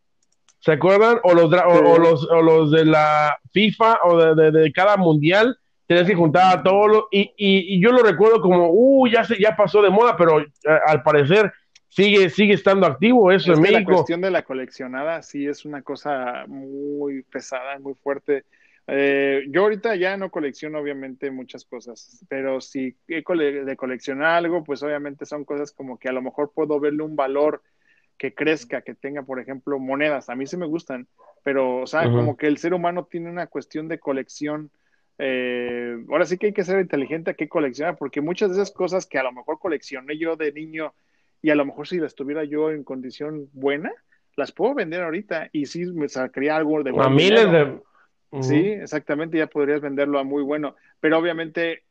¿Se 0.62 0.70
acuerdan? 0.70 1.18
O 1.24 1.34
los, 1.34 1.52
o, 1.52 1.98
los, 1.98 2.30
o 2.30 2.40
los 2.40 2.70
de 2.70 2.84
la 2.84 3.36
FIFA 3.52 3.98
o 4.04 4.34
de, 4.36 4.52
de, 4.52 4.72
cada 4.72 4.96
mundial, 4.96 5.58
tenías 5.88 6.06
que 6.06 6.14
juntar 6.14 6.56
a 6.56 6.62
todos 6.62 7.06
y, 7.10 7.32
y, 7.36 7.82
yo 7.82 7.90
lo 7.90 8.04
recuerdo 8.04 8.40
como, 8.40 8.70
uh, 8.70 9.08
ya, 9.08 9.24
se, 9.24 9.40
ya 9.40 9.56
pasó 9.56 9.82
de 9.82 9.90
moda, 9.90 10.16
pero 10.16 10.40
eh, 10.40 10.46
al 10.86 11.02
parecer 11.02 11.52
sigue, 11.88 12.30
sigue 12.30 12.54
estando 12.54 12.86
activo 12.86 13.32
eso 13.32 13.52
en 13.54 13.60
México. 13.60 13.90
La 13.90 13.96
cuestión 13.96 14.20
de 14.20 14.30
la 14.30 14.44
coleccionada 14.44 15.20
sí 15.22 15.48
es 15.48 15.64
una 15.64 15.82
cosa 15.82 16.44
muy 16.46 17.24
pesada, 17.24 17.80
muy 17.80 17.94
fuerte. 17.94 18.44
Eh, 18.86 19.42
yo 19.48 19.62
ahorita 19.62 19.96
ya 19.96 20.16
no 20.16 20.30
colecciono 20.30 20.78
obviamente 20.78 21.32
muchas 21.32 21.64
cosas, 21.64 22.24
pero 22.28 22.60
si 22.60 22.96
he 23.08 23.24
de 23.24 23.76
coleccionar 23.76 24.36
algo, 24.36 24.62
pues 24.62 24.80
obviamente 24.84 25.26
son 25.26 25.44
cosas 25.44 25.72
como 25.72 25.98
que 25.98 26.08
a 26.08 26.12
lo 26.12 26.22
mejor 26.22 26.52
puedo 26.54 26.78
verle 26.78 27.02
un 27.02 27.16
valor 27.16 27.62
que 28.18 28.34
crezca, 28.34 28.82
que 28.82 28.94
tenga, 28.94 29.22
por 29.22 29.40
ejemplo, 29.40 29.78
monedas. 29.78 30.30
A 30.30 30.34
mí 30.34 30.46
sí 30.46 30.56
me 30.56 30.66
gustan, 30.66 31.08
pero, 31.42 31.80
o 31.80 31.86
sea, 31.86 32.04
como 32.04 32.36
que 32.36 32.46
el 32.46 32.58
ser 32.58 32.74
humano 32.74 33.08
tiene 33.10 33.30
una 33.30 33.46
cuestión 33.46 33.88
de 33.88 33.98
colección. 33.98 34.70
Eh, 35.18 35.96
ahora 36.08 36.24
sí 36.26 36.38
que 36.38 36.46
hay 36.46 36.52
que 36.52 36.64
ser 36.64 36.80
inteligente 36.80 37.30
a 37.30 37.34
qué 37.34 37.48
coleccionar, 37.48 37.96
porque 37.96 38.20
muchas 38.20 38.50
de 38.50 38.56
esas 38.56 38.70
cosas 38.70 39.06
que 39.06 39.18
a 39.18 39.22
lo 39.22 39.32
mejor 39.32 39.58
coleccioné 39.58 40.18
yo 40.18 40.36
de 40.36 40.52
niño 40.52 40.94
y 41.42 41.50
a 41.50 41.54
lo 41.54 41.64
mejor 41.64 41.88
si 41.88 41.98
las 41.98 42.14
tuviera 42.14 42.44
yo 42.44 42.70
en 42.70 42.84
condición 42.84 43.48
buena, 43.52 43.92
las 44.36 44.52
puedo 44.52 44.74
vender 44.74 45.02
ahorita 45.02 45.50
y 45.52 45.66
sí 45.66 45.84
me 45.86 46.08
sacaría 46.08 46.56
algo 46.56 46.82
de 46.82 46.92
A 46.98 47.10
miles 47.10 47.50
de. 47.50 47.80
Sí, 48.40 48.56
exactamente, 48.56 49.36
ya 49.36 49.46
podrías 49.46 49.82
venderlo 49.82 50.18
a 50.18 50.24
muy 50.24 50.42
bueno, 50.42 50.74
pero 51.00 51.18
obviamente 51.18 51.82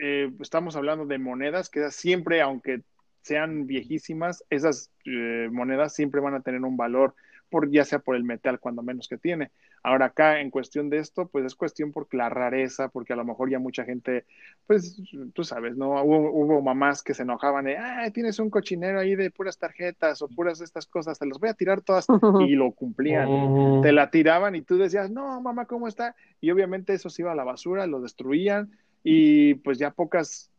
eh, 0.00 0.30
estamos 0.40 0.74
hablando 0.74 1.04
de 1.04 1.18
monedas 1.18 1.68
que 1.68 1.90
siempre, 1.90 2.40
aunque 2.40 2.80
sean 3.26 3.66
viejísimas, 3.66 4.44
esas 4.50 4.92
eh, 5.04 5.48
monedas 5.50 5.94
siempre 5.94 6.20
van 6.20 6.34
a 6.34 6.42
tener 6.42 6.62
un 6.62 6.76
valor, 6.76 7.14
por, 7.50 7.70
ya 7.70 7.84
sea 7.84 7.98
por 7.98 8.14
el 8.14 8.22
metal, 8.22 8.60
cuando 8.60 8.82
menos 8.82 9.08
que 9.08 9.18
tiene. 9.18 9.50
Ahora 9.82 10.06
acá, 10.06 10.40
en 10.40 10.50
cuestión 10.50 10.90
de 10.90 10.98
esto, 10.98 11.26
pues 11.26 11.44
es 11.44 11.54
cuestión 11.56 11.92
por 11.92 12.12
la 12.14 12.28
rareza, 12.28 12.88
porque 12.88 13.12
a 13.12 13.16
lo 13.16 13.24
mejor 13.24 13.50
ya 13.50 13.58
mucha 13.58 13.84
gente, 13.84 14.24
pues 14.66 15.00
tú 15.32 15.42
sabes, 15.42 15.76
¿no? 15.76 16.02
Hubo, 16.02 16.62
mamás 16.62 17.02
que 17.02 17.14
se 17.14 17.22
enojaban 17.22 17.64
de, 17.64 17.76
ah, 17.76 18.08
tienes 18.12 18.38
un 18.38 18.48
cochinero 18.50 19.00
ahí 19.00 19.16
de 19.16 19.30
puras 19.30 19.58
tarjetas 19.58 20.22
o 20.22 20.28
puras 20.28 20.60
estas 20.60 20.86
cosas, 20.86 21.18
te 21.18 21.26
las 21.26 21.38
voy 21.38 21.48
a 21.48 21.54
tirar 21.54 21.82
todas, 21.82 22.06
y 22.48 22.54
lo 22.54 22.70
cumplían. 22.72 23.82
Te 23.82 23.90
la 23.90 24.10
tiraban 24.10 24.54
y 24.54 24.62
tú 24.62 24.76
decías, 24.76 25.10
no, 25.10 25.40
mamá, 25.40 25.66
¿cómo 25.66 25.88
está? 25.88 26.14
Y 26.40 26.50
obviamente 26.52 26.94
eso 26.94 27.10
se 27.10 27.22
iba 27.22 27.32
a 27.32 27.36
la 27.36 27.44
basura, 27.44 27.86
lo 27.86 28.00
destruían, 28.00 28.70
y 29.02 29.54
pues 29.54 29.78
ya 29.78 29.90
pocas 29.90 30.50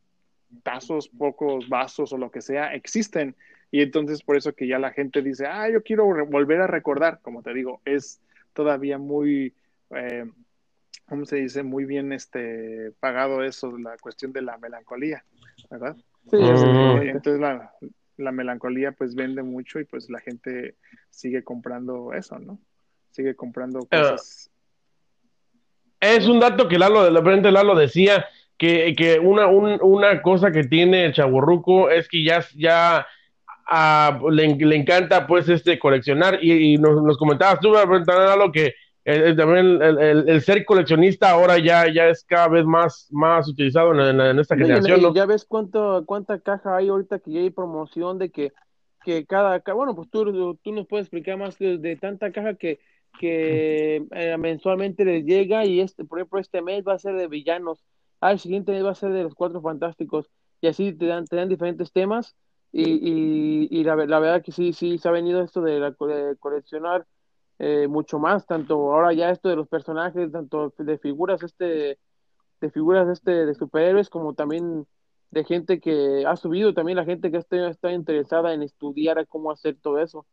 tazos, 0.64 1.10
pocos 1.10 1.68
vasos 1.69 2.14
o 2.14 2.18
lo 2.18 2.32
que 2.32 2.41
sea 2.41 2.74
existen. 2.74 3.36
Y 3.72 3.82
entonces 3.82 4.24
por 4.24 4.38
eso 4.38 4.53
que 4.53 4.68
ya 4.68 4.80
la 4.80 4.91
gente 4.91 5.22
dice, 5.22 5.45
ah, 5.45 5.69
yo 5.69 5.84
quiero 5.84 6.06
volver 6.28 6.61
a 6.61 6.68
recordar, 6.68 7.19
como 7.22 7.44
te 7.44 7.53
digo, 7.53 7.82
es 7.86 8.22
todavía 8.53 8.98
muy, 8.98 9.53
eh, 9.91 10.26
¿cómo 11.07 11.26
se 11.26 11.38
dice? 11.38 11.64
Muy 11.64 11.86
bien 11.86 12.14
este, 12.14 12.91
pagado 12.99 13.44
eso, 13.44 13.78
la 13.78 13.98
cuestión 13.98 14.32
de 14.32 14.41
la 14.41 14.57
melancolía, 14.57 15.24
¿verdad? 15.69 15.95
Sí, 16.30 16.38
entonces 16.38 17.40
la, 17.40 17.72
la, 18.18 18.32
melancolía 18.32 18.91
pues 18.91 19.15
vende 19.15 19.44
mucho 19.44 19.80
y 19.80 19.86
pues 19.86 20.10
la 20.10 20.19
gente 20.19 20.76
sigue 21.10 21.44
comprando 21.44 22.14
eso, 22.14 22.38
¿no? 22.40 22.60
Sigue 23.11 23.36
comprando 23.36 23.80
cosas. 23.86 24.49
es 25.99 26.28
un 26.28 26.40
dato 26.40 26.68
que 26.68 26.78
Lalo, 26.78 27.03
de 27.03 27.11
repente 27.11 27.52
Lalo 27.52 27.76
decía, 27.76 28.26
que, 28.58 28.96
que 28.96 29.20
una, 29.20 29.48
una 29.48 30.22
cosa 30.22 30.52
que 30.52 30.64
tiene 30.64 31.06
el 31.06 31.14
chaburruco 31.14 31.90
es 31.90 32.08
que 32.08 32.24
ya, 32.24 32.44
ya 32.56 33.06
ah, 33.68 34.20
le, 34.32 34.56
le, 34.56 34.76
encanta 34.76 35.28
pues 35.28 35.48
este 35.48 35.78
coleccionar. 35.78 36.44
Y, 36.44 36.78
nos, 36.78 37.04
nos, 37.04 37.18
comentabas 37.18 37.60
tú, 37.60 37.72
lo 37.72 38.52
que 38.52 38.74
también 39.38 39.82
el, 39.82 40.28
el, 40.28 40.42
ser 40.42 40.66
coleccionista 40.66 41.30
ahora 41.30 41.60
ya, 41.60 41.86
ya 41.92 42.08
es 42.08 42.24
cada 42.26 42.50
vez 42.50 42.66
más, 42.66 43.08
más 43.12 43.48
utilizado 43.48 43.94
en, 43.94 44.20
en, 44.20 44.40
esta 44.40 44.58
generación. 44.58 45.14
Ya 45.14 45.26
ves 45.26 45.46
cuánto, 45.46 46.04
cuánta 46.06 46.40
caja 46.40 46.76
hay 46.76 46.90
ahorita 46.90 47.20
que 47.20 47.32
ya 47.32 47.40
hay 47.40 47.52
promoción 47.52 48.18
de 48.18 48.32
que, 48.32 48.52
que 49.06 49.26
cada, 49.26 49.62
bueno, 49.74 49.96
pues 49.96 50.10
tú, 50.10 50.60
tú 50.62 50.72
nos 50.74 50.88
puedes 50.88 51.06
explicar 51.06 51.38
más 51.38 51.58
de, 51.60 51.98
tanta 52.02 52.32
caja 52.32 52.56
que, 52.56 52.80
que 53.20 54.04
eh, 54.12 54.36
mensualmente 54.38 55.06
les 55.06 55.24
llega 55.24 55.64
y 55.64 55.80
este, 55.80 56.04
por 56.04 56.20
ejemplo, 56.20 56.40
este 56.40 56.62
mes 56.62 56.84
va 56.86 56.94
a 56.94 57.00
ser 57.00 57.16
de 57.16 57.28
villanos 57.28 57.86
ah, 58.22 58.31
el 58.31 58.39
siguiente 58.39 58.81
va 58.81 58.91
a 58.91 58.95
ser 58.95 59.11
de 59.11 59.23
los 59.23 59.35
cuatro 59.35 59.61
fantásticos, 59.61 60.30
y 60.61 60.68
así 60.68 60.94
te 60.94 61.06
dan, 61.06 61.26
te 61.26 61.35
dan 61.35 61.49
diferentes 61.49 61.91
temas, 61.91 62.35
y, 62.72 63.68
y, 63.72 63.84
la, 63.84 63.95
la, 63.95 64.19
verdad 64.19 64.44
que 64.44 64.52
sí, 64.52 64.73
sí, 64.73 64.98
se 64.98 65.07
ha 65.07 65.11
venido 65.11 65.41
esto 65.41 65.61
de, 65.61 65.80
la, 65.80 65.91
de 65.91 66.35
coleccionar 66.38 67.07
eh, 67.60 67.88
mucho 67.88 68.19
más, 68.19 68.45
tanto 68.45 68.94
ahora 68.94 69.14
ya 69.14 69.31
esto 69.31 69.49
de 69.49 69.56
los 69.56 69.68
personajes, 69.68 70.31
tanto 70.31 70.73
de 70.77 70.98
figuras, 70.99 71.41
este, 71.41 71.98
de 72.61 72.72
figuras 72.72 73.07
este, 73.10 73.45
de 73.45 73.56
superhéroes, 73.56 74.10
como 74.10 74.34
también 74.34 74.85
de 75.31 75.44
gente 75.44 75.80
que 75.80 76.23
ha 76.27 76.35
subido, 76.35 76.73
también 76.73 76.98
la 76.98 77.06
gente 77.06 77.31
que 77.31 77.38
está, 77.38 77.68
está 77.69 77.91
interesada 77.91 78.53
en 78.53 78.64
estudiar 78.64 79.26
cómo 79.27 79.52
hacer 79.52 79.77
todo 79.81 79.99
eso. 79.99 80.26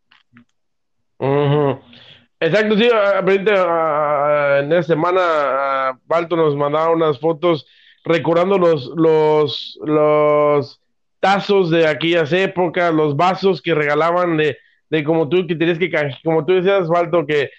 Exacto, 2.40 2.76
sí, 2.76 2.84
en 2.84 4.72
esta 4.72 4.94
semana 4.94 5.98
Balto 6.04 6.36
nos 6.36 6.56
mandaba 6.56 6.90
unas 6.90 7.18
fotos 7.18 7.66
recordando 8.04 8.58
los, 8.58 8.90
los, 8.96 9.78
los 9.82 10.80
tazos 11.20 11.70
de 11.70 11.86
aquellas 11.86 12.32
épocas, 12.32 12.92
los 12.92 13.16
vasos 13.16 13.62
que 13.62 13.74
regalaban 13.74 14.36
de, 14.36 14.58
de 14.90 15.04
como 15.04 15.28
tú 15.28 15.46
que 15.46 15.54
tenías 15.54 15.78
que 15.78 15.90
como 16.22 16.44
tú 16.44 16.54
decías, 16.54 16.88
Balto, 16.88 17.24
que 17.26 17.50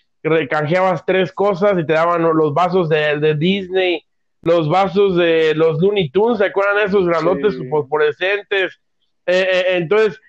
canjeabas 0.50 1.04
tres 1.06 1.32
cosas 1.32 1.78
y 1.80 1.86
te 1.86 1.94
daban 1.94 2.22
los 2.22 2.54
vasos 2.54 2.90
de, 2.90 3.20
de 3.20 3.36
Disney, 3.36 4.04
los 4.42 4.70
vasos 4.70 5.16
de 5.16 5.56
los 5.56 5.82
Looney 5.82 6.10
Tunes, 6.10 6.38
¿se 6.38 6.46
acuerdan 6.46 6.78
de 6.78 6.84
esos 6.84 7.08
grandotes 7.08 7.56
fosforescentes? 7.70 8.80
Eh, 9.26 9.48
eh, 9.52 9.64
entonces, 9.78 10.20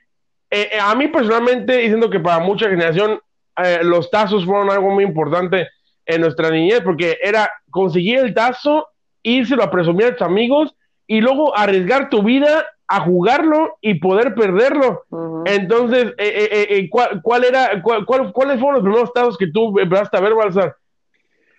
eh, 0.51 0.71
a 0.81 0.95
mí 0.95 1.09
personalmente, 1.09 1.77
diciendo 1.77 2.09
que 2.09 2.21
para 2.21 2.39
mucha 2.39 2.69
generación 2.69 3.21
eh, 3.63 3.81
los 3.83 4.11
tazos 4.11 4.45
fueron 4.45 4.71
algo 4.71 4.91
muy 4.91 5.05
importante 5.05 5.69
en 6.05 6.21
nuestra 6.21 6.51
niñez, 6.51 6.81
porque 6.83 7.19
era 7.23 7.51
conseguir 7.71 8.19
el 8.19 8.35
tazo, 8.35 8.89
írselo 9.23 9.63
a 9.63 9.71
presumir 9.71 10.07
a 10.07 10.17
tus 10.17 10.27
amigos 10.27 10.75
y 11.07 11.21
luego 11.21 11.57
arriesgar 11.57 12.11
tu 12.11 12.23
vida 12.23 12.67
a 12.89 13.01
jugarlo 13.01 13.79
y 13.81 13.95
poder 13.95 14.35
perderlo. 14.35 15.05
Entonces, 15.45 16.15
eh, 16.19 16.67
eh, 16.71 16.89
¿cuál, 16.91 17.45
era, 17.45 17.83
cuál, 17.83 18.05
¿cuáles 18.05 18.61
fueron 18.61 18.75
los 18.75 18.83
primeros 18.83 19.13
tazos 19.13 19.37
que 19.37 19.49
tú 19.49 19.79
empezaste 19.79 20.17
a 20.17 20.21
ver, 20.21 20.35
Balsar? 20.35 20.77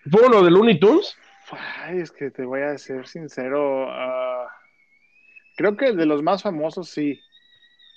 ¿Fueron 0.10 0.32
los 0.32 0.46
de 0.46 0.52
Looney 0.52 0.80
Tunes? 0.80 1.18
Ay, 1.84 2.00
es 2.00 2.12
que 2.12 2.32
te 2.32 2.46
voy 2.46 2.62
a 2.62 2.78
ser 2.78 3.08
sincero. 3.08 3.88
Ah, 3.90 4.48
creo 5.58 5.76
que 5.76 5.92
de 5.92 6.06
los 6.06 6.24
más 6.24 6.44
famosos, 6.44 6.90
sí 6.90 7.20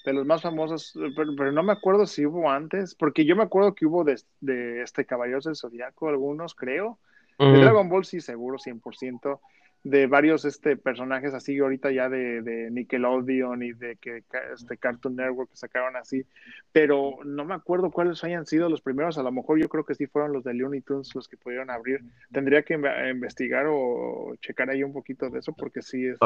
de 0.04 0.12
los 0.12 0.26
más 0.26 0.42
famosos, 0.42 0.94
pero, 1.16 1.52
no 1.52 1.62
me 1.62 1.72
acuerdo 1.72 2.06
si 2.06 2.24
hubo 2.26 2.50
antes, 2.50 2.94
porque 2.94 3.24
yo 3.24 3.36
me 3.36 3.42
acuerdo 3.42 3.74
que 3.74 3.86
hubo 3.86 4.04
de, 4.04 4.82
este 4.82 5.04
Caballeros 5.04 5.44
del 5.44 5.56
Zodiaco, 5.56 6.08
algunos 6.08 6.54
creo, 6.54 6.98
De 7.38 7.58
Dragon 7.58 7.88
Ball 7.88 8.04
sí, 8.04 8.20
seguro, 8.20 8.58
100% 8.58 9.40
de 9.82 10.06
varios 10.06 10.44
este, 10.44 10.76
personajes 10.76 11.32
así 11.32 11.58
ahorita 11.58 11.90
ya 11.90 12.08
de, 12.08 12.42
de 12.42 12.70
Nickelodeon 12.70 13.62
y 13.62 13.72
de 13.72 13.96
que 13.96 14.22
este 14.54 14.76
Cartoon 14.76 15.16
Network 15.16 15.50
que 15.50 15.56
sacaron 15.56 15.96
así, 15.96 16.26
pero 16.70 17.18
no 17.24 17.44
me 17.46 17.54
acuerdo 17.54 17.90
cuáles 17.90 18.22
hayan 18.22 18.46
sido 18.46 18.68
los 18.68 18.82
primeros, 18.82 19.16
a 19.16 19.22
lo 19.22 19.32
mejor 19.32 19.58
yo 19.58 19.68
creo 19.68 19.84
que 19.84 19.94
sí 19.94 20.06
fueron 20.06 20.32
los 20.32 20.44
de 20.44 20.52
Looney 20.52 20.82
Tunes 20.82 21.14
los 21.14 21.28
que 21.28 21.38
pudieron 21.38 21.70
abrir. 21.70 22.02
Tendría 22.30 22.62
que 22.62 22.74
investigar 23.10 23.66
o 23.68 24.34
checar 24.40 24.68
ahí 24.68 24.82
un 24.82 24.92
poquito 24.92 25.30
de 25.30 25.38
eso 25.38 25.52
porque 25.54 25.80
sí 25.80 26.06
es, 26.06 26.18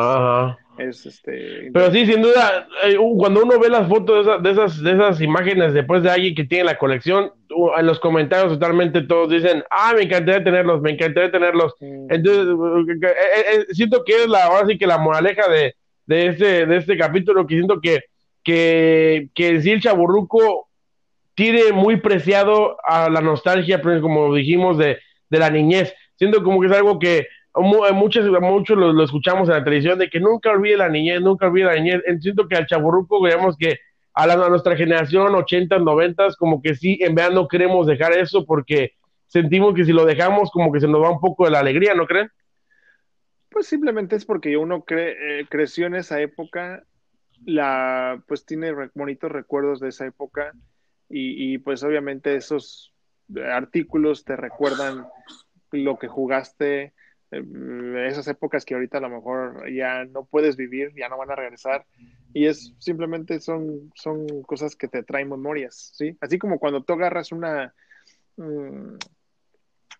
es 0.79 1.07
este 1.07 1.71
Pero 1.73 1.93
sí, 1.93 2.07
sin 2.07 2.23
duda, 2.23 2.67
eh, 2.85 2.97
cuando 3.17 3.43
uno 3.45 3.59
ve 3.59 3.69
las 3.69 3.89
fotos 3.89 4.43
de 4.43 4.51
esas, 4.51 4.83
de 4.83 4.93
esas, 4.93 5.21
imágenes 5.21 5.73
después 5.73 6.03
de 6.03 6.11
alguien 6.11 6.35
que 6.35 6.45
tiene 6.45 6.65
la 6.65 6.79
colección, 6.79 7.33
en 7.79 7.87
los 7.87 8.01
comentarios 8.01 8.53
totalmente 8.55 9.03
todos 9.03 9.31
dicen, 9.31 9.63
ah, 9.71 9.93
me 9.97 10.03
encantaría 10.03 10.43
tenerlos, 10.43 10.81
me 10.81 10.91
encantaría 10.91 11.31
tenerlos. 11.31 11.75
Entonces, 11.81 12.47
eh, 13.03 13.45
eh, 13.53 13.67
siento 13.71 14.03
que 14.05 14.25
es 14.25 14.29
la, 14.29 14.45
ahora 14.45 14.67
sí 14.67 14.77
que 14.77 14.87
la 14.87 14.99
moraleja 14.99 15.49
de, 15.49 15.77
de, 16.07 16.27
este, 16.27 16.67
de 16.67 16.77
este 16.77 16.97
capítulo, 16.97 17.47
que 17.47 17.55
siento 17.55 17.81
que, 17.81 18.01
que, 18.43 19.29
que 19.35 19.61
sí 19.61 19.71
el 19.71 19.81
chaburruco 19.81 20.69
tiene 21.35 21.73
muy 21.73 21.97
preciado 21.97 22.77
a 22.85 23.09
la 23.11 23.21
nostalgia, 23.21 23.81
pues, 23.81 24.01
como 24.01 24.35
dijimos, 24.35 24.79
de, 24.79 24.99
de 25.31 25.39
la 25.39 25.51
niñez. 25.51 25.95
Siento 26.17 26.43
como 26.43 26.61
que 26.61 26.67
es 26.67 26.73
algo 26.73 26.99
que 26.99 27.27
muchos, 27.55 28.27
muchos 28.41 28.77
lo, 28.77 29.05
escuchamos 29.05 29.49
en 29.49 29.55
la 29.55 29.65
televisión, 29.65 29.99
de 29.99 30.11
que 30.11 30.21
nunca 30.21 30.51
olvide 30.51 30.77
la 30.77 30.89
niñez, 30.89 31.21
nunca 31.21 31.47
olvide 31.47 31.67
la 31.67 31.75
niñez. 31.75 32.03
Siento 32.21 32.49
que 32.49 32.57
al 32.57 32.67
chaburruco, 32.67 33.21
veamos 33.23 33.57
que 33.57 33.79
a, 34.13 34.27
la, 34.27 34.35
a 34.35 34.49
nuestra 34.49 34.77
generación, 34.77 35.35
80, 35.35 35.79
90, 35.79 36.29
como 36.39 36.63
que 36.63 36.75
sí, 36.75 36.99
en 37.01 37.15
verdad 37.15 37.33
no 37.33 37.49
queremos 37.49 37.87
dejar 37.87 38.13
eso 38.13 38.45
porque 38.45 38.93
sentimos 39.27 39.75
que 39.75 39.85
si 39.85 39.93
lo 39.93 40.05
dejamos, 40.05 40.51
como 40.51 40.73
que 40.73 40.81
se 40.81 40.89
nos 40.89 41.03
va 41.03 41.11
un 41.11 41.21
poco 41.21 41.45
de 41.45 41.51
la 41.51 41.61
alegría, 41.61 41.95
¿no 41.95 42.07
creen? 42.07 42.31
Pues 43.51 43.67
simplemente 43.67 44.17
es 44.17 44.25
porque 44.25 44.57
uno 44.57 44.85
eh, 44.89 45.47
creció 45.49 45.87
en 45.87 45.95
esa 45.97 46.21
época, 46.21 46.85
la, 47.45 48.23
pues 48.27 48.47
tiene 48.47 48.73
bonitos 48.95 49.31
recuerdos 49.31 49.81
de 49.81 49.89
esa 49.89 50.07
época 50.07 50.53
y, 51.09 51.59
pues 51.59 51.85
obviamente 51.85 52.35
esos 52.35 52.93
artículos 53.53 54.25
te 54.25 54.37
recuerdan 54.37 55.07
lo 55.71 55.99
que 55.99 56.09
jugaste, 56.09 56.94
esas 58.07 58.27
épocas 58.29 58.65
que 58.65 58.75
ahorita 58.75 58.99
a 58.99 59.03
lo 59.03 59.11
mejor 59.11 59.71
ya 59.73 60.05
no 60.05 60.25
puedes 60.25 60.57
vivir, 60.57 60.93
ya 60.97 61.09
no 61.09 61.17
van 61.17 61.31
a 61.31 61.37
regresar 61.37 61.87
y 62.33 62.47
es 62.47 62.75
simplemente 62.79 63.41
son, 63.41 63.93
son 63.95 64.43
cosas 64.43 64.77
que 64.77 64.89
te 64.89 65.03
traen 65.03 65.29
memorias, 65.29 65.93
¿sí? 65.95 66.17
Así 66.21 66.39
como 66.39 66.59
cuando 66.59 66.83
tú 66.83 66.93
agarras 66.95 67.33
una, 67.33 67.75
mm, 68.37 68.97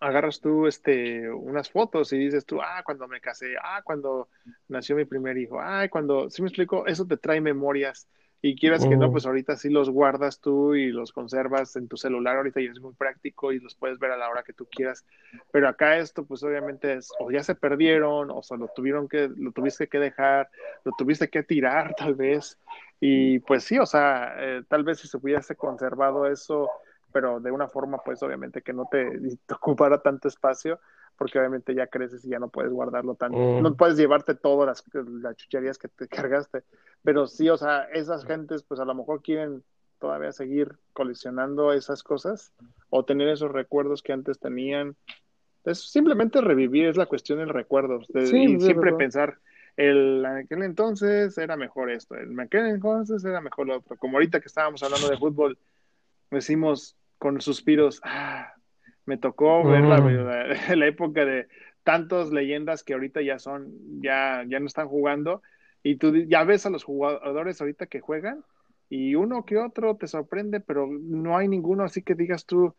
agarras 0.01 0.41
tú 0.41 0.67
este, 0.67 1.29
unas 1.29 1.69
fotos 1.69 2.11
y 2.13 2.17
dices 2.17 2.45
tú, 2.45 2.61
ah, 2.61 2.83
cuando 2.85 3.07
me 3.07 3.21
casé, 3.21 3.55
ah, 3.61 3.81
cuando 3.83 4.29
nació 4.67 4.95
mi 4.95 5.05
primer 5.05 5.37
hijo, 5.37 5.59
ah, 5.59 5.87
cuando, 5.89 6.29
¿sí 6.29 6.41
me 6.41 6.49
explico? 6.49 6.85
Eso 6.87 7.05
te 7.05 7.17
trae 7.17 7.39
memorias 7.41 8.07
y 8.47 8.55
quieras 8.55 8.85
que 8.85 8.95
no, 8.95 9.11
pues 9.11 9.25
ahorita 9.25 9.55
sí 9.55 9.71
los 9.71 9.89
guardas 9.89 10.39
tú 10.39 10.75
y 10.75 10.91
los 10.91 11.11
conservas 11.11 11.75
en 11.77 11.87
tu 11.87 11.97
celular 11.97 12.37
ahorita 12.37 12.61
y 12.61 12.67
es 12.67 12.79
muy 12.79 12.93
práctico 12.93 13.51
y 13.51 13.59
los 13.59 13.73
puedes 13.73 13.97
ver 13.97 14.11
a 14.11 14.17
la 14.17 14.29
hora 14.29 14.43
que 14.43 14.53
tú 14.53 14.67
quieras. 14.69 15.03
Pero 15.51 15.67
acá 15.67 15.97
esto, 15.97 16.25
pues 16.25 16.43
obviamente 16.43 16.93
es, 16.93 17.11
o 17.19 17.31
ya 17.31 17.41
se 17.41 17.55
perdieron, 17.55 18.29
o 18.29 18.43
se 18.43 18.55
lo 18.55 18.67
tuvieron 18.67 19.07
que, 19.07 19.31
lo 19.35 19.51
tuviste 19.51 19.87
que 19.87 19.97
dejar, 19.97 20.47
lo 20.83 20.91
tuviste 20.95 21.27
que 21.27 21.41
tirar 21.41 21.95
tal 21.97 22.13
vez. 22.13 22.59
Y 22.99 23.39
pues 23.39 23.63
sí, 23.63 23.79
o 23.79 23.85
sea, 23.87 24.35
eh, 24.37 24.61
tal 24.67 24.83
vez 24.83 24.99
si 24.99 25.07
se 25.07 25.17
hubiese 25.17 25.55
conservado 25.55 26.27
eso, 26.27 26.69
pero 27.11 27.39
de 27.39 27.49
una 27.49 27.67
forma, 27.67 27.97
pues 27.97 28.21
obviamente 28.21 28.61
que 28.61 28.73
no 28.73 28.87
te, 28.91 29.09
ocupara 29.55 30.03
tanto 30.03 30.27
espacio, 30.27 30.79
porque 31.17 31.39
obviamente 31.39 31.73
ya 31.73 31.87
creces 31.87 32.25
y 32.25 32.29
ya 32.29 32.39
no 32.39 32.49
puedes 32.49 32.71
guardarlo 32.71 33.15
tanto, 33.15 33.37
mm. 33.37 33.61
no 33.61 33.75
puedes 33.75 33.97
llevarte 33.97 34.35
todas 34.35 34.67
las, 34.67 35.05
las 35.21 35.35
chucherías 35.37 35.77
que 35.77 35.87
te 35.87 36.07
cargaste, 36.07 36.63
pero 37.03 37.27
sí, 37.27 37.49
o 37.49 37.57
sea, 37.57 37.83
esas 37.93 38.25
gentes 38.25 38.63
pues 38.63 38.79
a 38.79 38.85
lo 38.85 38.93
mejor 38.95 39.21
quieren 39.21 39.63
todavía 39.99 40.31
seguir 40.31 40.77
coleccionando 40.93 41.73
esas 41.73 42.03
cosas 42.03 42.53
o 42.89 43.05
tener 43.05 43.29
esos 43.29 43.51
recuerdos 43.51 44.03
que 44.03 44.13
antes 44.13 44.39
tenían. 44.39 44.95
Es 45.63 45.89
simplemente 45.89 46.41
revivir, 46.41 46.87
es 46.87 46.97
la 46.97 47.07
cuestión 47.07 47.39
del 47.39 47.49
recuerdo, 47.49 47.99
y 48.13 48.59
siempre 48.59 48.93
pensar, 48.93 49.39
el, 49.77 50.23
en 50.23 50.37
aquel 50.37 50.61
entonces 50.61 51.35
era 51.39 51.57
mejor 51.57 51.89
esto, 51.89 52.15
en 52.15 52.39
aquel 52.39 52.67
entonces 52.67 53.25
era 53.25 53.41
mejor 53.41 53.67
lo 53.67 53.77
otro, 53.77 53.97
como 53.97 54.17
ahorita 54.17 54.39
que 54.39 54.47
estábamos 54.47 54.83
hablando 54.83 55.09
de 55.09 55.17
fútbol, 55.17 55.57
decimos 56.29 56.95
con 57.17 57.41
suspiros, 57.41 57.99
ah, 58.03 58.53
me 59.05 59.17
tocó 59.17 59.63
ver 59.63 59.83
la, 60.77 60.87
época 60.87 61.25
de 61.25 61.47
tantas 61.83 62.31
leyendas 62.31 62.83
que 62.83 62.93
ahorita 62.93 63.21
ya 63.21 63.39
son, 63.39 63.71
ya, 64.01 64.43
ya 64.47 64.59
no 64.59 64.65
están 64.65 64.87
jugando, 64.87 65.41
y 65.83 65.97
tú 65.97 66.15
ya 66.15 66.43
ves 66.43 66.65
a 66.65 66.69
los 66.69 66.83
jugadores 66.83 67.61
ahorita 67.61 67.85
que 67.85 67.99
juegan, 67.99 68.43
y 68.89 69.15
uno 69.15 69.45
que 69.45 69.57
otro 69.57 69.95
te 69.95 70.07
sorprende, 70.07 70.59
pero 70.59 70.87
no 70.87 71.37
hay 71.37 71.47
ninguno 71.47 71.83
así 71.83 72.01
que 72.01 72.15
digas 72.15 72.45
tú, 72.45 72.75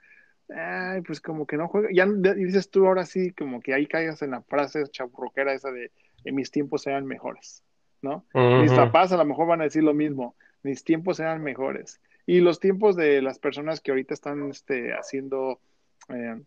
ay, 0.49 1.01
pues 1.03 1.21
como 1.21 1.47
que 1.47 1.57
no 1.57 1.69
juega, 1.69 1.89
ya 1.93 2.07
dices 2.07 2.71
tú 2.71 2.87
ahora 2.87 3.05
sí, 3.05 3.33
como 3.33 3.61
que 3.61 3.75
ahí 3.75 3.87
caigas 3.87 4.23
en 4.23 4.33
la 4.33 4.43
frase 4.43 4.85
chaburroquera 4.89 5.53
esa 5.53 5.71
de, 5.71 5.91
en 6.25 6.35
mis 6.35 6.51
tiempos 6.51 6.87
eran 6.87 7.07
mejores, 7.07 7.63
¿no? 8.03 8.25
Mis 8.35 8.73
papás 8.73 9.13
a 9.13 9.17
lo 9.17 9.25
mejor 9.25 9.47
van 9.47 9.61
a 9.61 9.65
decir 9.65 9.83
lo 9.83 9.95
mismo, 9.95 10.37
mis 10.63 10.85
tiempos 10.85 11.21
eran 11.21 11.43
mejores. 11.43 12.01
Y 12.27 12.41
los 12.41 12.59
tiempos 12.59 12.97
de 12.97 13.23
las 13.23 13.39
personas 13.39 13.81
que 13.81 13.93
ahorita 13.93 14.13
están 14.13 14.51
este, 14.51 14.93
haciendo 14.93 15.61
eh, 16.09 16.41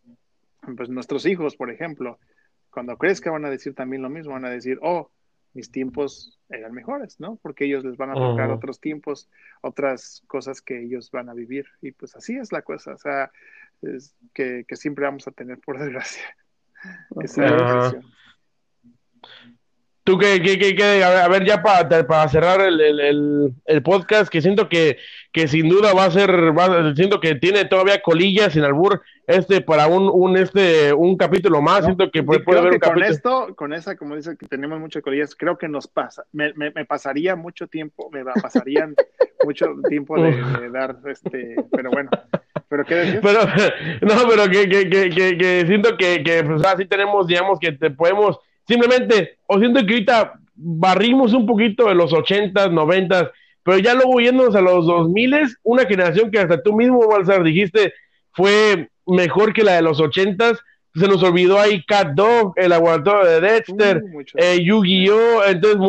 pues 0.75 0.89
nuestros 0.89 1.25
hijos, 1.25 1.55
por 1.55 1.71
ejemplo, 1.71 2.19
cuando 2.69 2.97
crezca 2.97 3.31
van 3.31 3.45
a 3.45 3.49
decir 3.49 3.73
también 3.73 4.01
lo 4.01 4.09
mismo, 4.09 4.33
van 4.33 4.45
a 4.45 4.49
decir, 4.49 4.79
oh, 4.81 5.11
mis 5.53 5.71
tiempos 5.71 6.39
eran 6.49 6.73
mejores, 6.73 7.19
¿no? 7.19 7.37
Porque 7.41 7.65
ellos 7.65 7.83
les 7.83 7.97
van 7.97 8.11
a 8.11 8.13
tocar 8.13 8.51
otros 8.51 8.79
tiempos, 8.79 9.29
otras 9.61 10.21
cosas 10.27 10.61
que 10.61 10.83
ellos 10.83 11.09
van 11.11 11.29
a 11.29 11.33
vivir. 11.33 11.65
Y 11.81 11.91
pues 11.91 12.15
así 12.15 12.37
es 12.37 12.51
la 12.51 12.61
cosa, 12.61 12.93
o 12.93 12.97
sea, 12.97 13.31
es 13.81 14.15
que, 14.33 14.65
siempre 14.73 15.05
vamos 15.05 15.27
a 15.27 15.31
tener, 15.31 15.59
por 15.59 15.79
desgracia, 15.79 16.23
esa 17.21 17.99
Tú 20.09 20.17
que, 20.17 20.41
que, 20.41 21.03
a 21.03 21.27
ver, 21.27 21.45
ya 21.45 21.61
para, 21.61 21.87
para 22.07 22.27
cerrar 22.29 22.61
el, 22.61 22.81
el, 22.81 23.53
el, 23.63 23.83
podcast, 23.83 24.27
que 24.27 24.41
siento 24.41 24.67
que, 24.67 24.97
que 25.31 25.47
sin 25.47 25.69
duda 25.69 25.93
va 25.93 26.05
a 26.05 26.09
ser, 26.09 26.31
va, 26.57 26.95
siento 26.95 27.19
que 27.19 27.35
tiene 27.35 27.65
todavía 27.65 28.01
colillas 28.01 28.53
sin 28.53 28.63
albur, 28.63 29.03
este, 29.27 29.61
para 29.61 29.85
un, 29.85 30.09
un, 30.11 30.35
este, 30.35 30.91
un 30.93 31.15
capítulo 31.15 31.61
más, 31.61 31.85
siento 31.85 32.09
que 32.09 32.23
puede, 32.23 32.39
puede 32.39 32.57
haber 32.57 32.73
un 32.73 32.79
Con 32.79 33.03
esto, 33.03 33.55
con 33.55 33.71
esa, 33.71 33.95
como 33.97 34.15
dice 34.15 34.35
que 34.35 34.47
tenemos 34.47 34.79
muchas 34.79 35.03
colillas, 35.03 35.35
creo 35.35 35.59
que 35.59 35.67
nos 35.67 35.87
pasa, 35.87 36.23
me, 36.31 36.53
me, 36.55 36.85
pasaría 36.85 37.35
mucho 37.35 37.67
tiempo, 37.67 38.09
me 38.11 38.23
pasarían 38.25 38.95
mucho 39.45 39.67
tiempo 39.89 40.19
de, 40.19 40.71
dar, 40.71 40.97
este, 41.05 41.55
pero 41.71 41.91
bueno. 41.91 42.09
¿Pero 42.67 42.85
qué 42.85 42.95
decir? 42.95 43.19
Pero, 43.21 43.41
no, 44.01 44.27
pero 44.27 44.49
que, 44.49 44.67
que, 44.67 44.89
que, 44.89 45.37
que, 45.37 45.63
siento 45.67 45.97
que, 45.97 46.23
que 46.23 46.43
pues, 46.43 46.65
así 46.65 46.85
tenemos, 46.85 47.27
digamos, 47.27 47.59
que 47.59 47.73
te 47.73 47.91
podemos 47.91 48.39
Simplemente, 48.69 49.39
o 49.47 49.57
siento 49.57 49.83
que 49.83 49.93
ahorita 49.93 50.39
barrimos 50.53 51.33
un 51.33 51.47
poquito 51.47 51.87
de 51.87 51.95
los 51.95 52.13
80s, 52.13 52.71
90 52.71 53.31
pero 53.63 53.79
ya 53.79 53.93
luego 53.93 54.19
yéndonos 54.19 54.55
a 54.55 54.61
los 54.61 54.85
2000 54.85 55.57
una 55.63 55.85
generación 55.85 56.31
que 56.31 56.39
hasta 56.39 56.61
tú 56.61 56.73
mismo, 56.73 57.07
Balsar, 57.07 57.43
dijiste 57.43 57.93
fue 58.31 58.89
mejor 59.05 59.53
que 59.53 59.63
la 59.63 59.73
de 59.73 59.81
los 59.81 59.99
80s. 59.99 60.59
Se 60.95 61.07
nos 61.07 61.21
olvidó 61.23 61.59
ahí 61.59 61.83
Cat 61.85 62.13
Dog, 62.13 62.53
el 62.55 62.71
aguantador 62.71 63.27
de 63.27 63.41
Dexter, 63.41 63.97
uh, 63.97 64.21
eh, 64.35 64.59
Yu-Gi-Oh! 64.63 65.43
Entonces, 65.45 65.79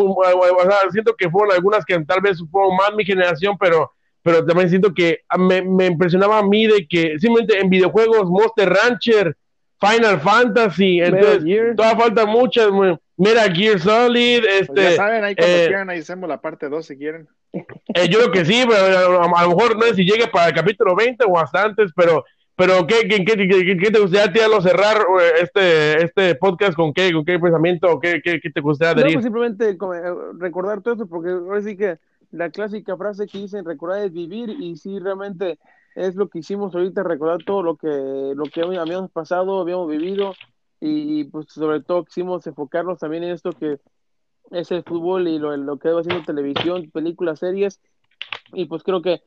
siento 0.91 1.15
que 1.17 1.31
fueron 1.31 1.55
algunas 1.55 1.85
que 1.85 1.99
tal 2.01 2.21
vez 2.21 2.43
fueron 2.51 2.77
más 2.77 2.95
mi 2.95 3.05
generación, 3.05 3.57
pero 3.59 3.93
pero 4.23 4.45
también 4.45 4.69
siento 4.69 4.93
que 4.93 5.21
me, 5.39 5.63
me 5.63 5.87
impresionaba 5.87 6.39
a 6.39 6.43
mí 6.43 6.67
de 6.67 6.87
que 6.87 7.19
simplemente 7.19 7.59
en 7.59 7.71
videojuegos 7.71 8.29
Monster 8.29 8.69
Rancher, 8.69 9.37
Final 9.81 10.21
Fantasy, 10.21 11.01
entonces 11.01 11.75
todavía 11.75 11.99
falta 11.99 12.27
muchas, 12.27 12.69
mira 13.17 13.43
Gear 13.51 13.81
Solid, 13.81 14.41
pues 14.41 14.61
este... 14.61 14.83
ya 14.83 14.97
saben, 14.97 15.25
ahí 15.25 15.35
cuando 15.35 15.57
eh, 15.57 15.67
quieran, 15.67 15.91
ahí 15.91 16.01
hacemos 16.01 16.29
la 16.29 16.41
parte 16.41 16.69
2 16.69 16.85
si 16.85 16.97
quieren. 16.99 17.29
Eh, 17.53 18.09
yo 18.09 18.19
creo 18.19 18.31
que 18.31 18.45
sí, 18.45 18.63
pero 18.69 19.23
a, 19.23 19.43
lo 19.43 19.49
mejor 19.49 19.77
no 19.77 19.83
sé 19.83 19.95
si 19.95 20.05
llegue 20.05 20.29
para 20.29 20.49
el 20.49 20.55
capítulo 20.55 20.95
20 20.95 21.25
o 21.27 21.39
hasta 21.39 21.65
antes, 21.65 21.91
pero 21.97 22.25
pero 22.61 22.87
¿qué, 22.87 23.09
qué, 23.09 23.25
qué, 23.25 23.79
qué 23.79 23.91
te 23.91 23.99
gustaría 23.99 24.31
tirarlo 24.31 24.61
cerrar 24.61 24.99
eh, 24.99 25.33
este, 25.41 26.05
este 26.05 26.35
podcast 26.35 26.75
con 26.75 26.93
qué, 26.93 27.11
con 27.11 27.25
qué 27.25 27.39
pensamiento 27.39 27.91
o 27.91 27.99
qué, 27.99 28.21
qué, 28.23 28.39
te 28.39 28.61
gustaría 28.61 29.03
decir? 29.03 29.15
pues 29.15 29.25
simplemente 29.25 29.79
recordar 30.39 30.83
todo 30.83 30.93
eso, 30.93 31.07
porque 31.07 31.31
ahora 31.31 31.63
sí 31.63 31.75
que 31.75 31.97
la 32.33 32.51
clásica 32.51 32.99
frase 32.99 33.27
que 33.27 33.39
dicen 33.39 33.65
recordar 33.65 34.05
es 34.05 34.13
vivir 34.13 34.51
y 34.51 34.77
sí 34.77 34.99
realmente 34.99 35.59
es 35.95 36.15
lo 36.15 36.29
que 36.29 36.41
hicimos 36.41 36.75
ahorita, 36.75 37.03
recordar 37.03 37.45
todo 37.45 37.63
lo 37.63 37.77
que, 37.77 37.89
lo 37.89 38.45
que 38.45 38.63
habíamos 38.63 39.11
pasado, 39.11 39.61
habíamos 39.61 39.89
vivido 39.89 40.35
y 40.81 41.25
pues 41.25 41.47
sobre 41.49 41.83
todo 41.83 42.05
quisimos 42.05 42.47
enfocarnos 42.47 42.99
también 42.99 43.25
en 43.25 43.33
esto 43.33 43.53
que 43.53 43.79
es 44.51 44.71
el 44.71 44.83
fútbol 44.83 45.29
y 45.29 45.39
lo, 45.39 45.57
lo 45.57 45.79
que 45.79 45.91
va 45.91 46.01
haciendo 46.01 46.25
televisión, 46.25 46.91
películas, 46.91 47.39
series 47.39 47.81
y 48.53 48.65
pues 48.65 48.83
creo 48.83 49.03
que 49.03 49.23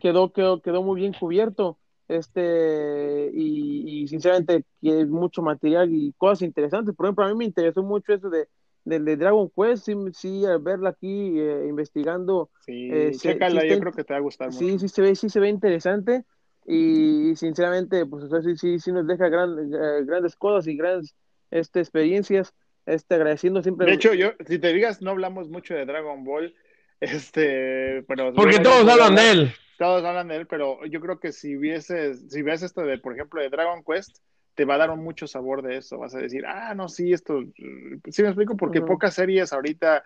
quedó, 0.00 0.32
quedó, 0.32 0.60
quedó 0.60 0.82
muy 0.82 1.00
bien 1.00 1.12
cubierto 1.12 1.78
este 2.08 3.30
y, 3.34 4.06
sinceramente 4.08 4.64
que 4.80 5.04
mucho 5.04 5.42
material 5.42 5.94
y 5.94 6.12
cosas 6.14 6.42
interesantes. 6.42 6.94
Por 6.94 7.06
ejemplo, 7.06 7.24
a 7.24 7.28
mí 7.28 7.34
me 7.34 7.44
interesó 7.44 7.82
mucho 7.82 8.14
eso 8.14 8.30
de, 8.30 8.48
de, 8.88 9.16
Dragon 9.16 9.50
Quest, 9.54 9.86
sí, 9.86 9.94
sí, 10.12 10.44
al 10.46 10.60
verla 10.60 10.90
aquí 10.90 11.38
eh, 11.38 11.66
investigando. 11.68 12.50
Sí, 12.64 12.90
eh, 12.92 13.12
chécala, 13.16 13.64
yo 13.66 13.78
creo 13.78 13.92
que 13.92 14.04
te 14.04 14.12
va 14.12 14.18
a 14.18 14.22
gustar 14.22 14.48
mucho. 14.48 14.58
Sí, 14.58 14.78
sí 14.78 14.88
se 14.88 15.02
ve, 15.02 15.14
sí 15.14 15.28
se 15.28 15.40
ve 15.40 15.48
interesante 15.48 16.24
y, 16.66 17.34
sinceramente, 17.36 18.04
pues 18.06 18.24
sí, 18.44 18.56
sí, 18.56 18.78
sí 18.78 18.92
nos 18.92 19.06
deja 19.06 19.26
eh, 19.26 20.04
grandes 20.04 20.36
cosas 20.36 20.66
y 20.66 20.76
grandes 20.76 21.14
este, 21.50 21.80
experiencias. 21.80 22.54
Este, 22.84 23.16
agradeciendo 23.16 23.62
siempre. 23.62 23.86
De 23.86 23.92
hecho, 23.92 24.14
yo, 24.14 24.32
si 24.46 24.58
te 24.58 24.72
digas, 24.72 25.02
no 25.02 25.10
hablamos 25.10 25.50
mucho 25.50 25.74
de 25.74 25.84
Dragon 25.84 26.24
Ball, 26.24 26.54
este, 27.00 28.02
pero 28.08 28.32
porque 28.32 28.60
todos 28.60 28.88
hablan 28.88 29.14
de 29.14 29.30
él. 29.30 29.52
Todos 29.76 30.04
hablan 30.04 30.28
de 30.28 30.36
él, 30.36 30.46
pero 30.46 30.84
yo 30.86 31.00
creo 31.00 31.20
que 31.20 31.32
si 31.32 31.56
vieses, 31.56 32.24
si 32.30 32.42
ves 32.42 32.62
esto 32.62 32.82
de, 32.82 32.98
por 32.98 33.12
ejemplo, 33.12 33.40
de 33.40 33.50
Dragon 33.50 33.84
Quest, 33.84 34.18
te 34.58 34.64
va 34.64 34.74
a 34.74 34.78
dar 34.78 34.90
un 34.90 35.04
mucho 35.04 35.28
sabor 35.28 35.62
de 35.62 35.76
eso. 35.76 35.98
Vas 35.98 36.16
a 36.16 36.18
decir, 36.18 36.44
ah, 36.44 36.74
no, 36.74 36.88
sí, 36.88 37.12
esto, 37.12 37.44
sí 38.10 38.22
me 38.22 38.28
explico, 38.28 38.56
porque 38.56 38.80
pocas 38.80 39.14
series 39.14 39.52
ahorita, 39.52 40.02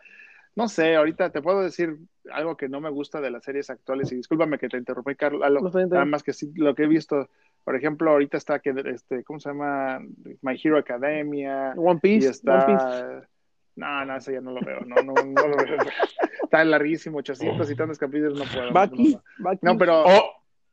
no 0.56 0.68
sé, 0.68 0.94
ahorita 0.94 1.30
te 1.30 1.40
puedo 1.40 1.62
decir 1.62 1.96
algo 2.30 2.54
que 2.54 2.68
no 2.68 2.78
me 2.78 2.90
gusta 2.90 3.22
de 3.22 3.30
las 3.30 3.44
series 3.44 3.70
actuales, 3.70 4.12
y 4.12 4.16
discúlpame 4.16 4.58
que 4.58 4.68
te 4.68 4.76
interrumpí, 4.76 5.14
Carlos, 5.14 5.74
nada 5.74 6.04
más 6.04 6.22
que 6.22 6.34
sí, 6.34 6.52
lo 6.54 6.74
que 6.74 6.82
he 6.82 6.86
visto 6.86 7.30
por 7.64 7.76
ejemplo, 7.76 8.10
ahorita 8.10 8.36
está 8.36 8.58
que 8.58 8.74
este, 8.86 9.22
¿cómo 9.22 9.38
se 9.38 9.48
llama? 9.48 10.00
My 10.40 10.60
Hero 10.62 10.78
Academia. 10.78 11.72
One 11.76 12.00
Piece. 12.00 12.26
Y 12.26 12.30
está. 12.30 13.28
No, 13.76 14.04
no, 14.04 14.16
ese 14.16 14.32
ya 14.34 14.40
no 14.40 14.50
lo 14.50 14.60
veo. 14.60 14.80
No, 14.80 14.96
no, 14.96 15.14
no 15.14 15.48
lo 15.48 15.56
veo. 15.56 15.76
Está 16.42 16.62
larguísimo, 16.64 17.18
800 17.18 17.70
y 17.70 17.74
tantos 17.74 17.98
capítulos, 17.98 18.38
no 18.38 18.44
puedo. 18.44 18.72
Baki, 18.72 19.16
no, 19.62 19.78
pero. 19.78 20.04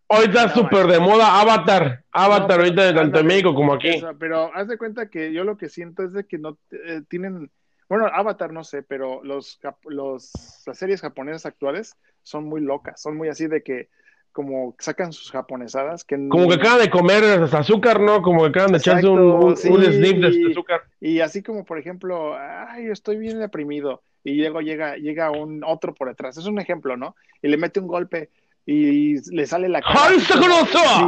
Hoy 0.09 0.25
está 0.25 0.49
súper 0.49 0.87
de 0.87 0.99
moda 0.99 1.39
Avatar. 1.39 2.03
Avatar 2.11 2.59
ahorita 2.59 2.93
tanto 2.93 3.19
en 3.19 3.27
México 3.27 3.53
como 3.53 3.73
aquí. 3.73 4.01
pero 4.19 4.53
haz 4.53 4.67
de 4.67 4.77
cuenta 4.77 5.09
que 5.09 5.31
yo 5.31 5.43
lo 5.43 5.57
que 5.57 5.69
siento 5.69 6.03
es 6.03 6.13
de 6.13 6.25
que 6.25 6.37
no 6.37 6.57
eh, 6.71 7.01
tienen. 7.07 7.49
Bueno, 7.87 8.05
Avatar 8.05 8.53
no 8.53 8.63
sé, 8.63 8.83
pero 8.83 9.23
los, 9.23 9.59
los, 9.85 10.31
las 10.65 10.77
series 10.77 11.01
japonesas 11.01 11.45
actuales 11.45 11.95
son 12.21 12.45
muy 12.45 12.61
locas. 12.61 13.01
Son 13.01 13.17
muy 13.17 13.29
así 13.29 13.47
de 13.47 13.63
que 13.63 13.89
como 14.31 14.75
sacan 14.79 15.11
sus 15.11 15.31
japonesadas. 15.31 16.03
Que 16.03 16.15
como 16.29 16.47
que 16.47 16.55
acaban 16.55 16.79
de 16.79 16.89
comer 16.89 17.23
azúcar, 17.51 17.99
¿no? 17.99 18.21
Como 18.21 18.43
que 18.43 18.49
acaban 18.49 18.71
de 18.71 18.77
echarse 18.77 19.07
un, 19.07 19.55
sniff 19.55 20.19
de 20.19 20.51
azúcar. 20.51 20.83
Y 20.99 21.19
así 21.21 21.41
como, 21.41 21.65
por 21.65 21.79
ejemplo, 21.79 22.35
ay, 22.37 22.87
estoy 22.87 23.17
bien 23.17 23.39
deprimido. 23.39 24.03
Y 24.23 24.35
luego 24.35 24.61
llega, 24.61 24.97
llega 24.97 25.31
un 25.31 25.63
otro 25.63 25.95
por 25.95 26.09
detrás. 26.09 26.37
Es 26.37 26.45
un 26.45 26.59
ejemplo, 26.59 26.97
¿no? 26.97 27.15
Y 27.41 27.47
le 27.47 27.57
mete 27.57 27.79
un 27.79 27.87
golpe 27.87 28.29
y 28.65 29.19
le 29.33 29.45
sale 29.45 29.69
la 29.69 29.81
cara. 29.81 29.93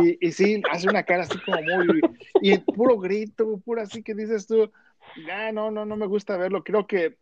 Y, 0.04 0.18
y 0.20 0.32
sí, 0.32 0.62
hace 0.72 0.90
una 0.90 1.04
cara 1.04 1.24
así 1.24 1.38
como 1.40 1.62
muy. 1.62 2.02
Y 2.42 2.58
puro 2.58 2.98
grito, 2.98 3.60
puro 3.64 3.82
así 3.82 4.04
que 4.04 4.16
dices 4.16 4.48
tú. 4.48 4.72
Ah, 5.32 5.52
no, 5.52 5.72
no, 5.72 5.86
no 5.86 5.96
me 5.96 6.08
gusta 6.08 6.38
verlo. 6.38 6.64
Creo 6.64 6.88
que 6.88 7.18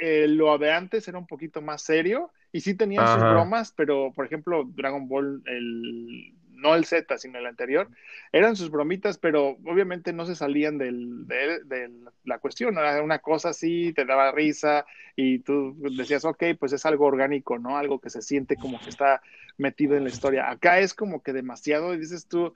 eh, 0.00 0.26
lo 0.28 0.56
de 0.58 0.72
antes 0.72 1.06
era 1.08 1.18
un 1.18 1.26
poquito 1.26 1.62
más 1.62 1.82
serio 1.82 2.30
y 2.52 2.60
sí 2.60 2.74
tenían 2.74 3.06
sus 3.06 3.18
bromas, 3.18 3.72
pero 3.76 4.12
por 4.14 4.26
ejemplo, 4.26 4.64
Dragon 4.64 5.08
Ball, 5.08 5.42
el, 5.46 6.34
no 6.58 6.74
el 6.74 6.84
Z, 6.84 7.16
sino 7.18 7.38
el 7.38 7.46
anterior, 7.46 7.88
eran 8.32 8.56
sus 8.56 8.70
bromitas, 8.70 9.18
pero 9.18 9.56
obviamente 9.64 10.12
no 10.12 10.26
se 10.26 10.34
salían 10.34 10.76
del, 10.78 11.26
de, 11.26 11.90
la 12.24 12.38
cuestión. 12.38 12.76
Era 12.76 13.02
una 13.02 13.20
cosa 13.20 13.50
así, 13.50 13.92
te 13.92 14.04
daba 14.04 14.32
risa 14.32 14.84
y 15.16 15.38
tú 15.40 15.76
decías, 15.96 16.24
ok, 16.24 16.44
pues 16.58 16.72
es 16.72 16.84
algo 16.84 17.06
orgánico, 17.06 17.58
¿no? 17.58 17.78
Algo 17.78 18.00
que 18.00 18.10
se 18.10 18.22
siente 18.22 18.56
como 18.56 18.78
que 18.80 18.90
está 18.90 19.22
metido 19.56 19.96
en 19.96 20.04
la 20.04 20.10
historia. 20.10 20.50
Acá 20.50 20.80
es 20.80 20.94
como 20.94 21.22
que 21.22 21.32
demasiado 21.32 21.94
y 21.94 21.98
dices 21.98 22.26
tú, 22.26 22.54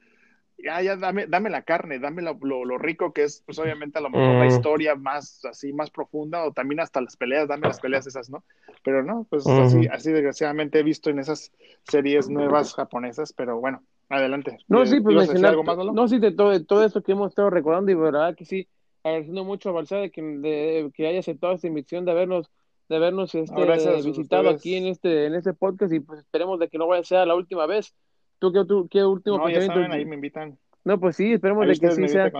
ya, 0.58 0.80
ya, 0.80 0.96
dame, 0.96 1.26
dame 1.26 1.50
la 1.50 1.62
carne, 1.62 1.98
dame 1.98 2.22
lo, 2.22 2.34
lo, 2.34 2.78
rico 2.78 3.12
que 3.12 3.24
es, 3.24 3.42
pues 3.44 3.58
obviamente 3.58 3.98
a 3.98 4.02
lo 4.02 4.10
mejor 4.10 4.36
la 4.36 4.46
historia 4.46 4.94
más 4.94 5.44
así, 5.44 5.72
más 5.72 5.90
profunda, 5.90 6.44
o 6.44 6.52
también 6.52 6.80
hasta 6.80 7.00
las 7.00 7.16
peleas, 7.16 7.48
dame 7.48 7.66
las 7.66 7.80
peleas 7.80 8.06
esas, 8.06 8.30
¿no? 8.30 8.44
Pero 8.84 9.02
no, 9.02 9.26
pues 9.28 9.46
así, 9.46 9.88
así 9.88 10.12
desgraciadamente 10.12 10.78
he 10.78 10.82
visto 10.82 11.10
en 11.10 11.18
esas 11.18 11.52
series 11.84 12.28
nuevas 12.28 12.74
japonesas, 12.74 13.32
pero 13.32 13.58
bueno, 13.58 13.82
adelante. 14.18 14.58
No, 14.68 14.84
sí, 14.86 15.00
pues 15.00 15.16
mencionar, 15.16 15.52
algo 15.52 15.64
más, 15.64 15.76
no? 15.76 16.08
sí, 16.08 16.18
de 16.18 16.32
todo, 16.32 16.50
de 16.50 16.64
todo 16.64 16.84
esto 16.84 17.02
que 17.02 17.12
hemos 17.12 17.30
estado 17.30 17.50
recordando, 17.50 17.90
y 17.90 17.94
verdad 17.94 18.34
que 18.36 18.44
sí, 18.44 18.68
agradeciendo 19.02 19.44
mucho 19.44 19.70
a 19.70 19.72
Balsa 19.72 19.96
de 19.96 20.10
que, 20.10 20.22
de, 20.22 20.90
que 20.94 21.06
haya 21.06 21.20
aceptado 21.20 21.54
esta 21.54 21.66
invitación, 21.66 22.04
de 22.04 22.12
habernos 22.12 22.50
de 22.88 22.96
habernos 22.96 23.34
este, 23.34 24.02
visitado 24.04 24.50
aquí 24.50 24.74
en 24.74 24.86
este 24.86 25.26
en 25.26 25.34
este 25.34 25.54
podcast 25.54 25.92
y 25.94 26.00
pues 26.00 26.20
esperemos 26.20 26.58
de 26.58 26.68
que 26.68 26.76
no 26.76 26.88
vaya 26.88 27.00
a 27.00 27.04
ser 27.04 27.26
la 27.26 27.34
última 27.34 27.64
vez 27.64 27.94
¿Tú 28.42 28.52
qué, 28.52 28.64
tú, 28.64 28.88
qué 28.90 29.04
último 29.04 29.38
no, 29.38 29.48
Ya 29.48 29.62
saben, 29.62 29.92
ahí 29.92 30.04
me 30.04 30.16
invitan. 30.16 30.58
No, 30.82 30.98
pues 30.98 31.14
sí, 31.14 31.32
esperemos 31.32 31.64
de 31.64 31.76
que 31.76 31.92
sí 31.92 32.08
sea. 32.08 32.32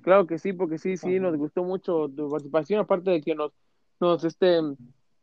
Claro 0.00 0.26
que 0.26 0.38
sí, 0.38 0.54
porque 0.54 0.78
sí, 0.78 0.96
sí, 0.96 1.20
nos 1.20 1.36
gustó 1.36 1.64
mucho 1.64 2.08
tu 2.08 2.30
participación, 2.30 2.80
aparte 2.80 3.10
de 3.10 3.20
que 3.20 3.34
nos, 3.34 3.52
nos 4.00 4.24
este, 4.24 4.58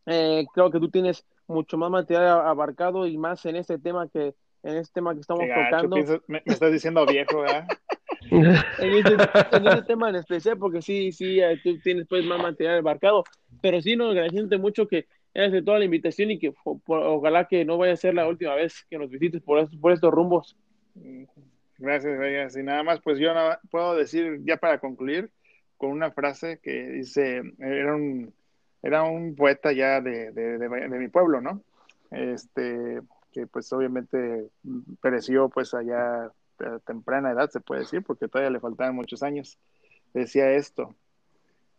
eh, 0.05 0.45
creo 0.53 0.69
que 0.69 0.79
tú 0.79 0.91
tienes 0.91 1.25
mucho 1.47 1.75
más 1.79 1.89
material 1.89 2.41
abarcado 2.45 3.07
y 3.07 3.17
más 3.17 3.43
en 3.47 3.55
este 3.55 3.79
tema 3.79 4.09
que 4.09 4.35
en 4.67 4.77
este 4.77 4.93
tema 4.95 5.13
que 5.13 5.21
estamos 5.21 5.45
tocando. 5.45 6.21
me, 6.27 6.41
estás 6.45 6.71
diciendo 6.71 7.05
viejo, 7.05 7.41
¿verdad? 7.41 7.67
en, 8.31 8.45
ese, 8.45 9.81
tema 9.83 10.09
en 10.09 10.15
especial, 10.15 10.57
porque 10.57 10.81
sí, 10.81 11.11
sí, 11.11 11.39
eh, 11.39 11.59
tú 11.63 11.79
tienes 11.79 12.07
pues 12.07 12.25
más 12.25 12.41
material 12.41 12.79
abarcado, 12.79 13.23
pero 13.61 13.81
sí, 13.81 13.95
nos 13.95 14.11
agradecemos 14.11 14.59
mucho 14.59 14.87
que 14.87 15.07
de 15.33 15.61
toda 15.61 15.77
la 15.77 15.85
invitación 15.85 16.31
y 16.31 16.39
que 16.39 16.51
ojalá 16.63 17.47
que 17.47 17.63
no 17.63 17.77
vaya 17.77 17.93
a 17.93 17.97
ser 17.97 18.15
la 18.15 18.27
última 18.27 18.55
vez 18.55 18.85
que 18.89 18.97
nos 18.97 19.11
visites 19.11 19.41
por, 19.43 19.69
por 19.79 19.91
estos 19.91 20.11
rumbos. 20.11 20.57
Gracias, 21.77 22.17
Vegas. 22.17 22.57
Y 22.57 22.63
nada 22.63 22.81
más, 22.81 22.99
pues 23.01 23.19
yo 23.19 23.31
puedo 23.69 23.95
decir, 23.95 24.39
ya 24.45 24.57
para 24.57 24.79
concluir, 24.79 25.29
con 25.77 25.91
una 25.91 26.11
frase 26.11 26.59
que 26.61 26.87
dice, 26.87 27.43
era 27.59 27.95
un, 27.95 28.33
era 28.81 29.03
un 29.03 29.35
poeta 29.35 29.71
ya 29.71 30.01
de, 30.01 30.31
de, 30.31 30.89
mi 30.89 31.07
pueblo, 31.07 31.39
¿no? 31.39 31.61
Este, 32.09 32.99
que 33.37 33.45
pues 33.45 33.71
obviamente 33.71 34.47
pereció 34.99 35.47
pues 35.49 35.75
allá 35.75 36.25
a 36.25 36.79
temprana 36.87 37.31
edad, 37.31 37.51
se 37.51 37.59
puede 37.59 37.81
decir, 37.81 38.01
porque 38.01 38.27
todavía 38.27 38.49
le 38.49 38.59
faltaban 38.59 38.95
muchos 38.95 39.21
años. 39.21 39.59
Decía 40.11 40.53
esto, 40.53 40.95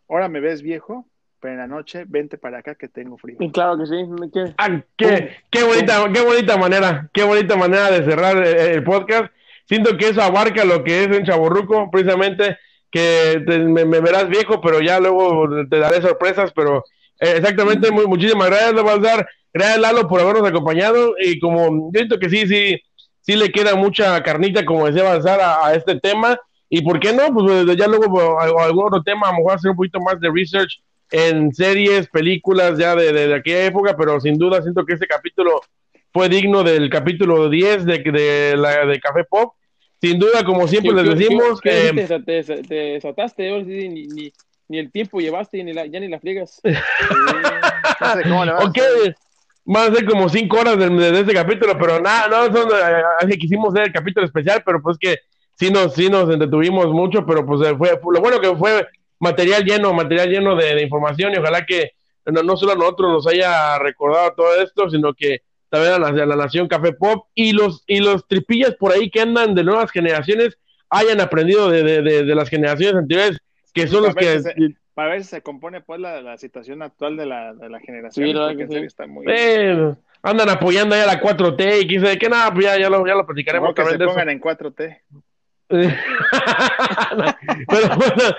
ahora 0.07 0.29
me 0.29 0.39
ves 0.39 0.61
viejo, 0.61 1.05
pero 1.41 1.55
en 1.55 1.59
la 1.59 1.67
noche 1.67 2.05
vente 2.07 2.37
para 2.37 2.59
acá 2.59 2.75
que 2.75 2.87
tengo 2.87 3.17
frío. 3.17 3.35
Y 3.41 3.51
claro 3.51 3.77
que 3.77 3.87
sí. 3.87 3.97
¿Qué, 4.33 4.53
ah, 4.57 4.81
qué, 4.95 5.35
qué, 5.51 5.63
bonita, 5.63 6.09
qué 6.13 6.21
bonita 6.21 6.57
manera, 6.57 7.09
qué 7.13 7.23
bonita 7.23 7.57
manera 7.57 7.91
de 7.91 8.05
cerrar 8.05 8.37
el, 8.37 8.83
podcast. 8.85 9.33
Siento 9.65 9.97
que 9.97 10.09
eso 10.09 10.21
abarca 10.21 10.63
lo 10.63 10.85
que 10.85 11.03
es 11.03 11.07
en 11.07 11.25
Chaborruco, 11.25 11.91
precisamente 11.91 12.57
que 12.89 13.43
me, 13.45 13.83
verás 13.83 14.29
viejo, 14.29 14.61
pero 14.61 14.79
ya 14.79 14.97
luego 15.01 15.45
te 15.69 15.77
daré 15.77 16.01
sorpresas, 16.01 16.53
pero 16.53 16.85
eh, 17.19 17.33
exactamente, 17.35 17.91
muy, 17.91 18.07
muchísimas 18.07 18.49
gracias, 18.49 19.01
dar 19.01 19.27
Gracias, 19.53 19.79
Lalo, 19.79 20.07
por 20.07 20.21
habernos 20.21 20.47
acompañado. 20.47 21.15
Y 21.19 21.39
como 21.39 21.91
siento 21.91 22.19
que 22.19 22.29
sí, 22.29 22.47
sí, 22.47 22.81
sí 23.21 23.35
le 23.35 23.51
queda 23.51 23.75
mucha 23.75 24.21
carnita, 24.23 24.65
como 24.65 24.85
decía 24.85 25.03
Balzar, 25.03 25.39
a, 25.41 25.73
este 25.73 25.99
tema. 25.99 26.39
Y 26.69 26.81
por 26.81 26.99
qué 26.99 27.13
no, 27.13 27.33
pues 27.33 27.77
ya 27.77 27.87
luego 27.87 28.39
algún 28.39 28.87
otro 28.87 29.01
tema, 29.01 29.27
a 29.27 29.31
lo 29.31 29.37
mejor 29.37 29.53
hacer 29.53 29.71
un 29.71 29.77
poquito 29.77 29.99
más 29.99 30.19
de 30.19 30.29
research 30.31 30.81
en 31.11 31.51
series, 31.51 32.07
películas 32.09 32.77
ya 32.77 32.95
de, 32.95 33.11
de, 33.11 33.33
aquella 33.33 33.65
época, 33.65 33.95
pero 33.97 34.19
sin 34.19 34.37
duda 34.37 34.61
siento 34.61 34.85
que 34.85 34.93
este 34.93 35.07
capítulo 35.07 35.61
fue 36.13 36.29
digno 36.29 36.63
del 36.63 36.89
capítulo 36.89 37.49
10 37.49 37.85
de, 37.85 37.99
de, 37.99 38.55
la, 38.55 38.85
de 38.85 38.99
Café 38.99 39.23
Pop. 39.23 39.55
Sin 40.01 40.17
duda, 40.17 40.45
como 40.45 40.67
siempre 40.67 40.93
les 40.93 41.17
decimos... 41.17 41.59
que 41.59 41.91
te, 41.93 42.19
te, 42.21 42.43
te, 42.43 42.75
desataste, 42.75 43.63
ni, 43.63 44.07
ni, 44.07 44.31
ni, 44.69 44.77
el 44.77 44.91
tiempo 44.91 45.19
llevaste, 45.19 45.61
ni 45.63 45.73
la, 45.73 45.87
ya 45.87 45.99
ni 45.99 46.07
la 46.07 46.19
friegas. 46.19 46.61
ok, 48.63 48.77
van 49.71 49.91
a 49.91 49.95
ser 49.95 50.05
como 50.05 50.27
cinco 50.29 50.59
horas 50.59 50.79
de, 50.79 51.19
este 51.19 51.33
capítulo, 51.33 51.77
pero 51.77 51.99
nada, 52.01 52.27
no, 52.27 52.45
son, 52.51 52.69
eh, 52.71 53.37
quisimos 53.37 53.69
hacer 53.71 53.87
el 53.87 53.93
capítulo 53.93 54.25
especial, 54.25 54.63
pero 54.65 54.81
pues 54.81 54.97
que 54.97 55.17
sí 55.53 55.69
nos, 55.69 55.93
sí 55.93 56.09
nos 56.09 56.27
entretuvimos 56.27 56.87
mucho, 56.87 57.23
pero 57.23 57.45
pues 57.45 57.61
eh, 57.69 57.75
fue, 57.77 57.91
lo 57.91 58.19
bueno 58.19 58.39
que 58.41 58.55
fue 58.55 58.87
material 59.19 59.63
lleno, 59.63 59.93
material 59.93 60.29
lleno 60.29 60.55
de, 60.55 60.81
información 60.81 61.33
y 61.33 61.37
ojalá 61.37 61.65
que 61.67 61.91
no, 62.25 62.57
solo 62.57 62.71
a 62.71 62.75
nosotros 62.75 63.11
nos 63.11 63.27
haya 63.27 63.77
recordado 63.77 64.33
todo 64.35 64.55
esto, 64.59 64.89
sino 64.89 65.13
que 65.13 65.41
también 65.69 65.93
a 65.93 65.99
la, 65.99 66.35
Nación 66.35 66.67
Café 66.67 66.93
Pop 66.93 67.27
y 67.35 67.51
los, 67.51 67.83
y 67.85 67.99
los 67.99 68.27
tripillas 68.27 68.73
por 68.73 68.91
ahí 68.91 69.11
que 69.11 69.21
andan 69.21 69.53
de 69.53 69.63
nuevas 69.63 69.91
generaciones 69.91 70.57
hayan 70.89 71.21
aprendido 71.21 71.69
de, 71.69 71.83
de, 71.83 72.01
de 72.01 72.35
las 72.35 72.49
generaciones 72.49 72.95
anteriores, 72.95 73.37
que 73.71 73.87
son 73.87 74.01
los 74.01 74.15
que... 74.15 74.41
para 74.99 75.11
ver 75.11 75.23
si 75.23 75.29
se 75.29 75.41
compone 75.41 75.79
pues 75.79 75.97
la, 76.01 76.21
la 76.21 76.37
situación 76.37 76.81
actual 76.81 77.15
de 77.15 77.25
la, 77.25 77.53
de 77.53 77.69
la 77.69 77.79
generación. 77.79 78.59
está 78.83 79.07
muy... 79.07 79.25
andan 80.21 80.49
apoyando 80.49 80.93
ya 80.93 81.05
la 81.05 81.21
4T 81.21 81.83
y 81.83 81.87
quise 81.87 82.17
que 82.17 82.27
nada, 82.27 82.53
pues 82.53 82.65
ya, 82.65 82.77
ya, 82.77 82.89
lo, 82.89 83.07
ya 83.07 83.15
lo 83.15 83.25
platicaremos. 83.25 83.73
que 83.73 83.85
se 83.85 83.97
pongan 83.97 84.29
en 84.29 84.41
4T. 84.41 84.99
pero 85.69 85.87
bueno, 87.95 88.35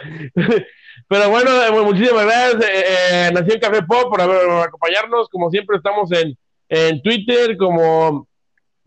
pero 1.08 1.30
bueno, 1.30 1.50
eh, 1.50 1.82
muchísimas 1.82 2.26
gracias, 2.26 2.62
eh, 2.62 2.84
eh, 3.10 3.30
Nación 3.32 3.58
Café 3.58 3.82
Pop, 3.82 4.10
por, 4.10 4.20
haber, 4.20 4.50
acompañarnos. 4.62 5.30
Como 5.30 5.50
siempre, 5.50 5.78
estamos 5.78 6.12
en, 6.12 6.36
en 6.68 7.00
Twitter, 7.00 7.56
como 7.56 8.28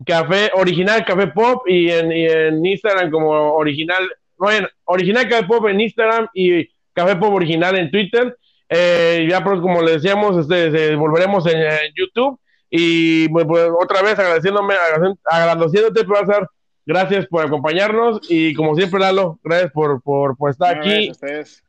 Café 0.06 0.52
Original 0.54 1.04
Café 1.04 1.26
Pop 1.26 1.64
y 1.66 1.90
en, 1.90 2.12
y 2.12 2.26
en 2.26 2.64
Instagram 2.64 3.10
como 3.10 3.32
Original, 3.54 4.08
bueno, 4.36 4.68
Original 4.84 5.28
Café 5.28 5.42
Pop 5.48 5.66
en 5.66 5.80
Instagram 5.80 6.28
y 6.34 6.72
Café 6.94 7.16
Pop 7.16 7.34
Original 7.34 7.76
en 7.76 7.90
Twitter. 7.90 8.36
Eh, 8.70 9.26
ya 9.30 9.44
pues, 9.44 9.60
como 9.60 9.82
le 9.82 9.92
decíamos, 9.92 10.38
este, 10.38 10.70
se- 10.70 10.94
volveremos 10.96 11.46
en, 11.46 11.58
en 11.58 11.92
YouTube 11.94 12.40
y 12.70 13.28
pues, 13.28 13.44
pues, 13.46 13.68
otra 13.78 14.00
vez 14.02 14.18
agradeciéndome, 14.18 14.74
agradeci- 14.74 15.18
agradeciéndote, 15.24 16.04
Pulsar, 16.04 16.48
gracias 16.86 17.26
por 17.26 17.44
acompañarnos 17.44 18.20
y 18.30 18.54
como 18.54 18.74
siempre, 18.74 18.98
Lalo, 19.00 19.38
gracias 19.44 19.70
por, 19.72 20.00
por, 20.02 20.36
por 20.36 20.50
estar 20.50 20.74
No, 20.76 20.80
aquí 20.82 20.88
gracias 20.90 21.08
a 21.08 21.12
ustedes. 21.26 21.62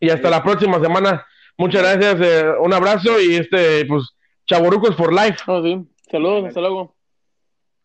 y 0.00 0.10
hasta 0.10 0.30
la 0.30 0.42
próxima 0.42 0.80
semana. 0.80 1.24
Muchas 1.58 1.82
gracias, 1.82 2.16
eh, 2.26 2.50
un 2.60 2.72
abrazo 2.72 3.20
y 3.20 3.36
este, 3.36 3.84
pues, 3.86 4.04
Chaborucos 4.46 4.96
for 4.96 5.12
Life. 5.12 5.38
Sí. 5.62 5.86
Saludos, 6.10 6.46
hasta 6.46 6.60
luego. 6.60 6.94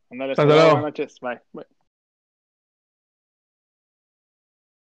Ándale, 0.10 0.32
Hasta 0.32 0.44
hasta 0.44 0.54
luego. 0.54 0.62
luego. 0.70 0.82
Buenas 0.82 1.00
noches. 1.00 1.20
Bye. 1.22 1.42
Bye. 1.54 1.81